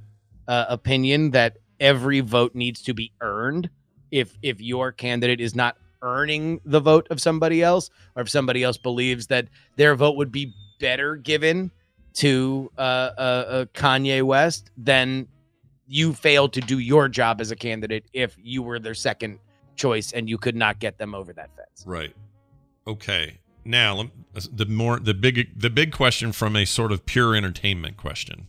uh, 0.47 0.65
opinion 0.69 1.31
that 1.31 1.57
every 1.79 2.21
vote 2.21 2.55
needs 2.55 2.81
to 2.83 2.93
be 2.93 3.11
earned. 3.21 3.69
If 4.11 4.37
if 4.41 4.61
your 4.61 4.91
candidate 4.91 5.41
is 5.41 5.55
not 5.55 5.77
earning 6.01 6.59
the 6.65 6.79
vote 6.79 7.07
of 7.09 7.21
somebody 7.21 7.63
else, 7.63 7.89
or 8.15 8.23
if 8.23 8.29
somebody 8.29 8.63
else 8.63 8.77
believes 8.77 9.27
that 9.27 9.47
their 9.75 9.95
vote 9.95 10.15
would 10.17 10.31
be 10.31 10.53
better 10.79 11.15
given 11.15 11.71
to 12.15 12.71
uh, 12.77 12.81
uh, 12.81 13.21
uh, 13.21 13.65
Kanye 13.73 14.21
West, 14.21 14.69
then 14.77 15.27
you 15.87 16.13
failed 16.13 16.53
to 16.53 16.61
do 16.61 16.79
your 16.79 17.07
job 17.09 17.41
as 17.41 17.51
a 17.51 17.55
candidate 17.55 18.05
if 18.13 18.35
you 18.41 18.61
were 18.61 18.79
their 18.79 18.93
second 18.93 19.39
choice 19.75 20.11
and 20.11 20.29
you 20.29 20.37
could 20.37 20.55
not 20.55 20.79
get 20.79 20.97
them 20.97 21.15
over 21.15 21.33
that 21.33 21.49
fence. 21.55 21.83
Right. 21.85 22.15
Okay. 22.87 23.39
Now 23.65 24.09
the 24.33 24.65
more 24.65 24.99
the 24.99 25.13
big 25.13 25.59
the 25.59 25.69
big 25.69 25.91
question 25.91 26.31
from 26.31 26.55
a 26.55 26.65
sort 26.65 26.91
of 26.91 27.05
pure 27.05 27.35
entertainment 27.35 27.97
question. 27.97 28.47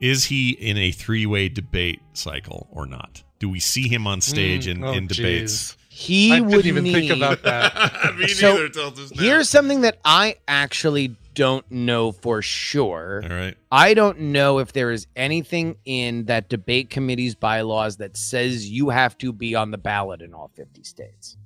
Is 0.00 0.24
he 0.24 0.50
in 0.50 0.76
a 0.76 0.90
three-way 0.90 1.48
debate 1.48 2.00
cycle 2.12 2.66
or 2.72 2.86
not? 2.86 3.22
Do 3.38 3.48
we 3.48 3.60
see 3.60 3.86
him 3.86 4.06
on 4.06 4.20
stage 4.20 4.66
in, 4.66 4.82
oh, 4.82 4.92
in 4.92 5.06
debates? 5.06 5.76
He 5.88 6.32
I 6.32 6.38
didn't 6.40 6.50
would 6.50 6.66
even 6.66 6.84
think 6.84 7.12
about 7.12 7.42
that. 7.42 8.14
Me 8.18 8.26
So, 8.26 8.54
neither 8.54 8.68
till 8.68 8.90
now. 8.90 9.06
Here's 9.12 9.48
something 9.48 9.82
that 9.82 9.98
I 10.04 10.36
actually 10.48 11.16
don't 11.34 11.68
know 11.70 12.12
for 12.12 12.42
sure. 12.42 13.22
All 13.22 13.30
right. 13.30 13.56
I 13.70 13.94
don't 13.94 14.18
know 14.18 14.58
if 14.58 14.72
there 14.72 14.90
is 14.90 15.06
anything 15.14 15.76
in 15.84 16.24
that 16.24 16.48
debate 16.48 16.90
committee's 16.90 17.34
bylaws 17.34 17.98
that 17.98 18.16
says 18.16 18.68
you 18.68 18.88
have 18.88 19.16
to 19.18 19.32
be 19.32 19.54
on 19.54 19.70
the 19.70 19.78
ballot 19.78 20.22
in 20.22 20.34
all 20.34 20.50
50 20.54 20.82
states. 20.82 21.36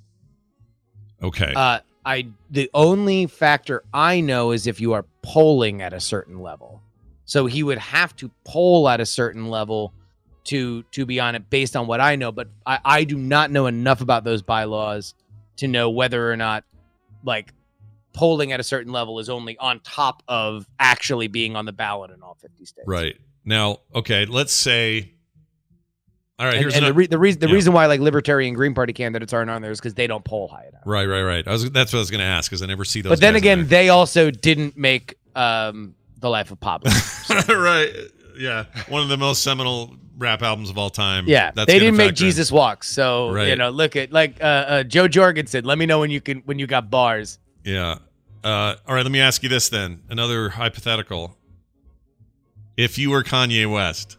Okay. 1.23 1.53
Uh, 1.55 1.81
I 2.07 2.29
the 2.51 2.71
only 2.73 3.27
factor 3.27 3.83
I 3.93 4.21
know 4.21 4.53
is 4.53 4.69
if 4.69 4.81
you 4.81 4.93
are 4.93 5.05
polling 5.23 5.83
at 5.83 5.93
a 5.93 6.01
certain 6.01 6.41
level. 6.41 6.81
So 7.25 7.47
he 7.47 7.65
would 7.65 7.79
have 7.79 8.15
to 8.17 8.31
poll 8.45 8.89
at 8.89 9.01
a 9.01 9.07
certain 9.07 9.49
level 9.49 9.93
to 10.45 10.85
to 10.93 11.05
be 11.05 11.19
on 11.19 11.35
it 11.35 11.51
based 11.51 11.75
on 11.75 11.89
what 11.89 12.01
I 12.01 12.15
know. 12.15 12.31
But 12.31 12.49
I, 12.65 12.79
I 12.85 13.05
do 13.05 13.19
not 13.19 13.51
know 13.51 13.67
enough 13.67 14.01
about 14.01 14.23
those 14.23 14.41
bylaws 14.41 15.15
to 15.57 15.67
know 15.67 15.91
whether 15.91 16.31
or 16.31 16.37
not 16.37 16.65
like 17.25 17.53
polling 18.13 18.53
at 18.53 18.61
a 18.61 18.65
certain 18.65 18.93
level 18.93 19.19
is 19.19 19.29
only 19.29 19.59
on 19.59 19.81
top 19.81 20.23
of 20.29 20.67
actually 20.79 21.27
being 21.27 21.57
on 21.57 21.67
the 21.67 21.73
ballot 21.73 22.13
in 22.13 22.23
all 22.23 22.37
50 22.41 22.65
states. 22.65 22.87
Right. 22.87 23.17
Now, 23.45 23.81
okay, 23.95 24.27
let's 24.27 24.53
say 24.53 25.16
All 26.39 26.45
right, 26.45 26.55
and, 26.55 26.61
here's 26.61 26.77
and 26.77 26.85
the, 26.85 26.93
re- 26.93 27.07
the 27.07 27.19
reason 27.19 27.41
the 27.41 27.49
yeah. 27.49 27.55
reason 27.55 27.73
why 27.73 27.87
like 27.87 28.01
libertarian 28.01 28.53
Green 28.55 28.75
Party 28.75 28.93
candidates 28.93 29.33
aren't 29.33 29.51
on 29.51 29.63
there 29.63 29.71
is 29.71 29.81
because 29.81 29.95
they 29.95 30.07
don't 30.07 30.25
poll 30.25 30.49
high 30.49 30.67
enough. 30.67 30.83
Right, 30.85 31.07
right, 31.07 31.23
right. 31.23 31.49
I 31.49 31.53
was 31.53 31.71
that's 31.71 31.95
what 31.95 31.99
I 31.99 32.01
was 32.01 32.11
going 32.11 32.21
to 32.21 32.27
ask 32.27 32.51
because 32.51 32.61
I 32.61 32.67
never 32.67 32.85
see 32.85 33.01
those. 33.01 33.11
But 33.11 33.21
then 33.21 33.37
again, 33.37 33.69
they 33.69 33.89
also 33.89 34.31
didn't 34.31 34.77
make 34.77 35.19
um, 35.35 35.95
the 36.19 36.29
Life 36.29 36.51
of 36.51 36.61
Pablo. 36.61 36.91
there. 37.47 37.59
right? 37.59 37.91
Yeah, 38.39 38.65
one 38.89 39.03
of 39.03 39.09
the 39.09 39.17
most 39.17 39.43
seminal 39.43 39.97
rap 40.19 40.43
albums 40.43 40.69
of 40.69 40.77
all 40.77 40.91
time. 40.91 41.25
Yeah, 41.27 41.53
That's 41.53 41.73
they 41.73 41.79
didn't 41.79 41.97
make 41.97 42.11
in. 42.11 42.15
Jesus 42.17 42.53
Walks. 42.53 42.91
So 42.91 43.35
you 43.43 43.57
know, 43.57 43.71
look 43.71 43.97
at 43.97 44.13
like 44.13 44.37
uh, 44.43 44.45
uh, 44.45 44.83
Jo 44.83 45.09
Jorgensen. 45.09 45.65
Let 45.65 45.79
me 45.79 45.87
know 45.87 46.01
when 46.01 46.11
you 46.11 46.21
can 46.21 46.41
when 46.41 46.59
you 46.59 46.67
got 46.67 46.91
bars. 46.91 47.39
Yeah. 47.65 47.99
Uh, 48.45 48.77
all 48.87 48.95
right. 48.95 49.03
Let 49.03 49.11
me 49.11 49.21
ask 49.21 49.43
you 49.43 49.49
this 49.49 49.71
then. 49.71 50.03
Another 50.11 50.51
hypothetical. 50.51 51.37
If 52.77 52.99
you 52.99 53.09
were 53.09 53.23
Kanye 53.23 53.71
West, 53.73 54.19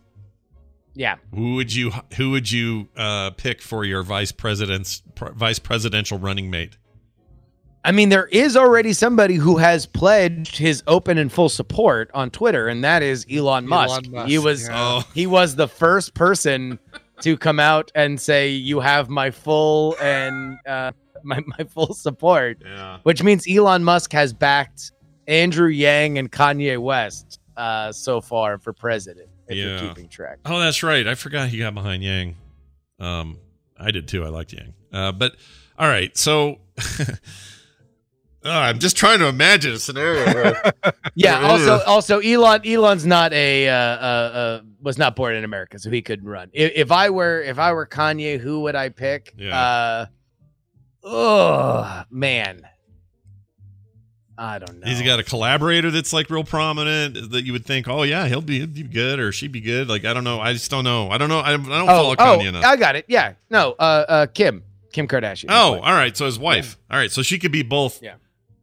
Yeah. 0.97 1.17
who 1.33 1.55
would 1.55 1.73
you 1.73 1.91
who 2.15 2.31
would 2.31 2.51
you 2.51 2.87
uh, 2.97 3.29
pick 3.31 3.61
for 3.61 3.85
your 3.85 4.01
vice 4.03 4.31
president's 4.31 5.03
pr- 5.15 5.31
vice 5.31 5.59
presidential 5.59 6.17
running 6.17 6.49
mate? 6.49 6.77
I 7.85 7.91
mean, 7.93 8.09
there 8.09 8.25
is 8.25 8.57
already 8.57 8.91
somebody 8.91 9.35
who 9.35 9.57
has 9.57 9.85
pledged 9.85 10.57
his 10.57 10.83
open 10.87 11.17
and 11.17 11.31
full 11.31 11.47
support 11.47 12.11
on 12.13 12.31
Twitter, 12.31 12.67
and 12.67 12.83
that 12.83 13.01
is 13.03 13.25
Elon 13.31 13.65
Musk. 13.67 14.09
Musk, 14.09 14.27
he 14.27 14.37
was 14.39 14.67
yeah. 14.67 14.75
Oh. 14.77 15.07
he 15.13 15.25
was 15.27 15.55
the 15.55 15.67
first 15.67 16.13
person 16.13 16.79
to 17.21 17.37
come 17.37 17.59
out 17.59 17.91
and 17.95 18.19
say, 18.19 18.49
"You 18.49 18.79
have 18.81 19.07
my 19.09 19.31
full 19.31 19.95
and 20.01 20.57
uh, 20.67 20.91
my 21.23 21.39
my 21.57 21.63
full 21.65 21.93
support," 21.93 22.57
Yeah. 22.65 22.97
which 23.03 23.23
means 23.23 23.45
Elon 23.47 23.83
Musk 23.83 24.11
has 24.13 24.33
backed 24.33 24.91
Andrew 25.27 25.69
Yang 25.69 26.17
and 26.17 26.31
Kanye 26.31 26.77
West 26.79 27.39
uh, 27.55 27.91
so 27.93 28.19
far 28.19 28.57
for 28.57 28.73
president. 28.73 29.26
If 29.47 29.57
Yeah. 29.57 29.65
you're 29.65 29.79
keeping 29.89 30.09
track. 30.09 30.39
Oh, 30.45 30.59
that's 30.59 30.83
right. 30.83 31.07
I 31.07 31.15
forgot 31.15 31.49
he 31.49 31.57
got 31.59 31.73
behind 31.73 32.03
Yang. 32.03 32.35
Um, 32.99 33.37
I 33.79 33.91
did 33.91 34.07
too. 34.07 34.25
I 34.25 34.29
liked 34.29 34.53
Yang. 34.53 34.73
Uh, 34.91 35.11
but 35.11 35.35
all 35.77 35.87
right. 35.87 36.15
So 36.17 36.59
Oh, 38.43 38.49
I'm 38.51 38.79
just 38.79 38.95
trying 38.97 39.19
to 39.19 39.27
imagine 39.27 39.73
a 39.73 39.79
scenario. 39.79 40.53
Yeah. 41.15 41.47
Also, 41.47 41.79
also, 41.85 42.19
Elon. 42.19 42.61
Elon's 42.67 43.03
not 43.05 43.33
a 43.33 43.67
uh, 43.67 43.73
uh, 43.73 43.75
uh, 43.75 44.61
was 44.81 44.99
not 44.99 45.15
born 45.15 45.33
in 45.35 45.43
America, 45.43 45.79
so 45.79 45.89
he 45.89 46.03
couldn't 46.03 46.27
run. 46.29 46.49
If, 46.53 46.73
if 46.75 46.91
I 46.91 47.09
were 47.09 47.41
if 47.41 47.57
I 47.57 47.73
were 47.73 47.87
Kanye, 47.87 48.39
who 48.39 48.61
would 48.61 48.75
I 48.75 48.89
pick? 48.89 49.33
Yeah. 49.35 49.59
Uh, 49.59 50.05
oh 51.03 52.03
man, 52.11 52.61
I 54.37 54.59
don't 54.59 54.79
know. 54.79 54.87
He's 54.87 55.01
got 55.01 55.19
a 55.19 55.23
collaborator 55.23 55.89
that's 55.89 56.13
like 56.13 56.29
real 56.29 56.43
prominent 56.43 57.31
that 57.31 57.43
you 57.43 57.53
would 57.53 57.65
think, 57.65 57.87
oh 57.87 58.03
yeah, 58.03 58.27
he'll 58.27 58.41
be, 58.41 58.59
he'll 58.59 58.67
be 58.67 58.83
good 58.83 59.19
or 59.19 59.31
she'd 59.31 59.51
be 59.51 59.61
good. 59.61 59.87
Like 59.89 60.05
I 60.05 60.13
don't 60.13 60.23
know, 60.23 60.39
I 60.39 60.53
just 60.53 60.69
don't 60.69 60.83
know. 60.83 61.09
I 61.09 61.17
don't 61.17 61.29
know. 61.29 61.39
I, 61.39 61.53
I 61.53 61.57
don't 61.57 61.65
follow 61.87 62.11
oh, 62.11 62.15
Kanye 62.15 62.45
oh, 62.45 62.49
enough. 62.49 62.63
I 62.65 62.75
got 62.75 62.95
it. 62.95 63.05
Yeah. 63.07 63.33
No. 63.49 63.75
Uh, 63.79 64.05
uh, 64.07 64.25
Kim. 64.27 64.63
Kim 64.93 65.07
Kardashian. 65.07 65.45
oh, 65.49 65.79
all 65.79 65.93
right. 65.93 66.15
So 66.15 66.25
his 66.25 66.39
wife. 66.39 66.77
All 66.89 66.97
right. 66.97 67.11
So 67.11 67.21
she 67.21 67.37
could 67.39 67.51
be 67.51 67.61
both. 67.63 68.01
Yeah. 68.01 68.15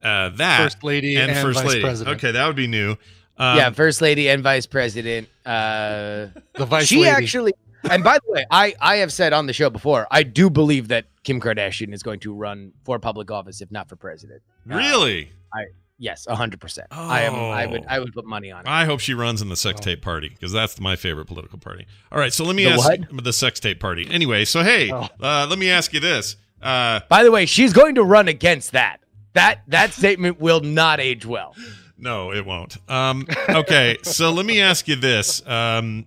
Uh, 0.03 0.31
that 0.31 0.59
First 0.59 0.85
lady 0.85 1.17
and 1.17 1.33
first 1.39 1.61
vice 1.61 1.69
lady. 1.69 1.81
president. 1.81 2.17
Okay, 2.17 2.31
that 2.33 2.47
would 2.47 2.57
be 2.57 2.67
new. 2.67 2.93
Um, 3.37 3.57
yeah, 3.57 3.71
first 3.71 4.01
lady 4.03 4.29
and 4.29 4.43
vice 4.43 4.67
president. 4.67 5.29
Uh, 5.45 6.27
The 6.55 6.67
vice 6.67 6.87
she 6.87 6.99
lady. 6.99 7.09
actually. 7.09 7.53
And 7.91 8.03
by 8.05 8.19
the 8.25 8.33
way, 8.33 8.47
I 8.51 8.75
I 8.81 8.97
have 8.97 9.13
said 9.13 9.33
on 9.33 9.47
the 9.47 9.53
show 9.53 9.71
before, 9.71 10.07
I 10.11 10.23
do 10.23 10.49
believe 10.51 10.89
that 10.89 11.07
Kim 11.23 11.41
Kardashian 11.41 11.93
is 11.93 12.03
going 12.03 12.21
to 12.21 12.33
run 12.35 12.73
for 12.85 12.99
public 12.99 13.31
office, 13.31 13.61
if 13.61 13.71
not 13.71 13.89
for 13.89 13.97
president. 13.97 14.43
Uh, 14.71 14.77
Really? 14.77 15.31
I 15.55 15.65
yes, 15.99 16.27
hundred 16.29 16.61
percent. 16.61 16.89
I 16.91 17.23
am. 17.23 17.35
I 17.35 17.67
would. 17.67 17.83
Oh. 17.83 17.87
I 17.89 17.99
would 18.01 18.13
put 18.13 18.27
money 18.27 18.51
on 18.51 18.63
it. 18.63 18.69
I 18.69 18.85
hope 18.85 19.01
she 19.01 19.15
runs 19.15 19.41
in 19.43 19.49
the 19.49 19.57
sex 19.57 19.81
tape 19.81 20.03
party 20.03 20.29
because 20.29 20.53
that's 20.53 20.81
my 20.81 20.97
favorite 20.97 21.27
political 21.27 21.59
party. 21.59 21.87
All 22.11 22.19
right, 22.19 22.33
so 22.33 22.45
let 22.45 22.57
me 22.57 22.65
The 22.65 22.71
ask 22.71 22.89
what? 22.89 23.25
the 23.25 23.33
sex 23.33 23.61
tape 23.61 23.81
party. 23.81 24.07
Anyway, 24.11 24.45
so 24.45 24.63
hey, 24.63 24.91
Oh. 24.93 25.09
uh, 25.23 25.47
let 25.49 25.59
me 25.59 25.71
ask 25.71 25.93
you 25.93 26.01
this. 26.01 26.37
Uh, 26.61 27.01
By 27.09 27.23
the 27.25 27.31
way, 27.31 27.47
she's 27.47 27.73
going 27.73 27.95
to 27.97 28.03
run 28.03 28.27
against 28.29 28.73
that. 28.73 28.99
That 29.35 29.61
that 29.69 29.93
statement 29.93 30.41
will 30.41 30.61
not 30.61 30.99
age 31.01 31.27
well. 31.27 31.55
no, 31.99 32.33
it 32.33 32.45
won't. 32.47 32.77
Um, 32.91 33.27
okay, 33.49 33.99
so 34.03 34.31
let 34.31 34.47
me 34.47 34.61
ask 34.61 34.89
you 34.89 34.97
this. 34.97 35.47
Um, 35.47 36.07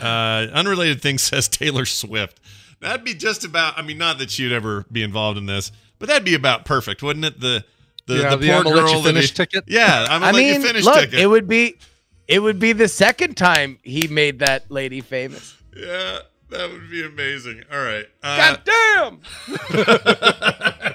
uh, 0.00 0.46
unrelated 0.52 1.02
thing 1.02 1.18
says 1.18 1.48
Taylor 1.48 1.84
Swift. 1.84 2.40
That'd 2.80 3.04
be 3.04 3.14
just 3.14 3.44
about. 3.44 3.76
I 3.78 3.82
mean, 3.82 3.98
not 3.98 4.18
that 4.18 4.30
she'd 4.30 4.52
ever 4.52 4.84
be 4.92 5.02
involved 5.02 5.36
in 5.38 5.46
this, 5.46 5.72
but 5.98 6.08
that'd 6.08 6.24
be 6.24 6.34
about 6.34 6.64
perfect, 6.64 7.02
wouldn't 7.02 7.24
it? 7.24 7.40
The 7.40 7.64
the, 8.08 8.14
Yeah, 8.16 8.30
the 8.30 8.36
the 8.38 8.46
poor 8.48 8.56
I'm 8.56 8.66
you 8.66 8.72
girl 8.74 9.00
that 9.02 9.08
finish 9.08 9.28
he- 9.30 9.34
ticket? 9.34 9.64
Yeah, 9.68 10.06
I'm 10.10 10.22
I 10.22 10.26
gonna 10.32 10.32
let 10.32 10.34
mean, 10.42 10.60
you 10.60 10.66
finish 10.66 10.84
look, 10.84 11.00
ticket. 11.00 11.20
it 11.20 11.26
would 11.28 11.46
be, 11.46 11.78
it 12.26 12.40
would 12.40 12.58
be 12.58 12.72
the 12.72 12.88
second 12.88 13.36
time 13.36 13.78
he 13.82 14.08
made 14.08 14.40
that 14.40 14.70
lady 14.70 15.00
famous. 15.00 15.56
yeah, 15.76 16.18
that 16.50 16.70
would 16.72 16.90
be 16.90 17.04
amazing. 17.04 17.62
All 17.72 17.78
right. 17.82 18.06
Uh, 18.22 18.36
God 18.36 19.20
damn! 19.68 20.94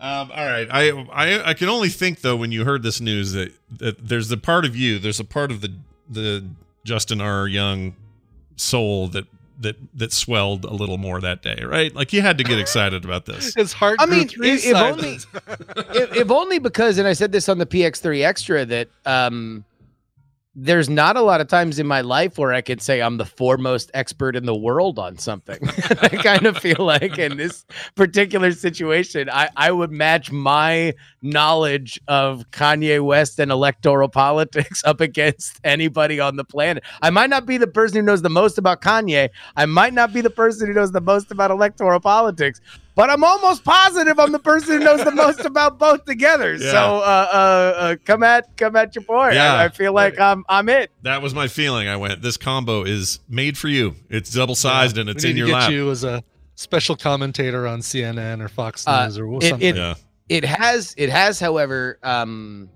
Um, 0.00 0.30
all 0.32 0.46
right, 0.46 0.68
I, 0.70 0.90
I 1.12 1.48
I 1.50 1.54
can 1.54 1.68
only 1.68 1.88
think 1.88 2.20
though 2.20 2.36
when 2.36 2.52
you 2.52 2.64
heard 2.64 2.84
this 2.84 3.00
news 3.00 3.32
that, 3.32 3.52
that 3.78 4.06
there's 4.06 4.30
a 4.30 4.36
part 4.36 4.64
of 4.64 4.76
you, 4.76 5.00
there's 5.00 5.18
a 5.18 5.24
part 5.24 5.50
of 5.50 5.60
the 5.60 5.72
the 6.08 6.44
Justin 6.84 7.20
R. 7.20 7.48
Young 7.48 7.96
soul 8.54 9.08
that 9.08 9.26
that 9.60 9.76
that 9.94 10.12
swelled 10.12 10.64
a 10.64 10.72
little 10.72 10.98
more 10.98 11.20
that 11.20 11.42
day, 11.42 11.62
right? 11.64 11.94
Like 11.94 12.12
you 12.12 12.22
had 12.22 12.38
to 12.38 12.44
get 12.44 12.58
excited 12.58 13.04
about 13.04 13.26
this. 13.26 13.54
His 13.56 13.72
heart. 13.72 13.96
I 14.00 14.06
grew 14.06 14.18
mean, 14.18 14.28
three 14.28 14.50
if, 14.52 14.66
if 14.66 14.76
only, 14.76 15.08
if, 15.94 16.16
if 16.16 16.30
only 16.30 16.58
because, 16.58 16.98
and 16.98 17.08
I 17.08 17.12
said 17.12 17.32
this 17.32 17.48
on 17.48 17.58
the 17.58 17.66
PX3 17.66 18.24
Extra 18.24 18.64
that 18.66 18.88
um, 19.04 19.64
there's 20.54 20.88
not 20.88 21.16
a 21.16 21.22
lot 21.22 21.40
of 21.40 21.46
times 21.46 21.78
in 21.78 21.86
my 21.86 22.00
life 22.00 22.36
where 22.36 22.52
I 22.52 22.62
could 22.62 22.82
say 22.82 23.00
I'm 23.00 23.16
the 23.16 23.24
foremost 23.24 23.90
expert 23.94 24.34
in 24.34 24.44
the 24.44 24.56
world 24.56 24.98
on 24.98 25.16
something. 25.18 25.58
I 26.02 26.08
kind 26.08 26.46
of 26.46 26.56
feel 26.58 26.84
like 26.84 27.16
in 27.18 27.36
this 27.36 27.64
particular 27.94 28.50
situation, 28.52 29.30
I, 29.30 29.50
I 29.56 29.70
would 29.70 29.92
match 29.92 30.32
my 30.32 30.94
knowledge 31.22 32.00
of 32.08 32.44
Kanye 32.50 33.04
West 33.04 33.38
and 33.38 33.52
electoral 33.52 34.08
politics 34.08 34.82
up 34.84 35.00
against 35.00 35.60
anybody 35.62 36.18
on 36.18 36.36
the 36.36 36.44
planet. 36.44 36.82
I 37.02 37.10
might 37.10 37.30
not 37.30 37.46
be 37.46 37.58
the 37.58 37.66
person 37.66 37.98
who 37.98 38.02
knows 38.02 38.22
the 38.22 38.30
most 38.30 38.58
about 38.58 38.80
Kanye. 38.80 39.28
I 39.56 39.66
might 39.66 39.94
not 39.94 40.12
be 40.12 40.22
the 40.22 40.30
person 40.30 40.66
who 40.66 40.74
knows 40.74 40.92
the 40.92 41.00
most 41.00 41.30
about 41.30 41.50
electoral 41.50 42.00
politics, 42.00 42.60
but 42.98 43.10
I'm 43.10 43.22
almost 43.22 43.62
positive 43.62 44.18
I'm 44.18 44.32
the 44.32 44.40
person 44.40 44.78
who 44.78 44.84
knows 44.84 45.04
the 45.04 45.12
most 45.12 45.44
about 45.44 45.78
both 45.78 46.04
together. 46.04 46.54
Yeah. 46.54 46.70
So 46.72 46.78
uh, 46.96 47.00
uh, 47.32 47.36
uh, 47.80 47.96
come 48.04 48.24
at 48.24 48.56
come 48.56 48.74
at 48.74 48.94
your 48.96 49.04
boy. 49.04 49.30
Yeah. 49.30 49.54
I, 49.54 49.64
I 49.66 49.68
feel 49.68 49.92
like 49.92 50.18
I'm 50.18 50.44
I'm 50.48 50.68
it. 50.68 50.90
That 51.02 51.22
was 51.22 51.32
my 51.32 51.46
feeling. 51.46 51.86
I 51.86 51.96
went, 51.96 52.22
this 52.22 52.36
combo 52.36 52.82
is 52.82 53.20
made 53.28 53.56
for 53.56 53.68
you. 53.68 53.94
It's 54.10 54.30
double 54.32 54.56
sized 54.56 54.98
and 54.98 55.06
We 55.06 55.12
it's 55.12 55.22
need 55.22 55.30
in 55.30 55.36
to 55.36 55.38
your 55.38 55.46
get 55.48 55.54
lap. 55.54 55.70
you 55.70 55.90
as 55.92 56.02
a 56.02 56.24
special 56.56 56.96
commentator 56.96 57.68
on 57.68 57.80
CNN 57.80 58.42
or 58.42 58.48
Fox 58.48 58.84
Uh, 58.86 59.04
News 59.06 59.18
or 59.18 59.32
it- 59.36 59.42
something. 59.44 59.68
it- 59.68 59.76
yeah. 59.76 59.94
it 60.28 60.44
has 60.44 60.92
it 60.98 61.08
has 61.08 61.38
however 61.38 62.00
um 62.02 62.68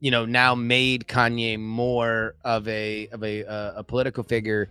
you 0.00 0.10
know 0.10 0.26
now 0.26 0.54
made 0.54 1.06
kanye 1.08 1.58
more 1.58 2.34
of 2.44 2.68
a 2.68 3.08
of 3.08 3.24
a 3.24 3.42
uh, 3.46 3.72
a 3.76 3.82
political 3.82 4.22
figure 4.22 4.68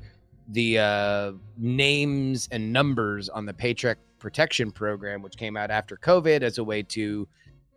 the 0.49 0.77
uh 0.77 1.31
names 1.57 2.47
and 2.51 2.71
numbers 2.71 3.29
on 3.29 3.47
the 3.47 3.53
paycheck 3.53 3.97
protection 4.23 4.71
program 4.71 5.21
which 5.21 5.35
came 5.35 5.57
out 5.57 5.69
after 5.69 5.97
covid 5.97 6.43
as 6.43 6.57
a 6.57 6.63
way 6.63 6.81
to 6.81 7.27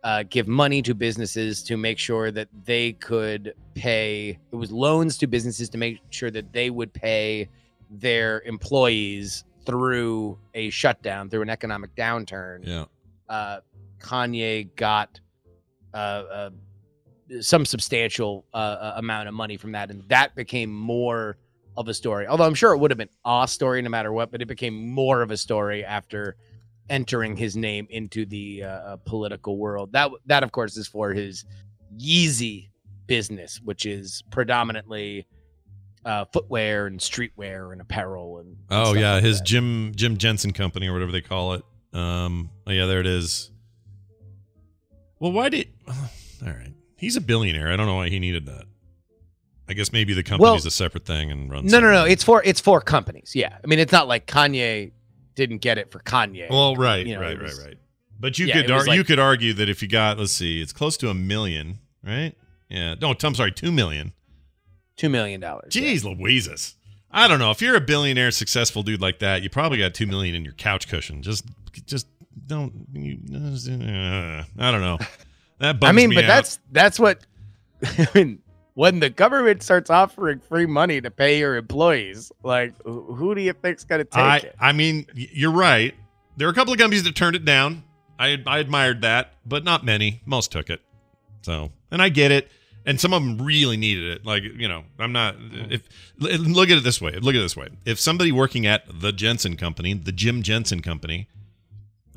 uh, 0.05 0.23
give 0.29 0.47
money 0.47 0.81
to 0.81 0.95
businesses 0.95 1.61
to 1.61 1.75
make 1.75 1.99
sure 1.99 2.31
that 2.31 2.47
they 2.63 2.93
could 2.93 3.53
pay 3.73 4.39
it 4.53 4.55
was 4.55 4.71
loans 4.71 5.17
to 5.17 5.27
businesses 5.27 5.67
to 5.69 5.77
make 5.77 5.99
sure 6.09 6.31
that 6.31 6.53
they 6.53 6.69
would 6.69 6.93
pay 6.93 7.49
their 7.89 8.41
employees 8.45 9.43
through 9.65 10.37
a 10.53 10.69
shutdown 10.69 11.29
through 11.29 11.41
an 11.41 11.49
economic 11.49 11.93
downturn 11.95 12.59
Yeah. 12.65 12.85
uh, 13.27 13.59
Kanye 13.99 14.73
got 14.77 15.19
uh, 15.93 15.97
uh, 15.97 16.49
some 17.41 17.65
substantial 17.65 18.45
uh, 18.53 18.57
uh, 18.57 18.93
amount 18.95 19.27
of 19.27 19.33
money 19.33 19.57
from 19.57 19.73
that, 19.73 19.89
and 19.91 20.07
that 20.07 20.33
became 20.35 20.71
more 20.73 21.35
of 21.77 21.87
a 21.87 21.93
story. 21.93 22.27
Although 22.27 22.45
I'm 22.45 22.55
sure 22.55 22.73
it 22.73 22.79
would 22.79 22.91
have 22.91 22.97
been 22.97 23.09
a 23.23 23.47
story 23.47 23.81
no 23.81 23.89
matter 23.89 24.11
what, 24.11 24.31
but 24.31 24.41
it 24.41 24.47
became 24.47 24.89
more 24.89 25.21
of 25.21 25.31
a 25.31 25.37
story 25.37 25.85
after 25.85 26.35
entering 26.89 27.37
his 27.37 27.55
name 27.55 27.87
into 27.89 28.25
the 28.25 28.63
uh, 28.63 28.67
uh, 28.67 28.97
political 28.97 29.57
world. 29.57 29.91
That 29.93 30.11
that 30.25 30.43
of 30.43 30.51
course 30.51 30.75
is 30.75 30.87
for 30.87 31.13
his 31.13 31.45
Yeezy 31.97 32.69
business, 33.05 33.61
which 33.63 33.85
is 33.85 34.23
predominantly 34.31 35.27
uh, 36.03 36.25
footwear 36.25 36.87
and 36.87 36.99
streetwear 36.99 37.71
and 37.71 37.79
apparel 37.79 38.39
and. 38.39 38.49
and 38.49 38.57
Oh 38.71 38.93
yeah, 38.93 39.15
like 39.15 39.23
his 39.23 39.37
that. 39.37 39.45
Jim 39.45 39.91
Jim 39.95 40.17
Jensen 40.17 40.53
company 40.53 40.87
or 40.87 40.93
whatever 40.93 41.11
they 41.11 41.21
call 41.21 41.53
it. 41.53 41.63
Um, 41.93 42.49
oh 42.65 42.71
yeah, 42.71 42.87
there 42.87 42.99
it 42.99 43.07
is. 43.07 43.51
Well, 45.19 45.31
why 45.31 45.49
did? 45.49 45.71
All 45.87 45.95
right, 46.47 46.73
he's 46.97 47.15
a 47.15 47.21
billionaire. 47.21 47.71
I 47.71 47.75
don't 47.75 47.85
know 47.85 47.95
why 47.95 48.09
he 48.09 48.19
needed 48.19 48.47
that. 48.47 48.65
I 49.69 49.73
guess 49.73 49.91
maybe 49.91 50.13
the 50.13 50.23
company's 50.23 50.65
a 50.65 50.71
separate 50.71 51.05
thing 51.05 51.29
and 51.31 51.51
runs. 51.51 51.71
No, 51.71 51.79
no, 51.79 51.91
no. 51.91 52.05
It's 52.05 52.23
for 52.23 52.41
it's 52.45 52.59
for 52.61 52.79
companies. 52.81 53.33
Yeah, 53.35 53.57
I 53.63 53.67
mean, 53.67 53.79
it's 53.79 53.91
not 53.91 54.07
like 54.07 54.25
Kanye 54.27 54.91
didn't 55.35 55.57
get 55.59 55.77
it 55.77 55.91
for 55.91 55.99
Kanye. 55.99 56.49
Well, 56.49 56.75
right, 56.75 57.05
You 57.05 57.15
know, 57.15 57.21
right, 57.21 57.39
was- 57.41 57.57
right, 57.59 57.67
right. 57.67 57.77
But 58.19 58.39
you 58.39 58.47
Yeah, 58.47 58.61
could 58.63 58.71
ar- 58.71 58.95
you 58.95 59.03
could 59.03 59.19
argue 59.19 59.53
that 59.53 59.69
if 59.69 59.81
you 59.83 59.87
got 59.87 60.17
let's 60.17 60.31
see, 60.31 60.59
it's 60.61 60.73
close 60.73 60.97
to 60.97 61.09
a 61.09 61.13
million, 61.13 61.79
right? 62.03 62.33
Yeah. 62.69 62.95
No, 62.99 63.13
I'm 63.23 63.35
sorry, 63.35 63.51
two 63.51 63.71
million. 63.71 64.13
Two 64.95 65.09
million 65.09 65.39
dollars. 65.39 65.71
Jeez, 65.73 66.03
Louises. 66.03 66.73
I 67.11 67.27
don't 67.27 67.37
know. 67.39 67.51
If 67.51 67.61
you're 67.61 67.75
a 67.75 67.81
billionaire, 67.81 68.31
successful 68.31 68.81
dude 68.83 69.01
like 69.01 69.19
that, 69.19 69.43
you 69.43 69.49
probably 69.49 69.77
got 69.77 69.93
two 69.93 70.07
million 70.07 70.33
in 70.33 70.43
your 70.43 70.53
couch 70.53 70.87
cushion. 70.87 71.21
Just, 71.21 71.45
just 71.85 72.07
don't. 72.47 72.73
You, 72.93 73.17
uh, 73.31 74.43
I 74.57 74.71
don't 74.71 74.81
know. 74.81 74.97
That 75.59 75.79
bums 75.79 75.89
I 75.89 75.91
mean, 75.91 76.09
me 76.09 76.15
but 76.15 76.23
out. 76.25 76.27
that's 76.27 76.59
that's 76.71 76.99
what 76.99 77.19
I 77.83 78.07
mean, 78.15 78.39
when 78.77 78.99
the 78.99 79.09
government 79.09 79.63
starts 79.63 79.89
offering 79.89 80.39
free 80.39 80.67
money 80.67 81.01
to 81.01 81.09
pay 81.09 81.39
your 81.39 81.55
employees, 81.55 82.31
like 82.43 82.75
who 82.83 83.33
do 83.33 83.41
you 83.41 83.51
think's 83.53 83.83
gonna 83.83 84.03
take 84.03 84.23
I, 84.23 84.37
it? 84.37 84.55
I 84.59 84.71
mean, 84.71 85.07
you're 85.15 85.51
right. 85.51 85.95
There 86.35 86.47
are 86.47 86.51
a 86.51 86.53
couple 86.53 86.73
of 86.73 86.79
companies 86.79 87.01
that 87.05 87.15
turned 87.15 87.35
it 87.35 87.43
down. 87.43 87.83
I, 88.19 88.37
I 88.45 88.59
admired 88.59 89.01
that, 89.01 89.33
but 89.47 89.63
not 89.63 89.83
many. 89.83 90.21
Most 90.27 90.51
took 90.51 90.69
it. 90.69 90.81
So, 91.41 91.71
and 91.89 92.03
I 92.03 92.09
get 92.09 92.31
it. 92.31 92.51
And 92.85 93.01
some 93.01 93.15
of 93.15 93.23
them 93.23 93.43
really 93.43 93.77
needed 93.77 94.11
it. 94.11 94.25
Like, 94.27 94.43
you 94.43 94.67
know, 94.67 94.83
I'm 94.99 95.11
not. 95.11 95.37
If 95.39 95.81
look 96.19 96.69
at 96.69 96.77
it 96.77 96.83
this 96.83 97.01
way. 97.01 97.13
Look 97.13 97.33
at 97.33 97.39
it 97.39 97.41
this 97.41 97.57
way. 97.57 97.69
If 97.83 97.99
somebody 97.99 98.31
working 98.31 98.67
at 98.67 98.83
the 99.01 99.11
Jensen 99.11 99.57
Company, 99.57 99.95
the 99.95 100.11
Jim 100.11 100.43
Jensen 100.43 100.83
Company, 100.83 101.27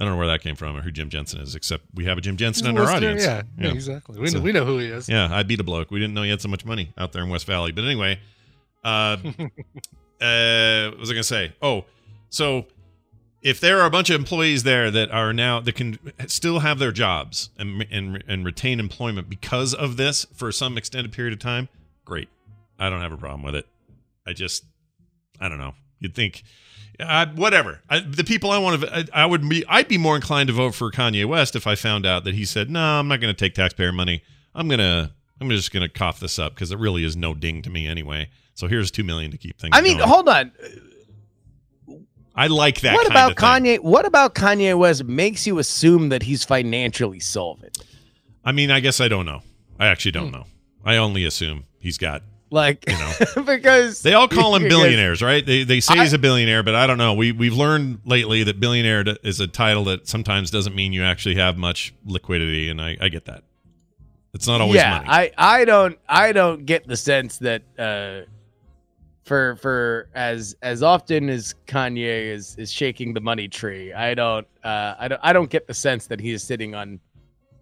I 0.00 0.04
don't 0.04 0.14
know 0.14 0.18
where 0.18 0.28
that 0.28 0.40
came 0.40 0.56
from 0.56 0.76
or 0.76 0.80
who 0.80 0.90
Jim 0.90 1.10
Jensen 1.10 1.40
is, 1.42 1.54
except 1.54 1.84
we 1.94 2.06
have 2.06 2.16
a 2.16 2.22
Jim 2.22 2.36
Jensen 2.38 2.66
in 2.66 2.78
our 2.78 2.84
Listener, 2.84 2.96
audience. 3.10 3.22
Yeah, 3.22 3.42
yeah, 3.58 3.72
exactly. 3.72 4.18
We, 4.18 4.28
So- 4.28 4.38
know, 4.38 4.44
we 4.44 4.52
know 4.52 4.64
who 4.64 4.78
he 4.78 4.86
is. 4.86 5.08
yeah, 5.08 5.28
I 5.30 5.42
beat 5.42 5.60
a 5.60 5.64
bloke. 5.64 5.90
We 5.90 6.00
didn't 6.00 6.14
know 6.14 6.22
he 6.22 6.30
had 6.30 6.40
so 6.40 6.48
much 6.48 6.64
money 6.64 6.92
out 6.96 7.12
there 7.12 7.22
in 7.22 7.28
West 7.28 7.46
Valley. 7.46 7.70
But 7.72 7.84
anyway, 7.84 8.18
uh, 8.82 9.16
uh, 10.20 10.90
what 10.90 10.98
was 10.98 11.10
I 11.10 11.12
going 11.12 11.16
to 11.16 11.22
say? 11.24 11.52
Oh, 11.62 11.84
so 12.28 12.66
if 13.42 13.60
there 13.60 13.80
are 13.80 13.86
a 13.86 13.90
bunch 13.90 14.10
of 14.10 14.16
employees 14.16 14.62
there 14.62 14.90
that 14.90 15.10
are 15.10 15.32
now 15.32 15.60
that 15.60 15.74
can 15.74 15.98
still 16.26 16.60
have 16.60 16.78
their 16.78 16.92
jobs 16.92 17.50
and 17.58 17.86
and 17.90 18.22
and 18.26 18.44
retain 18.44 18.80
employment 18.80 19.28
because 19.28 19.74
of 19.74 19.96
this 19.96 20.26
for 20.34 20.50
some 20.52 20.76
extended 20.78 21.12
period 21.12 21.32
of 21.32 21.38
time, 21.38 21.68
great. 22.04 22.28
I 22.78 22.88
don't 22.88 23.00
have 23.00 23.12
a 23.12 23.16
problem 23.18 23.42
with 23.42 23.54
it. 23.54 23.66
I 24.26 24.32
just, 24.32 24.64
I 25.40 25.48
don't 25.50 25.58
know. 25.58 25.74
You'd 25.98 26.14
think. 26.14 26.42
Uh, 26.98 27.26
whatever. 27.34 27.80
I, 27.88 28.00
the 28.00 28.24
people 28.24 28.50
I 28.50 28.58
want 28.58 28.82
to, 28.82 28.94
I, 28.94 29.22
I 29.22 29.26
would 29.26 29.48
be, 29.48 29.64
I'd 29.68 29.88
be 29.88 29.96
more 29.98 30.16
inclined 30.16 30.48
to 30.48 30.52
vote 30.52 30.74
for 30.74 30.90
Kanye 30.90 31.24
West 31.24 31.54
if 31.56 31.66
I 31.66 31.74
found 31.74 32.04
out 32.04 32.24
that 32.24 32.34
he 32.34 32.44
said, 32.44 32.70
"No, 32.70 32.80
I'm 32.80 33.08
not 33.08 33.20
going 33.20 33.34
to 33.34 33.38
take 33.38 33.54
taxpayer 33.54 33.92
money. 33.92 34.22
I'm 34.54 34.68
gonna, 34.68 35.12
I'm 35.40 35.48
just 35.50 35.72
going 35.72 35.82
to 35.82 35.88
cough 35.88 36.20
this 36.20 36.38
up 36.38 36.54
because 36.54 36.70
it 36.72 36.78
really 36.78 37.04
is 37.04 37.16
no 37.16 37.34
ding 37.34 37.62
to 37.62 37.70
me 37.70 37.86
anyway. 37.86 38.28
So 38.54 38.66
here's 38.68 38.90
two 38.90 39.04
million 39.04 39.30
to 39.30 39.38
keep 39.38 39.58
things. 39.58 39.70
I 39.74 39.80
mean, 39.80 39.96
going. 39.98 40.08
hold 40.08 40.28
on. 40.28 40.52
I 42.34 42.46
like 42.46 42.80
that. 42.82 42.94
what 42.94 43.02
kind 43.08 43.12
about 43.12 43.32
of 43.32 43.38
thing. 43.38 43.78
Kanye? 43.78 43.82
What 43.82 44.06
about 44.06 44.34
Kanye 44.34 44.78
West 44.78 45.04
makes 45.04 45.46
you 45.46 45.58
assume 45.58 46.10
that 46.10 46.22
he's 46.22 46.44
financially 46.44 47.20
solvent? 47.20 47.78
I 48.44 48.52
mean, 48.52 48.70
I 48.70 48.80
guess 48.80 49.00
I 49.00 49.08
don't 49.08 49.26
know. 49.26 49.42
I 49.78 49.86
actually 49.86 50.12
Hmm. 50.12 50.18
don't 50.24 50.32
know. 50.32 50.46
I 50.84 50.96
only 50.96 51.24
assume 51.24 51.64
he's 51.78 51.98
got. 51.98 52.22
Like, 52.50 52.84
You 52.88 52.98
know, 52.98 53.42
because 53.46 54.02
they 54.02 54.14
all 54.14 54.26
call 54.26 54.56
him 54.56 54.62
billionaires, 54.68 55.22
right? 55.22 55.44
They 55.44 55.62
they 55.62 55.80
say 55.80 55.98
he's 55.98 56.12
a 56.12 56.18
billionaire, 56.18 56.62
but 56.62 56.74
I 56.74 56.86
don't 56.86 56.98
know. 56.98 57.14
We 57.14 57.30
we've 57.32 57.54
learned 57.54 58.00
lately 58.04 58.42
that 58.44 58.58
billionaire 58.58 59.04
is 59.22 59.38
a 59.38 59.46
title 59.46 59.84
that 59.84 60.08
sometimes 60.08 60.50
doesn't 60.50 60.74
mean 60.74 60.92
you 60.92 61.04
actually 61.04 61.36
have 61.36 61.56
much 61.56 61.94
liquidity, 62.04 62.68
and 62.68 62.80
I, 62.80 62.96
I 63.00 63.08
get 63.08 63.26
that. 63.26 63.44
It's 64.34 64.46
not 64.46 64.60
always 64.60 64.76
yeah, 64.76 64.98
money. 64.98 65.08
I 65.08 65.32
I 65.38 65.64
don't 65.64 65.98
I 66.08 66.32
don't 66.32 66.66
get 66.66 66.86
the 66.86 66.96
sense 66.96 67.38
that 67.38 67.62
uh 67.78 68.28
for 69.24 69.56
for 69.56 70.08
as 70.14 70.56
as 70.62 70.82
often 70.82 71.28
as 71.28 71.54
Kanye 71.66 72.32
is 72.32 72.56
is 72.56 72.72
shaking 72.72 73.14
the 73.14 73.20
money 73.20 73.46
tree, 73.46 73.92
I 73.92 74.14
don't 74.14 74.46
uh 74.64 74.94
I 74.98 75.08
don't 75.08 75.20
I 75.22 75.32
don't 75.32 75.50
get 75.50 75.66
the 75.66 75.74
sense 75.74 76.06
that 76.08 76.20
he 76.20 76.32
is 76.32 76.42
sitting 76.42 76.74
on 76.74 76.98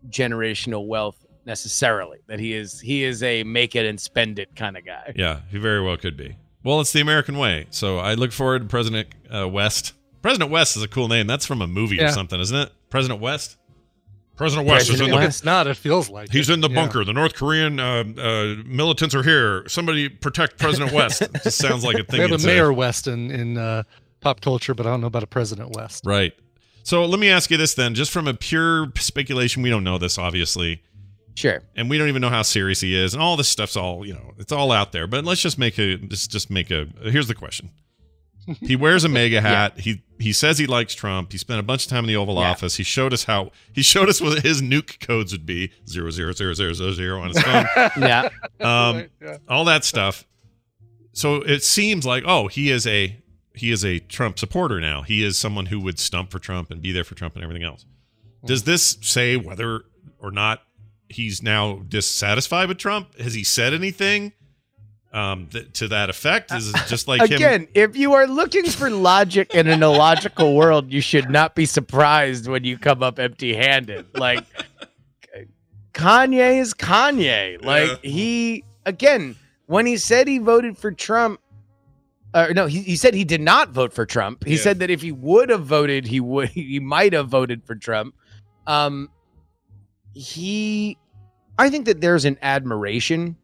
generational 0.08 0.86
wealth 0.86 1.26
necessarily. 1.48 2.18
That 2.28 2.38
he 2.38 2.52
is 2.52 2.80
he 2.80 3.02
is 3.02 3.24
a 3.24 3.42
make 3.42 3.74
it 3.74 3.84
and 3.86 4.00
spend 4.00 4.38
it 4.38 4.54
kind 4.54 4.76
of 4.76 4.86
guy. 4.86 5.12
Yeah, 5.16 5.40
he 5.50 5.58
very 5.58 5.82
well 5.82 5.96
could 5.96 6.16
be. 6.16 6.36
Well, 6.62 6.80
it's 6.80 6.92
the 6.92 7.00
American 7.00 7.38
way. 7.38 7.66
So 7.70 7.98
I 7.98 8.14
look 8.14 8.30
forward 8.30 8.60
to 8.62 8.68
President 8.68 9.08
uh, 9.34 9.48
West. 9.48 9.94
President 10.22 10.50
West 10.50 10.76
is 10.76 10.82
a 10.82 10.88
cool 10.88 11.08
name. 11.08 11.26
That's 11.26 11.46
from 11.46 11.62
a 11.62 11.66
movie 11.66 12.00
or 12.00 12.10
something, 12.10 12.38
isn't 12.38 12.56
it? 12.56 12.72
President 12.90 13.20
West. 13.20 13.56
President 14.36 14.68
West 14.68 14.88
is 14.88 15.00
in 15.00 15.10
the. 15.10 15.18
It's 15.22 15.42
not. 15.42 15.66
It 15.66 15.76
feels 15.76 16.08
like 16.08 16.30
He's 16.30 16.48
it. 16.48 16.54
in 16.54 16.60
the 16.60 16.68
Yeah. 16.68 16.74
bunker. 16.76 17.04
The 17.04 17.12
North 17.12 17.34
Korean 17.34 17.80
uh, 17.80 18.04
uh, 18.16 18.54
militants 18.64 19.12
are 19.16 19.24
here. 19.24 19.68
Somebody 19.68 20.08
protect 20.08 20.58
President 20.60 20.92
West. 20.92 21.22
It 21.22 21.32
just 21.42 21.58
sounds 21.58 21.82
like 21.84 21.98
a 21.98 22.04
thing. 22.04 22.18
We 22.18 22.20
have 22.20 22.30
you'd 22.30 22.40
a 22.40 22.42
say. 22.42 22.48
Mayor 22.54 22.72
West 22.72 23.08
in 23.08 23.32
in 23.32 23.58
uh, 23.58 23.82
pop 24.20 24.40
culture, 24.40 24.74
but 24.74 24.86
I 24.86 24.90
don't 24.90 25.00
know 25.00 25.08
about 25.08 25.24
a 25.24 25.26
President 25.28 25.74
West. 25.74 26.04
Right. 26.06 26.34
So 26.84 27.04
let 27.04 27.18
me 27.18 27.28
ask 27.28 27.50
you 27.50 27.56
this 27.56 27.74
then, 27.74 27.94
just 27.94 28.10
from 28.12 28.26
a 28.28 28.34
pure 28.34 28.92
speculation, 28.96 29.62
we 29.62 29.70
don't 29.70 29.84
know 29.84 29.98
this 29.98 30.18
obviously. 30.18 30.82
Sure. 31.38 31.62
And 31.76 31.88
we 31.88 31.98
don't 31.98 32.08
even 32.08 32.20
know 32.20 32.30
how 32.30 32.42
serious 32.42 32.80
he 32.80 32.96
is, 32.96 33.14
and 33.14 33.22
all 33.22 33.36
this 33.36 33.48
stuff's 33.48 33.76
all 33.76 34.04
you 34.04 34.12
know, 34.12 34.32
it's 34.38 34.50
all 34.50 34.72
out 34.72 34.90
there. 34.90 35.06
But 35.06 35.24
let's 35.24 35.40
just 35.40 35.56
make 35.56 35.78
a 35.78 35.96
just 35.96 36.32
just 36.32 36.50
make 36.50 36.68
a. 36.72 36.88
Here's 37.04 37.28
the 37.28 37.34
question: 37.36 37.70
He 38.60 38.74
wears 38.74 39.04
a 39.04 39.08
MAGA 39.08 39.40
hat. 39.40 39.78
He 39.78 40.02
he 40.18 40.32
says 40.32 40.58
he 40.58 40.66
likes 40.66 40.94
Trump. 40.94 41.30
He 41.30 41.38
spent 41.38 41.60
a 41.60 41.62
bunch 41.62 41.84
of 41.84 41.90
time 41.90 42.02
in 42.02 42.08
the 42.08 42.16
Oval 42.16 42.34
Yeah. 42.40 42.50
Office. 42.50 42.74
He 42.74 42.82
showed 42.82 43.12
us 43.12 43.22
how 43.22 43.52
he 43.72 43.82
showed 43.82 44.08
us 44.08 44.20
what 44.20 44.42
his 44.42 44.60
nuke 44.60 44.98
codes 44.98 45.30
would 45.30 45.46
be 45.46 45.70
zero 45.88 46.10
zero 46.10 46.32
zero 46.32 46.54
zero 46.54 46.72
zero 46.72 46.90
zero 46.90 47.20
on 47.20 47.28
his 47.28 47.40
phone. 47.40 47.66
Yeah. 47.98 48.30
um, 48.58 49.06
all 49.48 49.64
that 49.66 49.84
stuff. 49.84 50.26
So 51.12 51.36
it 51.36 51.62
seems 51.62 52.04
like 52.04 52.24
oh, 52.26 52.48
he 52.48 52.68
is 52.72 52.84
a 52.84 53.16
he 53.54 53.70
is 53.70 53.84
a 53.84 54.00
Trump 54.00 54.40
supporter 54.40 54.80
now. 54.80 55.02
He 55.02 55.22
is 55.22 55.38
someone 55.38 55.66
who 55.66 55.78
would 55.82 56.00
stump 56.00 56.32
for 56.32 56.40
Trump 56.40 56.72
and 56.72 56.82
be 56.82 56.90
there 56.90 57.04
for 57.04 57.14
Trump 57.14 57.36
and 57.36 57.44
everything 57.44 57.62
else. 57.62 57.86
Does 58.44 58.64
this 58.64 58.98
say 59.02 59.36
whether 59.36 59.82
or 60.18 60.32
not 60.32 60.62
he's 61.08 61.42
now 61.42 61.82
dissatisfied 61.88 62.68
with 62.68 62.78
Trump? 62.78 63.16
Has 63.18 63.34
he 63.34 63.44
said 63.44 63.72
anything 63.74 64.32
um, 65.12 65.46
th- 65.46 65.72
to 65.74 65.88
that 65.88 66.10
effect? 66.10 66.52
Is 66.52 66.68
it 66.70 66.76
just 66.86 67.08
like 67.08 67.20
him? 67.30 67.36
Again, 67.36 67.68
if 67.74 67.96
you 67.96 68.14
are 68.14 68.26
looking 68.26 68.64
for 68.66 68.90
logic 68.90 69.54
in 69.54 69.66
an 69.66 69.82
illogical 69.82 70.54
world, 70.54 70.92
you 70.92 71.00
should 71.00 71.30
not 71.30 71.54
be 71.54 71.64
surprised 71.66 72.46
when 72.46 72.64
you 72.64 72.76
come 72.78 73.02
up 73.02 73.18
empty-handed. 73.18 74.06
Like 74.18 74.44
Kanye 75.94 76.60
is 76.60 76.74
Kanye. 76.74 77.62
Like 77.64 78.04
he 78.04 78.64
again, 78.86 79.36
when 79.66 79.86
he 79.86 79.96
said 79.96 80.28
he 80.28 80.38
voted 80.38 80.78
for 80.78 80.92
Trump, 80.92 81.40
uh, 82.34 82.48
no, 82.54 82.66
he, 82.66 82.82
he 82.82 82.96
said 82.96 83.14
he 83.14 83.24
did 83.24 83.40
not 83.40 83.70
vote 83.70 83.92
for 83.92 84.04
Trump. 84.06 84.44
He 84.44 84.52
Yeah. 84.56 84.60
said 84.62 84.78
that 84.80 84.90
if 84.90 85.00
he 85.02 85.12
would 85.12 85.48
have 85.48 85.64
voted, 85.64 86.06
he 86.06 86.20
would 86.20 86.48
he 86.50 86.78
might 86.80 87.12
have 87.12 87.28
voted 87.28 87.64
for 87.64 87.74
Trump. 87.74 88.14
Um, 88.66 89.08
he, 90.18 90.98
I 91.58 91.70
think 91.70 91.86
that 91.86 92.00
there's 92.00 92.24
an 92.24 92.38
admiration 92.42 93.36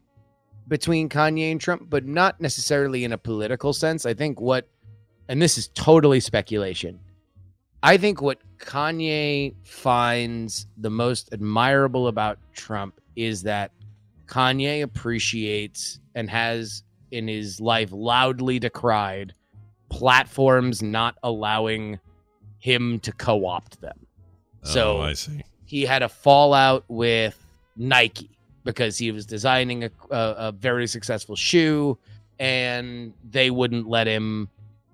between 0.66 1.08
Kanye 1.08 1.52
and 1.52 1.60
Trump, 1.60 1.88
but 1.88 2.04
not 2.04 2.40
necessarily 2.40 3.04
in 3.04 3.12
a 3.12 3.18
political 3.18 3.72
sense. 3.72 4.04
I 4.04 4.14
think 4.14 4.40
what, 4.40 4.68
and 5.28 5.40
this 5.40 5.56
is 5.56 5.68
totally 5.68 6.18
speculation. 6.18 6.98
I 7.82 7.96
think 7.96 8.20
what 8.20 8.38
Kanye 8.58 9.54
finds 9.62 10.66
the 10.76 10.90
most 10.90 11.28
admirable 11.32 12.08
about 12.08 12.38
Trump 12.54 13.00
is 13.14 13.42
that 13.42 13.70
Kanye 14.26 14.82
appreciates 14.82 16.00
and 16.16 16.28
has 16.28 16.82
in 17.12 17.28
his 17.28 17.60
life 17.60 17.90
loudly 17.92 18.58
decried 18.58 19.32
platforms 19.90 20.82
not 20.82 21.14
allowing 21.22 22.00
him 22.58 22.98
to 23.00 23.12
co 23.12 23.46
opt 23.46 23.80
them. 23.80 24.06
Oh, 24.64 24.68
so 24.68 24.96
oh, 24.96 25.02
I 25.02 25.12
see. 25.12 25.42
He 25.66 25.84
had 25.84 26.02
a 26.02 26.08
fallout 26.08 26.84
with 26.88 27.38
Nike 27.76 28.30
because 28.64 28.96
he 28.98 29.10
was 29.12 29.26
designing 29.26 29.84
a, 29.84 29.90
a, 30.10 30.16
a 30.48 30.52
very 30.52 30.86
successful 30.86 31.36
shoe 31.36 31.98
and 32.38 33.12
they 33.30 33.50
wouldn't 33.50 33.86
let 33.88 34.06
him 34.06 34.48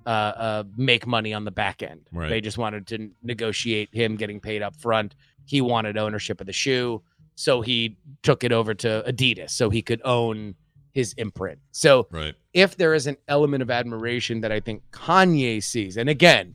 uh, 0.06 0.08
uh, 0.08 0.64
make 0.76 1.06
money 1.06 1.32
on 1.32 1.44
the 1.44 1.50
back 1.50 1.82
end. 1.82 2.00
Right. 2.12 2.28
They 2.28 2.40
just 2.40 2.58
wanted 2.58 2.86
to 2.88 3.10
negotiate 3.22 3.88
him 3.92 4.16
getting 4.16 4.40
paid 4.40 4.62
up 4.62 4.74
front. 4.76 5.14
He 5.44 5.60
wanted 5.60 5.96
ownership 5.96 6.40
of 6.40 6.46
the 6.46 6.52
shoe. 6.52 7.02
So 7.34 7.60
he 7.60 7.96
took 8.22 8.44
it 8.44 8.52
over 8.52 8.74
to 8.74 9.04
Adidas 9.06 9.50
so 9.50 9.70
he 9.70 9.82
could 9.82 10.02
own 10.04 10.54
his 10.92 11.12
imprint. 11.14 11.60
So 11.70 12.08
Right. 12.10 12.34
if 12.52 12.76
there 12.76 12.92
is 12.94 13.06
an 13.06 13.16
element 13.28 13.62
of 13.62 13.70
admiration 13.70 14.40
that 14.40 14.52
I 14.52 14.60
think 14.60 14.82
Kanye 14.90 15.62
sees, 15.62 15.96
and 15.96 16.08
again, 16.08 16.54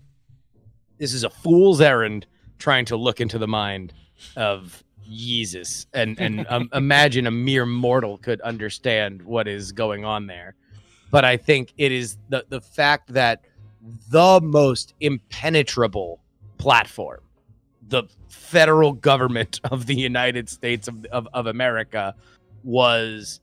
this 0.98 1.14
is 1.14 1.24
a 1.24 1.30
fool's 1.30 1.82
errand 1.82 2.26
trying 2.60 2.86
to 2.86 2.96
look 2.98 3.20
into 3.22 3.38
the 3.38 3.48
mind 3.48 3.94
of 4.36 4.84
Jesus 5.10 5.88
and 5.94 6.20
and 6.20 6.46
um, 6.50 6.70
imagine 6.74 7.28
a 7.28 7.32
mere 7.32 7.66
mortal 7.66 8.18
could 8.18 8.42
understand 8.42 9.22
what 9.22 9.48
is 9.48 9.72
going 9.72 10.06
on 10.06 10.28
there. 10.28 10.56
But 11.12 11.26
I 11.26 11.38
think 11.38 11.74
it 11.78 11.92
is 11.92 12.18
the 12.30 12.46
the 12.50 12.62
fact 12.62 13.14
that 13.14 13.42
the 14.10 14.40
most 14.42 14.94
impenetrable 15.00 16.20
platform, 16.58 17.22
the 17.88 18.04
federal 18.30 18.94
government 18.94 19.62
of 19.72 19.86
the 19.86 19.96
United 19.96 20.50
States 20.50 20.88
of, 20.88 21.06
of, 21.06 21.28
of 21.34 21.48
America, 21.48 22.16
was 22.64 23.42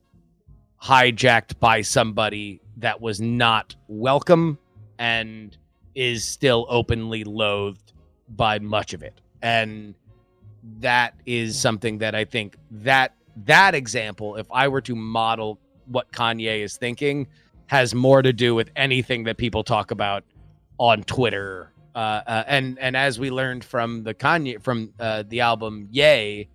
hijacked 0.82 1.58
by 1.60 1.80
somebody 1.80 2.60
that 2.76 3.00
was 3.00 3.20
not 3.20 3.76
welcome 3.86 4.58
and 4.98 5.56
is 5.94 6.24
still 6.24 6.66
openly 6.68 7.22
loathed 7.22 7.92
by 8.28 8.58
much 8.58 8.92
of 8.92 9.02
it. 9.02 9.20
And 9.42 9.94
that 10.78 11.14
is 11.26 11.58
something 11.58 11.98
that 11.98 12.14
I 12.14 12.24
think 12.24 12.56
that 12.70 13.14
that 13.44 13.74
example, 13.74 14.36
if 14.36 14.46
I 14.52 14.68
were 14.68 14.80
to 14.82 14.94
model 14.94 15.58
what 15.86 16.12
Kanye 16.12 16.60
is 16.60 16.76
thinking, 16.76 17.26
has 17.66 17.94
more 17.94 18.22
to 18.22 18.32
do 18.32 18.54
with 18.54 18.70
anything 18.76 19.24
that 19.24 19.36
people 19.36 19.64
talk 19.64 19.90
about 19.90 20.24
on 20.78 21.02
Twitter. 21.04 21.72
Uh, 21.94 21.98
uh, 22.26 22.44
and 22.46 22.78
and 22.78 22.96
as 22.96 23.18
we 23.18 23.30
learned 23.30 23.64
from 23.64 24.02
the 24.02 24.14
Kanye 24.14 24.62
from 24.62 24.92
uh, 25.00 25.24
the 25.28 25.40
album 25.40 25.88
Ye, 25.90 26.48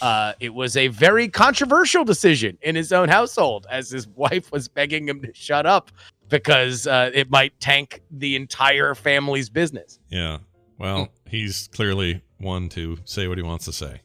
uh, 0.00 0.32
it 0.40 0.52
was 0.52 0.76
a 0.76 0.88
very 0.88 1.28
controversial 1.28 2.04
decision 2.04 2.58
in 2.62 2.74
his 2.74 2.92
own 2.92 3.08
household, 3.08 3.66
as 3.70 3.90
his 3.90 4.08
wife 4.16 4.52
was 4.52 4.68
begging 4.68 5.08
him 5.08 5.20
to 5.22 5.32
shut 5.34 5.66
up 5.66 5.90
because 6.28 6.86
uh, 6.86 7.10
it 7.14 7.30
might 7.30 7.58
tank 7.60 8.02
the 8.10 8.36
entire 8.36 8.94
family's 8.94 9.48
business. 9.48 9.98
Yeah. 10.08 10.38
Well, 10.78 11.08
he's 11.26 11.68
clearly 11.68 12.22
one 12.38 12.68
to 12.70 12.98
say 13.04 13.28
what 13.28 13.38
he 13.38 13.42
wants 13.42 13.64
to 13.66 13.72
say. 13.72 14.02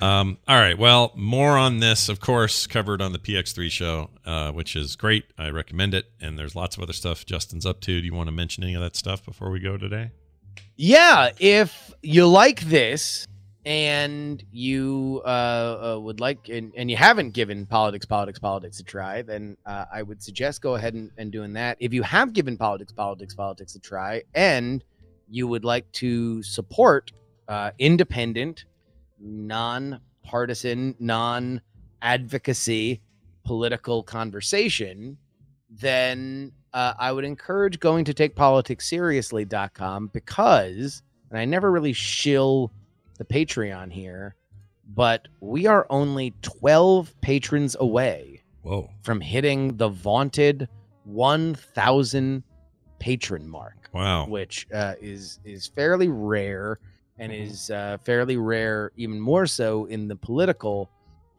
Um, 0.00 0.38
all 0.48 0.58
right. 0.58 0.76
Well, 0.76 1.12
more 1.14 1.56
on 1.56 1.78
this, 1.78 2.08
of 2.08 2.20
course, 2.20 2.66
covered 2.66 3.00
on 3.00 3.12
the 3.12 3.18
PX3 3.18 3.70
show, 3.70 4.10
uh, 4.24 4.50
which 4.52 4.74
is 4.74 4.96
great. 4.96 5.26
I 5.38 5.50
recommend 5.50 5.94
it. 5.94 6.06
And 6.20 6.38
there's 6.38 6.56
lots 6.56 6.76
of 6.76 6.82
other 6.82 6.92
stuff 6.92 7.24
Justin's 7.24 7.64
up 7.64 7.80
to. 7.82 8.00
Do 8.00 8.06
you 8.06 8.14
want 8.14 8.26
to 8.28 8.32
mention 8.32 8.64
any 8.64 8.74
of 8.74 8.82
that 8.82 8.96
stuff 8.96 9.24
before 9.24 9.50
we 9.50 9.60
go 9.60 9.76
today? 9.76 10.10
Yeah, 10.76 11.30
if 11.38 11.92
you 12.02 12.26
like 12.26 12.62
this 12.62 13.26
and 13.66 14.42
you 14.50 15.20
uh, 15.24 15.28
uh, 15.94 16.00
would 16.00 16.18
like 16.18 16.48
and, 16.48 16.72
and 16.76 16.90
you 16.90 16.96
haven't 16.96 17.32
given 17.32 17.66
politics, 17.66 18.06
politics, 18.06 18.38
politics 18.38 18.80
a 18.80 18.84
try, 18.84 19.22
then 19.22 19.56
uh, 19.66 19.84
I 19.92 20.02
would 20.02 20.22
suggest 20.22 20.62
go 20.62 20.76
ahead 20.76 20.94
and, 20.94 21.10
and 21.18 21.30
doing 21.30 21.52
that. 21.52 21.76
If 21.80 21.92
you 21.92 22.02
have 22.02 22.32
given 22.32 22.56
politics, 22.56 22.92
politics, 22.92 23.34
politics 23.34 23.74
a 23.74 23.80
try, 23.80 24.22
and 24.34 24.82
you 25.30 25.46
would 25.46 25.64
like 25.64 25.90
to 25.92 26.42
support 26.42 27.12
uh, 27.48 27.70
independent, 27.78 28.64
non-partisan, 29.18 30.94
non-advocacy 30.98 33.00
political 33.44 34.02
conversation, 34.02 35.16
then 35.70 36.52
uh, 36.72 36.94
I 36.98 37.12
would 37.12 37.24
encourage 37.24 37.80
going 37.80 38.04
to 38.04 38.14
takepoliticsseriously.com 38.14 40.10
because, 40.12 41.02
and 41.30 41.38
I 41.38 41.44
never 41.44 41.70
really 41.70 41.92
shill 41.92 42.72
the 43.18 43.24
Patreon 43.24 43.92
here, 43.92 44.34
but 44.94 45.28
we 45.40 45.66
are 45.66 45.86
only 45.90 46.34
12 46.42 47.20
patrons 47.20 47.76
away 47.78 48.42
Whoa. 48.62 48.90
from 49.02 49.20
hitting 49.20 49.76
the 49.76 49.88
vaunted 49.88 50.68
1,000 51.04 52.42
patron 52.98 53.48
mark. 53.48 53.79
Wow. 53.92 54.26
Which 54.26 54.66
uh, 54.72 54.94
is 55.00 55.40
is 55.44 55.66
fairly 55.66 56.08
rare 56.08 56.78
and 57.18 57.32
is 57.32 57.70
uh, 57.70 57.98
fairly 58.02 58.36
rare, 58.38 58.92
even 58.96 59.20
more 59.20 59.46
so 59.46 59.84
in 59.84 60.08
the 60.08 60.16
political 60.16 60.90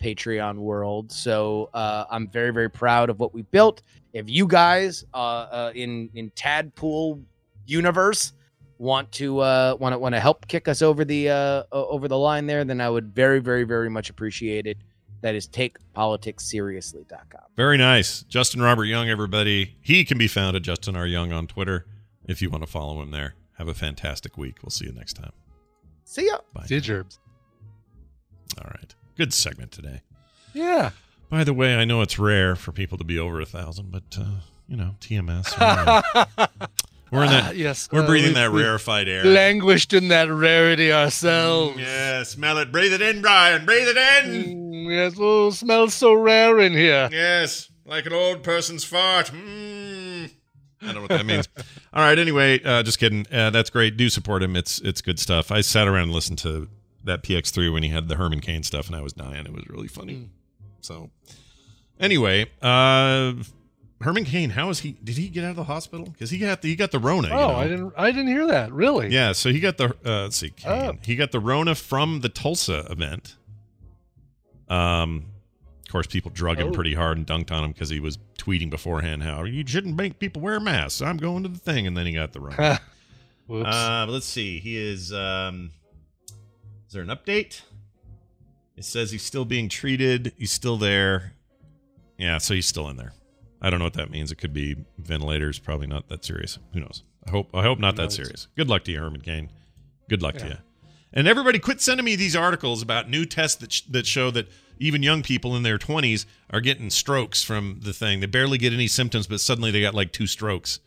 Patreon 0.02 0.57
world. 0.57 1.11
So 1.11 1.69
uh, 1.73 2.06
I'm 2.10 2.28
very 2.28 2.52
very 2.52 2.69
proud 2.69 3.10
of 3.10 3.19
what 3.19 3.34
we 3.34 3.41
built. 3.44 3.82
If 4.14 4.30
you 4.30 4.48
guys 4.48 5.06
uh, 5.14 5.18
uh, 5.18 5.72
in 5.76 6.10
in 6.14 6.30
Tadpole 6.32 7.22
universe 7.65 8.34
want 8.78 9.11
to 9.14 9.40
uh, 9.40 9.76
want 9.80 9.94
to 9.94 9.99
want 9.99 10.14
to 10.15 10.19
help 10.19 10.48
kick 10.48 10.68
us 10.68 10.82
over 10.82 11.06
the 11.06 11.30
uh, 11.30 11.64
over 11.72 12.07
the 12.07 12.18
line 12.18 12.48
there, 12.48 12.64
then 12.64 12.82
I 12.82 12.90
would 12.90 13.14
very 13.14 13.40
very 13.40 13.64
very 13.64 13.90
much 13.90 14.10
appreciate 14.10 14.68
it. 14.68 14.78
That 15.22 15.36
is 15.36 15.48
takepoliticsseriously.com. 15.48 17.41
Very 17.56 17.78
nice. 17.78 18.23
Justin 18.23 18.60
Robert 18.60 18.86
Young, 18.86 19.07
everybody. 19.07 19.78
He 19.80 20.03
can 20.03 20.18
be 20.18 20.28
found 20.28 20.56
at 20.56 20.64
Justin 20.64 20.95
R. 20.95 21.06
Young 21.06 21.32
on 21.32 21.45
Twitter 21.45 21.86
if 22.32 22.41
you 22.41 22.49
want 22.49 22.64
to 22.64 22.70
follow 22.70 23.02
him 23.02 23.12
there. 23.12 23.36
Have 23.58 23.68
a 23.68 23.74
fantastic 23.74 24.38
week. 24.38 24.58
We'll 24.64 24.72
see 24.72 24.86
you 24.86 24.94
next 24.94 25.14
time. 25.14 25.32
See 26.06 26.26
ya. 26.28 26.38
Bye. 26.53 26.66
See 26.66 26.76
you, 26.76 26.82
Gerbs. 26.82 27.20
All 28.58 28.70
right. 28.70 28.95
Good 29.16 29.34
segment 29.34 29.72
today. 29.72 30.02
Yeah. 30.53 30.91
By 31.30 31.44
the 31.44 31.53
way, 31.53 31.76
I 31.76 31.86
know 31.86 32.02
it's 32.02 32.18
rare 32.20 32.56
for 32.56 32.72
people 32.72 32.98
to 32.98 33.03
be 33.03 33.18
over 33.20 33.40
a 33.40 33.45
thousand, 33.45 33.91
but 33.91 34.03
uh, 34.20 34.40
you 34.68 34.76
know, 34.76 34.95
TMS. 34.99 35.58
We're, 35.60 36.48
we're 37.12 37.24
in 37.24 37.30
that. 37.32 37.44
Ah, 37.49 37.52
yes, 37.52 37.88
we're 37.91 38.03
uh, 38.03 38.08
breathing 38.08 38.30
we've- 38.30 38.40
that 38.40 38.49
rarefied 38.52 39.08
air. 39.08 39.24
Languished 39.24 39.94
in 39.94 40.10
that 40.10 40.30
rarity 40.30 40.91
ourselves. 40.91 41.78
Yeah, 41.80 42.24
smell 42.24 42.58
it. 42.58 42.72
Breathe 42.72 42.94
it 42.94 43.02
in, 43.02 43.22
Brian. 43.22 43.66
Breathe 43.66 43.88
it 43.88 43.98
in. 43.98 44.58
Mm, 44.58 44.91
yes, 44.94 45.16
oh, 45.20 45.52
smells 45.52 45.94
so 45.94 46.14
rare 46.14 46.60
in 46.60 46.74
here. 46.74 47.08
Yes, 47.12 47.70
like 47.86 48.06
an 48.08 48.14
old 48.14 48.44
person's 48.44 48.84
fart. 48.84 49.28
Mm. 49.28 50.32
I 50.82 50.86
don't 50.88 50.95
know 50.95 51.02
what 51.02 51.10
that 51.10 51.26
means. 51.26 51.48
All 51.94 52.03
right. 52.03 52.18
Anyway, 52.18 52.62
uh, 52.64 52.82
just 52.84 52.99
kidding. 52.99 53.26
Uh, 53.32 53.49
that's 53.52 53.70
great. 53.70 53.98
Do 53.98 54.10
support 54.10 54.41
him. 54.44 54.56
It's 54.56 54.80
it's 54.82 55.02
good 55.02 55.20
stuff. 55.20 55.52
I 55.52 55.62
sat 55.62 55.88
around 55.88 56.03
and 56.03 56.12
listened 56.12 56.40
to 56.40 56.68
that 57.03 57.24
PX3 57.24 57.72
when 57.74 57.84
he 57.84 57.90
had 57.90 58.08
the 58.08 58.16
Herman 58.16 58.41
Cain 58.41 58.64
stuff, 58.64 58.88
and 58.88 58.95
I 58.95 59.02
was 59.02 59.14
dying. 59.14 59.45
It 59.45 59.53
was 59.53 59.68
really 59.68 59.88
funny. 59.88 60.30
So, 60.82 61.10
anyway, 61.99 62.45
uh, 62.62 63.34
Herman 64.02 64.26
Cain, 64.26 64.52
how 64.52 64.70
is 64.70 64.80
he? 64.80 64.94
Did 65.03 65.18
he 65.18 65.28
get 65.30 65.44
out 65.44 65.52
of 65.52 65.56
the 65.58 65.64
hospital? 65.66 66.06
Because 66.08 66.30
he 66.32 66.40
got 66.40 66.62
the, 66.64 66.70
he 66.70 66.76
got 66.76 66.90
the 66.91 66.98
Rona. 66.99 67.28
you 67.28 67.34
Oh, 67.36 67.48
know? 67.49 67.56
I 67.56 67.68
didn't. 67.68 67.94
I 67.98 68.12
didn't 68.12 68.28
hear 68.28 68.48
that. 68.48 68.72
Really? 68.72 69.10
Yeah, 69.10 69.32
so 69.34 69.52
he 69.52 69.60
got 69.60 69.78
the 69.78 69.95
uh, 70.06 70.24
let's 70.24 70.38
see. 70.38 70.52
Oh. 70.66 70.94
he 71.03 71.16
got 71.16 71.32
the 71.32 71.40
Rona 71.40 71.76
from 71.76 72.22
the 72.22 72.30
Tulsa 72.30 72.86
event. 72.90 73.36
Um, 74.70 75.26
of 75.86 75.91
course, 75.91 76.08
people 76.08 76.32
drug 76.32 76.58
him 76.60 76.68
Oh. 76.70 76.72
pretty 76.72 76.94
hard 76.94 77.18
and 77.18 77.28
dunked 77.28 77.52
on 77.52 77.64
him 77.64 77.72
because 77.72 77.90
he 77.90 77.99
was 77.99 78.18
tweeting 78.42 78.70
beforehand 78.70 79.24
how 79.24 79.44
you 79.44 79.64
shouldn't 79.66 79.96
make 79.96 80.20
people 80.20 80.42
wear 80.42 80.60
masks. 80.60 81.02
I'm 81.02 81.18
going 81.18 81.44
to 81.44 81.50
the 81.50 81.60
thing, 81.60 81.86
and 81.86 81.96
then 81.96 82.06
he 82.06 82.14
got 82.14 82.34
the. 82.34 82.40
Whoops. 83.48 83.68
uh, 83.68 84.06
but 84.06 84.12
let's 84.14 84.26
see. 84.26 84.60
He 84.60 84.78
is. 84.78 85.14
Um, 85.14 85.72
is 86.88 86.94
there 86.94 87.04
an 87.04 87.10
update? 87.10 87.62
It 88.76 88.86
says 88.86 89.12
he's 89.12 89.24
still 89.24 89.46
being 89.46 89.70
treated. 89.70 90.34
He's 90.38 90.52
still 90.52 90.78
there. 90.78 91.34
Yeah, 92.18 92.38
so 92.40 92.54
he's 92.54 92.66
still 92.68 92.88
in 92.90 92.98
there. 92.98 93.14
I 93.62 93.70
don't 93.70 93.80
know 93.80 93.86
what 93.86 93.94
that 93.94 94.10
means. 94.10 94.32
It 94.32 94.36
could 94.36 94.54
be 94.54 94.76
ventilators. 94.98 95.60
Probably 95.60 95.88
not 95.88 96.08
that 96.10 96.26
serious. 96.26 96.58
Who 96.74 96.80
knows? 96.80 97.04
I 97.28 97.32
hope. 97.32 97.50
I 97.54 97.62
hope 97.62 97.80
not 97.80 97.96
that 97.98 98.12
serious. 98.12 98.48
Good 98.56 98.70
luck 98.70 98.84
to 98.86 98.92
you, 98.92 99.00
Herman 99.00 99.22
Cain. 99.22 99.50
Good 100.10 100.22
luck 100.22 100.36
to 100.38 100.48
you. 100.48 100.58
And 101.14 101.28
everybody, 101.28 101.60
quit 101.60 101.82
sending 101.82 102.06
me 102.06 102.16
these 102.16 102.36
articles 102.36 102.82
about 102.82 103.10
new 103.10 103.26
tests 103.26 103.58
that 103.62 103.72
sh- 103.72 103.82
that 103.90 104.08
show 104.08 104.32
that 104.32 104.48
even 104.80 105.03
young 105.03 105.22
people 105.23 105.56
in 105.56 105.64
their 105.64 105.77
twenties 105.77 106.26
are 106.49 106.61
getting 106.61 106.89
strokes 106.89 107.43
from 107.43 107.80
the 107.81 107.93
thing. 107.93 108.19
They 108.19 108.26
barely 108.26 108.57
get 108.57 108.73
any 108.73 108.88
symptoms, 108.88 109.27
but 109.27 109.39
suddenly 109.41 109.72
they 109.72 109.81
got 109.81 109.93
like 109.93 110.11
two 110.11 110.27
strokes. 110.27 110.80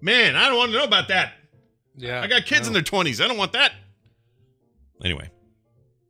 Man, 0.00 0.36
I 0.36 0.48
don't 0.48 0.58
want 0.58 0.72
to 0.72 0.78
know 0.78 0.84
about 0.84 1.08
that. 1.08 1.32
yeah. 1.96 2.20
I 2.20 2.26
got 2.26 2.44
kids 2.46 2.66
in 2.66 2.72
their 2.72 2.82
twenties. 2.82 3.20
I 3.20 3.28
don't 3.28 3.38
want 3.38 3.52
that. 3.52 3.72
Anyway, 5.04 5.30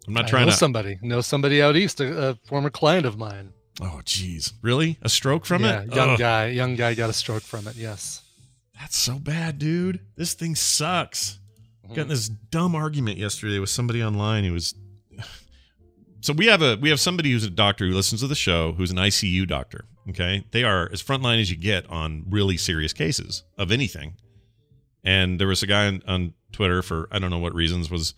I'm 0.07 0.15
not 0.15 0.27
I 0.27 0.29
trying 0.29 0.47
know 0.47 0.53
to. 0.53 0.57
somebody. 0.57 0.99
Know 1.03 1.21
somebody 1.21 1.63
out 1.63 1.77
east, 1.77 2.01
a, 2.01 2.31
a 2.31 2.35
former 2.47 2.71
client 2.71 3.07
of 3.07 3.19
mine. 3.19 3.53
Oh, 3.81 4.01
jeez, 4.05 4.53
really? 4.63 4.99
A 5.03 5.09
stroke 5.09 5.45
from 5.47 5.65
it? 5.65 5.69
yeah, 5.69 5.81
it? 5.83 5.95
young 5.95 6.11
Ugh. 6.11 6.19
guy. 6.19 6.47
Young 6.49 6.77
guy 6.77 6.95
got 6.95 7.11
a 7.11 7.13
stroke 7.13 7.43
from 7.43 7.67
it. 7.67 7.75
Yes. 7.77 8.23
That's 8.79 8.97
so 8.97 9.19
bad, 9.19 9.59
dude. 9.59 10.01
This 10.17 10.35
thing 10.35 10.55
sucks. 10.55 11.39
Mm-hmm. 11.85 11.95
Got 11.95 12.03
in 12.03 12.09
this 12.09 12.29
dumb 12.29 12.75
argument 12.75 13.19
yesterday 13.19 13.59
with 13.59 13.71
somebody 13.71 14.03
online 14.03 14.45
who 14.45 14.53
was. 14.53 14.75
So 16.25 16.33
we 16.33 16.47
have 16.47 16.63
a 16.63 16.79
we 16.81 16.89
have 16.89 17.01
somebody 17.01 17.33
who's 17.33 17.45
a 17.45 17.51
doctor 17.51 17.87
who 17.87 17.93
listens 17.93 18.23
to 18.23 18.27
the 18.27 18.35
show 18.35 18.73
who's 18.73 18.91
an 18.91 18.97
ICU 18.97 19.47
doctor. 19.47 19.85
Okay, 20.09 20.47
they 20.53 20.65
are 20.65 20.89
as 20.91 21.03
frontline 21.03 21.39
as 21.39 21.51
you 21.51 21.57
get 21.59 21.87
on 21.91 22.25
really 22.31 22.57
serious 22.57 22.95
cases 22.95 23.45
of 23.59 23.71
anything. 23.71 24.15
And 25.05 25.39
there 25.39 25.47
was 25.47 25.63
a 25.63 25.67
guy 25.67 25.87
on, 25.87 26.03
on 26.09 26.33
Twitter 26.51 26.81
for 26.81 27.09
I 27.13 27.19
don't 27.19 27.29
know 27.29 27.39
what 27.39 27.55
reasons 27.55 27.91
was. 27.91 28.15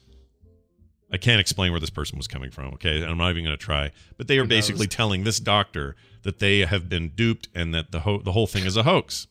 I 1.10 1.16
can't 1.16 1.40
explain 1.40 1.72
where 1.72 1.80
this 1.80 1.90
person 1.90 2.16
was 2.16 2.28
coming 2.28 2.52
from. 2.52 2.74
Okay, 2.74 3.02
and 3.02 3.10
I'm 3.10 3.18
not 3.18 3.30
even 3.30 3.42
going 3.42 3.58
to 3.58 3.64
try. 3.64 3.90
But 4.16 4.28
they 4.28 4.38
are 4.38 4.44
basically 4.44 4.86
telling 4.86 5.24
this 5.24 5.40
doctor 5.40 5.96
that 6.22 6.38
they 6.38 6.60
have 6.60 6.88
been 6.88 7.08
duped 7.08 7.48
and 7.56 7.74
that 7.74 7.90
the 7.90 8.00
ho- 8.00 8.22
the 8.22 8.30
whole 8.30 8.46
thing 8.46 8.66
is 8.66 8.76
a 8.76 8.84
hoax. 8.84 9.26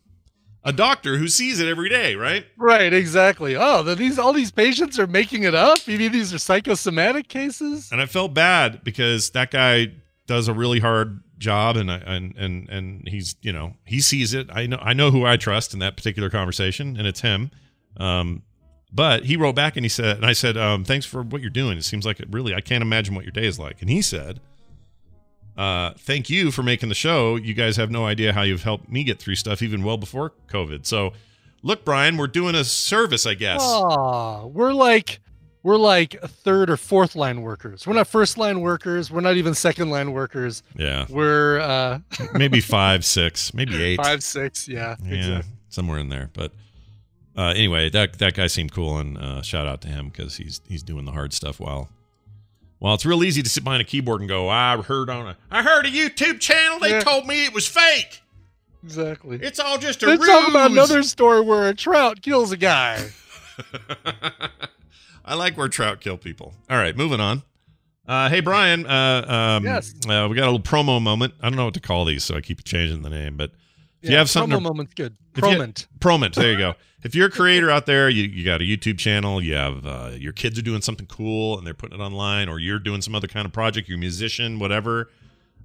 A 0.68 0.74
doctor 0.74 1.18
who 1.18 1.28
sees 1.28 1.60
it 1.60 1.68
every 1.68 1.90
day, 1.90 2.16
right? 2.16 2.46
Right. 2.58 2.92
Exactly. 2.92 3.56
Oh, 3.56 3.84
these 3.84 4.18
all 4.18 4.34
these 4.34 4.52
patients 4.52 4.98
are 5.00 5.06
making 5.08 5.44
it 5.44 5.54
up. 5.54 5.78
You 5.88 6.00
mean 6.00 6.12
these 6.12 6.34
are 6.34 6.40
psychosomatic 6.40 7.28
cases? 7.28 7.92
And 7.92 8.02
I 8.02 8.08
felt 8.08 8.34
bad 8.34 8.84
because 8.84 9.30
that 9.32 9.52
guy 9.52 9.94
does 10.26 10.48
a 10.48 10.54
really 10.54 10.80
hard 10.80 11.22
job, 11.38 11.78
and 11.78 11.92
I, 11.92 11.98
and 11.98 12.36
and 12.36 12.68
and 12.70 13.08
he's 13.08 13.36
you 13.42 13.54
know 13.54 13.76
he 13.86 14.02
sees 14.02 14.34
it. 14.34 14.50
I 14.52 14.66
know 14.66 14.80
I 14.82 14.94
know 14.94 15.12
who 15.12 15.24
I 15.26 15.38
trust 15.38 15.74
in 15.74 15.80
that 15.80 15.96
particular 15.96 16.30
conversation, 16.32 16.98
and 16.98 17.06
it's 17.06 17.22
him. 17.22 17.52
Um, 17.98 18.42
but 18.92 19.26
he 19.26 19.36
wrote 19.36 19.56
back 19.56 19.76
and 19.76 19.84
he 19.86 19.90
said, 19.90 20.18
and 20.18 20.26
I 20.26 20.34
said, 20.34 20.58
um, 20.58 20.86
thanks 20.86 21.06
for 21.06 21.22
what 21.22 21.42
you're 21.42 21.50
doing. 21.50 21.78
It 21.78 21.84
seems 21.84 22.06
like 22.06 22.20
it 22.20 22.28
really 22.32 22.56
I 22.56 22.62
can't 22.62 22.82
imagine 22.82 23.14
what 23.14 23.26
your 23.26 23.32
day 23.32 23.46
is 23.46 23.60
like. 23.60 23.82
And 23.82 23.90
he 23.90 24.02
said, 24.02 24.40
uh, 25.58 25.92
thank 25.98 26.30
you 26.30 26.52
for 26.52 26.64
making 26.64 26.90
the 26.90 26.96
show. 26.96 27.36
You 27.36 27.54
guys 27.54 27.78
have 27.78 27.90
no 27.92 28.06
idea 28.06 28.34
how 28.34 28.42
you've 28.42 28.64
helped 28.64 28.90
me 28.90 29.04
get 29.04 29.20
through 29.20 29.36
stuff 29.36 29.62
even 29.62 29.84
well 29.84 29.98
before 29.98 30.34
COVID. 30.50 30.86
So, 30.86 31.14
look, 31.64 31.86
Brian, 31.86 32.18
we're 32.18 32.28
doing 32.28 32.56
a 32.56 32.64
service, 32.64 33.26
I 33.26 33.34
guess. 33.36 33.62
Aw, 33.64 34.46
we're 34.48 34.74
like 34.74 35.20
we're 35.64 35.78
like 35.78 36.20
third 36.22 36.70
or 36.70 36.78
fourth 36.78 37.16
line 37.16 37.42
workers. 37.42 37.88
We're 37.88 37.94
not 37.94 38.08
first 38.08 38.38
line 38.38 38.62
workers. 38.62 39.10
We're 39.10 39.22
not 39.22 39.36
even 39.38 39.54
second 39.56 39.90
line 39.90 40.12
workers. 40.12 40.62
Yeah, 40.78 41.06
We're 41.10 41.60
uh 41.60 42.00
maybe 42.34 42.62
five, 42.62 43.04
six, 43.18 43.54
maybe 43.54 43.82
eight. 43.82 43.98
five, 43.98 44.24
six. 44.24 44.68
Yeah. 44.68 44.96
yeah, 45.04 45.14
Exactly. 45.16 45.52
somewhere 45.70 45.98
in 46.00 46.10
there. 46.10 46.30
But 46.34 46.52
uh, 47.38 47.48
anyway, 47.56 47.90
that 47.90 48.20
that 48.20 48.34
guy 48.36 48.48
seemed 48.48 48.72
cool, 48.74 48.98
and 48.98 49.18
uh, 49.18 49.42
shout 49.42 49.68
out 49.68 49.82
to 49.82 49.88
him 49.88 50.10
because 50.10 50.38
he's 50.38 50.62
he's 50.68 50.84
doing 50.84 51.06
the 51.06 51.12
hard 51.14 51.34
stuff 51.34 51.60
while. 51.60 51.90
Well, 52.86 52.94
it's 52.94 53.04
real 53.04 53.24
easy 53.24 53.42
to 53.42 53.50
sit 53.50 53.64
behind 53.64 53.82
a 53.82 53.84
keyboard 53.84 54.22
and 54.22 54.30
go, 54.30 54.48
I 54.48 54.80
heard 54.80 55.10
on 55.10 55.30
a, 55.30 55.38
I 55.50 55.64
heard 55.64 55.88
a 55.88 55.90
YouTube 55.90 56.40
channel. 56.40 56.78
They 56.78 56.92
Yeah. 56.92 57.00
told 57.00 57.26
me 57.26 57.44
it 57.44 57.52
was 57.52 57.66
fake. 57.68 58.22
Exactly. 58.84 59.40
It's 59.42 59.60
all 59.60 59.80
just 59.80 60.04
a 60.04 60.06
Let's 60.06 60.24
talk 60.24 60.48
about 60.48 60.70
another 60.70 61.02
story 61.02 61.42
where 61.42 61.68
a 61.68 61.74
trout 61.74 62.22
kills 62.22 62.52
a 62.52 62.58
guy. 62.58 63.10
I 65.26 65.34
like 65.34 65.58
where 65.58 65.68
trout 65.68 66.00
kill 66.00 66.18
people. 66.18 66.54
All 66.70 66.78
right, 66.78 66.96
moving 66.96 67.20
on. 67.20 67.42
Uh, 68.08 68.30
hey 68.30 68.40
Brian, 68.42 68.86
uh, 68.86 69.26
um, 69.58 69.64
Yes. 69.66 69.96
uh, 70.08 70.28
we 70.30 70.36
got 70.36 70.44
a 70.44 70.52
little 70.52 70.60
promo 70.60 71.02
moment. 71.02 71.34
I 71.42 71.50
don't 71.50 71.56
know 71.56 71.66
what 71.66 71.74
to 71.74 71.80
call 71.80 72.06
these, 72.06 72.24
so 72.24 72.36
I 72.36 72.42
keep 72.42 72.64
changing 72.66 73.02
the 73.02 73.10
name. 73.10 73.36
But 73.36 73.50
if 74.06 74.10
you 74.10 74.14
Yeah, 74.14 74.20
have 74.20 74.30
something, 74.30 74.58
promo 74.58 74.64
to- 74.64 74.70
moment's 74.70 74.94
good. 74.94 75.16
if 75.36 75.44
you-. 75.44 75.74
Promont. 76.00 76.36
There 76.36 76.52
you 76.52 76.58
go. 76.58 76.76
If 77.04 77.14
you're 77.14 77.28
a 77.28 77.32
creator 77.32 77.70
out 77.70 77.86
there, 77.86 78.10
you, 78.10 78.24
you 78.24 78.44
got 78.44 78.62
a 78.62 78.64
YouTube 78.64 78.98
channel, 78.98 79.44
you 79.44 79.54
have 79.54 79.86
uh, 79.86 80.12
your 80.18 80.34
kids 80.34 80.58
are 80.58 80.64
doing 80.64 80.82
something 80.82 81.06
cool 81.06 81.58
and 81.58 81.66
they're 81.68 81.76
putting 81.76 82.00
it 82.00 82.04
online, 82.04 82.50
or 82.50 82.58
you're 82.60 82.80
doing 82.80 83.02
some 83.02 83.14
other 83.14 83.28
kind 83.28 83.46
of 83.46 83.52
project, 83.54 83.88
you're 83.88 83.98
a 83.98 84.00
musician, 84.00 84.58
whatever. 84.58 85.10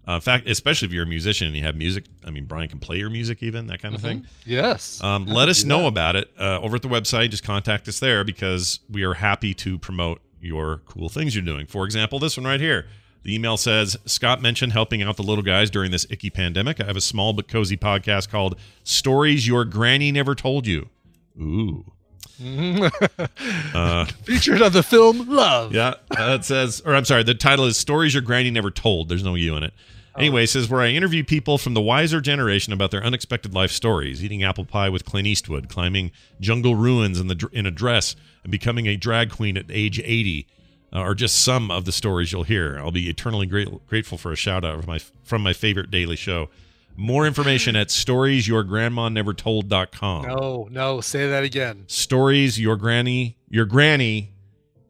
Uh, 0.09 0.15
in 0.17 0.21
fact, 0.21 0.49
especially 0.49 0.87
if 0.87 0.93
you're 0.93 1.05
a 1.05 1.07
musician 1.07 1.47
and 1.47 1.57
you 1.57 1.63
have 1.63 1.77
music, 1.77 2.05
I 2.27 2.31
mean, 2.31 2.45
Brian 2.45 2.69
can 2.69 2.79
play 2.79 2.97
your 2.99 3.11
music, 3.11 3.43
even 3.43 3.69
that 3.69 3.81
kind 3.81 3.95
of 3.95 4.01
thing. 4.03 4.27
Yes. 4.45 5.03
Um, 5.03 5.27
let 5.27 5.49
us 5.49 5.65
know 5.65 5.83
that. 5.83 5.89
about 5.89 6.17
it 6.17 6.31
uh, 6.39 6.61
over 6.61 6.77
at 6.77 6.83
the 6.83 6.89
website. 6.89 7.31
Just 7.31 7.45
contact 7.45 7.87
us 7.89 8.01
there 8.01 8.25
because 8.25 8.81
we 8.91 9.03
are 9.05 9.15
happy 9.15 9.55
to 9.55 9.79
promote 9.79 10.21
your 10.41 10.79
cool 10.87 11.09
things 11.09 11.35
you're 11.35 11.45
doing. 11.45 11.67
For 11.67 11.85
example, 11.85 12.19
this 12.19 12.37
one 12.37 12.45
right 12.47 12.61
here. 12.61 12.87
The 13.23 13.35
email 13.35 13.57
says 13.57 13.97
Scott 14.07 14.41
mentioned 14.41 14.73
helping 14.73 15.03
out 15.03 15.17
the 15.17 15.23
little 15.23 15.45
guys 15.45 15.71
during 15.71 15.91
this 15.91 16.07
icky 16.11 16.31
pandemic. 16.31 16.81
I 16.81 16.85
have 16.85 16.97
a 16.97 17.01
small 17.03 17.33
but 17.33 17.49
cozy 17.49 17.77
podcast 17.77 18.31
called 18.31 18.57
Stories 18.83 19.47
Your 19.47 19.65
Granny 19.65 20.11
Never 20.11 20.35
Told 20.35 20.67
You. 20.67 20.89
Ooh. 21.41 21.85
Uh, 23.75 24.05
Featured 24.25 24.63
on 24.63 24.73
the 24.73 24.83
film 24.83 25.29
Love. 25.29 25.75
yeah, 25.75 25.95
uh, 26.19 26.37
it 26.39 26.45
says, 26.45 26.83
or 26.85 26.95
I'm 26.95 27.05
sorry, 27.05 27.23
the 27.23 27.35
title 27.35 27.67
is 27.67 27.77
Stories 27.77 28.15
Your 28.15 28.23
Granny 28.23 28.51
Never 28.51 28.71
Told. 28.71 29.09
There's 29.09 29.23
no 29.23 29.35
you 29.35 29.57
in 29.57 29.63
it. 29.63 29.75
Anyway, 30.19 30.45
it 30.45 30.49
says 30.49 30.69
where 30.69 30.81
I 30.81 30.89
interview 30.89 31.23
people 31.23 31.57
from 31.57 31.75
the 31.75 31.81
wiser 31.81 32.21
generation 32.21 32.73
about 32.73 32.91
their 32.91 33.05
unexpected 33.05 33.55
life 33.55 33.71
stories, 33.71 34.25
eating 34.25 34.43
apple 34.43 34.65
pie 34.65 34.89
with 34.89 35.05
Clint 35.05 35.27
Eastwood, 35.29 35.69
climbing 35.69 36.11
jungle 36.41 36.75
ruins 36.75 37.21
in 37.21 37.29
the 37.29 37.49
in 37.53 37.65
a 37.67 37.71
dress, 37.71 38.17
and 38.43 38.51
becoming 38.51 38.87
a 38.87 38.97
drag 38.97 39.31
queen 39.31 39.57
at 39.57 39.67
age 39.71 40.01
80, 40.01 40.47
uh, 40.49 40.60
are 40.93 41.15
just 41.15 41.43
some 41.43 41.71
of 41.71 41.85
the 41.85 41.93
stories 41.93 42.33
you'll 42.33 42.43
hear. 42.45 42.79
I'll 42.79 42.91
be 42.91 43.09
eternally 43.09 43.47
great, 43.47 43.69
grateful 43.87 44.19
for 44.19 44.33
a 44.33 44.37
shout 44.37 44.65
out 44.65 44.81
from 44.81 44.87
my 44.87 44.99
from 45.23 45.43
my 45.43 45.53
favorite 45.53 45.91
daily 45.91 46.17
show. 46.17 46.49
More 46.97 47.27
information 47.27 47.77
at 47.77 47.89
storiesyourgrandmanevertold.com. 47.89 50.27
No, 50.27 50.69
no, 50.71 51.01
say 51.01 51.29
that 51.29 51.45
again. 51.45 51.85
Stories 51.87 52.61
your 52.61 52.77
granny, 52.77 53.39
your 53.49 53.65
granny, 53.65 54.33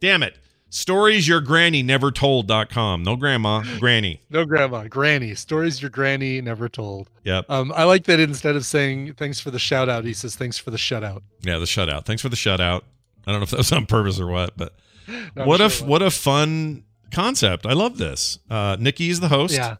damn 0.00 0.22
it. 0.22 0.36
Stories 0.72 1.26
your 1.26 1.40
granny 1.40 1.82
never 1.82 2.12
told.com. 2.12 3.02
No 3.02 3.16
grandma, 3.16 3.62
granny. 3.78 4.20
No 4.30 4.44
grandma, 4.44 4.86
granny. 4.86 5.34
Stories 5.34 5.82
your 5.82 5.90
granny 5.90 6.40
never 6.40 6.68
told. 6.68 7.10
Yep. 7.24 7.50
Um, 7.50 7.72
I 7.74 7.82
like 7.84 8.04
that 8.04 8.20
instead 8.20 8.54
of 8.54 8.64
saying 8.64 9.14
thanks 9.14 9.40
for 9.40 9.50
the 9.50 9.58
shout 9.58 9.88
out, 9.88 10.04
he 10.04 10.14
says 10.14 10.36
thanks 10.36 10.58
for 10.58 10.70
the 10.70 10.76
shutout. 10.76 11.22
Yeah, 11.42 11.58
the 11.58 11.64
shutout. 11.64 12.04
Thanks 12.04 12.22
for 12.22 12.28
the 12.28 12.36
shutout. 12.36 12.82
I 13.26 13.32
don't 13.32 13.40
know 13.40 13.44
if 13.44 13.50
that 13.50 13.56
was 13.58 13.72
on 13.72 13.86
purpose 13.86 14.20
or 14.20 14.28
what, 14.28 14.56
but 14.56 14.72
No, 15.36 15.44
what 15.46 15.58
sure 15.70 15.86
a 15.86 15.90
what 15.90 16.02
a 16.02 16.10
fun 16.10 16.84
concept. 17.12 17.66
I 17.66 17.72
love 17.72 17.98
this. 17.98 18.38
Uh 18.48 18.76
Nikki 18.78 19.10
is 19.10 19.20
the 19.20 19.28
host. 19.28 19.54
Yeah. 19.54 19.76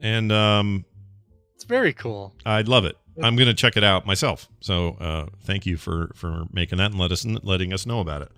And 0.00 0.30
um 0.32 0.84
It's 1.54 1.64
very 1.64 1.92
cool. 1.92 2.34
I 2.44 2.62
love 2.62 2.84
it. 2.84 2.96
I'm 3.22 3.36
going 3.36 3.46
to 3.46 3.54
check 3.54 3.76
it 3.76 3.84
out 3.84 4.06
myself. 4.06 4.48
So, 4.60 4.96
uh 5.00 5.26
thank 5.44 5.66
you 5.66 5.76
for 5.76 6.10
for 6.14 6.44
making 6.52 6.78
that 6.78 6.90
and 6.90 6.98
let 7.00 7.12
us 7.12 7.24
letting 7.24 7.72
us 7.72 7.86
know 7.86 8.00
about 8.00 8.22
it. 8.22 8.32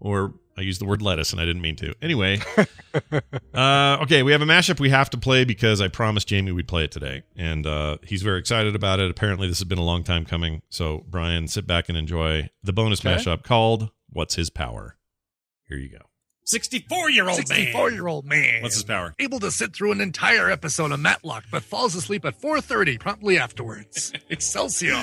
Or 0.00 0.34
I 0.56 0.60
used 0.62 0.80
the 0.80 0.84
word 0.86 1.02
lettuce 1.02 1.32
and 1.32 1.40
I 1.40 1.44
didn't 1.44 1.62
mean 1.62 1.76
to. 1.76 1.94
Anyway, 2.00 2.38
uh, 3.54 3.98
okay, 4.02 4.22
we 4.22 4.32
have 4.32 4.40
a 4.42 4.46
mashup 4.46 4.78
we 4.80 4.90
have 4.90 5.10
to 5.10 5.18
play 5.18 5.44
because 5.44 5.80
I 5.80 5.88
promised 5.88 6.28
Jamie 6.28 6.52
we'd 6.52 6.68
play 6.68 6.84
it 6.84 6.92
today, 6.92 7.22
and 7.36 7.66
uh, 7.66 7.98
he's 8.04 8.22
very 8.22 8.38
excited 8.38 8.74
about 8.76 9.00
it. 9.00 9.10
Apparently, 9.10 9.48
this 9.48 9.58
has 9.58 9.64
been 9.64 9.78
a 9.78 9.84
long 9.84 10.04
time 10.04 10.24
coming. 10.24 10.62
So, 10.68 11.04
Brian, 11.08 11.48
sit 11.48 11.66
back 11.66 11.88
and 11.88 11.98
enjoy 11.98 12.50
the 12.62 12.72
bonus 12.72 13.04
Okay. 13.04 13.16
mashup 13.16 13.42
called 13.42 13.90
"What's 14.10 14.36
His 14.36 14.48
Power." 14.50 14.96
Here 15.68 15.78
you 15.78 15.88
go. 15.88 16.04
64 16.46 17.10
year 17.10 17.28
old 17.28 17.38
man. 17.38 17.46
64 17.46 17.90
year 17.92 18.06
old 18.06 18.26
man. 18.26 18.62
What's 18.62 18.74
his 18.74 18.84
power? 18.84 19.14
Able 19.18 19.40
to 19.40 19.50
sit 19.50 19.74
through 19.74 19.92
an 19.92 20.00
entire 20.00 20.50
episode 20.50 20.92
of 20.92 21.00
Matlock, 21.00 21.44
but 21.50 21.62
falls 21.62 21.94
asleep 21.94 22.24
at 22.24 22.38
4:30 22.40 23.00
promptly 23.00 23.38
afterwards. 23.38 24.12
Excelsior. 24.30 24.94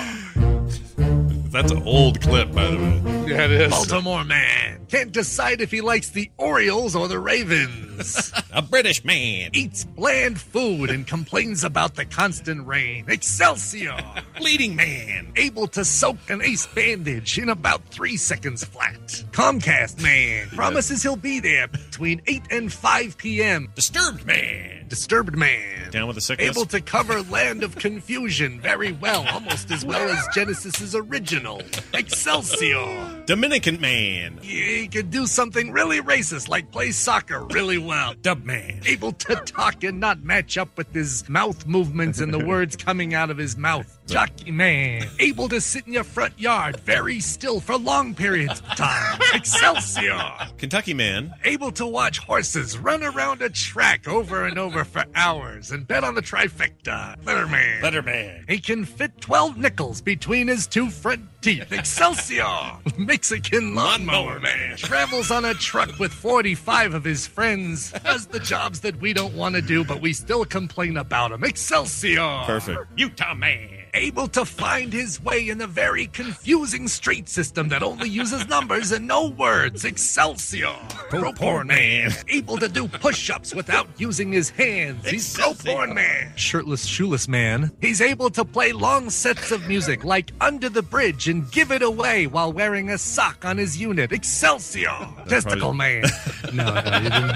That's 1.52 1.70
an 1.70 1.82
old 1.84 2.20
clip, 2.20 2.52
by 2.52 2.70
the 2.70 2.76
way. 2.76 3.30
Yeah, 3.30 3.44
it 3.44 3.52
is. 3.52 3.70
Baltimore 3.70 4.24
man 4.24 4.72
can't 4.92 5.10
decide 5.10 5.62
if 5.62 5.70
he 5.70 5.80
likes 5.80 6.10
the 6.10 6.30
Orioles 6.36 6.94
or 6.94 7.08
the 7.08 7.18
Ravens. 7.18 8.30
a 8.52 8.60
British 8.60 9.02
man 9.06 9.48
eats 9.54 9.84
bland 9.84 10.38
food 10.38 10.90
and 10.90 11.06
complains 11.06 11.64
about 11.64 11.94
the 11.94 12.04
constant 12.04 12.66
rain. 12.66 13.06
Excelsior. 13.08 13.96
Bleeding 14.36 14.76
man 14.76 15.32
able 15.36 15.66
to 15.68 15.82
soak 15.82 16.18
an 16.28 16.42
ace 16.42 16.66
bandage 16.66 17.38
in 17.38 17.48
about 17.48 17.82
three 17.86 18.18
seconds 18.18 18.64
flat. 18.64 19.00
Comcast 19.30 20.02
man 20.02 20.48
promises 20.48 21.02
he'll 21.02 21.16
be 21.16 21.40
there 21.40 21.68
between 21.68 22.20
8 22.26 22.42
and 22.50 22.70
5 22.70 23.16
p.m. 23.16 23.72
Disturbed 23.74 24.26
man. 24.26 24.81
Disturbed 24.92 25.38
man. 25.38 25.90
Down 25.90 26.06
with 26.06 26.16
the 26.16 26.20
sickness. 26.20 26.54
Able 26.54 26.66
to 26.66 26.78
cover 26.82 27.22
Land 27.22 27.62
of 27.62 27.76
Confusion 27.76 28.60
very 28.60 28.92
well, 28.92 29.26
almost 29.32 29.70
as 29.70 29.86
well 29.86 30.06
as 30.06 30.28
Genesis's 30.34 30.94
original. 30.94 31.62
Excelsior. 31.94 33.22
Dominican 33.24 33.80
man. 33.80 34.38
He 34.42 34.88
could 34.88 35.10
do 35.10 35.26
something 35.26 35.72
really 35.72 36.02
racist, 36.02 36.46
like 36.46 36.70
play 36.70 36.90
soccer 36.90 37.42
really 37.44 37.78
well. 37.78 38.12
Dub 38.20 38.44
man. 38.44 38.82
Able 38.84 39.12
to 39.12 39.36
talk 39.36 39.82
and 39.82 39.98
not 39.98 40.22
match 40.24 40.58
up 40.58 40.76
with 40.76 40.92
his 40.92 41.26
mouth 41.26 41.66
movements 41.66 42.20
and 42.20 42.30
the 42.30 42.44
words 42.44 42.76
coming 42.76 43.14
out 43.14 43.30
of 43.30 43.38
his 43.38 43.56
mouth. 43.56 43.98
Jockey 44.06 44.50
man. 44.50 45.08
Able 45.18 45.48
to 45.48 45.60
sit 45.60 45.86
in 45.86 45.92
your 45.92 46.04
front 46.04 46.38
yard 46.38 46.78
very 46.80 47.20
still 47.20 47.60
for 47.60 47.76
long 47.76 48.14
periods 48.14 48.60
of 48.60 48.66
time. 48.76 49.20
Excelsior. 49.34 50.20
Kentucky 50.58 50.94
man. 50.94 51.32
Able 51.44 51.72
to 51.72 51.86
watch 51.86 52.18
horses 52.18 52.78
run 52.78 53.02
around 53.02 53.42
a 53.42 53.50
track 53.50 54.08
over 54.08 54.46
and 54.46 54.58
over 54.58 54.84
for 54.84 55.04
hours 55.14 55.70
and 55.70 55.86
bet 55.86 56.04
on 56.04 56.14
the 56.14 56.22
trifecta. 56.22 57.20
Letterman. 57.22 57.80
Letterman. 57.80 58.50
He 58.50 58.58
can 58.58 58.84
fit 58.84 59.20
12 59.20 59.56
nickels 59.56 60.00
between 60.00 60.48
his 60.48 60.66
two 60.66 60.90
front 60.90 61.22
teeth. 61.42 61.72
Excelsior! 61.72 62.78
Mexican 62.96 63.74
lawnmower 63.74 64.40
man. 64.40 64.76
Travels 64.76 65.30
on 65.30 65.44
a 65.44 65.54
truck 65.54 65.98
with 65.98 66.12
45 66.12 66.94
of 66.94 67.04
his 67.04 67.26
friends. 67.26 67.92
Does 68.04 68.26
the 68.26 68.40
jobs 68.40 68.80
that 68.80 69.00
we 69.00 69.12
don't 69.12 69.34
want 69.34 69.54
to 69.56 69.62
do, 69.62 69.84
but 69.84 70.00
we 70.00 70.12
still 70.12 70.44
complain 70.44 70.96
about 70.96 71.32
him. 71.32 71.44
Excelsior! 71.44 72.42
Perfect. 72.44 72.80
Utah 72.96 73.34
man. 73.34 73.81
Able 73.94 74.26
to 74.28 74.46
find 74.46 74.90
his 74.90 75.22
way 75.22 75.50
in 75.50 75.60
a 75.60 75.66
very 75.66 76.06
confusing 76.06 76.88
street 76.88 77.28
system 77.28 77.68
that 77.68 77.82
only 77.82 78.08
uses 78.08 78.48
numbers 78.48 78.90
and 78.90 79.06
no 79.06 79.28
words. 79.28 79.84
Excelsior! 79.84 80.72
Pro 81.10 81.30
porn 81.34 81.66
man. 81.66 82.10
Able 82.30 82.56
to 82.56 82.68
do 82.68 82.88
push 82.88 83.28
ups 83.28 83.54
without 83.54 83.86
using 83.98 84.32
his 84.32 84.48
hands. 84.48 85.06
He's 85.06 85.34
pro 85.34 85.52
porn 85.52 85.92
man. 85.92 86.32
Shirtless, 86.36 86.86
shoeless 86.86 87.28
man. 87.28 87.70
He's 87.82 88.00
able 88.00 88.30
to 88.30 88.46
play 88.46 88.72
long 88.72 89.10
sets 89.10 89.50
of 89.50 89.68
music 89.68 90.04
like 90.04 90.32
Under 90.40 90.70
the 90.70 90.82
Bridge 90.82 91.28
and 91.28 91.50
give 91.52 91.70
it 91.70 91.82
away 91.82 92.26
while 92.26 92.50
wearing 92.50 92.88
a 92.88 92.96
sock 92.96 93.44
on 93.44 93.58
his 93.58 93.76
unit. 93.78 94.10
Excelsior! 94.10 94.96
Testicle 95.28 95.74
man. 95.74 96.04
No, 96.52 96.64
no, 96.74 96.98
you 96.98 97.08
didn't. 97.08 97.30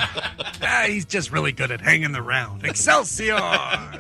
Ah, 0.63 0.85
he's 0.89 1.07
just 1.07 1.33
really 1.33 1.53
good 1.53 1.71
at 1.71 1.81
hanging 1.81 2.15
around. 2.15 2.67
Excelsior! 2.67 3.39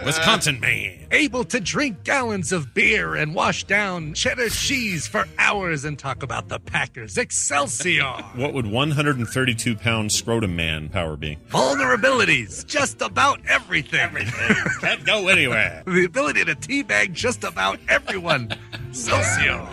Wisconsin 0.04 0.60
man. 0.60 1.06
Able 1.10 1.44
to 1.44 1.58
drink 1.60 2.04
gallons 2.04 2.45
of 2.52 2.72
beer 2.74 3.14
and 3.14 3.34
wash 3.34 3.64
down 3.64 4.14
cheddar 4.14 4.48
cheese 4.48 5.06
for 5.06 5.26
hours 5.38 5.84
and 5.84 5.98
talk 5.98 6.22
about 6.22 6.48
the 6.48 6.58
Packers. 6.60 7.16
Excelsior! 7.18 8.04
What 8.36 8.52
would 8.54 8.66
132 8.66 9.76
pound 9.76 10.12
scrotum 10.12 10.54
man 10.56 10.88
power 10.88 11.16
be? 11.16 11.38
Vulnerabilities, 11.50 12.64
just 12.66 13.00
about 13.02 13.40
everything. 13.48 14.00
Everything. 14.00 14.56
Can't 14.80 15.04
go 15.04 15.28
anywhere. 15.28 15.82
the 15.86 16.04
ability 16.04 16.44
to 16.44 16.54
teabag 16.54 17.12
just 17.12 17.44
about 17.44 17.78
everyone. 17.88 18.52
Excelsior! 18.88 19.66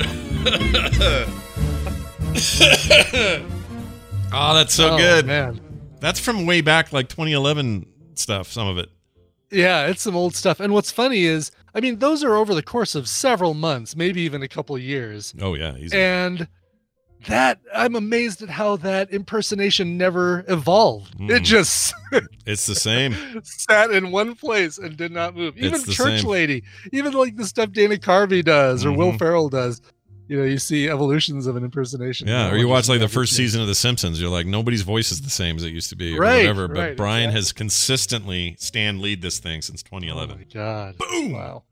Oh, 4.31 4.53
that's 4.53 4.73
so 4.73 4.93
Oh, 4.93 4.97
good. 4.97 5.25
man. 5.25 5.59
That's 5.99 6.19
from 6.19 6.45
way 6.45 6.61
back, 6.61 6.91
like 6.91 7.07
2011 7.09 7.85
stuff, 8.15 8.51
some 8.51 8.67
of 8.67 8.77
it. 8.77 8.89
Yeah, 9.53 9.85
it's 9.87 10.01
some 10.01 10.15
old 10.15 10.35
stuff. 10.35 10.59
And 10.59 10.73
what's 10.73 10.91
funny 10.91 11.23
is, 11.23 11.51
I 11.75 11.79
mean, 11.79 11.99
those 11.99 12.23
are 12.23 12.35
over 12.35 12.53
the 12.53 12.63
course 12.63 12.95
of 12.95 13.07
several 13.07 13.53
months, 13.53 13.95
maybe 13.95 14.21
even 14.21 14.41
a 14.43 14.47
couple 14.47 14.75
of 14.75 14.81
years. 14.81 15.33
Oh, 15.41 15.53
yeah. 15.53 15.75
Easy. 15.77 15.97
And 15.97 16.47
that 17.27 17.59
I'm 17.73 17.95
amazed 17.95 18.41
at 18.41 18.49
how 18.49 18.75
that 18.77 19.09
impersonation 19.11 19.97
never 19.97 20.43
evolved. 20.49 21.15
It 21.21 21.41
Mm. 21.41 21.43
just 21.45 21.93
It's 22.45 22.65
the 22.65 22.75
same. 22.75 23.15
sat 23.43 23.91
in 23.91 24.11
one 24.11 24.35
place 24.35 24.77
and 24.77 24.97
did 24.97 25.11
not 25.13 25.33
move. 25.35 25.55
Even 25.57 25.81
Church 25.83 26.19
same. 26.21 26.25
Lady, 26.29 26.63
even 26.91 27.13
like 27.13 27.37
the 27.37 27.45
stuff 27.45 27.71
Dana 27.71 27.95
Carvey 27.95 28.43
does 28.43 28.83
or 28.85 28.91
Will 28.91 29.13
Mhm. 29.13 29.19
Ferrell 29.19 29.47
does. 29.49 29.81
You 30.27 30.37
know, 30.37 30.43
you 30.45 30.57
see 30.57 30.87
evolutions 30.89 31.47
of 31.47 31.55
an 31.57 31.63
impersonation. 31.63 32.27
Yeah, 32.27 32.49
or 32.51 32.57
you 32.57 32.67
watch 32.67 32.87
like 32.87 32.99
the 33.01 33.09
first 33.09 33.33
season 33.35 33.61
of 33.61 33.67
The 33.67 33.75
Simpsons. 33.75 34.21
You're 34.21 34.29
like, 34.29 34.45
nobody's 34.45 34.81
voice 34.81 35.11
is 35.11 35.21
the 35.21 35.29
same 35.29 35.57
as 35.57 35.63
it 35.63 35.69
used 35.69 35.89
to 35.89 35.95
be, 35.97 36.15
or 36.17 36.21
Right, 36.21 36.37
whatever. 36.39 36.67
But 36.69 36.77
right, 36.79 36.97
Brian 36.97 37.29
exactly. 37.29 37.39
has 37.39 37.51
consistently 37.53 38.55
stand 38.59 39.01
lead 39.01 39.21
this 39.21 39.39
thing 39.39 39.61
since 39.61 39.83
2011. 39.83 40.35
Oh 40.35 40.37
my 40.37 40.43
god! 40.53 40.97
Boom! 40.97 41.31
Wow. 41.33 41.63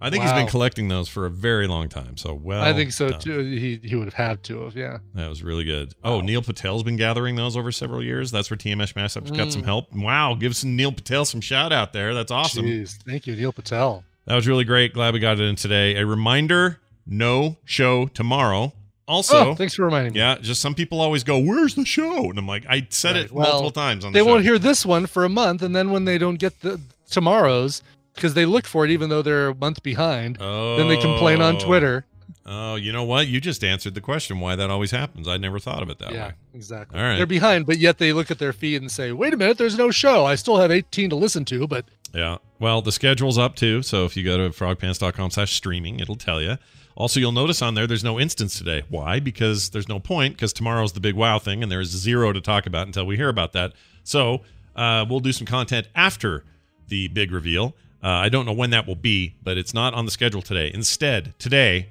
I 0.00 0.10
think 0.10 0.22
he's 0.22 0.32
been 0.34 0.48
collecting 0.48 0.88
those 0.88 1.08
for 1.08 1.24
a 1.24 1.30
very 1.30 1.66
long 1.66 1.88
time. 1.88 2.18
So 2.18 2.34
well, 2.34 2.60
I 2.62 2.74
think 2.74 2.92
so 2.92 3.08
done. 3.08 3.20
too. 3.20 3.38
He 3.38 3.80
he 3.82 3.96
would 3.96 4.04
have 4.04 4.12
had 4.14 4.42
to 4.44 4.64
have. 4.64 4.76
Yeah. 4.76 4.98
That 5.14 5.28
was 5.30 5.42
really 5.42 5.64
good. 5.64 5.94
Oh, 6.04 6.20
Neil 6.20 6.42
Patel's 6.42 6.82
been 6.82 6.96
gathering 6.96 7.36
those 7.36 7.56
over 7.56 7.72
several 7.72 8.02
years. 8.04 8.30
That's 8.30 8.50
where 8.50 8.58
TMS 8.58 8.92
Mashups 8.92 9.34
got 9.34 9.50
some 9.50 9.62
Mm. 9.62 9.66
help. 9.66 9.92
Wow, 9.94 10.34
give 10.34 10.54
some 10.56 10.76
Neil 10.76 10.92
Patel 10.92 11.24
some 11.24 11.40
shout 11.40 11.72
out 11.72 11.94
there. 11.94 12.12
That's 12.12 12.30
awesome. 12.30 12.66
Jeez, 12.66 12.98
thank 13.06 13.26
you, 13.26 13.34
Neil 13.34 13.52
Patel. 13.52 14.04
That 14.26 14.34
was 14.34 14.46
really 14.46 14.64
great. 14.64 14.92
Glad 14.92 15.14
we 15.14 15.20
got 15.20 15.40
it 15.40 15.44
in 15.44 15.56
today. 15.56 15.96
A 15.96 16.04
reminder: 16.04 16.80
no 17.06 17.56
show 17.64 18.06
tomorrow. 18.06 18.72
Also, 19.06 19.50
Oh, 19.50 19.54
thanks 19.54 19.74
for 19.74 19.84
reminding 19.84 20.14
me. 20.14 20.18
yeah, 20.20 20.36
just 20.40 20.62
some 20.62 20.74
people 20.74 21.00
always 21.00 21.24
go, 21.24 21.38
"Where's 21.38 21.74
the 21.74 21.84
show?" 21.84 22.30
And 22.30 22.38
I'm 22.38 22.46
like, 22.46 22.64
I 22.68 22.86
said 22.88 23.16
Right, 23.16 23.24
it 23.26 23.32
well, 23.32 23.46
multiple 23.46 23.70
times 23.70 24.04
on 24.04 24.12
the 24.12 24.18
They 24.18 24.22
won't 24.22 24.44
hear 24.44 24.58
this 24.58 24.86
one 24.86 25.06
for 25.06 25.24
a 25.24 25.28
month, 25.28 25.60
and 25.62 25.76
then 25.76 25.90
when 25.90 26.06
they 26.06 26.16
don't 26.16 26.36
get 26.36 26.60
the 26.62 26.80
tomorrow's, 27.10 27.82
because 28.14 28.32
they 28.34 28.46
look 28.46 28.66
for 28.66 28.84
it 28.84 28.90
even 28.90 29.10
though 29.10 29.20
they're 29.22 29.48
a 29.48 29.54
month 29.54 29.82
behind, 29.82 30.36
then 30.36 30.88
they 30.88 30.96
complain 30.96 31.42
on 31.42 31.56
Oh. 31.56 31.60
Twitter. 31.60 32.06
Oh, 32.46 32.74
you 32.76 32.92
know 32.92 33.04
what? 33.04 33.26
You 33.26 33.40
just 33.40 33.62
answered 33.64 33.94
the 33.94 34.00
question 34.02 34.38
why 34.40 34.54
that 34.56 34.70
always 34.70 34.90
happens. 34.90 35.26
I 35.28 35.36
never 35.38 35.58
thought 35.58 35.82
of 35.82 35.88
it 35.90 35.98
that 35.98 36.12
yeah, 36.12 36.28
way. 36.28 36.32
Yeah, 36.52 36.56
exactly. 36.56 36.98
All 36.98 37.04
right. 37.04 37.16
They're 37.16 37.26
behind, 37.26 37.64
but 37.66 37.78
yet 37.78 37.98
they 37.98 38.12
look 38.12 38.30
at 38.30 38.38
their 38.38 38.52
feed 38.52 38.80
and 38.82 38.90
say, 38.90 39.12
"Wait 39.12 39.32
a 39.34 39.36
minute, 39.36 39.56
there's 39.58 39.76
no 39.78 39.90
show. 39.90 40.24
I 40.26 40.34
still 40.34 40.56
have 40.58 40.70
18 40.70 41.10
to 41.10 41.16
listen 41.16 41.44
to." 41.46 41.66
But 41.66 41.84
Yeah. 42.14 42.38
Well, 42.58 42.80
the 42.80 42.92
schedule's 42.92 43.36
up 43.38 43.54
too. 43.56 43.82
So 43.82 44.04
if 44.06 44.16
you 44.16 44.24
go 44.24 44.36
to 44.38 44.50
frogpants.com 44.50 45.30
slash 45.30 45.52
streaming, 45.52 46.00
it'll 46.00 46.16
tell 46.16 46.40
you. 46.40 46.56
Also, 46.96 47.18
you'll 47.18 47.32
notice 47.32 47.60
on 47.60 47.74
there 47.74 47.86
there's 47.86 48.04
no 48.04 48.20
instance 48.20 48.56
today. 48.56 48.84
Why? 48.88 49.18
Because 49.18 49.70
there's 49.70 49.88
no 49.88 49.98
point, 49.98 50.34
because 50.34 50.52
tomorrow's 50.52 50.92
the 50.92 51.00
big 51.00 51.14
wow 51.14 51.38
thing, 51.38 51.62
and 51.62 51.70
there's 51.70 51.88
zero 51.88 52.32
to 52.32 52.40
talk 52.40 52.66
about 52.66 52.86
until 52.86 53.04
we 53.04 53.16
hear 53.16 53.28
about 53.28 53.52
that. 53.52 53.72
So 54.04 54.42
uh, 54.76 55.04
we'll 55.08 55.20
do 55.20 55.32
some 55.32 55.46
content 55.46 55.88
after 55.94 56.44
the 56.88 57.08
big 57.08 57.32
reveal. 57.32 57.74
Uh, 58.02 58.08
I 58.08 58.28
don't 58.28 58.44
know 58.44 58.52
when 58.52 58.70
that 58.70 58.86
will 58.86 58.96
be, 58.96 59.34
but 59.42 59.56
it's 59.56 59.74
not 59.74 59.94
on 59.94 60.04
the 60.04 60.10
schedule 60.10 60.42
today. 60.42 60.70
Instead, 60.72 61.34
today 61.38 61.88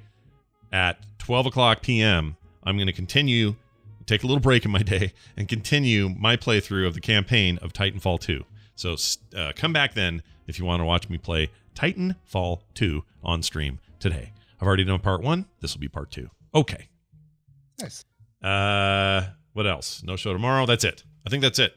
at 0.72 0.98
12 1.18 1.46
o'clock 1.46 1.82
p.m., 1.82 2.36
I'm 2.62 2.76
going 2.76 2.86
to 2.86 2.92
continue, 2.92 3.56
take 4.06 4.22
a 4.22 4.26
little 4.26 4.40
break 4.40 4.64
in 4.64 4.70
my 4.70 4.82
day, 4.82 5.12
and 5.36 5.48
continue 5.48 6.08
my 6.08 6.36
playthrough 6.36 6.86
of 6.86 6.94
the 6.94 7.00
campaign 7.00 7.58
of 7.60 7.72
Titanfall 7.72 8.20
2. 8.20 8.44
So 8.76 8.96
uh, 9.36 9.52
come 9.54 9.72
back 9.72 9.94
then 9.94 10.22
if 10.46 10.58
you 10.58 10.64
want 10.64 10.80
to 10.80 10.84
watch 10.84 11.08
me 11.08 11.18
play 11.18 11.50
Titanfall 11.74 12.60
2 12.74 13.04
on 13.22 13.42
stream 13.42 13.80
today. 13.98 14.32
I've 14.60 14.66
already 14.66 14.84
done 14.84 14.98
part 15.00 15.22
one. 15.22 15.46
This 15.60 15.74
will 15.74 15.80
be 15.80 15.88
part 15.88 16.10
two. 16.10 16.30
Okay. 16.54 16.88
nice. 17.80 18.04
Uh, 18.42 19.28
what 19.52 19.66
else? 19.66 20.02
No 20.04 20.16
show 20.16 20.32
tomorrow. 20.32 20.66
That's 20.66 20.84
it. 20.84 21.02
I 21.26 21.30
think 21.30 21.42
that's 21.42 21.58
it. 21.58 21.76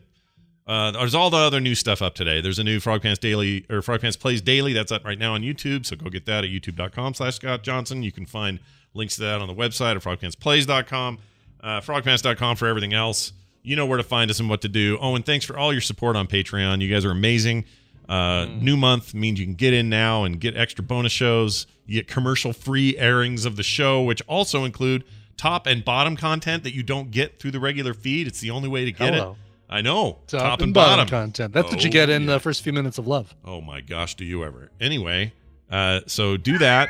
Uh, 0.67 0.91
there's 0.91 1.15
all 1.15 1.29
the 1.29 1.37
other 1.37 1.61
new 1.61 1.75
stuff 1.75 2.01
up 2.01 2.13
today. 2.13 2.41
There's 2.41 2.59
a 2.59 2.63
new 2.63 2.81
Frog 2.81 3.01
Pants 3.01 3.19
Daily 3.19 3.65
or 3.69 3.81
Frog 3.81 4.01
Pants 4.01 4.17
Plays 4.17 4.41
Daily 4.41 4.73
that's 4.73 4.91
up 4.91 5.05
right 5.05 5.17
now 5.17 5.33
on 5.33 5.41
YouTube. 5.41 5.85
So 5.85 5.95
go 5.95 6.09
get 6.09 6.25
that 6.25 6.43
at 6.43 6.49
youtube.com 6.49 7.13
slash 7.13 7.35
Scott 7.35 7.63
Johnson. 7.63 8.03
You 8.03 8.11
can 8.11 8.25
find 8.25 8.59
links 8.93 9.15
to 9.15 9.21
that 9.21 9.41
on 9.41 9.47
the 9.47 9.53
website 9.53 9.95
at 9.95 10.03
frogpantsplays.com, 10.03 11.19
uh, 11.61 11.79
frogpants.com 11.79 12.57
for 12.57 12.67
everything 12.67 12.93
else. 12.93 13.31
You 13.63 13.77
know 13.77 13.85
where 13.85 13.97
to 13.97 14.03
find 14.03 14.29
us 14.29 14.39
and 14.41 14.49
what 14.49 14.61
to 14.61 14.69
do. 14.69 14.97
Oh, 14.99 15.15
and 15.15 15.25
thanks 15.25 15.45
for 15.45 15.57
all 15.57 15.71
your 15.71 15.81
support 15.81 16.15
on 16.17 16.27
Patreon. 16.27 16.81
You 16.81 16.93
guys 16.93 17.05
are 17.05 17.11
amazing. 17.11 17.63
Uh, 18.09 18.45
New 18.61 18.77
month 18.77 19.13
means 19.13 19.39
you 19.39 19.45
can 19.45 19.55
get 19.55 19.73
in 19.73 19.89
now 19.89 20.23
and 20.23 20.39
get 20.39 20.55
extra 20.55 20.83
bonus 20.83 21.11
shows. 21.11 21.67
You 21.85 21.95
get 21.99 22.07
commercial 22.07 22.53
free 22.53 22.97
airings 22.97 23.45
of 23.45 23.55
the 23.57 23.63
show, 23.63 24.01
which 24.03 24.21
also 24.27 24.63
include 24.65 25.03
top 25.35 25.67
and 25.67 25.83
bottom 25.85 26.15
content 26.15 26.63
that 26.63 26.73
you 26.73 26.83
don't 26.83 27.11
get 27.11 27.39
through 27.39 27.51
the 27.51 27.59
regular 27.59 27.93
feed. 27.93 28.27
It's 28.27 28.39
the 28.39 28.51
only 28.51 28.69
way 28.69 28.85
to 28.85 28.91
get 28.91 29.13
Hello. 29.13 29.31
it. 29.31 29.37
I 29.69 29.81
know. 29.81 30.19
Top, 30.27 30.61
and 30.61 30.73
bottom, 30.73 31.07
content. 31.07 31.53
That's 31.53 31.69
what 31.69 31.83
you 31.83 31.89
Oh, 31.89 31.91
get 31.91 32.09
in 32.09 32.23
yeah. 32.23 32.33
the 32.35 32.39
first 32.39 32.61
few 32.63 32.71
minutes 32.71 32.97
of 32.97 33.05
love. 33.07 33.35
Oh 33.43 33.59
my 33.59 33.81
gosh, 33.81 34.15
do 34.15 34.23
you 34.23 34.45
ever? 34.45 34.71
Anyway, 34.79 35.33
uh, 35.69 35.99
so 36.07 36.37
do 36.37 36.57
that. 36.59 36.87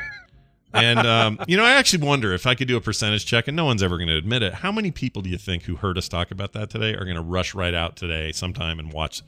and 0.72 1.00
um, 1.00 1.40
you 1.48 1.56
know, 1.56 1.64
I 1.64 1.72
actually 1.72 2.06
wonder 2.06 2.32
if 2.32 2.46
I 2.46 2.54
could 2.54 2.68
do 2.68 2.76
a 2.76 2.80
percentage 2.80 3.26
check, 3.26 3.48
and 3.48 3.56
no 3.56 3.64
one's 3.64 3.82
ever 3.82 3.96
going 3.96 4.06
to 4.08 4.16
admit 4.16 4.44
it. 4.44 4.54
How 4.54 4.70
many 4.70 4.92
people 4.92 5.22
do 5.22 5.28
you 5.30 5.38
think 5.38 5.64
who 5.64 5.74
heard 5.74 5.98
us 5.98 6.08
talk 6.08 6.30
about 6.30 6.52
that 6.52 6.70
today 6.70 6.94
are 6.94 7.04
going 7.04 7.16
to 7.16 7.22
rush 7.22 7.52
right 7.52 7.74
out 7.74 7.96
today 7.96 8.30
sometime 8.30 8.78
and 8.78 8.92
watch? 8.92 9.22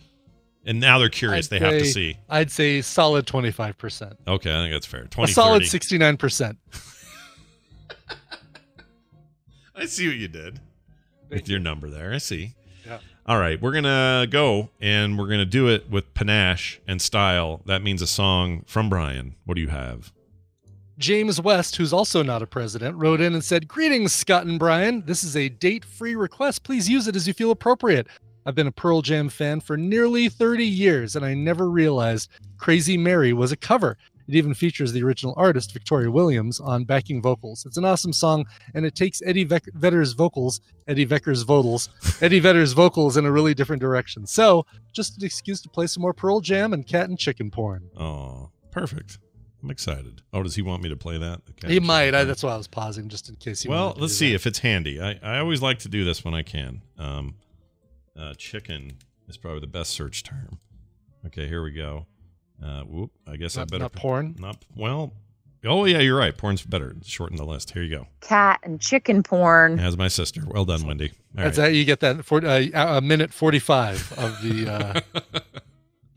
And 0.64 0.78
now 0.78 0.98
they're 0.98 1.08
curious; 1.08 1.46
I'd 1.46 1.58
they 1.58 1.64
have 1.64 1.78
to 1.78 1.86
see. 1.86 2.16
I'd 2.28 2.50
say 2.50 2.82
solid 2.82 3.26
25%. 3.26 4.16
Okay, 4.28 4.50
I 4.52 4.56
think 4.62 4.74
that's 4.74 4.86
fair. 4.86 5.04
20, 5.04 5.08
A 5.08 5.08
20, 5.08 5.32
solid 5.32 5.62
30. 5.64 5.78
69%. 6.16 6.56
I 9.74 9.86
see 9.86 10.08
what 10.08 10.16
you 10.16 10.28
did 10.28 10.60
with 11.30 11.48
your 11.48 11.58
number 11.60 11.88
there. 11.88 12.12
I 12.12 12.18
see. 12.18 12.54
Yeah. 12.86 12.98
All 13.24 13.38
right, 13.38 13.60
we're 13.60 13.72
gonna 13.72 14.26
go 14.28 14.68
and 14.80 15.18
we're 15.18 15.28
gonna 15.28 15.46
do 15.46 15.68
it 15.68 15.88
with 15.88 16.12
panache 16.12 16.80
and 16.86 17.00
style. 17.00 17.62
That 17.64 17.82
means 17.82 18.02
a 18.02 18.06
song 18.06 18.64
from 18.66 18.90
Brian. 18.90 19.36
What 19.46 19.54
do 19.54 19.62
you 19.62 19.68
have? 19.68 20.12
James 20.98 21.40
West, 21.40 21.76
who's 21.76 21.94
also 21.94 22.22
not 22.22 22.42
a 22.42 22.46
president, 22.46 22.94
wrote 22.98 23.22
in 23.22 23.32
and 23.32 23.42
said, 23.42 23.66
Greetings, 23.66 24.12
Scott 24.12 24.44
and 24.44 24.58
Brian. 24.58 25.02
This 25.06 25.24
is 25.24 25.34
a 25.34 25.48
date 25.48 25.82
free 25.82 26.14
request. 26.14 26.62
Please 26.62 26.90
use 26.90 27.08
it 27.08 27.16
as 27.16 27.26
you 27.26 27.32
feel 27.32 27.50
appropriate. 27.50 28.06
I've 28.46 28.54
been 28.54 28.66
a 28.66 28.72
Pearl 28.72 29.02
Jam 29.02 29.28
fan 29.28 29.60
for 29.60 29.76
nearly 29.76 30.28
30 30.28 30.64
years, 30.64 31.16
and 31.16 31.24
I 31.24 31.34
never 31.34 31.70
realized 31.70 32.30
Crazy 32.56 32.96
Mary 32.96 33.32
was 33.32 33.52
a 33.52 33.56
cover. 33.56 33.96
It 34.28 34.36
even 34.36 34.54
features 34.54 34.92
the 34.92 35.02
original 35.02 35.34
artist, 35.36 35.72
Victoria 35.72 36.10
Williams, 36.10 36.60
on 36.60 36.84
backing 36.84 37.20
vocals. 37.20 37.66
It's 37.66 37.76
an 37.76 37.84
awesome 37.84 38.12
song, 38.12 38.46
and 38.74 38.86
it 38.86 38.94
takes 38.94 39.20
Eddie 39.22 39.44
Vedder's 39.44 40.12
vocals, 40.12 40.60
Eddie 40.86 41.06
Vecker's 41.06 41.42
vocals, 41.42 41.88
Eddie 42.22 42.38
Vedder's 42.38 42.72
vocals 42.72 43.16
in 43.16 43.26
a 43.26 43.32
really 43.32 43.54
different 43.54 43.80
direction. 43.82 44.26
So, 44.26 44.66
just 44.92 45.18
an 45.18 45.24
excuse 45.24 45.60
to 45.62 45.68
play 45.68 45.86
some 45.88 46.00
more 46.02 46.14
Pearl 46.14 46.40
Jam 46.40 46.72
and 46.72 46.86
cat 46.86 47.08
and 47.08 47.18
chicken 47.18 47.50
porn. 47.50 47.90
Oh, 47.98 48.50
perfect. 48.70 49.18
I'm 49.62 49.70
excited. 49.70 50.22
Oh, 50.32 50.42
does 50.42 50.54
he 50.54 50.62
want 50.62 50.82
me 50.82 50.88
to 50.88 50.96
play 50.96 51.18
that? 51.18 51.40
Okay. 51.50 51.74
He 51.74 51.80
might. 51.80 52.14
I, 52.14 52.24
that's 52.24 52.42
why 52.42 52.54
I 52.54 52.56
was 52.56 52.68
pausing, 52.68 53.08
just 53.08 53.28
in 53.28 53.36
case 53.36 53.62
he 53.62 53.68
Well, 53.68 53.94
let's 53.98 54.16
see 54.16 54.28
that. 54.30 54.36
if 54.36 54.46
it's 54.46 54.60
handy. 54.60 55.00
I, 55.00 55.18
I 55.22 55.38
always 55.40 55.60
like 55.60 55.80
to 55.80 55.88
do 55.88 56.04
this 56.04 56.24
when 56.24 56.32
I 56.34 56.42
can. 56.42 56.80
Um, 56.98 57.34
uh, 58.18 58.34
chicken 58.34 58.98
is 59.28 59.36
probably 59.36 59.60
the 59.60 59.66
best 59.66 59.90
search 59.90 60.22
term. 60.22 60.58
Okay, 61.26 61.46
here 61.46 61.62
we 61.62 61.72
go. 61.72 62.06
Uh, 62.62 62.82
whoop. 62.82 63.10
I 63.26 63.36
guess 63.36 63.56
I 63.56 63.64
better 63.64 63.84
not 63.84 63.92
porn? 63.92 64.36
Not 64.38 64.64
well. 64.76 65.12
Oh 65.64 65.84
yeah, 65.84 65.98
you're 65.98 66.16
right. 66.18 66.36
Porn's 66.36 66.62
better. 66.62 66.96
Shorten 67.04 67.36
the 67.36 67.44
list. 67.44 67.72
Here 67.72 67.82
you 67.82 67.94
go. 67.94 68.06
cat 68.20 68.60
and 68.62 68.80
chicken 68.80 69.22
porn. 69.22 69.78
As 69.78 69.96
my 69.96 70.08
sister. 70.08 70.42
Well 70.46 70.64
done, 70.64 70.86
Wendy. 70.86 71.12
All 71.36 71.44
That's 71.44 71.58
right. 71.58 71.66
that 71.68 71.74
you 71.74 71.84
get 71.84 72.00
that 72.00 72.24
for 72.24 72.44
uh, 72.44 72.66
a 72.74 73.00
minute 73.00 73.32
forty-five 73.32 74.12
of 74.18 74.40
the 74.42 74.70
uh, 74.70 75.00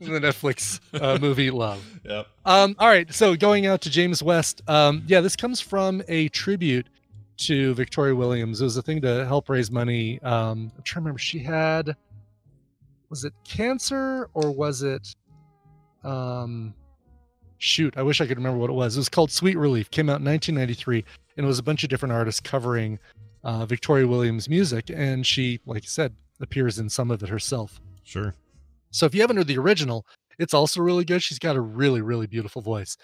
the 0.00 0.20
Netflix 0.20 0.80
uh, 0.98 1.18
movie 1.18 1.50
Love. 1.50 1.84
Yep. 2.04 2.26
Um, 2.46 2.76
all 2.78 2.88
right, 2.88 3.12
so 3.12 3.36
going 3.36 3.66
out 3.66 3.82
to 3.82 3.90
James 3.90 4.22
West. 4.22 4.62
Um, 4.66 5.02
yeah, 5.06 5.20
this 5.20 5.36
comes 5.36 5.60
from 5.60 6.02
a 6.08 6.28
tribute 6.28 6.88
to 7.36 7.74
Victoria 7.74 8.14
Williams. 8.14 8.60
It 8.60 8.64
was 8.64 8.76
a 8.76 8.82
thing 8.82 9.00
to 9.02 9.26
help 9.26 9.48
raise 9.48 9.70
money. 9.70 10.20
Um, 10.22 10.72
I'm 10.76 10.82
trying 10.82 11.02
to 11.02 11.06
remember. 11.06 11.18
She 11.18 11.38
had 11.38 11.96
was 13.10 13.24
it 13.24 13.32
cancer 13.44 14.28
or 14.34 14.50
was 14.50 14.82
it? 14.82 15.14
Um, 16.02 16.74
shoot, 17.58 17.94
I 17.96 18.02
wish 18.02 18.20
I 18.20 18.26
could 18.26 18.38
remember 18.38 18.58
what 18.58 18.70
it 18.70 18.74
was. 18.74 18.96
It 18.96 19.00
was 19.00 19.08
called 19.08 19.30
Sweet 19.30 19.56
Relief. 19.56 19.90
Came 19.90 20.08
out 20.08 20.18
in 20.18 20.24
1993, 20.24 21.04
and 21.36 21.44
it 21.44 21.46
was 21.46 21.58
a 21.58 21.62
bunch 21.62 21.84
of 21.84 21.90
different 21.90 22.12
artists 22.12 22.40
covering 22.40 22.98
uh, 23.44 23.66
Victoria 23.66 24.06
Williams' 24.06 24.48
music, 24.48 24.90
and 24.90 25.24
she, 25.26 25.60
like 25.64 25.84
I 25.84 25.86
said, 25.86 26.12
appears 26.40 26.78
in 26.78 26.88
some 26.88 27.10
of 27.10 27.22
it 27.22 27.28
herself. 27.28 27.80
Sure. 28.02 28.34
So 28.90 29.06
if 29.06 29.14
you 29.14 29.20
haven't 29.20 29.36
heard 29.36 29.46
the 29.46 29.58
original, 29.58 30.06
it's 30.38 30.54
also 30.54 30.80
really 30.82 31.04
good. 31.04 31.22
She's 31.22 31.38
got 31.38 31.56
a 31.56 31.60
really, 31.60 32.00
really 32.00 32.26
beautiful 32.26 32.62
voice. 32.62 32.96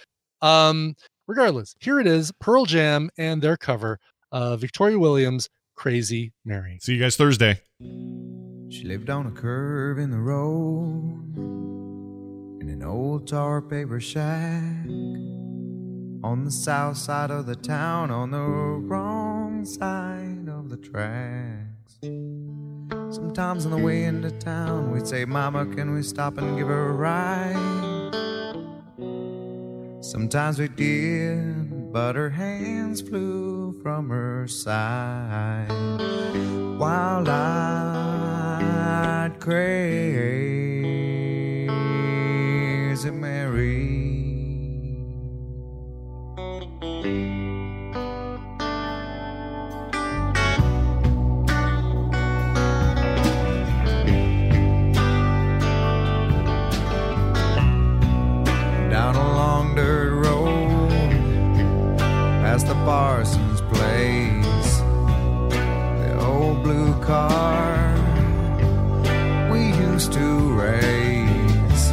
Um, 0.42 0.96
regardless, 1.26 1.74
here 1.78 2.00
it 2.00 2.06
is, 2.06 2.32
Pearl 2.40 2.64
Jam 2.64 3.10
and 3.18 3.40
their 3.40 3.56
cover, 3.56 3.98
uh, 4.32 4.56
Victoria 4.56 4.98
Williams' 4.98 5.48
"Crazy 5.74 6.32
Mary." 6.44 6.78
See 6.80 6.94
you 6.94 7.00
guys 7.00 7.16
Thursday. 7.16 7.60
She 8.70 8.84
lived 8.84 9.10
on 9.10 9.26
a 9.26 9.32
curve 9.32 9.98
in 9.98 10.10
the 10.10 10.18
road 10.18 11.36
in 12.60 12.68
an 12.68 12.82
old 12.82 13.26
tar 13.26 13.60
paper 13.60 13.98
shack 13.98 14.86
on 16.22 16.44
the 16.44 16.50
south 16.50 16.96
side 16.96 17.30
of 17.30 17.46
the 17.46 17.56
town 17.56 18.10
on 18.10 18.30
the 18.30 18.38
wrong 18.38 19.64
side 19.64 20.48
of 20.48 20.68
the 20.68 20.76
tracks. 20.76 21.98
Sometimes 23.14 23.64
on 23.64 23.72
the 23.72 23.78
way 23.78 24.04
into 24.04 24.30
town, 24.30 24.92
we'd 24.92 25.06
say, 25.06 25.24
Mama, 25.24 25.66
can 25.66 25.92
we 25.92 26.02
stop 26.02 26.38
and 26.38 26.56
give 26.56 26.68
her 26.68 26.90
a 26.90 26.92
ride? 26.92 27.56
Sometimes 30.04 30.58
we 30.58 30.68
did, 30.68 31.79
but 31.92 32.14
her 32.14 32.30
hands 32.30 33.00
flew 33.00 33.72
from 33.82 34.08
her 34.10 34.46
side. 34.46 35.66
Wild 36.78 37.28
eyed 37.28 38.60
crazy 39.40 39.90
Mary. 43.10 43.89
Parsons 62.84 63.60
Place. 63.72 64.72
The 66.02 66.18
old 66.20 66.62
blue 66.62 66.94
car 67.02 67.94
we 69.50 69.72
used 69.74 70.12
to 70.14 70.52
race. 70.52 71.92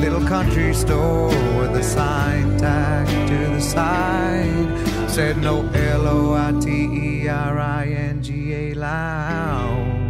Little 0.00 0.26
country 0.26 0.72
store 0.74 1.28
with 1.58 1.76
a 1.76 1.82
sign 1.82 2.56
tacked 2.58 3.28
to 3.28 3.38
the 3.54 3.60
side 3.60 5.10
said 5.10 5.38
no 5.38 5.68
L 5.74 6.06
O 6.08 6.34
I 6.34 6.52
T 6.60 6.68
E 6.70 7.28
R 7.28 7.58
I 7.58 7.86
N 7.86 8.22
G 8.22 8.52
A 8.52 8.74
lounge. 8.74 10.04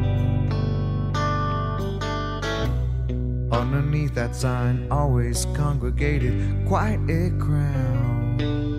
Underneath 3.53 4.15
that 4.15 4.35
sign 4.35 4.87
always 4.91 5.47
congregated 5.55 6.67
quite 6.67 7.01
a 7.09 7.31
crowd. 7.39 8.74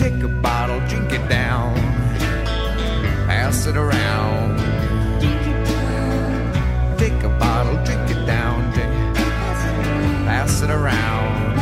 Take 0.00 0.22
a 0.22 0.28
bottle, 0.28 0.80
drink 0.88 1.12
it 1.12 1.28
down, 1.28 1.74
pass 3.28 3.66
it 3.66 3.76
around. 3.76 4.58
Take 6.96 7.22
a 7.22 7.28
bottle, 7.28 7.76
drink 7.84 8.10
it 8.10 8.24
down, 8.24 8.72
drink, 8.72 8.90
pass 10.24 10.62
it 10.62 10.70
around. 10.70 11.58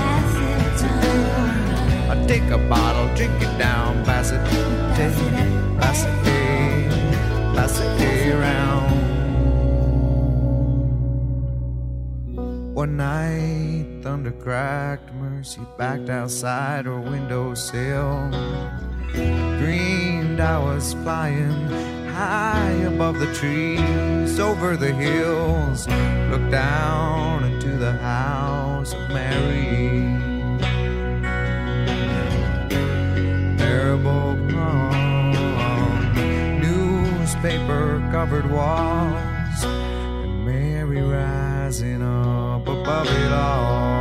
I 2.09 2.27
take 2.29 2.49
a 2.53 2.59
bottle, 2.59 3.13
drink 3.17 3.43
it 3.43 3.59
down, 3.59 4.05
pass 4.05 4.31
it, 4.31 4.41
take, 4.95 5.17
pass 5.81 6.05
it, 6.05 6.15
pass 7.57 7.81
it 7.81 8.35
around. 8.37 8.87
One 12.73 12.97
night, 12.97 13.98
thunder 14.09 14.31
cracked, 14.31 15.13
Mercy 15.17 15.61
backed 15.77 16.09
outside 16.09 16.87
her 16.87 16.99
windowsill. 16.99 18.31
Dreamed 19.59 20.41
I 20.41 20.59
was 20.59 20.95
flying 20.95 21.69
high 22.09 22.71
above 22.87 23.19
the 23.19 23.31
trees, 23.35 24.41
over 24.41 24.79
the 24.79 24.95
hills. 24.95 25.87
Looked 26.31 26.51
down 26.51 27.45
into 27.45 27.77
the 27.77 27.93
house 27.93 28.95
of 28.95 29.11
Mary. 29.11 30.17
Terrible 33.59 34.39
prom, 34.49 36.15
newspaper 36.63 38.09
covered 38.11 38.51
walls, 38.51 39.65
and 39.65 40.47
Mary 40.47 41.03
rising 41.03 42.01
up 42.01 42.67
above 42.67 43.07
it 43.07 43.29
Next 43.29 43.98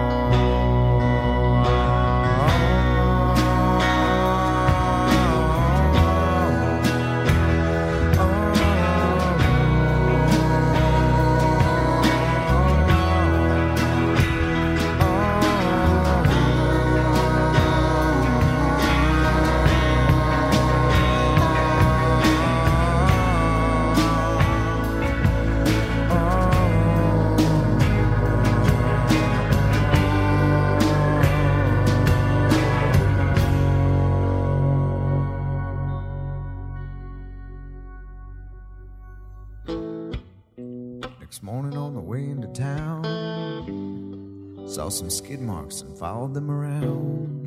followed 46.07 46.33
them 46.33 46.49
around. 46.49 47.43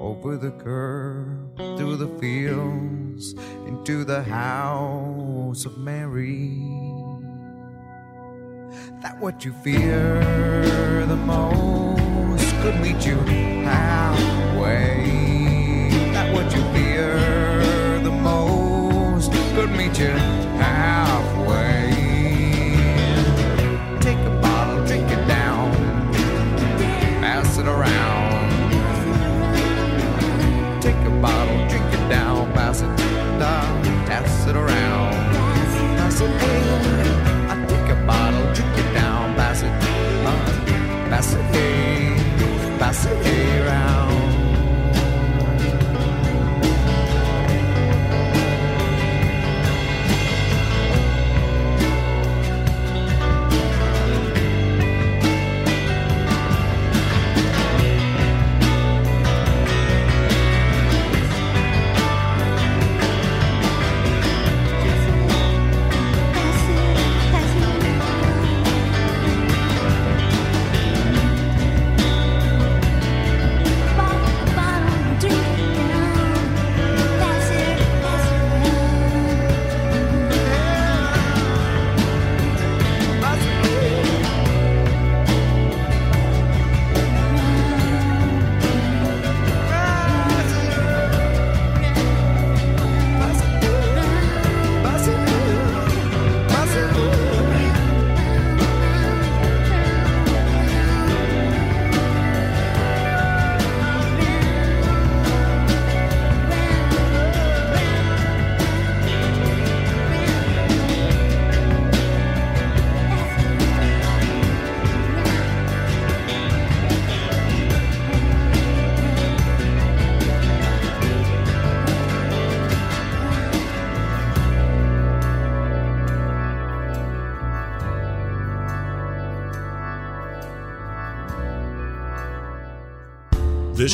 Over 0.00 0.36
the 0.36 0.52
curb, 0.52 1.56
through 1.76 1.96
the 1.96 2.06
fields, 2.20 3.34
into 3.66 4.04
the 4.04 4.22
house 4.22 5.64
of 5.64 5.76
Mary. 5.76 6.60
That 9.02 9.20
what 9.20 9.44
you 9.44 9.52
fear 9.64 11.04
the 11.06 11.16
most 11.16 12.48
could 12.62 12.80
meet 12.80 13.04
you 13.04 13.16
halfway. 13.64 14.35